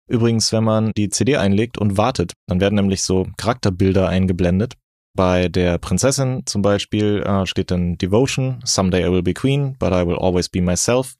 Übrigens, 0.07 0.51
wenn 0.51 0.63
man 0.63 0.91
die 0.97 1.09
CD 1.09 1.37
einlegt 1.37 1.77
und 1.77 1.95
wartet, 1.95 2.33
dann 2.47 2.59
werden 2.59 2.75
nämlich 2.75 3.03
so 3.03 3.27
Charakterbilder 3.37 4.09
eingeblendet. 4.09 4.73
Bei 5.15 5.47
der 5.47 5.77
Prinzessin 5.77 6.41
zum 6.45 6.61
Beispiel 6.61 7.23
äh, 7.25 7.45
steht 7.45 7.71
dann 7.71 7.97
Devotion, 7.97 8.59
Someday 8.65 9.07
I 9.07 9.11
will 9.11 9.23
be 9.23 9.33
queen, 9.33 9.77
but 9.77 9.93
I 9.93 10.05
will 10.05 10.17
always 10.17 10.49
be 10.49 10.61
myself. 10.61 11.15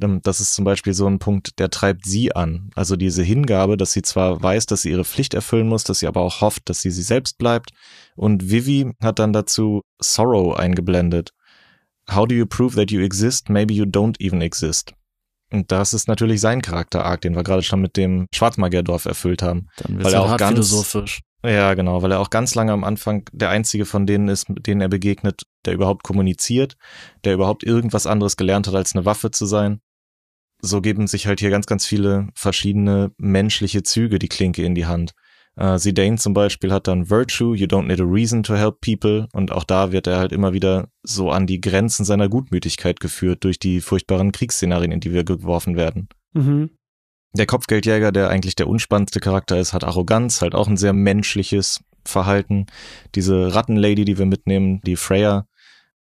Ähm, 0.00 0.20
das 0.22 0.40
ist 0.40 0.54
zum 0.54 0.64
Beispiel 0.64 0.94
so 0.94 1.06
ein 1.06 1.18
Punkt, 1.18 1.58
der 1.58 1.70
treibt 1.70 2.06
sie 2.06 2.34
an. 2.34 2.70
Also 2.74 2.96
diese 2.96 3.22
Hingabe, 3.22 3.76
dass 3.76 3.92
sie 3.92 4.02
zwar 4.02 4.42
weiß, 4.42 4.66
dass 4.66 4.82
sie 4.82 4.90
ihre 4.90 5.04
Pflicht 5.04 5.34
erfüllen 5.34 5.68
muss, 5.68 5.84
dass 5.84 6.00
sie 6.00 6.06
aber 6.06 6.20
auch 6.20 6.40
hofft, 6.40 6.68
dass 6.68 6.80
sie 6.80 6.90
sie 6.90 7.02
selbst 7.02 7.38
bleibt. 7.38 7.70
Und 8.14 8.50
Vivi 8.50 8.92
hat 9.02 9.18
dann 9.18 9.32
dazu 9.32 9.82
Sorrow 10.00 10.56
eingeblendet. 10.56 11.30
How 12.10 12.26
do 12.26 12.34
you 12.34 12.46
prove 12.46 12.76
that 12.76 12.90
you 12.90 13.00
exist? 13.00 13.50
Maybe 13.50 13.74
you 13.74 13.84
don't 13.84 14.20
even 14.20 14.40
exist. 14.40 14.92
Und 15.52 15.70
das 15.70 15.94
ist 15.94 16.08
natürlich 16.08 16.40
sein 16.40 16.60
Charakter-Arc, 16.60 17.20
den 17.20 17.36
wir 17.36 17.44
gerade 17.44 17.62
schon 17.62 17.80
mit 17.80 17.96
dem 17.96 18.26
Schwarzmagierdorf 18.34 19.04
erfüllt 19.04 19.42
haben. 19.42 19.68
Dann 19.76 19.98
wird 19.98 20.12
er 20.12 20.22
auch 20.22 20.36
ganz 20.36 20.52
philosophisch. 20.52 21.20
Ja, 21.44 21.74
genau, 21.74 22.02
weil 22.02 22.10
er 22.10 22.18
auch 22.18 22.30
ganz 22.30 22.56
lange 22.56 22.72
am 22.72 22.82
Anfang 22.82 23.28
der 23.32 23.50
einzige 23.50 23.84
von 23.84 24.06
denen 24.06 24.28
ist, 24.28 24.48
mit 24.48 24.66
denen 24.66 24.80
er 24.80 24.88
begegnet, 24.88 25.42
der 25.64 25.74
überhaupt 25.74 26.02
kommuniziert, 26.02 26.76
der 27.24 27.34
überhaupt 27.34 27.62
irgendwas 27.62 28.06
anderes 28.06 28.36
gelernt 28.36 28.66
hat, 28.66 28.74
als 28.74 28.96
eine 28.96 29.04
Waffe 29.04 29.30
zu 29.30 29.46
sein 29.46 29.80
so 30.66 30.80
geben 30.80 31.06
sich 31.06 31.26
halt 31.26 31.40
hier 31.40 31.50
ganz, 31.50 31.66
ganz 31.66 31.86
viele 31.86 32.28
verschiedene 32.34 33.12
menschliche 33.18 33.82
Züge 33.82 34.18
die 34.18 34.28
Klinke 34.28 34.64
in 34.64 34.74
die 34.74 34.86
Hand. 34.86 35.12
Uh, 35.58 35.78
Zidane 35.78 36.18
zum 36.18 36.34
Beispiel 36.34 36.70
hat 36.70 36.86
dann 36.86 37.08
Virtue, 37.08 37.56
you 37.56 37.66
don't 37.66 37.86
need 37.86 38.00
a 38.00 38.04
reason 38.04 38.42
to 38.42 38.56
help 38.56 38.82
people 38.82 39.26
und 39.32 39.52
auch 39.52 39.64
da 39.64 39.90
wird 39.90 40.06
er 40.06 40.18
halt 40.18 40.32
immer 40.32 40.52
wieder 40.52 40.90
so 41.02 41.30
an 41.30 41.46
die 41.46 41.62
Grenzen 41.62 42.04
seiner 42.04 42.28
Gutmütigkeit 42.28 43.00
geführt 43.00 43.42
durch 43.42 43.58
die 43.58 43.80
furchtbaren 43.80 44.32
Kriegsszenarien, 44.32 44.92
in 44.92 45.00
die 45.00 45.14
wir 45.14 45.24
geworfen 45.24 45.74
werden. 45.74 46.10
Mhm. 46.34 46.70
Der 47.32 47.46
Kopfgeldjäger, 47.46 48.12
der 48.12 48.28
eigentlich 48.28 48.54
der 48.54 48.68
unspannendste 48.68 49.20
Charakter 49.20 49.58
ist, 49.58 49.72
hat 49.72 49.84
Arroganz, 49.84 50.42
halt 50.42 50.54
auch 50.54 50.68
ein 50.68 50.76
sehr 50.76 50.92
menschliches 50.92 51.80
Verhalten. 52.04 52.66
Diese 53.14 53.54
Rattenlady, 53.54 54.04
die 54.04 54.18
wir 54.18 54.26
mitnehmen, 54.26 54.82
die 54.82 54.96
Freya, 54.96 55.46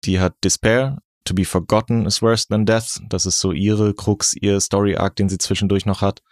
die 0.04 0.20
hat 0.20 0.34
Despair, 0.44 1.02
To 1.24 1.34
be 1.34 1.44
forgotten 1.44 2.06
is 2.06 2.20
worse 2.20 2.48
than 2.48 2.66
death. 2.66 3.00
Das 3.08 3.26
ist 3.26 3.38
so 3.40 3.52
ihre 3.52 3.94
Krux, 3.94 4.34
ihr 4.34 4.60
Story-Arc, 4.60 5.16
den 5.16 5.28
sie 5.28 5.38
zwischendurch 5.38 5.86
noch 5.86 6.00
hat. 6.00 6.22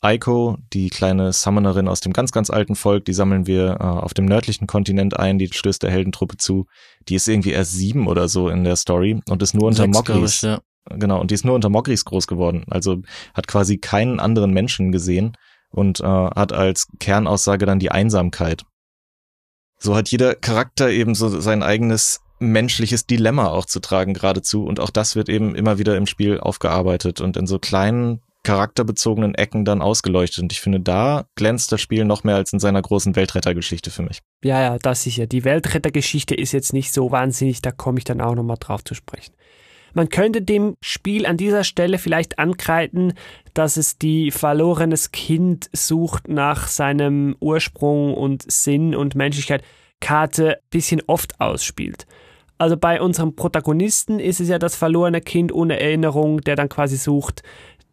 Aiko, 0.00 0.58
die 0.72 0.90
kleine 0.90 1.32
Summonerin 1.32 1.88
aus 1.88 2.00
dem 2.00 2.12
ganz, 2.12 2.30
ganz 2.30 2.50
alten 2.50 2.76
Volk, 2.76 3.06
die 3.06 3.14
sammeln 3.14 3.46
wir 3.46 3.78
äh, 3.80 3.82
auf 3.82 4.14
dem 4.14 4.26
nördlichen 4.26 4.66
Kontinent 4.66 5.18
ein, 5.18 5.38
die 5.38 5.48
stößt 5.52 5.82
der 5.82 5.90
Heldentruppe 5.90 6.36
zu. 6.36 6.66
Die 7.08 7.14
ist 7.14 7.26
irgendwie 7.26 7.50
erst 7.50 7.72
sieben 7.72 8.06
oder 8.06 8.28
so 8.28 8.48
in 8.48 8.62
der 8.62 8.76
Story 8.76 9.20
und 9.28 9.42
ist 9.42 9.54
nur 9.54 9.68
unter 9.68 9.84
Sechs, 9.84 9.96
Mogris. 9.96 10.34
ich, 10.36 10.42
ja. 10.42 10.60
Genau, 10.90 11.20
und 11.20 11.30
die 11.30 11.34
ist 11.34 11.44
nur 11.44 11.54
unter 11.54 11.70
Mogris 11.70 12.04
groß 12.04 12.26
geworden. 12.26 12.64
Also 12.70 13.02
hat 13.34 13.48
quasi 13.48 13.78
keinen 13.78 14.20
anderen 14.20 14.52
Menschen 14.52 14.92
gesehen 14.92 15.36
und 15.70 16.00
äh, 16.00 16.04
hat 16.04 16.52
als 16.52 16.86
Kernaussage 17.00 17.66
dann 17.66 17.80
die 17.80 17.90
Einsamkeit. 17.90 18.62
So 19.78 19.96
hat 19.96 20.08
jeder 20.10 20.34
Charakter 20.34 20.90
eben 20.90 21.14
so 21.14 21.40
sein 21.40 21.62
eigenes 21.62 22.20
menschliches 22.38 23.06
Dilemma 23.06 23.48
auch 23.48 23.66
zu 23.66 23.80
tragen 23.80 24.14
geradezu. 24.14 24.64
Und 24.64 24.80
auch 24.80 24.90
das 24.90 25.16
wird 25.16 25.28
eben 25.28 25.54
immer 25.54 25.78
wieder 25.78 25.96
im 25.96 26.06
Spiel 26.06 26.40
aufgearbeitet 26.40 27.20
und 27.20 27.36
in 27.36 27.46
so 27.46 27.58
kleinen 27.58 28.20
charakterbezogenen 28.46 29.34
Ecken 29.34 29.64
dann 29.64 29.82
ausgeleuchtet. 29.82 30.42
Und 30.42 30.52
ich 30.52 30.60
finde, 30.60 30.78
da 30.78 31.26
glänzt 31.34 31.72
das 31.72 31.80
Spiel 31.80 32.04
noch 32.04 32.22
mehr 32.22 32.36
als 32.36 32.52
in 32.52 32.60
seiner 32.60 32.80
großen 32.80 33.16
Weltrettergeschichte 33.16 33.90
für 33.90 34.02
mich. 34.02 34.20
Ja, 34.44 34.62
ja, 34.62 34.78
das 34.78 35.02
sicher. 35.02 35.26
Die 35.26 35.44
Weltrettergeschichte 35.44 36.34
ist 36.34 36.52
jetzt 36.52 36.72
nicht 36.72 36.92
so 36.92 37.10
wahnsinnig, 37.10 37.60
da 37.60 37.72
komme 37.72 37.98
ich 37.98 38.04
dann 38.04 38.20
auch 38.20 38.36
nochmal 38.36 38.58
drauf 38.60 38.84
zu 38.84 38.94
sprechen. 38.94 39.34
Man 39.94 40.10
könnte 40.10 40.42
dem 40.42 40.76
Spiel 40.80 41.26
an 41.26 41.38
dieser 41.38 41.64
Stelle 41.64 41.98
vielleicht 41.98 42.38
ankreiden, 42.38 43.14
dass 43.54 43.78
es 43.78 43.98
die 43.98 44.30
verlorenes 44.30 45.10
Kind 45.10 45.68
sucht 45.72 46.28
nach 46.28 46.68
seinem 46.68 47.34
Ursprung 47.40 48.14
und 48.14 48.44
Sinn 48.50 48.94
und 48.94 49.14
Menschlichkeit 49.14 49.64
Karte 50.00 50.58
bisschen 50.70 51.02
oft 51.06 51.40
ausspielt. 51.40 52.06
Also 52.58 52.76
bei 52.76 53.00
unserem 53.00 53.36
Protagonisten 53.36 54.18
ist 54.18 54.40
es 54.40 54.48
ja 54.48 54.58
das 54.58 54.76
verlorene 54.76 55.20
Kind 55.20 55.52
ohne 55.52 55.78
Erinnerung, 55.78 56.40
der 56.40 56.56
dann 56.56 56.68
quasi 56.68 56.96
sucht. 56.96 57.42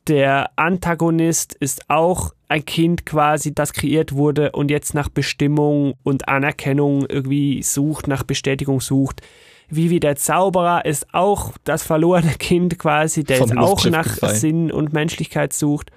Der 0.08 0.52
Antagonist 0.58 1.54
ist 1.54 1.90
auch 1.90 2.34
ein 2.50 2.66
Kind 2.66 3.06
quasi, 3.06 3.54
das 3.54 3.74
kreiert 3.74 4.14
wurde 4.14 4.52
und 4.52 4.70
jetzt 4.70 4.94
nach 4.94 5.10
Bestimmung 5.10 5.96
und 6.04 6.28
Anerkennung 6.28 7.06
irgendwie 7.08 7.64
sucht, 7.64 8.08
nach 8.08 8.24
Bestätigung 8.24 8.82
sucht. 8.82 9.22
Vivi 9.70 10.00
der 10.00 10.16
Zauberer 10.16 10.86
ist 10.86 11.14
auch 11.14 11.54
das 11.64 11.84
verlorene 11.84 12.34
Kind 12.40 12.78
quasi, 12.80 13.24
der 13.24 13.38
Vom 13.38 13.50
jetzt 13.50 13.58
auch 13.58 13.86
nach 13.86 14.04
gefallen. 14.04 14.36
Sinn 14.36 14.72
und 14.72 14.94
Menschlichkeit 14.94 15.54
sucht. 15.54 15.92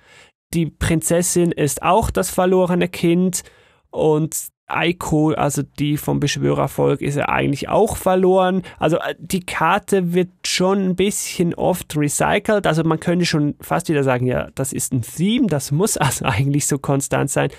Die 0.55 0.67
Prinzessin 0.67 1.53
ist 1.53 1.83
auch 1.83 2.11
das 2.11 2.31
verlorene 2.31 2.89
Kind 2.89 3.43
und 3.91 4.49
Aiko, 4.67 5.31
also 5.31 5.63
die 5.63 5.97
vom 5.97 6.19
Beschwörervolk, 6.19 7.01
ist 7.01 7.17
ja 7.17 7.29
eigentlich 7.29 7.69
auch 7.69 7.97
verloren. 7.97 8.63
Also 8.79 8.99
äh, 8.99 9.15
die 9.19 9.45
Karte 9.45 10.13
wird 10.13 10.29
schon 10.45 10.85
ein 10.85 10.97
bisschen 10.97 11.55
oft 11.55 11.97
recycelt. 11.97 12.67
Also 12.67 12.83
man 12.85 13.01
könnte 13.01 13.27
schon 13.27 13.55
fast 13.61 13.89
wieder 13.89 14.03
sagen, 14.03 14.27
ja, 14.27 14.49
das 14.55 14.73
ist 14.73 14.93
ein 14.93 15.03
Theme, 15.03 15.47
das 15.47 15.71
muss 15.71 15.97
also 15.97 16.25
eigentlich 16.25 16.67
so 16.67 16.79
konstant 16.79 17.31
sein. 17.31 17.51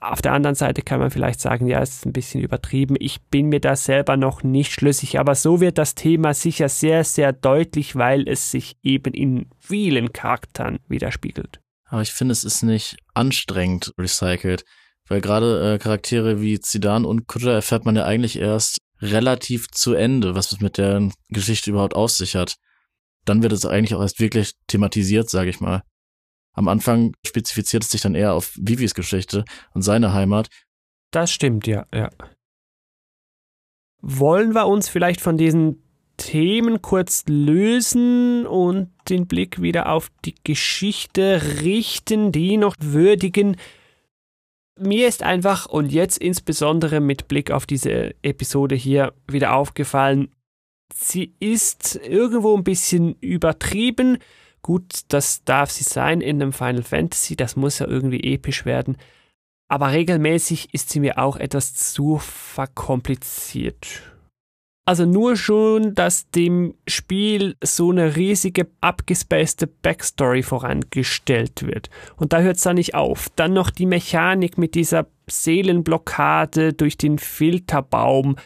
Auf 0.00 0.20
der 0.20 0.34
anderen 0.34 0.54
Seite 0.54 0.82
kann 0.82 1.00
man 1.00 1.10
vielleicht 1.10 1.40
sagen, 1.40 1.66
ja, 1.66 1.80
es 1.80 1.94
ist 1.94 2.06
ein 2.06 2.12
bisschen 2.12 2.42
übertrieben. 2.42 2.94
Ich 2.98 3.22
bin 3.22 3.48
mir 3.48 3.60
da 3.60 3.74
selber 3.74 4.18
noch 4.18 4.42
nicht 4.42 4.72
schlüssig, 4.72 5.18
aber 5.18 5.34
so 5.34 5.60
wird 5.60 5.78
das 5.78 5.94
Thema 5.94 6.34
sicher 6.34 6.68
sehr, 6.68 7.04
sehr 7.04 7.32
deutlich, 7.32 7.96
weil 7.96 8.28
es 8.28 8.50
sich 8.50 8.76
eben 8.82 9.14
in 9.14 9.46
vielen 9.60 10.12
Charakteren 10.12 10.78
widerspiegelt. 10.88 11.60
Aber 11.86 12.02
ich 12.02 12.12
finde, 12.12 12.32
es 12.32 12.44
ist 12.44 12.62
nicht 12.62 12.96
anstrengend 13.14 13.94
recycelt. 13.98 14.66
Weil 15.08 15.20
gerade 15.20 15.74
äh, 15.74 15.78
Charaktere 15.78 16.40
wie 16.40 16.60
Zidane 16.60 17.06
und 17.06 17.26
Kutter 17.26 17.52
erfährt 17.52 17.84
man 17.84 17.96
ja 17.96 18.04
eigentlich 18.04 18.38
erst 18.38 18.78
relativ 19.00 19.68
zu 19.70 19.94
Ende, 19.94 20.34
was 20.34 20.52
es 20.52 20.60
mit 20.60 20.78
der 20.78 21.10
Geschichte 21.28 21.70
überhaupt 21.70 21.94
aus 21.94 22.16
sich 22.16 22.36
hat. 22.36 22.56
Dann 23.24 23.42
wird 23.42 23.52
es 23.52 23.66
eigentlich 23.66 23.94
auch 23.94 24.00
erst 24.00 24.20
wirklich 24.20 24.52
thematisiert, 24.66 25.28
sage 25.28 25.50
ich 25.50 25.60
mal. 25.60 25.82
Am 26.54 26.68
Anfang 26.68 27.12
spezifiziert 27.26 27.82
es 27.82 27.90
sich 27.90 28.00
dann 28.00 28.14
eher 28.14 28.34
auf 28.34 28.54
Vivis 28.56 28.94
Geschichte 28.94 29.44
und 29.72 29.82
seine 29.82 30.12
Heimat. 30.12 30.48
Das 31.10 31.32
stimmt, 31.32 31.66
ja, 31.66 31.86
ja. 31.92 32.10
Wollen 34.00 34.54
wir 34.54 34.66
uns 34.66 34.88
vielleicht 34.88 35.20
von 35.20 35.36
diesen 35.36 35.82
Themen 36.16 36.80
kurz 36.80 37.24
lösen 37.26 38.46
und 38.46 38.92
den 39.08 39.26
Blick 39.26 39.60
wieder 39.60 39.90
auf 39.90 40.10
die 40.24 40.34
Geschichte 40.44 41.60
richten, 41.62 42.30
die 42.30 42.56
noch 42.56 42.76
würdigen. 42.80 43.56
Mir 44.78 45.06
ist 45.06 45.22
einfach 45.22 45.66
und 45.66 45.92
jetzt 45.92 46.18
insbesondere 46.18 47.00
mit 47.00 47.28
Blick 47.28 47.50
auf 47.52 47.64
diese 47.64 48.14
Episode 48.22 48.74
hier 48.74 49.14
wieder 49.28 49.54
aufgefallen, 49.54 50.34
sie 50.92 51.34
ist 51.38 51.96
irgendwo 51.96 52.56
ein 52.56 52.64
bisschen 52.64 53.14
übertrieben. 53.20 54.18
Gut, 54.62 55.02
das 55.08 55.44
darf 55.44 55.70
sie 55.70 55.84
sein 55.84 56.20
in 56.20 56.42
einem 56.42 56.52
Final 56.52 56.82
Fantasy, 56.82 57.36
das 57.36 57.54
muss 57.54 57.78
ja 57.78 57.86
irgendwie 57.86 58.32
episch 58.34 58.64
werden. 58.64 58.96
Aber 59.68 59.92
regelmäßig 59.92 60.74
ist 60.74 60.90
sie 60.90 61.00
mir 61.00 61.18
auch 61.18 61.36
etwas 61.36 61.74
zu 61.74 62.18
verkompliziert. 62.18 64.13
Also 64.86 65.06
nur 65.06 65.36
schon, 65.36 65.94
dass 65.94 66.30
dem 66.30 66.74
Spiel 66.86 67.56
so 67.64 67.90
eine 67.90 68.16
riesige 68.16 68.68
abgespacede 68.82 69.66
Backstory 69.66 70.42
vorangestellt 70.42 71.66
wird. 71.66 71.88
Und 72.16 72.34
da 72.34 72.40
hört 72.40 72.56
es 72.56 72.64
dann 72.64 72.76
nicht 72.76 72.94
auf. 72.94 73.30
Dann 73.34 73.54
noch 73.54 73.70
die 73.70 73.86
Mechanik 73.86 74.58
mit 74.58 74.74
dieser 74.74 75.06
Seelenblockade 75.26 76.74
durch 76.74 76.98
den 76.98 77.18
Filterbaum. 77.18 78.36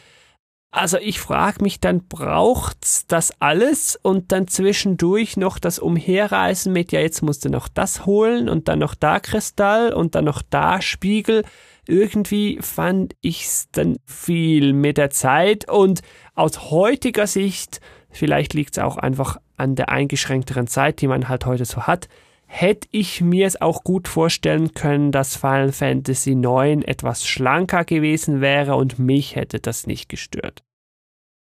Also 0.70 0.98
ich 0.98 1.19
frage 1.19 1.62
mich 1.62 1.81
dann, 1.81 2.06
braucht's 2.06 3.06
das 3.06 3.32
alles 3.40 3.98
und 4.01 4.31
dann 4.31 4.47
zwischendurch 4.47 5.36
noch 5.39 5.59
das 5.59 5.78
Umherreisen 5.78 6.73
mit, 6.74 6.93
ja 6.93 7.01
jetzt 7.01 7.23
musst 7.23 7.47
du 7.47 7.48
noch 7.48 7.69
das 7.69 8.05
holen 8.05 8.51
und 8.51 8.69
dann 8.69 8.78
noch 8.78 8.94
da 8.94 9.19
Kristall 9.19 9.94
und 9.94 10.15
dann 10.15 10.27
noch 10.27 10.43
da 10.43 10.82
Spiegel. 10.82 11.43
Irgendwie 11.89 12.59
fand 12.60 13.15
ich's 13.23 13.70
dann 13.73 13.97
viel 14.05 14.74
mit 14.74 14.98
der 14.98 15.09
Zeit 15.09 15.69
und 15.70 16.02
aus 16.35 16.70
heutiger 16.70 17.27
Sicht, 17.27 17.81
vielleicht 18.10 18.52
liegt's 18.52 18.78
auch 18.78 18.98
einfach 18.98 19.39
an 19.56 19.74
der 19.74 19.89
eingeschränkteren 19.89 20.66
Zeit, 20.66 21.01
die 21.01 21.06
man 21.06 21.31
halt 21.31 21.47
heute 21.47 21.65
so 21.65 21.86
hat, 21.86 22.09
hätte 22.44 22.89
ich 22.90 23.23
mir 23.23 23.47
es 23.47 23.59
auch 23.60 23.85
gut 23.85 24.06
vorstellen 24.06 24.74
können, 24.74 25.12
dass 25.12 25.36
Final 25.36 25.73
Fantasy 25.73 26.32
IX 26.32 26.85
etwas 26.85 27.27
schlanker 27.27 27.86
gewesen 27.86 28.43
wäre 28.43 28.77
und 28.77 28.98
mich 28.98 29.35
hätte 29.35 29.59
das 29.59 29.86
nicht 29.86 30.10
gestört. 30.10 30.62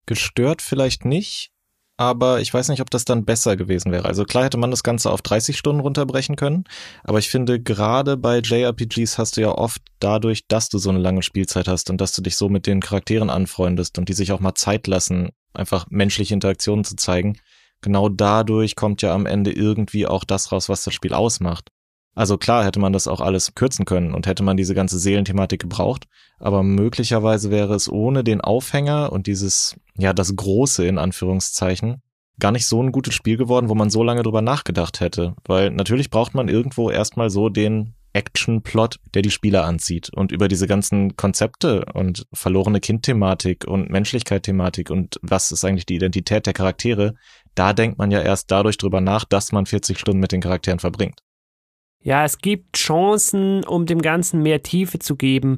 Gestört 0.06 0.62
vielleicht 0.62 1.06
nicht, 1.06 1.53
aber 1.98 2.42
ich 2.42 2.54
weiß 2.54 2.70
nicht, 2.70 2.82
ob 2.82 2.90
das 2.90 3.06
dann 3.06 3.26
besser 3.26 3.56
gewesen 3.56 3.92
wäre. 3.92 4.06
Also 4.06 4.24
klar 4.24 4.46
hätte 4.46 4.58
man 4.58 4.72
das 4.72 4.84
Ganze 4.84 5.12
auf 5.12 5.22
30 5.22 5.58
Stunden 5.58 5.82
runterbrechen 5.82 6.36
können, 6.36 6.64
aber 7.04 7.20
ich 7.20 7.30
finde, 7.30 7.62
gerade 7.62 8.18
bei 8.18 8.40
JRPGs 8.40 9.18
hast 9.18 9.38
du 9.38 9.42
ja 9.42 9.52
oft 9.52 9.82
dadurch, 10.00 10.48
dass 10.48 10.70
du 10.70 10.78
so 10.78 10.90
eine 10.90 11.00
lange 11.00 11.22
Spielzeit 11.22 11.68
hast 11.68 11.90
und 11.90 12.02
dass 12.02 12.14
du 12.14 12.22
dich 12.22 12.36
so 12.36 12.50
mit 12.50 12.68
den 12.68 12.82
Charakteren 12.82 13.30
anfreundest 13.30 13.98
und 13.98 14.10
die 14.10 14.14
sich 14.14 14.32
auch 14.32 14.40
mal 14.40 14.56
Zeit 14.56 14.88
lassen, 14.88 15.30
einfach 15.54 15.86
menschliche 15.90 16.34
Interaktionen 16.34 16.84
zu 16.84 16.96
zeigen, 16.96 17.38
genau 17.82 18.10
dadurch 18.10 18.76
kommt 18.76 19.02
ja 19.02 19.14
am 19.14 19.26
Ende 19.26 19.52
irgendwie 19.52 20.08
auch 20.08 20.24
das 20.24 20.52
raus, 20.52 20.70
was 20.70 20.84
das 20.84 20.94
Spiel 20.94 21.14
ausmacht. 21.14 21.70
Also 22.16 22.38
klar 22.38 22.64
hätte 22.64 22.80
man 22.80 22.94
das 22.94 23.08
auch 23.08 23.22
alles 23.22 23.56
kürzen 23.56 23.86
können 23.86 24.14
und 24.14 24.28
hätte 24.28 24.44
man 24.44 24.58
diese 24.58 24.76
ganze 24.76 25.00
Seelenthematik 25.00 25.62
gebraucht, 25.62 26.06
aber 26.40 26.62
möglicherweise 26.62 27.50
wäre 27.50 27.74
es 27.74 27.92
ohne 27.92 28.24
den 28.24 28.42
Aufhänger 28.42 29.12
und 29.12 29.26
dieses, 29.26 29.76
ja, 29.98 30.14
das 30.14 30.36
Große 30.36 30.86
in 30.86 31.00
Anführungszeichen, 31.00 32.02
gar 32.40 32.52
nicht 32.52 32.68
so 32.68 32.82
ein 32.82 32.92
gutes 32.92 33.14
Spiel 33.14 33.38
geworden, 33.38 33.70
wo 33.70 33.76
man 33.76 33.90
so 33.90 34.04
lange 34.04 34.24
drüber 34.24 34.42
nachgedacht 34.42 35.00
hätte. 35.00 35.36
Weil 35.46 35.70
natürlich 35.72 36.10
braucht 36.10 36.34
man 36.34 36.50
irgendwo 36.50 36.90
erstmal 36.90 37.30
so 37.30 37.50
den 37.50 37.96
Action-Plot, 38.14 39.00
der 39.14 39.22
die 39.22 39.32
Spieler 39.32 39.66
anzieht. 39.66 40.12
Und 40.14 40.32
über 40.32 40.48
diese 40.48 40.68
ganzen 40.68 41.16
Konzepte 41.16 41.86
und 41.94 42.28
verlorene 42.32 42.80
Kind-Thematik 42.80 43.66
und 43.68 43.90
Menschlichkeit-Thematik 43.90 44.90
und 44.90 45.20
was 45.22 45.52
ist 45.52 45.66
eigentlich 45.66 45.86
die 45.86 45.96
Identität 45.96 46.46
der 46.46 46.54
Charaktere, 46.54 47.16
da 47.56 47.74
denkt 47.74 47.98
man 47.98 48.12
ja 48.12 48.22
erst 48.22 48.52
dadurch 48.52 48.78
drüber 48.78 49.02
nach, 49.02 49.26
dass 49.26 49.52
man 49.52 49.66
40 49.66 49.98
Stunden 50.00 50.20
mit 50.20 50.32
den 50.32 50.42
Charakteren 50.42 50.80
verbringt. 50.80 51.20
Ja, 52.04 52.26
es 52.26 52.38
gibt 52.38 52.78
Chancen, 52.78 53.64
um 53.64 53.86
dem 53.86 54.02
Ganzen 54.02 54.42
mehr 54.44 54.62
Tiefe 54.62 55.00
zu 55.00 55.16
geben. 55.16 55.58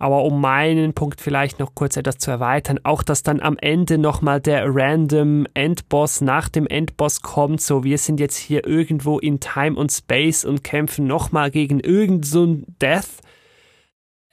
Aber 0.00 0.22
um 0.22 0.40
meinen 0.40 0.94
Punkt 0.94 1.20
vielleicht 1.20 1.58
noch 1.58 1.74
kurz 1.74 1.96
etwas 1.96 2.18
zu 2.18 2.30
erweitern, 2.30 2.78
auch 2.84 3.02
dass 3.02 3.24
dann 3.24 3.40
am 3.40 3.58
Ende 3.58 3.98
nochmal 3.98 4.40
der 4.40 4.64
random 4.68 5.48
Endboss 5.54 6.20
nach 6.20 6.48
dem 6.48 6.68
Endboss 6.68 7.20
kommt, 7.20 7.60
so 7.60 7.82
wir 7.82 7.98
sind 7.98 8.20
jetzt 8.20 8.36
hier 8.36 8.64
irgendwo 8.64 9.18
in 9.18 9.40
Time 9.40 9.76
und 9.76 9.90
Space 9.90 10.44
und 10.44 10.62
kämpfen 10.62 11.08
nochmal 11.08 11.50
gegen 11.50 11.80
irgend 11.80 12.24
so 12.24 12.58
Death 12.80 13.22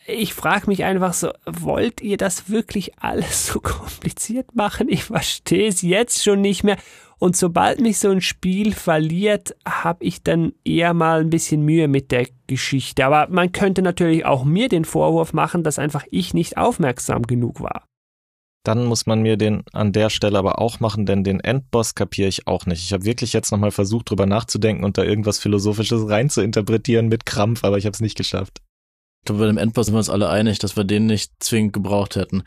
ich 0.07 0.34
frage 0.34 0.68
mich 0.68 0.84
einfach 0.84 1.14
so, 1.14 1.31
wollt 1.45 2.02
ihr 2.02 2.18
das 2.18 2.49
wirklich 2.49 2.99
alles 2.99 3.47
so 3.47 3.60
kompliziert 3.61 4.56
machen? 4.56 4.88
Ich 4.89 5.06
verstehe 5.06 5.68
es 5.68 5.81
jetzt 5.81 6.23
schon 6.23 6.41
nicht 6.41 6.64
mehr. 6.64 6.77
Und 7.19 7.35
sobald 7.37 7.79
mich 7.79 7.99
so 7.99 8.09
ein 8.09 8.21
Spiel 8.21 8.73
verliert, 8.73 9.55
habe 9.67 10.03
ich 10.03 10.21
dann 10.23 10.53
eher 10.65 10.93
mal 10.93 11.21
ein 11.21 11.29
bisschen 11.29 11.63
Mühe 11.63 11.87
mit 11.87 12.11
der 12.11 12.27
Geschichte. 12.47 13.05
Aber 13.05 13.27
man 13.31 13.51
könnte 13.51 13.81
natürlich 13.81 14.25
auch 14.25 14.43
mir 14.43 14.67
den 14.67 14.85
Vorwurf 14.85 15.33
machen, 15.33 15.63
dass 15.63 15.79
einfach 15.79 16.03
ich 16.11 16.33
nicht 16.33 16.57
aufmerksam 16.57 17.23
genug 17.23 17.61
war. 17.61 17.85
Dann 18.65 18.85
muss 18.85 19.05
man 19.05 19.21
mir 19.21 19.37
den 19.37 19.63
an 19.73 19.91
der 19.91 20.09
Stelle 20.09 20.39
aber 20.39 20.59
auch 20.59 20.79
machen, 20.79 21.05
denn 21.05 21.23
den 21.23 21.39
Endboss 21.39 21.93
kapiere 21.93 22.27
ich 22.27 22.47
auch 22.47 22.65
nicht. 22.65 22.83
Ich 22.83 22.93
habe 22.93 23.05
wirklich 23.05 23.31
jetzt 23.31 23.51
nochmal 23.51 23.71
versucht, 23.71 24.09
drüber 24.09 24.25
nachzudenken 24.25 24.83
und 24.83 24.97
da 24.97 25.03
irgendwas 25.03 25.37
Philosophisches 25.37 26.09
rein 26.09 26.31
zu 26.31 26.41
interpretieren 26.41 27.07
mit 27.07 27.27
Krampf, 27.27 27.63
aber 27.63 27.77
ich 27.77 27.85
habe 27.85 27.93
es 27.93 28.01
nicht 28.01 28.17
geschafft. 28.17 28.61
Ich 29.21 29.27
glaube, 29.27 29.41
bei 29.41 29.47
dem 29.47 29.59
Endboss 29.59 29.85
sind 29.85 29.93
wir 29.93 29.99
uns 29.99 30.09
alle 30.09 30.29
einig, 30.29 30.57
dass 30.57 30.75
wir 30.75 30.83
den 30.83 31.05
nicht 31.05 31.31
zwingend 31.39 31.73
gebraucht 31.73 32.15
hätten. 32.15 32.43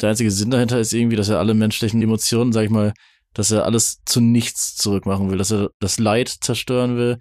Der 0.00 0.10
einzige 0.10 0.30
Sinn 0.30 0.50
dahinter 0.50 0.80
ist 0.80 0.94
irgendwie, 0.94 1.16
dass 1.16 1.28
er 1.28 1.38
alle 1.38 1.54
menschlichen 1.54 2.00
Emotionen, 2.00 2.52
sag 2.52 2.64
ich 2.64 2.70
mal, 2.70 2.94
dass 3.38 3.52
er 3.52 3.64
alles 3.64 4.02
zu 4.04 4.20
nichts 4.20 4.74
zurückmachen 4.74 5.30
will, 5.30 5.38
dass 5.38 5.52
er 5.52 5.70
das 5.78 6.00
Leid 6.00 6.28
zerstören 6.28 6.96
will, 6.96 7.18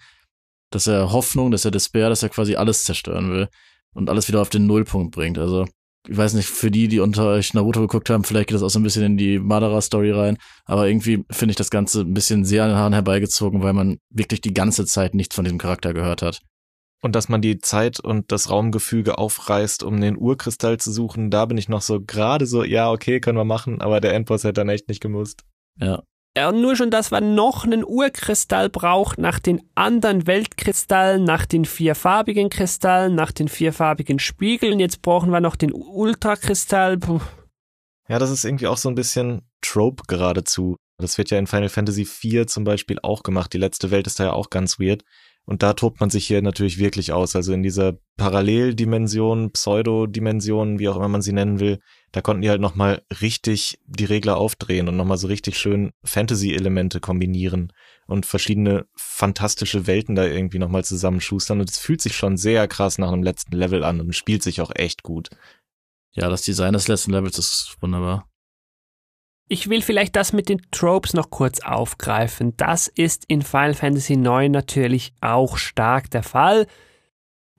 dass 0.71 0.87
er 0.87 1.11
Hoffnung, 1.11 1.51
dass 1.51 1.63
er 1.63 1.69
Despair, 1.69 2.09
dass 2.09 2.23
er 2.23 2.29
quasi 2.29 2.55
alles 2.55 2.85
zerstören 2.85 3.29
will 3.29 3.49
und 3.93 4.09
alles 4.09 4.27
wieder 4.27 4.41
auf 4.41 4.49
den 4.49 4.65
Nullpunkt 4.65 5.13
bringt. 5.13 5.37
Also, 5.37 5.67
ich 6.09 6.17
weiß 6.17 6.33
nicht, 6.33 6.47
für 6.47 6.71
die, 6.71 6.87
die 6.87 7.01
unter 7.01 7.27
euch 7.27 7.53
Naruto 7.53 7.81
geguckt 7.81 8.09
haben, 8.09 8.23
vielleicht 8.23 8.47
geht 8.47 8.55
das 8.55 8.63
auch 8.63 8.69
so 8.71 8.79
ein 8.79 8.83
bisschen 8.83 9.03
in 9.03 9.17
die 9.17 9.37
Madara-Story 9.37 10.09
rein, 10.09 10.39
aber 10.65 10.87
irgendwie 10.87 11.23
finde 11.29 11.51
ich 11.51 11.55
das 11.55 11.69
Ganze 11.69 12.01
ein 12.01 12.15
bisschen 12.15 12.45
sehr 12.45 12.63
an 12.63 12.69
den 12.69 12.77
Haaren 12.79 12.93
herbeigezogen, 12.93 13.61
weil 13.61 13.73
man 13.73 13.99
wirklich 14.09 14.41
die 14.41 14.55
ganze 14.55 14.87
Zeit 14.87 15.13
nichts 15.13 15.35
von 15.35 15.45
diesem 15.45 15.59
Charakter 15.59 15.93
gehört 15.93 16.23
hat. 16.23 16.39
Und 17.03 17.13
dass 17.13 17.29
man 17.29 17.43
die 17.43 17.59
Zeit 17.59 17.99
und 17.99 18.31
das 18.31 18.49
Raumgefüge 18.49 19.19
aufreißt, 19.19 19.83
um 19.83 20.01
den 20.01 20.17
Urkristall 20.17 20.79
zu 20.79 20.91
suchen, 20.91 21.29
da 21.29 21.45
bin 21.45 21.59
ich 21.59 21.69
noch 21.69 21.83
so 21.83 22.01
gerade 22.01 22.47
so, 22.47 22.63
ja, 22.63 22.89
okay, 22.89 23.19
können 23.19 23.37
wir 23.37 23.45
machen, 23.45 23.81
aber 23.81 24.01
der 24.01 24.15
Endboss 24.15 24.45
hätte 24.45 24.53
dann 24.53 24.69
echt 24.69 24.87
nicht 24.87 24.99
gemusst. 24.99 25.43
Ja. 25.79 26.03
Ja, 26.37 26.51
nur 26.51 26.75
schon, 26.75 26.91
dass 26.91 27.09
man 27.09 27.33
noch 27.33 27.63
einen 27.63 27.83
Urkristall 27.83 28.69
braucht, 28.69 29.17
nach 29.17 29.39
den 29.39 29.67
anderen 29.73 30.27
Weltkristallen, 30.27 31.23
nach 31.23 31.47
den 31.47 31.65
vierfarbigen 31.65 32.49
Kristallen, 32.51 33.15
nach 33.15 33.31
den 33.31 33.47
vierfarbigen 33.47 34.19
Spiegeln. 34.19 34.79
Jetzt 34.79 35.01
brauchen 35.01 35.31
wir 35.31 35.39
noch 35.39 35.55
den 35.55 35.73
Ultrakristall. 35.73 36.99
Puh. 36.99 37.21
Ja, 38.07 38.19
das 38.19 38.29
ist 38.29 38.45
irgendwie 38.45 38.67
auch 38.67 38.77
so 38.77 38.87
ein 38.87 38.93
bisschen 38.93 39.41
Trope 39.61 40.03
geradezu. 40.07 40.75
Das 40.99 41.17
wird 41.17 41.31
ja 41.31 41.39
in 41.39 41.47
Final 41.47 41.69
Fantasy 41.69 42.01
IV 42.01 42.45
zum 42.45 42.63
Beispiel 42.63 42.99
auch 43.01 43.23
gemacht. 43.23 43.51
Die 43.53 43.57
letzte 43.57 43.89
Welt 43.89 44.05
ist 44.05 44.19
da 44.19 44.25
ja 44.25 44.33
auch 44.33 44.51
ganz 44.51 44.79
weird. 44.79 45.03
Und 45.45 45.63
da 45.63 45.73
tobt 45.73 45.99
man 46.01 46.11
sich 46.11 46.27
hier 46.27 46.43
natürlich 46.43 46.77
wirklich 46.77 47.13
aus. 47.13 47.35
Also 47.35 47.53
in 47.53 47.63
dieser 47.63 47.97
Paralleldimension, 48.17 49.51
Pseudodimension, 49.51 50.77
wie 50.77 50.89
auch 50.89 50.97
immer 50.97 51.07
man 51.07 51.23
sie 51.23 51.33
nennen 51.33 51.59
will, 51.59 51.79
da 52.17 52.21
konnten 52.21 52.41
die 52.41 52.49
halt 52.49 52.61
nochmal 52.61 53.03
richtig 53.21 53.77
die 53.85 54.05
Regler 54.05 54.37
aufdrehen 54.37 54.87
und 54.87 54.97
nochmal 54.97 55.19
so 55.19 55.27
richtig 55.27 55.55
schön 55.55 55.91
Fantasy-Elemente 56.03 56.99
kombinieren 56.99 57.71
und 58.07 58.25
verschiedene 58.25 58.87
fantastische 58.95 59.85
Welten 59.85 60.15
da 60.15 60.25
irgendwie 60.25 60.57
nochmal 60.57 60.83
zusammenschustern. 60.83 61.59
Und 61.59 61.69
es 61.69 61.77
fühlt 61.77 62.01
sich 62.01 62.15
schon 62.15 62.35
sehr 62.35 62.67
krass 62.67 62.97
nach 62.97 63.11
einem 63.11 63.21
letzten 63.21 63.55
Level 63.55 63.83
an 63.83 64.01
und 64.01 64.15
spielt 64.15 64.41
sich 64.41 64.61
auch 64.61 64.71
echt 64.73 65.03
gut. 65.03 65.29
Ja, 66.13 66.27
das 66.27 66.41
Design 66.41 66.73
des 66.73 66.87
letzten 66.87 67.11
Levels 67.11 67.37
ist 67.37 67.77
wunderbar. 67.81 68.27
Ich 69.47 69.69
will 69.69 69.83
vielleicht 69.83 70.15
das 70.15 70.33
mit 70.33 70.49
den 70.49 70.63
Tropes 70.71 71.13
noch 71.13 71.29
kurz 71.29 71.59
aufgreifen. 71.59 72.57
Das 72.57 72.87
ist 72.87 73.25
in 73.27 73.43
Final 73.43 73.75
Fantasy 73.75 74.13
IX 74.13 74.49
natürlich 74.49 75.13
auch 75.21 75.59
stark 75.59 76.09
der 76.09 76.23
Fall. 76.23 76.65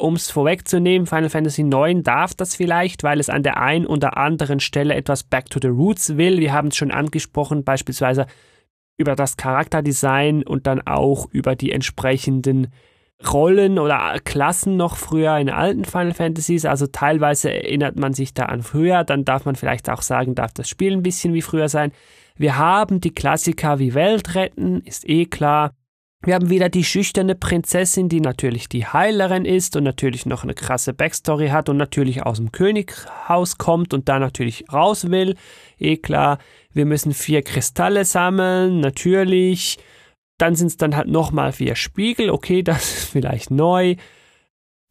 Um 0.01 0.15
es 0.15 0.31
vorwegzunehmen, 0.31 1.09
Final 1.09 1.29
Fantasy 1.29 1.63
IX 1.63 2.03
darf 2.05 2.33
das 2.35 2.55
vielleicht, 2.55 3.03
weil 3.03 3.19
es 3.19 3.29
an 3.29 3.43
der 3.43 3.57
einen 3.57 3.85
oder 3.85 4.17
anderen 4.17 4.61
Stelle 4.61 4.95
etwas 4.95 5.25
Back 5.25 5.51
to 5.51 5.59
the 5.61 5.69
Roots 5.69 6.17
will. 6.17 6.39
Wir 6.39 6.53
haben 6.53 6.69
es 6.69 6.77
schon 6.77 6.93
angesprochen, 6.93 7.65
beispielsweise 7.65 8.27
über 8.97 9.17
das 9.17 9.37
Charakterdesign 9.37 10.45
und 10.45 10.69
dann 10.69 10.87
auch 10.87 11.29
über 11.33 11.57
die 11.57 11.73
entsprechenden 11.73 12.69
Rollen 13.27 13.81
oder 13.81 14.21
Klassen 14.25 14.77
noch 14.77 14.97
früher 14.97 15.37
in 15.39 15.51
alten 15.51 15.85
Final 15.85 16.15
Fantasies. 16.15 16.65
Also 16.65 16.87
teilweise 16.87 17.53
erinnert 17.53 17.97
man 17.97 18.13
sich 18.13 18.35
da 18.35 18.45
an 18.45 18.63
früher. 18.63 19.03
Dann 19.03 19.25
darf 19.25 19.45
man 19.45 19.57
vielleicht 19.57 19.91
auch 19.91 20.03
sagen, 20.03 20.37
darf 20.37 20.53
das 20.53 20.69
Spiel 20.69 20.93
ein 20.93 21.03
bisschen 21.03 21.35
wie 21.35 21.43
früher 21.43 21.69
sein. 21.69 21.91
Wir 22.37 22.57
haben 22.57 23.01
die 23.01 23.13
Klassiker 23.13 23.81
wie 23.81 23.95
Welt 23.95 24.37
retten, 24.37 24.83
ist 24.83 25.09
eh 25.09 25.27
klar. 25.27 25.73
Wir 26.23 26.35
haben 26.35 26.51
wieder 26.51 26.69
die 26.69 26.85
schüchterne 26.85 27.37
Prinzessin, 27.37 28.09
die 28.09 28.21
natürlich 28.21 28.69
die 28.69 28.87
Heilerin 28.87 29.45
ist 29.45 29.77
und 29.77 29.85
natürlich 29.85 30.27
noch 30.27 30.43
eine 30.43 30.55
krasse 30.55 30.93
Backstory 30.93 31.49
hat 31.49 31.69
und 31.69 31.77
natürlich 31.77 32.25
aus 32.25 32.39
dem 32.39 32.51
Könighaus 32.51 33.57
kommt 33.57 33.95
und 33.95 34.09
da 34.09 34.19
natürlich 34.19 34.65
raus 34.73 35.11
will. 35.11 35.37
Eh 35.79 35.97
klar. 35.97 36.39
Wir 36.73 36.87
müssen 36.87 37.15
vier 37.15 37.43
Kristalle 37.43 38.05
sammeln, 38.05 38.81
natürlich. 38.81 39.79
Dann 40.39 40.57
sind 40.57 40.69
es 40.69 40.77
dann 40.77 40.97
halt 40.97 41.09
nochmal 41.09 41.53
vier 41.53 41.77
Spiegel. 41.77 42.31
Okay, 42.31 42.63
das 42.65 42.83
ist 42.83 43.05
vielleicht 43.11 43.51
neu. 43.53 43.95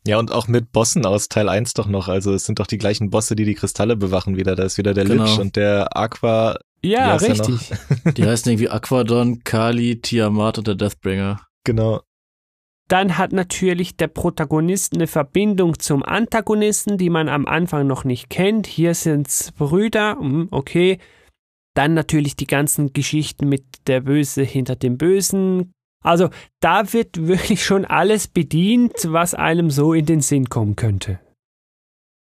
Ja, 0.07 0.19
und 0.19 0.31
auch 0.31 0.47
mit 0.47 0.71
Bossen 0.71 1.05
aus 1.05 1.27
Teil 1.27 1.49
1 1.49 1.73
doch 1.73 1.87
noch. 1.87 2.07
Also 2.07 2.33
es 2.33 2.45
sind 2.45 2.59
doch 2.59 2.67
die 2.67 2.77
gleichen 2.77 3.09
Bosse, 3.09 3.35
die 3.35 3.43
die 3.43 3.55
Kristalle 3.55 3.97
bewachen 3.97 4.37
wieder. 4.37 4.55
Da 4.55 4.63
ist 4.63 4.77
wieder 4.77 4.93
der 4.93 5.03
genau. 5.03 5.25
Lich 5.25 5.39
und 5.39 5.57
der 5.57 5.97
Aqua. 5.97 6.57
Ja, 6.83 7.15
richtig. 7.15 7.71
die 8.15 8.25
heißen 8.25 8.51
irgendwie 8.51 8.69
Aquadon, 8.69 9.43
Kali, 9.43 9.99
Tiamat 10.01 10.59
und 10.59 10.67
der 10.67 10.75
Deathbringer. 10.75 11.41
Genau. 11.63 12.01
Dann 12.87 13.17
hat 13.17 13.33
natürlich 13.33 13.97
der 13.97 14.07
Protagonist 14.07 14.93
eine 14.93 15.07
Verbindung 15.07 15.77
zum 15.79 16.03
Antagonisten, 16.03 16.97
die 16.97 17.09
man 17.09 17.27
am 17.27 17.45
Anfang 17.45 17.85
noch 17.85 18.05
nicht 18.05 18.29
kennt. 18.29 18.65
Hier 18.65 18.93
sind's 18.93 19.51
Brüder, 19.51 20.17
hm, 20.19 20.47
okay. 20.51 20.99
Dann 21.73 21.93
natürlich 21.93 22.35
die 22.37 22.47
ganzen 22.47 22.93
Geschichten 22.93 23.49
mit 23.49 23.65
der 23.87 24.01
Böse 24.01 24.43
hinter 24.43 24.75
dem 24.75 24.97
Bösen. 24.97 25.73
Also 26.01 26.29
da 26.61 26.93
wird 26.93 27.17
wirklich 27.27 27.65
schon 27.65 27.83
alles 27.83 28.27
bedient, 28.27 28.93
was 29.07 29.33
einem 29.33 29.69
so 29.69 29.93
in 29.93 30.05
den 30.05 30.21
Sinn 30.21 30.47
kommen 30.47 30.77
könnte. 30.77 31.19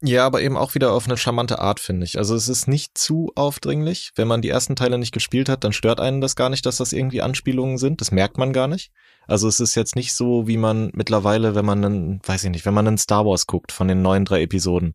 Ja, 0.04 0.26
aber 0.26 0.42
eben 0.42 0.56
auch 0.56 0.74
wieder 0.74 0.92
auf 0.92 1.06
eine 1.06 1.16
charmante 1.16 1.60
Art, 1.60 1.78
finde 1.78 2.04
ich. 2.04 2.18
Also 2.18 2.34
es 2.34 2.48
ist 2.48 2.66
nicht 2.66 2.98
zu 2.98 3.30
aufdringlich. 3.36 4.10
Wenn 4.16 4.26
man 4.26 4.42
die 4.42 4.48
ersten 4.48 4.74
Teile 4.74 4.98
nicht 4.98 5.12
gespielt 5.12 5.48
hat, 5.48 5.62
dann 5.62 5.72
stört 5.72 6.00
einen 6.00 6.20
das 6.20 6.34
gar 6.34 6.48
nicht, 6.50 6.66
dass 6.66 6.78
das 6.78 6.92
irgendwie 6.92 7.22
Anspielungen 7.22 7.78
sind. 7.78 8.00
Das 8.00 8.10
merkt 8.10 8.36
man 8.36 8.52
gar 8.52 8.66
nicht. 8.66 8.90
Also 9.28 9.46
es 9.46 9.60
ist 9.60 9.76
jetzt 9.76 9.94
nicht 9.94 10.12
so, 10.12 10.48
wie 10.48 10.56
man 10.56 10.90
mittlerweile, 10.94 11.54
wenn 11.54 11.64
man 11.64 11.84
einen, 11.84 12.20
weiß 12.26 12.42
ich 12.42 12.50
nicht, 12.50 12.66
wenn 12.66 12.74
man 12.74 12.88
einen 12.88 12.98
Star 12.98 13.24
Wars 13.24 13.46
guckt 13.46 13.70
von 13.70 13.86
den 13.86 14.02
neuen 14.02 14.24
drei 14.24 14.42
Episoden. 14.42 14.94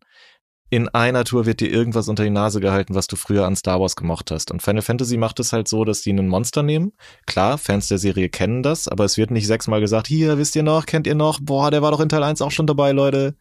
In 0.68 0.90
einer 0.90 1.24
Tour 1.24 1.46
wird 1.46 1.60
dir 1.60 1.70
irgendwas 1.70 2.08
unter 2.08 2.24
die 2.24 2.28
Nase 2.28 2.60
gehalten, 2.60 2.94
was 2.94 3.06
du 3.06 3.16
früher 3.16 3.46
an 3.46 3.56
Star 3.56 3.80
Wars 3.80 3.96
gemocht 3.96 4.30
hast. 4.30 4.50
Und 4.50 4.60
Final 4.60 4.82
Fantasy 4.82 5.16
macht 5.16 5.40
es 5.40 5.54
halt 5.54 5.66
so, 5.68 5.86
dass 5.86 6.02
die 6.02 6.10
einen 6.10 6.28
Monster 6.28 6.62
nehmen. 6.62 6.92
Klar, 7.24 7.56
Fans 7.56 7.88
der 7.88 7.96
Serie 7.96 8.28
kennen 8.28 8.62
das, 8.62 8.86
aber 8.86 9.06
es 9.06 9.16
wird 9.16 9.30
nicht 9.30 9.46
sechsmal 9.46 9.80
gesagt, 9.80 10.06
hier, 10.06 10.36
wisst 10.36 10.54
ihr 10.54 10.62
noch, 10.62 10.84
kennt 10.84 11.06
ihr 11.06 11.14
noch? 11.14 11.40
Boah, 11.40 11.70
der 11.70 11.80
war 11.80 11.92
doch 11.92 12.00
in 12.00 12.10
Teil 12.10 12.22
1 12.22 12.42
auch 12.42 12.50
schon 12.50 12.66
dabei, 12.66 12.92
Leute. 12.92 13.34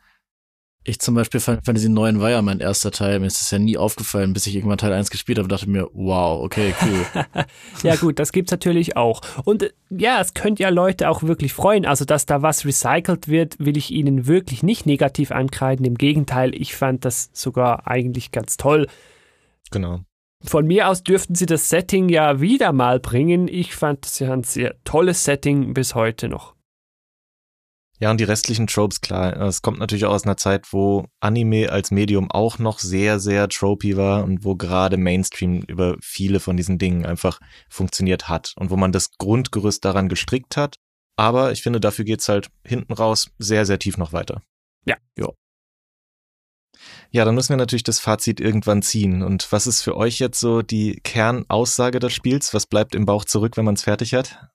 Ich 0.88 1.00
zum 1.00 1.16
Beispiel 1.16 1.42
Final 1.42 1.60
Fantasy 1.66 1.90
9 1.90 2.22
war 2.22 2.30
ja 2.30 2.42
mein 2.42 2.62
erster 2.62 2.92
Teil. 2.92 3.20
Mir 3.20 3.28
ist 3.28 3.42
es 3.42 3.52
ja 3.52 3.60
nie 3.60 3.76
aufgefallen, 3.76 4.32
bis 4.32 4.48
ich 4.48 4.56
irgendwann 4.56 4.78
Teil 4.78 4.94
1 4.94 5.10
gespielt 5.10 5.38
habe 5.38 5.44
und 5.44 5.52
dachte 5.52 5.70
mir, 5.70 5.90
wow, 5.92 6.42
okay, 6.42 6.74
cool. 6.82 7.26
ja 7.84 7.98
gut, 7.98 8.20
das 8.20 8.32
gibt's 8.32 8.52
natürlich 8.52 8.96
auch. 8.96 9.20
Und 9.44 9.64
äh, 9.64 9.72
ja, 9.90 10.22
es 10.22 10.34
könnte 10.34 10.64
ja 10.64 10.70
Leute 10.70 11.10
auch 11.10 11.24
wirklich 11.24 11.52
freuen. 11.52 11.86
Also, 11.86 12.06
dass 12.06 12.26
da 12.26 12.42
was 12.42 12.64
recycelt 12.64 13.28
wird, 13.28 13.60
will 13.60 13.76
ich 13.76 13.92
ihnen 13.92 14.28
wirklich 14.28 14.64
nicht 14.64 14.86
negativ 14.86 15.32
ankreiden. 15.32 15.86
Im 15.86 15.96
Gegenteil, 15.96 16.56
ich 16.56 16.74
fand 16.74 17.04
das 17.04 17.32
sogar 17.34 17.86
eigentlich 17.86 18.32
ganz 18.32 18.56
toll. 18.56 18.88
Genau. 19.72 20.06
Von 20.46 20.68
mir 20.68 20.88
aus 20.88 21.04
dürften 21.04 21.36
sie 21.36 21.48
das 21.48 21.68
Setting 21.68 22.08
ja 22.08 22.40
wieder 22.40 22.72
mal 22.72 23.02
bringen. 23.02 23.50
Ich 23.50 23.76
fand 23.76 24.06
es 24.06 24.20
ja 24.20 24.32
ein 24.32 24.44
sehr 24.44 24.76
tolles 24.86 25.26
Setting 25.26 25.74
bis 25.74 25.96
heute 25.96 26.30
noch. 26.30 26.57
Ja, 28.00 28.12
und 28.12 28.20
die 28.20 28.26
restlichen 28.26 28.68
Tropes, 28.68 29.02
klar. 29.02 29.36
Es 29.42 29.64
kommt 29.64 29.80
natürlich 29.80 30.06
auch 30.06 30.14
aus 30.14 30.24
einer 30.24 30.38
Zeit, 30.38 30.72
wo 30.72 31.08
Anime 31.20 31.72
als 31.72 31.90
Medium 31.90 32.30
auch 32.30 32.60
noch 32.60 32.78
sehr, 32.78 33.20
sehr 33.20 33.50
tropey 33.50 33.98
war 33.98 34.24
und 34.24 34.44
wo 34.44 34.56
gerade 34.56 34.98
Mainstream 34.98 35.64
über 35.64 35.98
viele 36.02 36.40
von 36.40 36.58
diesen 36.58 36.78
Dingen 36.78 37.06
einfach 37.08 37.40
funktioniert 37.70 38.30
hat 38.30 38.54
und 38.58 38.70
wo 38.70 38.76
man 38.78 38.92
das 38.92 39.18
Grundgerüst 39.18 39.84
daran 39.84 40.10
gestrickt 40.10 40.58
hat. 40.58 40.76
Aber 41.16 41.52
ich 41.52 41.64
finde, 41.64 41.80
dafür 41.80 42.06
geht's 42.06 42.30
halt 42.30 42.50
hinten 42.64 42.94
raus 42.94 43.32
sehr, 43.40 43.66
sehr 43.66 43.80
tief 43.80 43.98
noch 43.98 44.14
weiter. 44.14 44.42
Ja, 44.86 44.98
ja. 45.18 45.30
Ja, 47.10 47.26
dann 47.26 47.34
müssen 47.34 47.50
wir 47.50 47.58
natürlich 47.58 47.84
das 47.84 48.00
Fazit 48.00 48.40
irgendwann 48.40 48.84
ziehen. 48.84 49.24
Und 49.24 49.52
was 49.52 49.66
ist 49.66 49.82
für 49.82 49.98
euch 49.98 50.20
jetzt 50.20 50.40
so 50.40 50.62
die 50.62 51.00
Kernaussage 51.04 51.98
des 51.98 52.14
Spiels? 52.14 52.54
Was 52.54 52.68
bleibt 52.68 52.94
im 52.94 53.06
Bauch 53.06 53.26
zurück, 53.26 53.58
wenn 53.58 53.66
man 53.66 53.74
es 53.74 53.84
fertig 53.84 54.14
hat? 54.14 54.50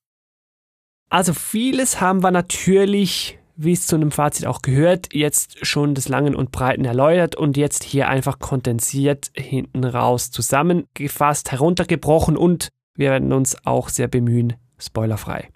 Also 1.13 1.35
vieles 1.35 2.01
haben 2.01 2.23
wir 2.23 2.31
natürlich, 2.31 3.39
wie 3.55 3.75
es 3.75 3.87
zu 3.87 3.97
einem 3.97 4.13
Fazit 4.13 4.47
auch 4.47 4.63
gehört, 4.63 5.13
jetzt 5.13 5.59
schon 5.67 5.95
des 5.95 6.09
Langen 6.09 6.35
und 6.35 6.53
Breiten 6.53 6.87
erläutert 6.87 7.37
und 7.37 7.59
jetzt 7.59 7.85
hier 7.85 8.09
einfach 8.09 8.39
kondensiert 8.39 9.31
hinten 9.37 9.85
raus 9.85 10.31
zusammengefasst, 10.31 11.53
heruntergebrochen 11.53 12.39
und 12.39 12.71
wir 12.97 13.11
werden 13.11 13.35
uns 13.35 13.59
auch 13.67 13.91
sehr 13.91 14.09
bemühen, 14.09 14.55
spoilerfrei. 14.79 15.51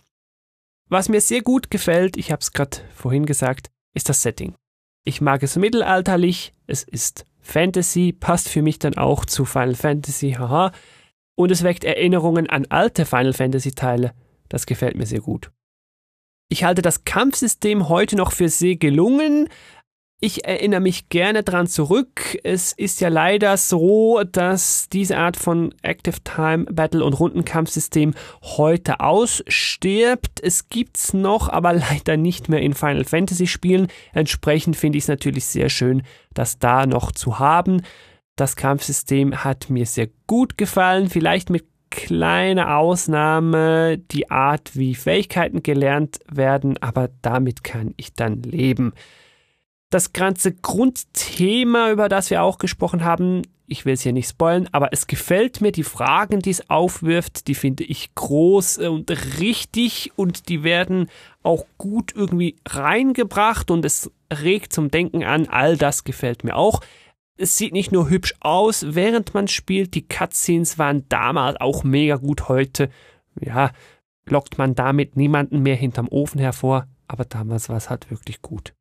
Was 0.91 1.09
mir 1.09 1.23
sehr 1.23 1.41
gut 1.41 1.71
gefällt, 1.71 2.19
ich 2.19 2.31
habe 2.31 2.41
es 2.41 2.53
gerade 2.53 2.77
vorhin 2.95 3.25
gesagt, 3.25 3.71
ist 3.95 4.11
das 4.11 4.21
Setting. 4.21 4.57
Ich 5.05 5.23
mag 5.23 5.43
es 5.43 5.57
mittelalterlich, 5.57 6.53
es 6.67 6.83
ist 6.83 7.25
Fantasy, 7.41 8.13
passt 8.13 8.51
für 8.51 8.61
mich 8.61 8.79
dann 8.79 8.99
auch 8.99 9.25
zu 9.25 9.47
Final 9.47 9.75
Fantasy, 9.75 10.33
haha, 10.33 10.73
und 11.35 11.51
es 11.51 11.63
weckt 11.63 11.85
Erinnerungen 11.85 12.47
an 12.47 12.67
alte 12.69 13.07
Final 13.07 13.33
Fantasy 13.33 13.73
Teile 13.73 14.13
das 14.49 14.67
gefällt 14.67 14.97
mir 14.97 15.07
sehr 15.07 15.21
gut. 15.21 15.51
Ich 16.49 16.65
halte 16.65 16.83
das 16.83 17.05
Kampfsystem 17.05 17.89
heute 17.89 18.17
noch 18.17 18.33
für 18.33 18.49
sehr 18.49 18.77
gelungen. 18.77 19.49
Ich 20.19 20.47
erinnere 20.47 20.81
mich 20.81 21.11
gerne 21.11 21.43
dran 21.43 21.67
zurück. 21.67 22.39
Es 22.43 22.73
ist 22.73 23.03
ja 23.03 23.09
leider 23.09 23.59
so, 23.59 24.23
dass 24.25 24.89
diese 24.89 25.19
Art 25.19 25.37
von 25.37 25.75
Active 25.83 26.23
Time 26.25 26.65
Battle 26.65 27.05
und 27.05 27.13
Rundenkampfsystem 27.13 28.15
heute 28.41 29.01
ausstirbt. 29.01 30.41
Es 30.41 30.71
gibt's 30.71 31.13
noch, 31.13 31.51
aber 31.51 31.73
leider 31.75 32.17
nicht 32.17 32.49
mehr 32.49 32.63
in 32.63 32.73
Final 32.73 33.05
Fantasy 33.05 33.47
Spielen. 33.47 33.89
Entsprechend 34.15 34.77
finde 34.77 34.97
ich 34.97 35.05
es 35.05 35.09
natürlich 35.09 35.45
sehr 35.45 35.69
schön, 35.69 36.03
das 36.33 36.59
da 36.59 36.87
noch 36.87 37.13
zu 37.13 37.39
haben. 37.39 37.83
Das 38.37 38.57
Kampfsystem 38.57 39.45
hat 39.45 39.69
mir 39.69 39.85
sehr 39.85 40.09
gut 40.27 40.57
gefallen, 40.57 41.11
vielleicht 41.11 41.51
mit 41.51 41.67
kleine 41.97 42.77
Ausnahme 42.77 43.97
die 43.97 44.31
Art, 44.31 44.77
wie 44.77 44.95
Fähigkeiten 44.95 45.63
gelernt 45.63 46.19
werden, 46.31 46.77
aber 46.83 47.09
damit 47.23 47.65
kann 47.65 47.95
ich 47.97 48.15
dann 48.15 48.43
leben. 48.43 48.93
Das 49.89 50.13
ganze 50.13 50.53
Grundthema, 50.53 51.91
über 51.91 52.11
das 52.11 52.29
wir 52.29 52.43
auch 52.43 52.59
gesprochen 52.59 53.03
haben, 53.03 53.43
ich 53.67 53.87
will 53.87 53.95
es 53.95 54.03
hier 54.03 54.13
nicht 54.13 54.29
spoilen, 54.29 54.69
aber 54.73 54.93
es 54.93 55.07
gefällt 55.07 55.63
mir, 55.63 55.73
die 55.73 55.85
Fragen, 55.85 56.41
die 56.41 56.51
es 56.51 56.69
aufwirft, 56.69 57.49
die 57.49 57.55
finde 57.55 57.85
ich 57.85 58.15
groß 58.15 58.79
und 58.79 59.11
richtig 59.41 60.13
und 60.17 60.51
die 60.51 60.63
werden 60.63 61.09
auch 61.43 61.65
gut 61.79 62.13
irgendwie 62.15 62.57
reingebracht 62.69 63.71
und 63.71 63.85
es 63.87 64.11
regt 64.31 64.73
zum 64.75 64.91
Denken 64.91 65.25
an, 65.25 65.49
all 65.49 65.79
das 65.79 66.05
gefällt 66.05 66.45
mir 66.45 66.57
auch 66.57 66.81
es 67.37 67.57
sieht 67.57 67.73
nicht 67.73 67.93
nur 67.93 68.09
hübsch 68.09 68.35
aus, 68.41 68.85
während 68.95 69.35
man 69.35 69.49
spielt, 69.49 69.95
die 69.95 70.07
Cutscenes 70.07 70.79
waren 70.79 71.05
damals 71.09 71.61
auch 71.61 71.85
mega 71.85 72.17
gut. 72.17 72.49
Heute, 72.49 72.91
ja, 73.41 73.71
lockt 74.29 74.59
man 74.59 74.75
damit 74.75 75.17
niemanden 75.17 75.63
mehr 75.63 75.77
hinterm 75.77 76.09
Ofen 76.09 76.41
hervor, 76.41 76.87
aber 77.07 77.25
damals 77.25 77.69
war 77.69 77.77
es 77.77 77.91
halt 77.91 78.11
wirklich 78.11 78.43
gut. 78.43 78.75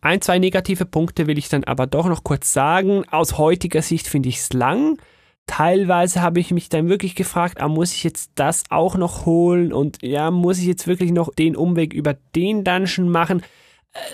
Ein, 0.00 0.20
zwei 0.20 0.38
negative 0.38 0.84
Punkte 0.84 1.26
will 1.26 1.38
ich 1.38 1.48
dann 1.48 1.64
aber 1.64 1.86
doch 1.86 2.06
noch 2.06 2.22
kurz 2.22 2.52
sagen. 2.52 3.04
Aus 3.10 3.38
heutiger 3.38 3.82
Sicht 3.82 4.06
finde 4.06 4.28
ich 4.28 4.38
es 4.38 4.52
lang. 4.52 4.98
Teilweise 5.46 6.22
habe 6.22 6.40
ich 6.40 6.50
mich 6.50 6.68
dann 6.68 6.88
wirklich 6.88 7.14
gefragt, 7.14 7.60
ah, 7.60 7.68
muss 7.68 7.92
ich 7.92 8.04
jetzt 8.04 8.32
das 8.34 8.64
auch 8.70 8.96
noch 8.96 9.26
holen 9.26 9.72
und 9.72 10.02
ja, 10.02 10.30
muss 10.30 10.58
ich 10.58 10.66
jetzt 10.66 10.86
wirklich 10.86 11.12
noch 11.12 11.32
den 11.34 11.56
Umweg 11.56 11.92
über 11.92 12.14
den 12.34 12.62
Dungeon 12.62 13.08
machen? 13.08 13.42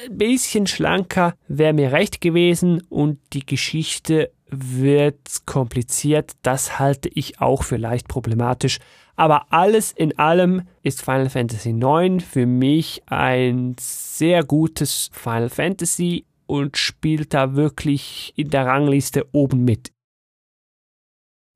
Ein 0.07 0.19
bisschen 0.19 0.67
schlanker 0.67 1.35
wäre 1.49 1.73
mir 1.73 1.93
recht 1.93 2.21
gewesen 2.21 2.83
und 2.89 3.19
die 3.33 3.47
Geschichte 3.47 4.31
wird 4.49 5.47
kompliziert. 5.47 6.33
Das 6.43 6.79
halte 6.79 7.09
ich 7.09 7.41
auch 7.41 7.63
für 7.63 7.77
leicht 7.77 8.09
problematisch. 8.09 8.79
Aber 9.17 9.47
alles 9.51 9.93
in 9.93 10.19
allem 10.19 10.63
ist 10.83 11.03
Final 11.03 11.31
Fantasy 11.31 11.71
IX 11.71 12.25
für 12.25 12.47
mich 12.47 13.03
ein 13.07 13.77
sehr 13.79 14.45
gutes 14.45 15.11
Final 15.13 15.51
Fantasy 15.51 16.25
und 16.47 16.77
spielt 16.77 17.35
da 17.35 17.55
wirklich 17.55 18.33
in 18.37 18.51
der 18.51 18.67
Rangliste 18.67 19.27
oben 19.33 19.65
mit. 19.65 19.93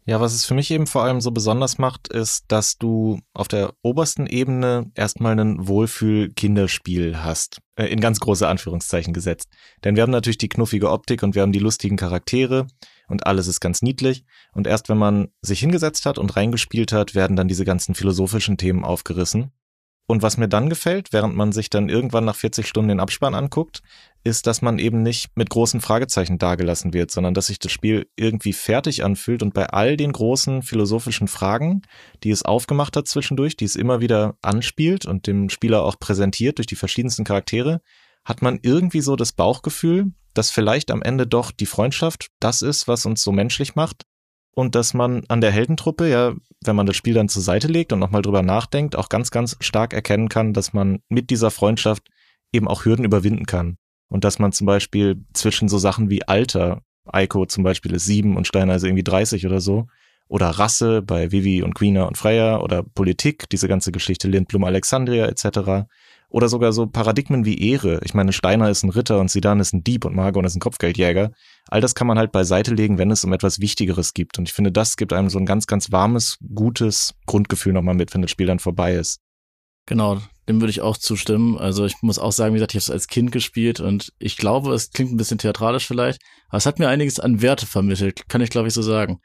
Ja, 0.09 0.21
was 0.21 0.35
es 0.35 0.45
für 0.45 0.55
mich 0.55 0.71
eben 0.71 0.87
vor 0.87 1.03
allem 1.03 1.21
so 1.21 1.33
besonders 1.33 1.79
macht, 1.79 2.07
ist, 2.07 2.45
dass 2.47 2.79
du 2.79 3.19
auf 3.35 3.49
der 3.49 3.75
obersten 3.83 4.29
Ebene 4.29 4.89
erstmal 4.95 5.33
einen 5.33 5.67
Wohlfühl-Kinderspiel 5.67 7.25
hast. 7.25 7.61
Äh, 7.75 7.87
in 7.87 8.01
ganz 8.01 8.21
große 8.21 8.47
Anführungszeichen 8.47 9.13
gesetzt. 9.13 9.49
Denn 9.83 9.97
wir 9.97 10.05
haben 10.05 10.13
natürlich 10.13 10.39
die 10.39 10.49
knuffige 10.49 10.93
Optik 10.93 11.25
und 11.25 11.35
wir 11.35 11.43
haben 11.43 11.51
die 11.51 11.59
lustigen 11.59 11.97
Charaktere 11.97 12.69
und 13.09 13.27
alles 13.27 13.49
ist 13.49 13.59
ganz 13.59 13.83
niedlich. 13.83 14.25
Und 14.53 14.69
erst 14.69 14.89
wenn 14.89 14.99
man 14.99 15.29
sich 15.43 15.59
hingesetzt 15.59 16.07
hat 16.07 16.19
und 16.19 16.37
reingespielt 16.37 16.93
hat, 16.93 17.17
werden 17.17 17.35
dann 17.35 17.49
diese 17.49 17.65
ganzen 17.65 17.97
philosophischen 17.97 18.59
Themen 18.59 18.85
aufgerissen. 18.85 19.51
Und 20.09 20.23
was 20.23 20.37
mir 20.37 20.49
dann 20.49 20.71
gefällt, 20.71 21.13
während 21.13 21.35
man 21.35 21.51
sich 21.51 21.69
dann 21.69 21.89
irgendwann 21.89 22.25
nach 22.25 22.37
40 22.37 22.69
Stunden 22.69 22.91
den 22.91 23.01
Abspann 23.01 23.35
anguckt, 23.35 23.83
ist, 24.23 24.47
dass 24.47 24.63
man 24.63 24.79
eben 24.79 25.03
nicht 25.03 25.37
mit 25.37 25.51
großen 25.51 25.81
Fragezeichen 25.81 26.39
dagelassen 26.39 26.95
wird, 26.95 27.11
sondern 27.11 27.35
dass 27.35 27.47
sich 27.47 27.59
das 27.59 27.73
Spiel 27.73 28.09
irgendwie 28.15 28.53
fertig 28.53 29.05
anfühlt 29.05 29.43
und 29.43 29.53
bei 29.53 29.67
all 29.67 29.97
den 29.97 30.13
großen 30.13 30.63
philosophischen 30.63 31.27
Fragen, 31.27 31.83
die 32.23 32.31
es 32.31 32.45
aufgemacht 32.45 32.97
hat 32.97 33.09
zwischendurch, 33.09 33.57
die 33.57 33.65
es 33.65 33.77
immer 33.77 34.01
wieder 34.01 34.37
anspielt 34.43 35.07
und 35.07 35.27
dem 35.27 35.49
Spieler 35.49 35.83
auch 35.83 35.99
präsentiert 35.99 36.59
durch 36.59 36.67
die 36.67 36.77
verschiedensten 36.77 37.25
Charaktere, 37.25 37.81
hat 38.25 38.43
man 38.43 38.61
irgendwie 38.63 39.01
so 39.01 39.17
das 39.17 39.33
Bauchgefühl, 39.33 40.13
dass 40.35 40.51
vielleicht 40.51 40.91
am 40.91 41.03
Ende 41.03 41.27
doch 41.27 41.51
die 41.51 41.67
Freundschaft 41.67 42.29
das 42.41 42.63
ist, 42.63 42.87
was 42.87 43.07
uns 43.07 43.23
so 43.23 43.33
menschlich 43.33 43.75
macht 43.75 44.06
und 44.57 44.75
dass 44.75 44.95
man 44.95 45.23
an 45.29 45.43
der 45.43 45.51
Heldentruppe, 45.51 46.09
ja, 46.09 46.35
wenn 46.65 46.77
man 46.77 46.87
das 46.87 46.97
Spiel 46.97 47.13
dann 47.13 47.29
zur 47.29 47.43
Seite 47.43 47.69
legt 47.69 47.93
und 47.93 47.99
nochmal 47.99 48.23
drüber 48.23 48.41
nachdenkt, 48.41 48.97
auch 48.97 49.11
ganz, 49.11 49.31
ganz 49.31 49.55
stark 49.61 49.93
erkennen 49.93 50.31
kann, 50.31 50.55
dass 50.55 50.73
man 50.73 51.03
mit 51.11 51.29
dieser 51.29 51.51
Freundschaft 51.51 52.09
eben 52.53 52.67
auch 52.67 52.87
Hürden 52.87 53.05
überwinden 53.05 53.45
kann. 53.45 53.77
Und 54.09 54.25
dass 54.25 54.39
man 54.39 54.53
zum 54.53 54.67
Beispiel 54.67 55.23
zwischen 55.35 55.69
so 55.69 55.77
Sachen 55.77 56.09
wie 56.09 56.27
Alter, 56.27 56.81
Eiko 57.05 57.45
zum 57.45 57.65
Beispiel 57.65 57.93
ist 57.93 58.07
sieben 58.07 58.35
und 58.39 58.47
Steiner 58.47 58.77
ist 58.77 58.85
irgendwie 58.85 59.05
30 59.05 59.45
oder 59.45 59.61
so, 59.61 59.89
oder 60.27 60.49
Rasse 60.49 61.03
bei 61.03 61.31
Vivi 61.33 61.63
und 61.63 61.75
Quina 61.75 62.05
und 62.05 62.17
Freya 62.17 62.59
oder 62.61 62.83
Politik, 62.83 63.51
diese 63.51 63.69
ganze 63.69 63.93
Geschichte 63.93 64.27
Lindblum 64.27 64.65
Alexandria 64.65 65.27
etc. 65.27 65.87
Oder 66.29 66.49
sogar 66.49 66.73
so 66.73 66.87
Paradigmen 66.87 67.45
wie 67.45 67.59
Ehre. 67.71 68.01
Ich 68.05 68.15
meine, 68.15 68.33
Steiner 68.33 68.69
ist 68.69 68.83
ein 68.83 68.91
Ritter 68.91 69.21
und 69.21 69.31
Sidan 69.31 69.61
ist 69.61 69.73
ein 69.73 69.85
Dieb 69.85 70.05
und 70.05 70.15
Margon 70.15 70.45
ist 70.45 70.57
ein 70.57 70.61
Kopfgeldjäger. 70.61 71.31
All 71.69 71.81
das 71.81 71.95
kann 71.95 72.07
man 72.07 72.19
halt 72.19 72.33
beiseite 72.33 72.75
legen, 72.75 72.99
wenn 72.99 73.11
es 73.11 73.25
um 73.25 73.33
etwas 73.33 73.61
Wichtigeres 73.61 74.13
gibt. 74.13 74.39
Und 74.39 74.49
ich 74.49 74.55
finde, 74.55 74.73
das 74.73 74.97
gibt 74.97 75.13
einem 75.13 75.31
so 75.31 75.39
ein 75.39 75.47
ganz, 75.47 75.67
ganz 75.67 75.93
warmes, 75.93 76.39
gutes 76.55 77.15
Grundgefühl 77.27 77.73
nochmal 77.73 77.95
mit, 77.95 78.13
wenn 78.13 78.23
das 78.23 78.31
Spiel 78.31 78.47
dann 78.47 78.59
vorbei 78.59 78.95
ist. 78.95 79.21
Genau. 79.87 80.21
dem 80.49 80.61
würde 80.61 80.71
ich 80.71 80.81
auch 80.81 80.97
zustimmen. 80.97 81.57
Also 81.57 81.87
ich 81.87 81.95
muss 82.03 82.19
auch 82.19 82.33
sagen, 82.33 82.55
wie 82.55 82.59
gesagt, 82.59 82.73
ich 82.73 82.77
habe 82.77 82.83
es 82.83 82.91
als 82.91 83.07
Kind 83.07 83.33
gespielt 83.33 83.81
und 83.81 84.13
ich 84.19 84.37
glaube, 84.37 84.75
es 84.75 84.91
klingt 84.91 85.13
ein 85.13 85.17
bisschen 85.17 85.39
theatralisch 85.39 85.87
vielleicht, 85.87 86.21
aber 86.49 86.59
es 86.59 86.67
hat 86.67 86.79
mir 86.79 86.89
einiges 86.89 87.21
an 87.21 87.41
Werte 87.41 87.67
vermittelt, 87.67 88.29
kann 88.29 88.41
ich 88.41 88.51
glaube 88.51 88.69
ich 88.69 88.75
so 88.75 88.83
sagen. 88.83 89.21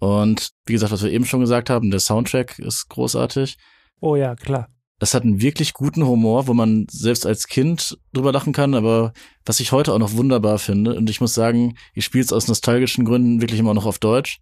Und 0.00 0.50
wie 0.66 0.72
gesagt, 0.72 0.92
was 0.92 1.02
wir 1.02 1.10
eben 1.10 1.24
schon 1.24 1.40
gesagt 1.40 1.70
haben, 1.70 1.90
der 1.90 2.00
Soundtrack 2.00 2.58
ist 2.58 2.88
großartig. 2.88 3.56
Oh 4.00 4.16
ja, 4.16 4.34
klar. 4.34 4.68
Es 5.04 5.12
hat 5.12 5.22
einen 5.22 5.42
wirklich 5.42 5.74
guten 5.74 6.06
Humor, 6.06 6.46
wo 6.46 6.54
man 6.54 6.86
selbst 6.90 7.26
als 7.26 7.46
Kind 7.46 7.98
drüber 8.14 8.32
lachen 8.32 8.54
kann, 8.54 8.74
aber 8.74 9.12
was 9.44 9.60
ich 9.60 9.70
heute 9.70 9.92
auch 9.92 9.98
noch 9.98 10.14
wunderbar 10.14 10.58
finde. 10.58 10.96
Und 10.96 11.10
ich 11.10 11.20
muss 11.20 11.34
sagen, 11.34 11.76
ich 11.92 12.06
spiele 12.06 12.24
es 12.24 12.32
aus 12.32 12.48
nostalgischen 12.48 13.04
Gründen 13.04 13.42
wirklich 13.42 13.60
immer 13.60 13.74
noch 13.74 13.84
auf 13.84 13.98
Deutsch. 13.98 14.40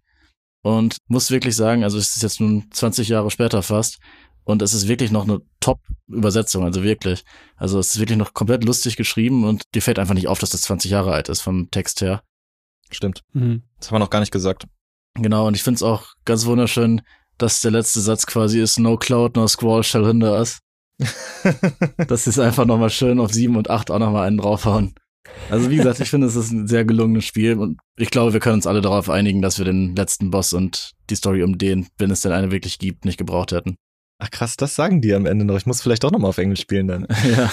Und 0.61 0.95
muss 1.07 1.31
wirklich 1.31 1.57
sagen, 1.57 1.83
also 1.83 1.97
es 1.97 2.15
ist 2.15 2.23
jetzt 2.23 2.39
nun 2.39 2.71
20 2.71 3.09
Jahre 3.09 3.29
später 3.29 3.61
fast. 3.61 3.99
Und 4.45 4.61
es 4.61 4.73
ist 4.73 4.87
wirklich 4.87 5.11
noch 5.11 5.23
eine 5.23 5.41
Top-Übersetzung, 5.59 6.63
also 6.63 6.81
wirklich. 6.81 7.25
Also 7.57 7.77
es 7.77 7.95
ist 7.95 7.99
wirklich 7.99 8.17
noch 8.17 8.33
komplett 8.33 8.63
lustig 8.63 8.95
geschrieben 8.95 9.43
und 9.43 9.63
dir 9.75 9.81
fällt 9.81 9.99
einfach 9.99 10.13
nicht 10.13 10.29
auf, 10.29 10.39
dass 10.39 10.51
das 10.51 10.61
20 10.61 10.91
Jahre 10.91 11.11
alt 11.11 11.27
ist 11.27 11.41
vom 11.41 11.71
Text 11.71 11.99
her. 11.99 12.23
Stimmt. 12.89 13.21
Mhm. 13.33 13.63
Das 13.79 13.87
haben 13.87 13.95
wir 13.95 13.99
noch 13.99 14.09
gar 14.09 14.21
nicht 14.21 14.31
gesagt. 14.31 14.65
Genau, 15.15 15.45
und 15.45 15.57
ich 15.57 15.63
finde 15.63 15.75
es 15.75 15.83
auch 15.83 16.13
ganz 16.23 16.45
wunderschön, 16.45 17.01
dass 17.37 17.61
der 17.61 17.71
letzte 17.71 18.01
Satz 18.01 18.25
quasi 18.25 18.61
ist, 18.61 18.79
no 18.79 18.97
cloud, 18.97 19.35
no 19.35 19.47
squall 19.47 19.83
shall 19.83 20.05
hinder 20.05 20.37
us. 20.37 20.59
das 22.07 22.27
ist 22.27 22.39
einfach 22.39 22.65
nochmal 22.65 22.89
schön 22.89 23.19
auf 23.19 23.33
sieben 23.33 23.55
und 23.55 23.69
acht 23.69 23.91
auch 23.91 23.99
nochmal 23.99 24.27
einen 24.27 24.37
draufhauen. 24.37 24.93
Also 25.49 25.69
wie 25.69 25.77
gesagt, 25.77 25.99
ich 25.99 26.09
finde, 26.09 26.27
es 26.27 26.35
ist 26.35 26.51
ein 26.51 26.67
sehr 26.67 26.85
gelungenes 26.85 27.25
Spiel 27.25 27.57
und 27.57 27.79
ich 27.97 28.09
glaube, 28.09 28.33
wir 28.33 28.39
können 28.39 28.55
uns 28.55 28.67
alle 28.67 28.81
darauf 28.81 29.09
einigen, 29.09 29.41
dass 29.41 29.57
wir 29.57 29.65
den 29.65 29.95
letzten 29.95 30.31
Boss 30.31 30.53
und 30.53 30.93
die 31.09 31.15
Story 31.15 31.43
um 31.43 31.57
den, 31.57 31.87
wenn 31.97 32.11
es 32.11 32.21
denn 32.21 32.31
eine 32.31 32.51
wirklich 32.51 32.77
gibt, 32.79 33.05
nicht 33.05 33.17
gebraucht 33.17 33.51
hätten. 33.51 33.77
Ach 34.19 34.29
krass, 34.29 34.57
das 34.57 34.75
sagen 34.75 35.01
die 35.01 35.13
am 35.13 35.25
Ende 35.25 35.45
noch. 35.45 35.57
Ich 35.57 35.65
muss 35.65 35.81
vielleicht 35.81 36.03
doch 36.03 36.11
nochmal 36.11 36.29
auf 36.29 36.37
Englisch 36.37 36.61
spielen 36.61 36.87
dann. 36.87 37.07
ja. 37.35 37.51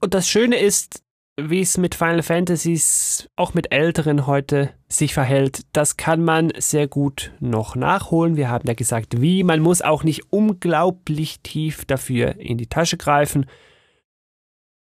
Und 0.00 0.14
das 0.14 0.28
Schöne 0.28 0.58
ist, 0.58 1.02
wie 1.48 1.60
es 1.60 1.78
mit 1.78 1.94
Final 1.94 2.22
Fantasies 2.22 3.28
auch 3.36 3.54
mit 3.54 3.72
älteren 3.72 4.26
heute 4.26 4.70
sich 4.88 5.14
verhält, 5.14 5.62
das 5.72 5.96
kann 5.96 6.22
man 6.22 6.52
sehr 6.58 6.88
gut 6.88 7.32
noch 7.40 7.76
nachholen. 7.76 8.36
Wir 8.36 8.50
haben 8.50 8.66
ja 8.66 8.74
gesagt, 8.74 9.20
wie. 9.20 9.44
Man 9.44 9.60
muss 9.60 9.82
auch 9.82 10.04
nicht 10.04 10.32
unglaublich 10.32 11.40
tief 11.40 11.84
dafür 11.84 12.36
in 12.38 12.58
die 12.58 12.66
Tasche 12.66 12.96
greifen. 12.96 13.46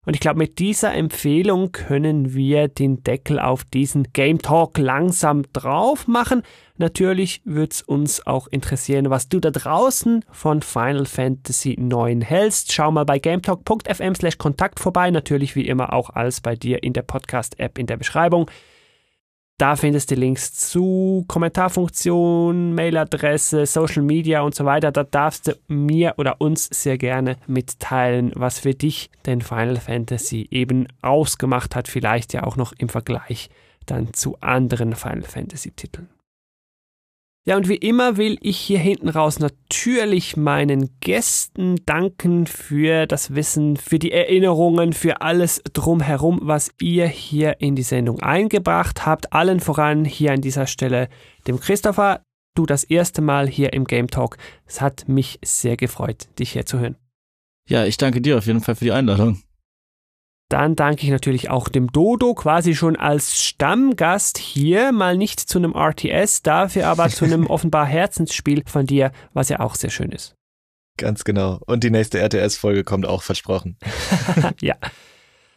Und 0.03 0.15
ich 0.15 0.19
glaube, 0.19 0.39
mit 0.39 0.57
dieser 0.57 0.95
Empfehlung 0.95 1.71
können 1.71 2.33
wir 2.33 2.67
den 2.67 3.03
Deckel 3.03 3.39
auf 3.39 3.63
diesen 3.63 4.11
Game 4.13 4.41
Talk 4.41 4.79
langsam 4.79 5.43
drauf 5.53 6.07
machen. 6.07 6.41
Natürlich 6.77 7.41
wird 7.45 7.73
es 7.73 7.81
uns 7.83 8.25
auch 8.25 8.47
interessieren, 8.47 9.11
was 9.11 9.29
du 9.29 9.39
da 9.39 9.51
draußen 9.51 10.25
von 10.31 10.63
Final 10.63 11.05
Fantasy 11.05 11.77
9 11.79 12.21
hältst. 12.21 12.73
Schau 12.73 12.89
mal 12.89 13.05
bei 13.05 13.19
gametalk.fm 13.19 14.15
slash 14.15 14.39
Kontakt 14.39 14.79
vorbei. 14.79 15.11
Natürlich 15.11 15.55
wie 15.55 15.67
immer 15.67 15.93
auch 15.93 16.09
alles 16.09 16.41
bei 16.41 16.55
dir 16.55 16.81
in 16.81 16.93
der 16.93 17.03
Podcast-App 17.03 17.77
in 17.77 17.85
der 17.85 17.97
Beschreibung. 17.97 18.49
Da 19.61 19.75
findest 19.75 20.09
du 20.09 20.15
Links 20.15 20.55
zu 20.55 21.23
Kommentarfunktion, 21.27 22.73
Mailadresse, 22.73 23.67
Social 23.67 24.01
Media 24.01 24.41
und 24.41 24.55
so 24.55 24.65
weiter. 24.65 24.91
Da 24.91 25.03
darfst 25.03 25.49
du 25.49 25.55
mir 25.67 26.15
oder 26.17 26.41
uns 26.41 26.65
sehr 26.65 26.97
gerne 26.97 27.37
mitteilen, 27.45 28.31
was 28.33 28.57
für 28.57 28.73
dich 28.73 29.11
denn 29.27 29.41
Final 29.41 29.75
Fantasy 29.75 30.47
eben 30.49 30.87
ausgemacht 31.03 31.75
hat. 31.75 31.87
Vielleicht 31.87 32.33
ja 32.33 32.41
auch 32.41 32.55
noch 32.55 32.73
im 32.73 32.89
Vergleich 32.89 33.51
dann 33.85 34.15
zu 34.15 34.35
anderen 34.41 34.95
Final 34.95 35.21
Fantasy 35.21 35.69
Titeln. 35.69 36.09
Ja, 37.43 37.57
und 37.57 37.67
wie 37.67 37.75
immer 37.75 38.17
will 38.17 38.37
ich 38.41 38.57
hier 38.59 38.77
hinten 38.77 39.09
raus 39.09 39.39
natürlich 39.39 40.37
meinen 40.37 40.91
Gästen 40.99 41.77
danken 41.87 42.45
für 42.45 43.07
das 43.07 43.33
Wissen, 43.33 43.77
für 43.77 43.97
die 43.97 44.11
Erinnerungen, 44.11 44.93
für 44.93 45.21
alles 45.21 45.59
drumherum, 45.73 46.39
was 46.43 46.69
ihr 46.79 47.07
hier 47.07 47.59
in 47.59 47.75
die 47.75 47.81
Sendung 47.81 48.19
eingebracht 48.19 49.07
habt. 49.07 49.33
Allen 49.33 49.59
voran 49.59 50.05
hier 50.05 50.33
an 50.33 50.41
dieser 50.41 50.67
Stelle 50.67 51.09
dem 51.47 51.59
Christopher. 51.59 52.21
Du 52.55 52.67
das 52.67 52.83
erste 52.83 53.23
Mal 53.23 53.47
hier 53.47 53.73
im 53.73 53.85
Game 53.85 54.07
Talk. 54.07 54.37
Es 54.67 54.79
hat 54.79 55.07
mich 55.07 55.39
sehr 55.43 55.77
gefreut, 55.77 56.27
dich 56.37 56.51
hier 56.51 56.67
zu 56.67 56.77
hören. 56.77 56.97
Ja, 57.67 57.85
ich 57.85 57.97
danke 57.97 58.21
dir 58.21 58.37
auf 58.37 58.45
jeden 58.45 58.61
Fall 58.61 58.75
für 58.75 58.85
die 58.85 58.91
Einladung. 58.91 59.41
Dann 60.51 60.75
danke 60.75 61.03
ich 61.05 61.11
natürlich 61.11 61.49
auch 61.49 61.69
dem 61.69 61.93
Dodo, 61.93 62.33
quasi 62.33 62.75
schon 62.75 62.97
als 62.97 63.41
Stammgast 63.41 64.37
hier, 64.37 64.91
mal 64.91 65.15
nicht 65.15 65.39
zu 65.39 65.59
einem 65.59 65.73
RTS, 65.73 66.41
dafür 66.41 66.87
aber 66.87 67.07
zu 67.07 67.23
einem 67.23 67.47
offenbar 67.49 67.85
Herzensspiel 67.85 68.63
von 68.65 68.85
dir, 68.85 69.13
was 69.31 69.47
ja 69.47 69.61
auch 69.61 69.75
sehr 69.75 69.91
schön 69.91 70.11
ist. 70.11 70.35
Ganz 70.97 71.23
genau. 71.23 71.61
Und 71.67 71.85
die 71.85 71.89
nächste 71.89 72.19
RTS-Folge 72.19 72.83
kommt 72.83 73.05
auch 73.05 73.23
versprochen. 73.23 73.77
ja. 74.61 74.75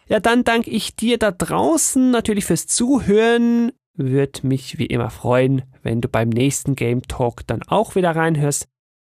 Ja, 0.07 0.21
dann 0.21 0.45
danke 0.45 0.71
ich 0.71 0.95
dir 0.95 1.19
da 1.19 1.33
draußen 1.33 2.13
natürlich 2.13 2.45
fürs 2.45 2.69
Zuhören. 2.69 3.73
Würde 3.97 4.47
mich 4.47 4.79
wie 4.79 4.87
immer 4.87 5.11
freuen, 5.11 5.63
wenn 5.83 6.03
du 6.03 6.09
beim 6.09 6.29
nächsten 6.29 6.77
Game 6.77 7.03
Talk 7.03 7.45
dann 7.49 7.65
auch 7.65 7.97
wieder 7.97 8.15
reinhörst. 8.15 8.69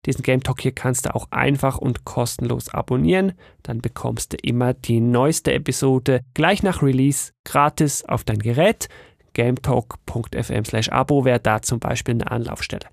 Diesen 0.06 0.22
Game 0.22 0.42
Talk 0.42 0.62
hier 0.62 0.72
kannst 0.72 1.06
du 1.06 1.14
auch 1.14 1.28
einfach 1.30 1.76
und 1.78 2.04
kostenlos 2.04 2.70
abonnieren. 2.70 3.32
Dann 3.62 3.80
bekommst 3.80 4.32
du 4.32 4.36
immer 4.42 4.72
die 4.72 5.00
neueste 5.00 5.52
Episode 5.52 6.22
gleich 6.34 6.62
nach 6.62 6.82
Release 6.82 7.32
gratis 7.44 8.04
auf 8.04 8.24
dein 8.24 8.38
Gerät. 8.38 8.88
gametalk.fm 9.34 10.64
slash 10.64 10.88
Abo 10.88 11.24
wäre 11.24 11.40
da 11.40 11.60
zum 11.60 11.80
Beispiel 11.80 12.14
eine 12.14 12.30
Anlaufstelle. 12.30 12.86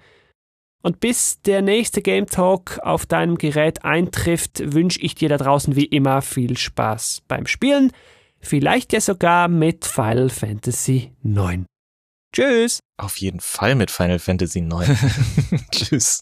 Und 0.84 1.00
bis 1.00 1.42
der 1.42 1.62
nächste 1.62 2.02
Game 2.02 2.28
Talk 2.28 2.80
auf 2.84 3.06
deinem 3.06 3.38
Gerät 3.38 3.84
eintrifft, 3.84 4.74
wünsche 4.74 5.00
ich 5.02 5.16
dir 5.16 5.30
da 5.30 5.38
draußen 5.38 5.76
wie 5.76 5.86
immer 5.86 6.22
viel 6.22 6.58
Spaß 6.58 7.24
beim 7.28 7.48
Spielen. 7.48 7.92
Vielleicht 8.40 8.94
ja 8.94 9.02
sogar 9.02 9.48
mit 9.48 9.86
Final 9.86 10.30
Fantasy 10.30 11.14
9. 11.24 11.66
Tschüss! 12.34 12.80
Auf 12.98 13.18
jeden 13.18 13.40
Fall 13.40 13.76
mit 13.76 13.90
Final 13.90 14.20
Fantasy 14.20 14.62
9. 14.62 14.88
Tschüss. 15.72 16.22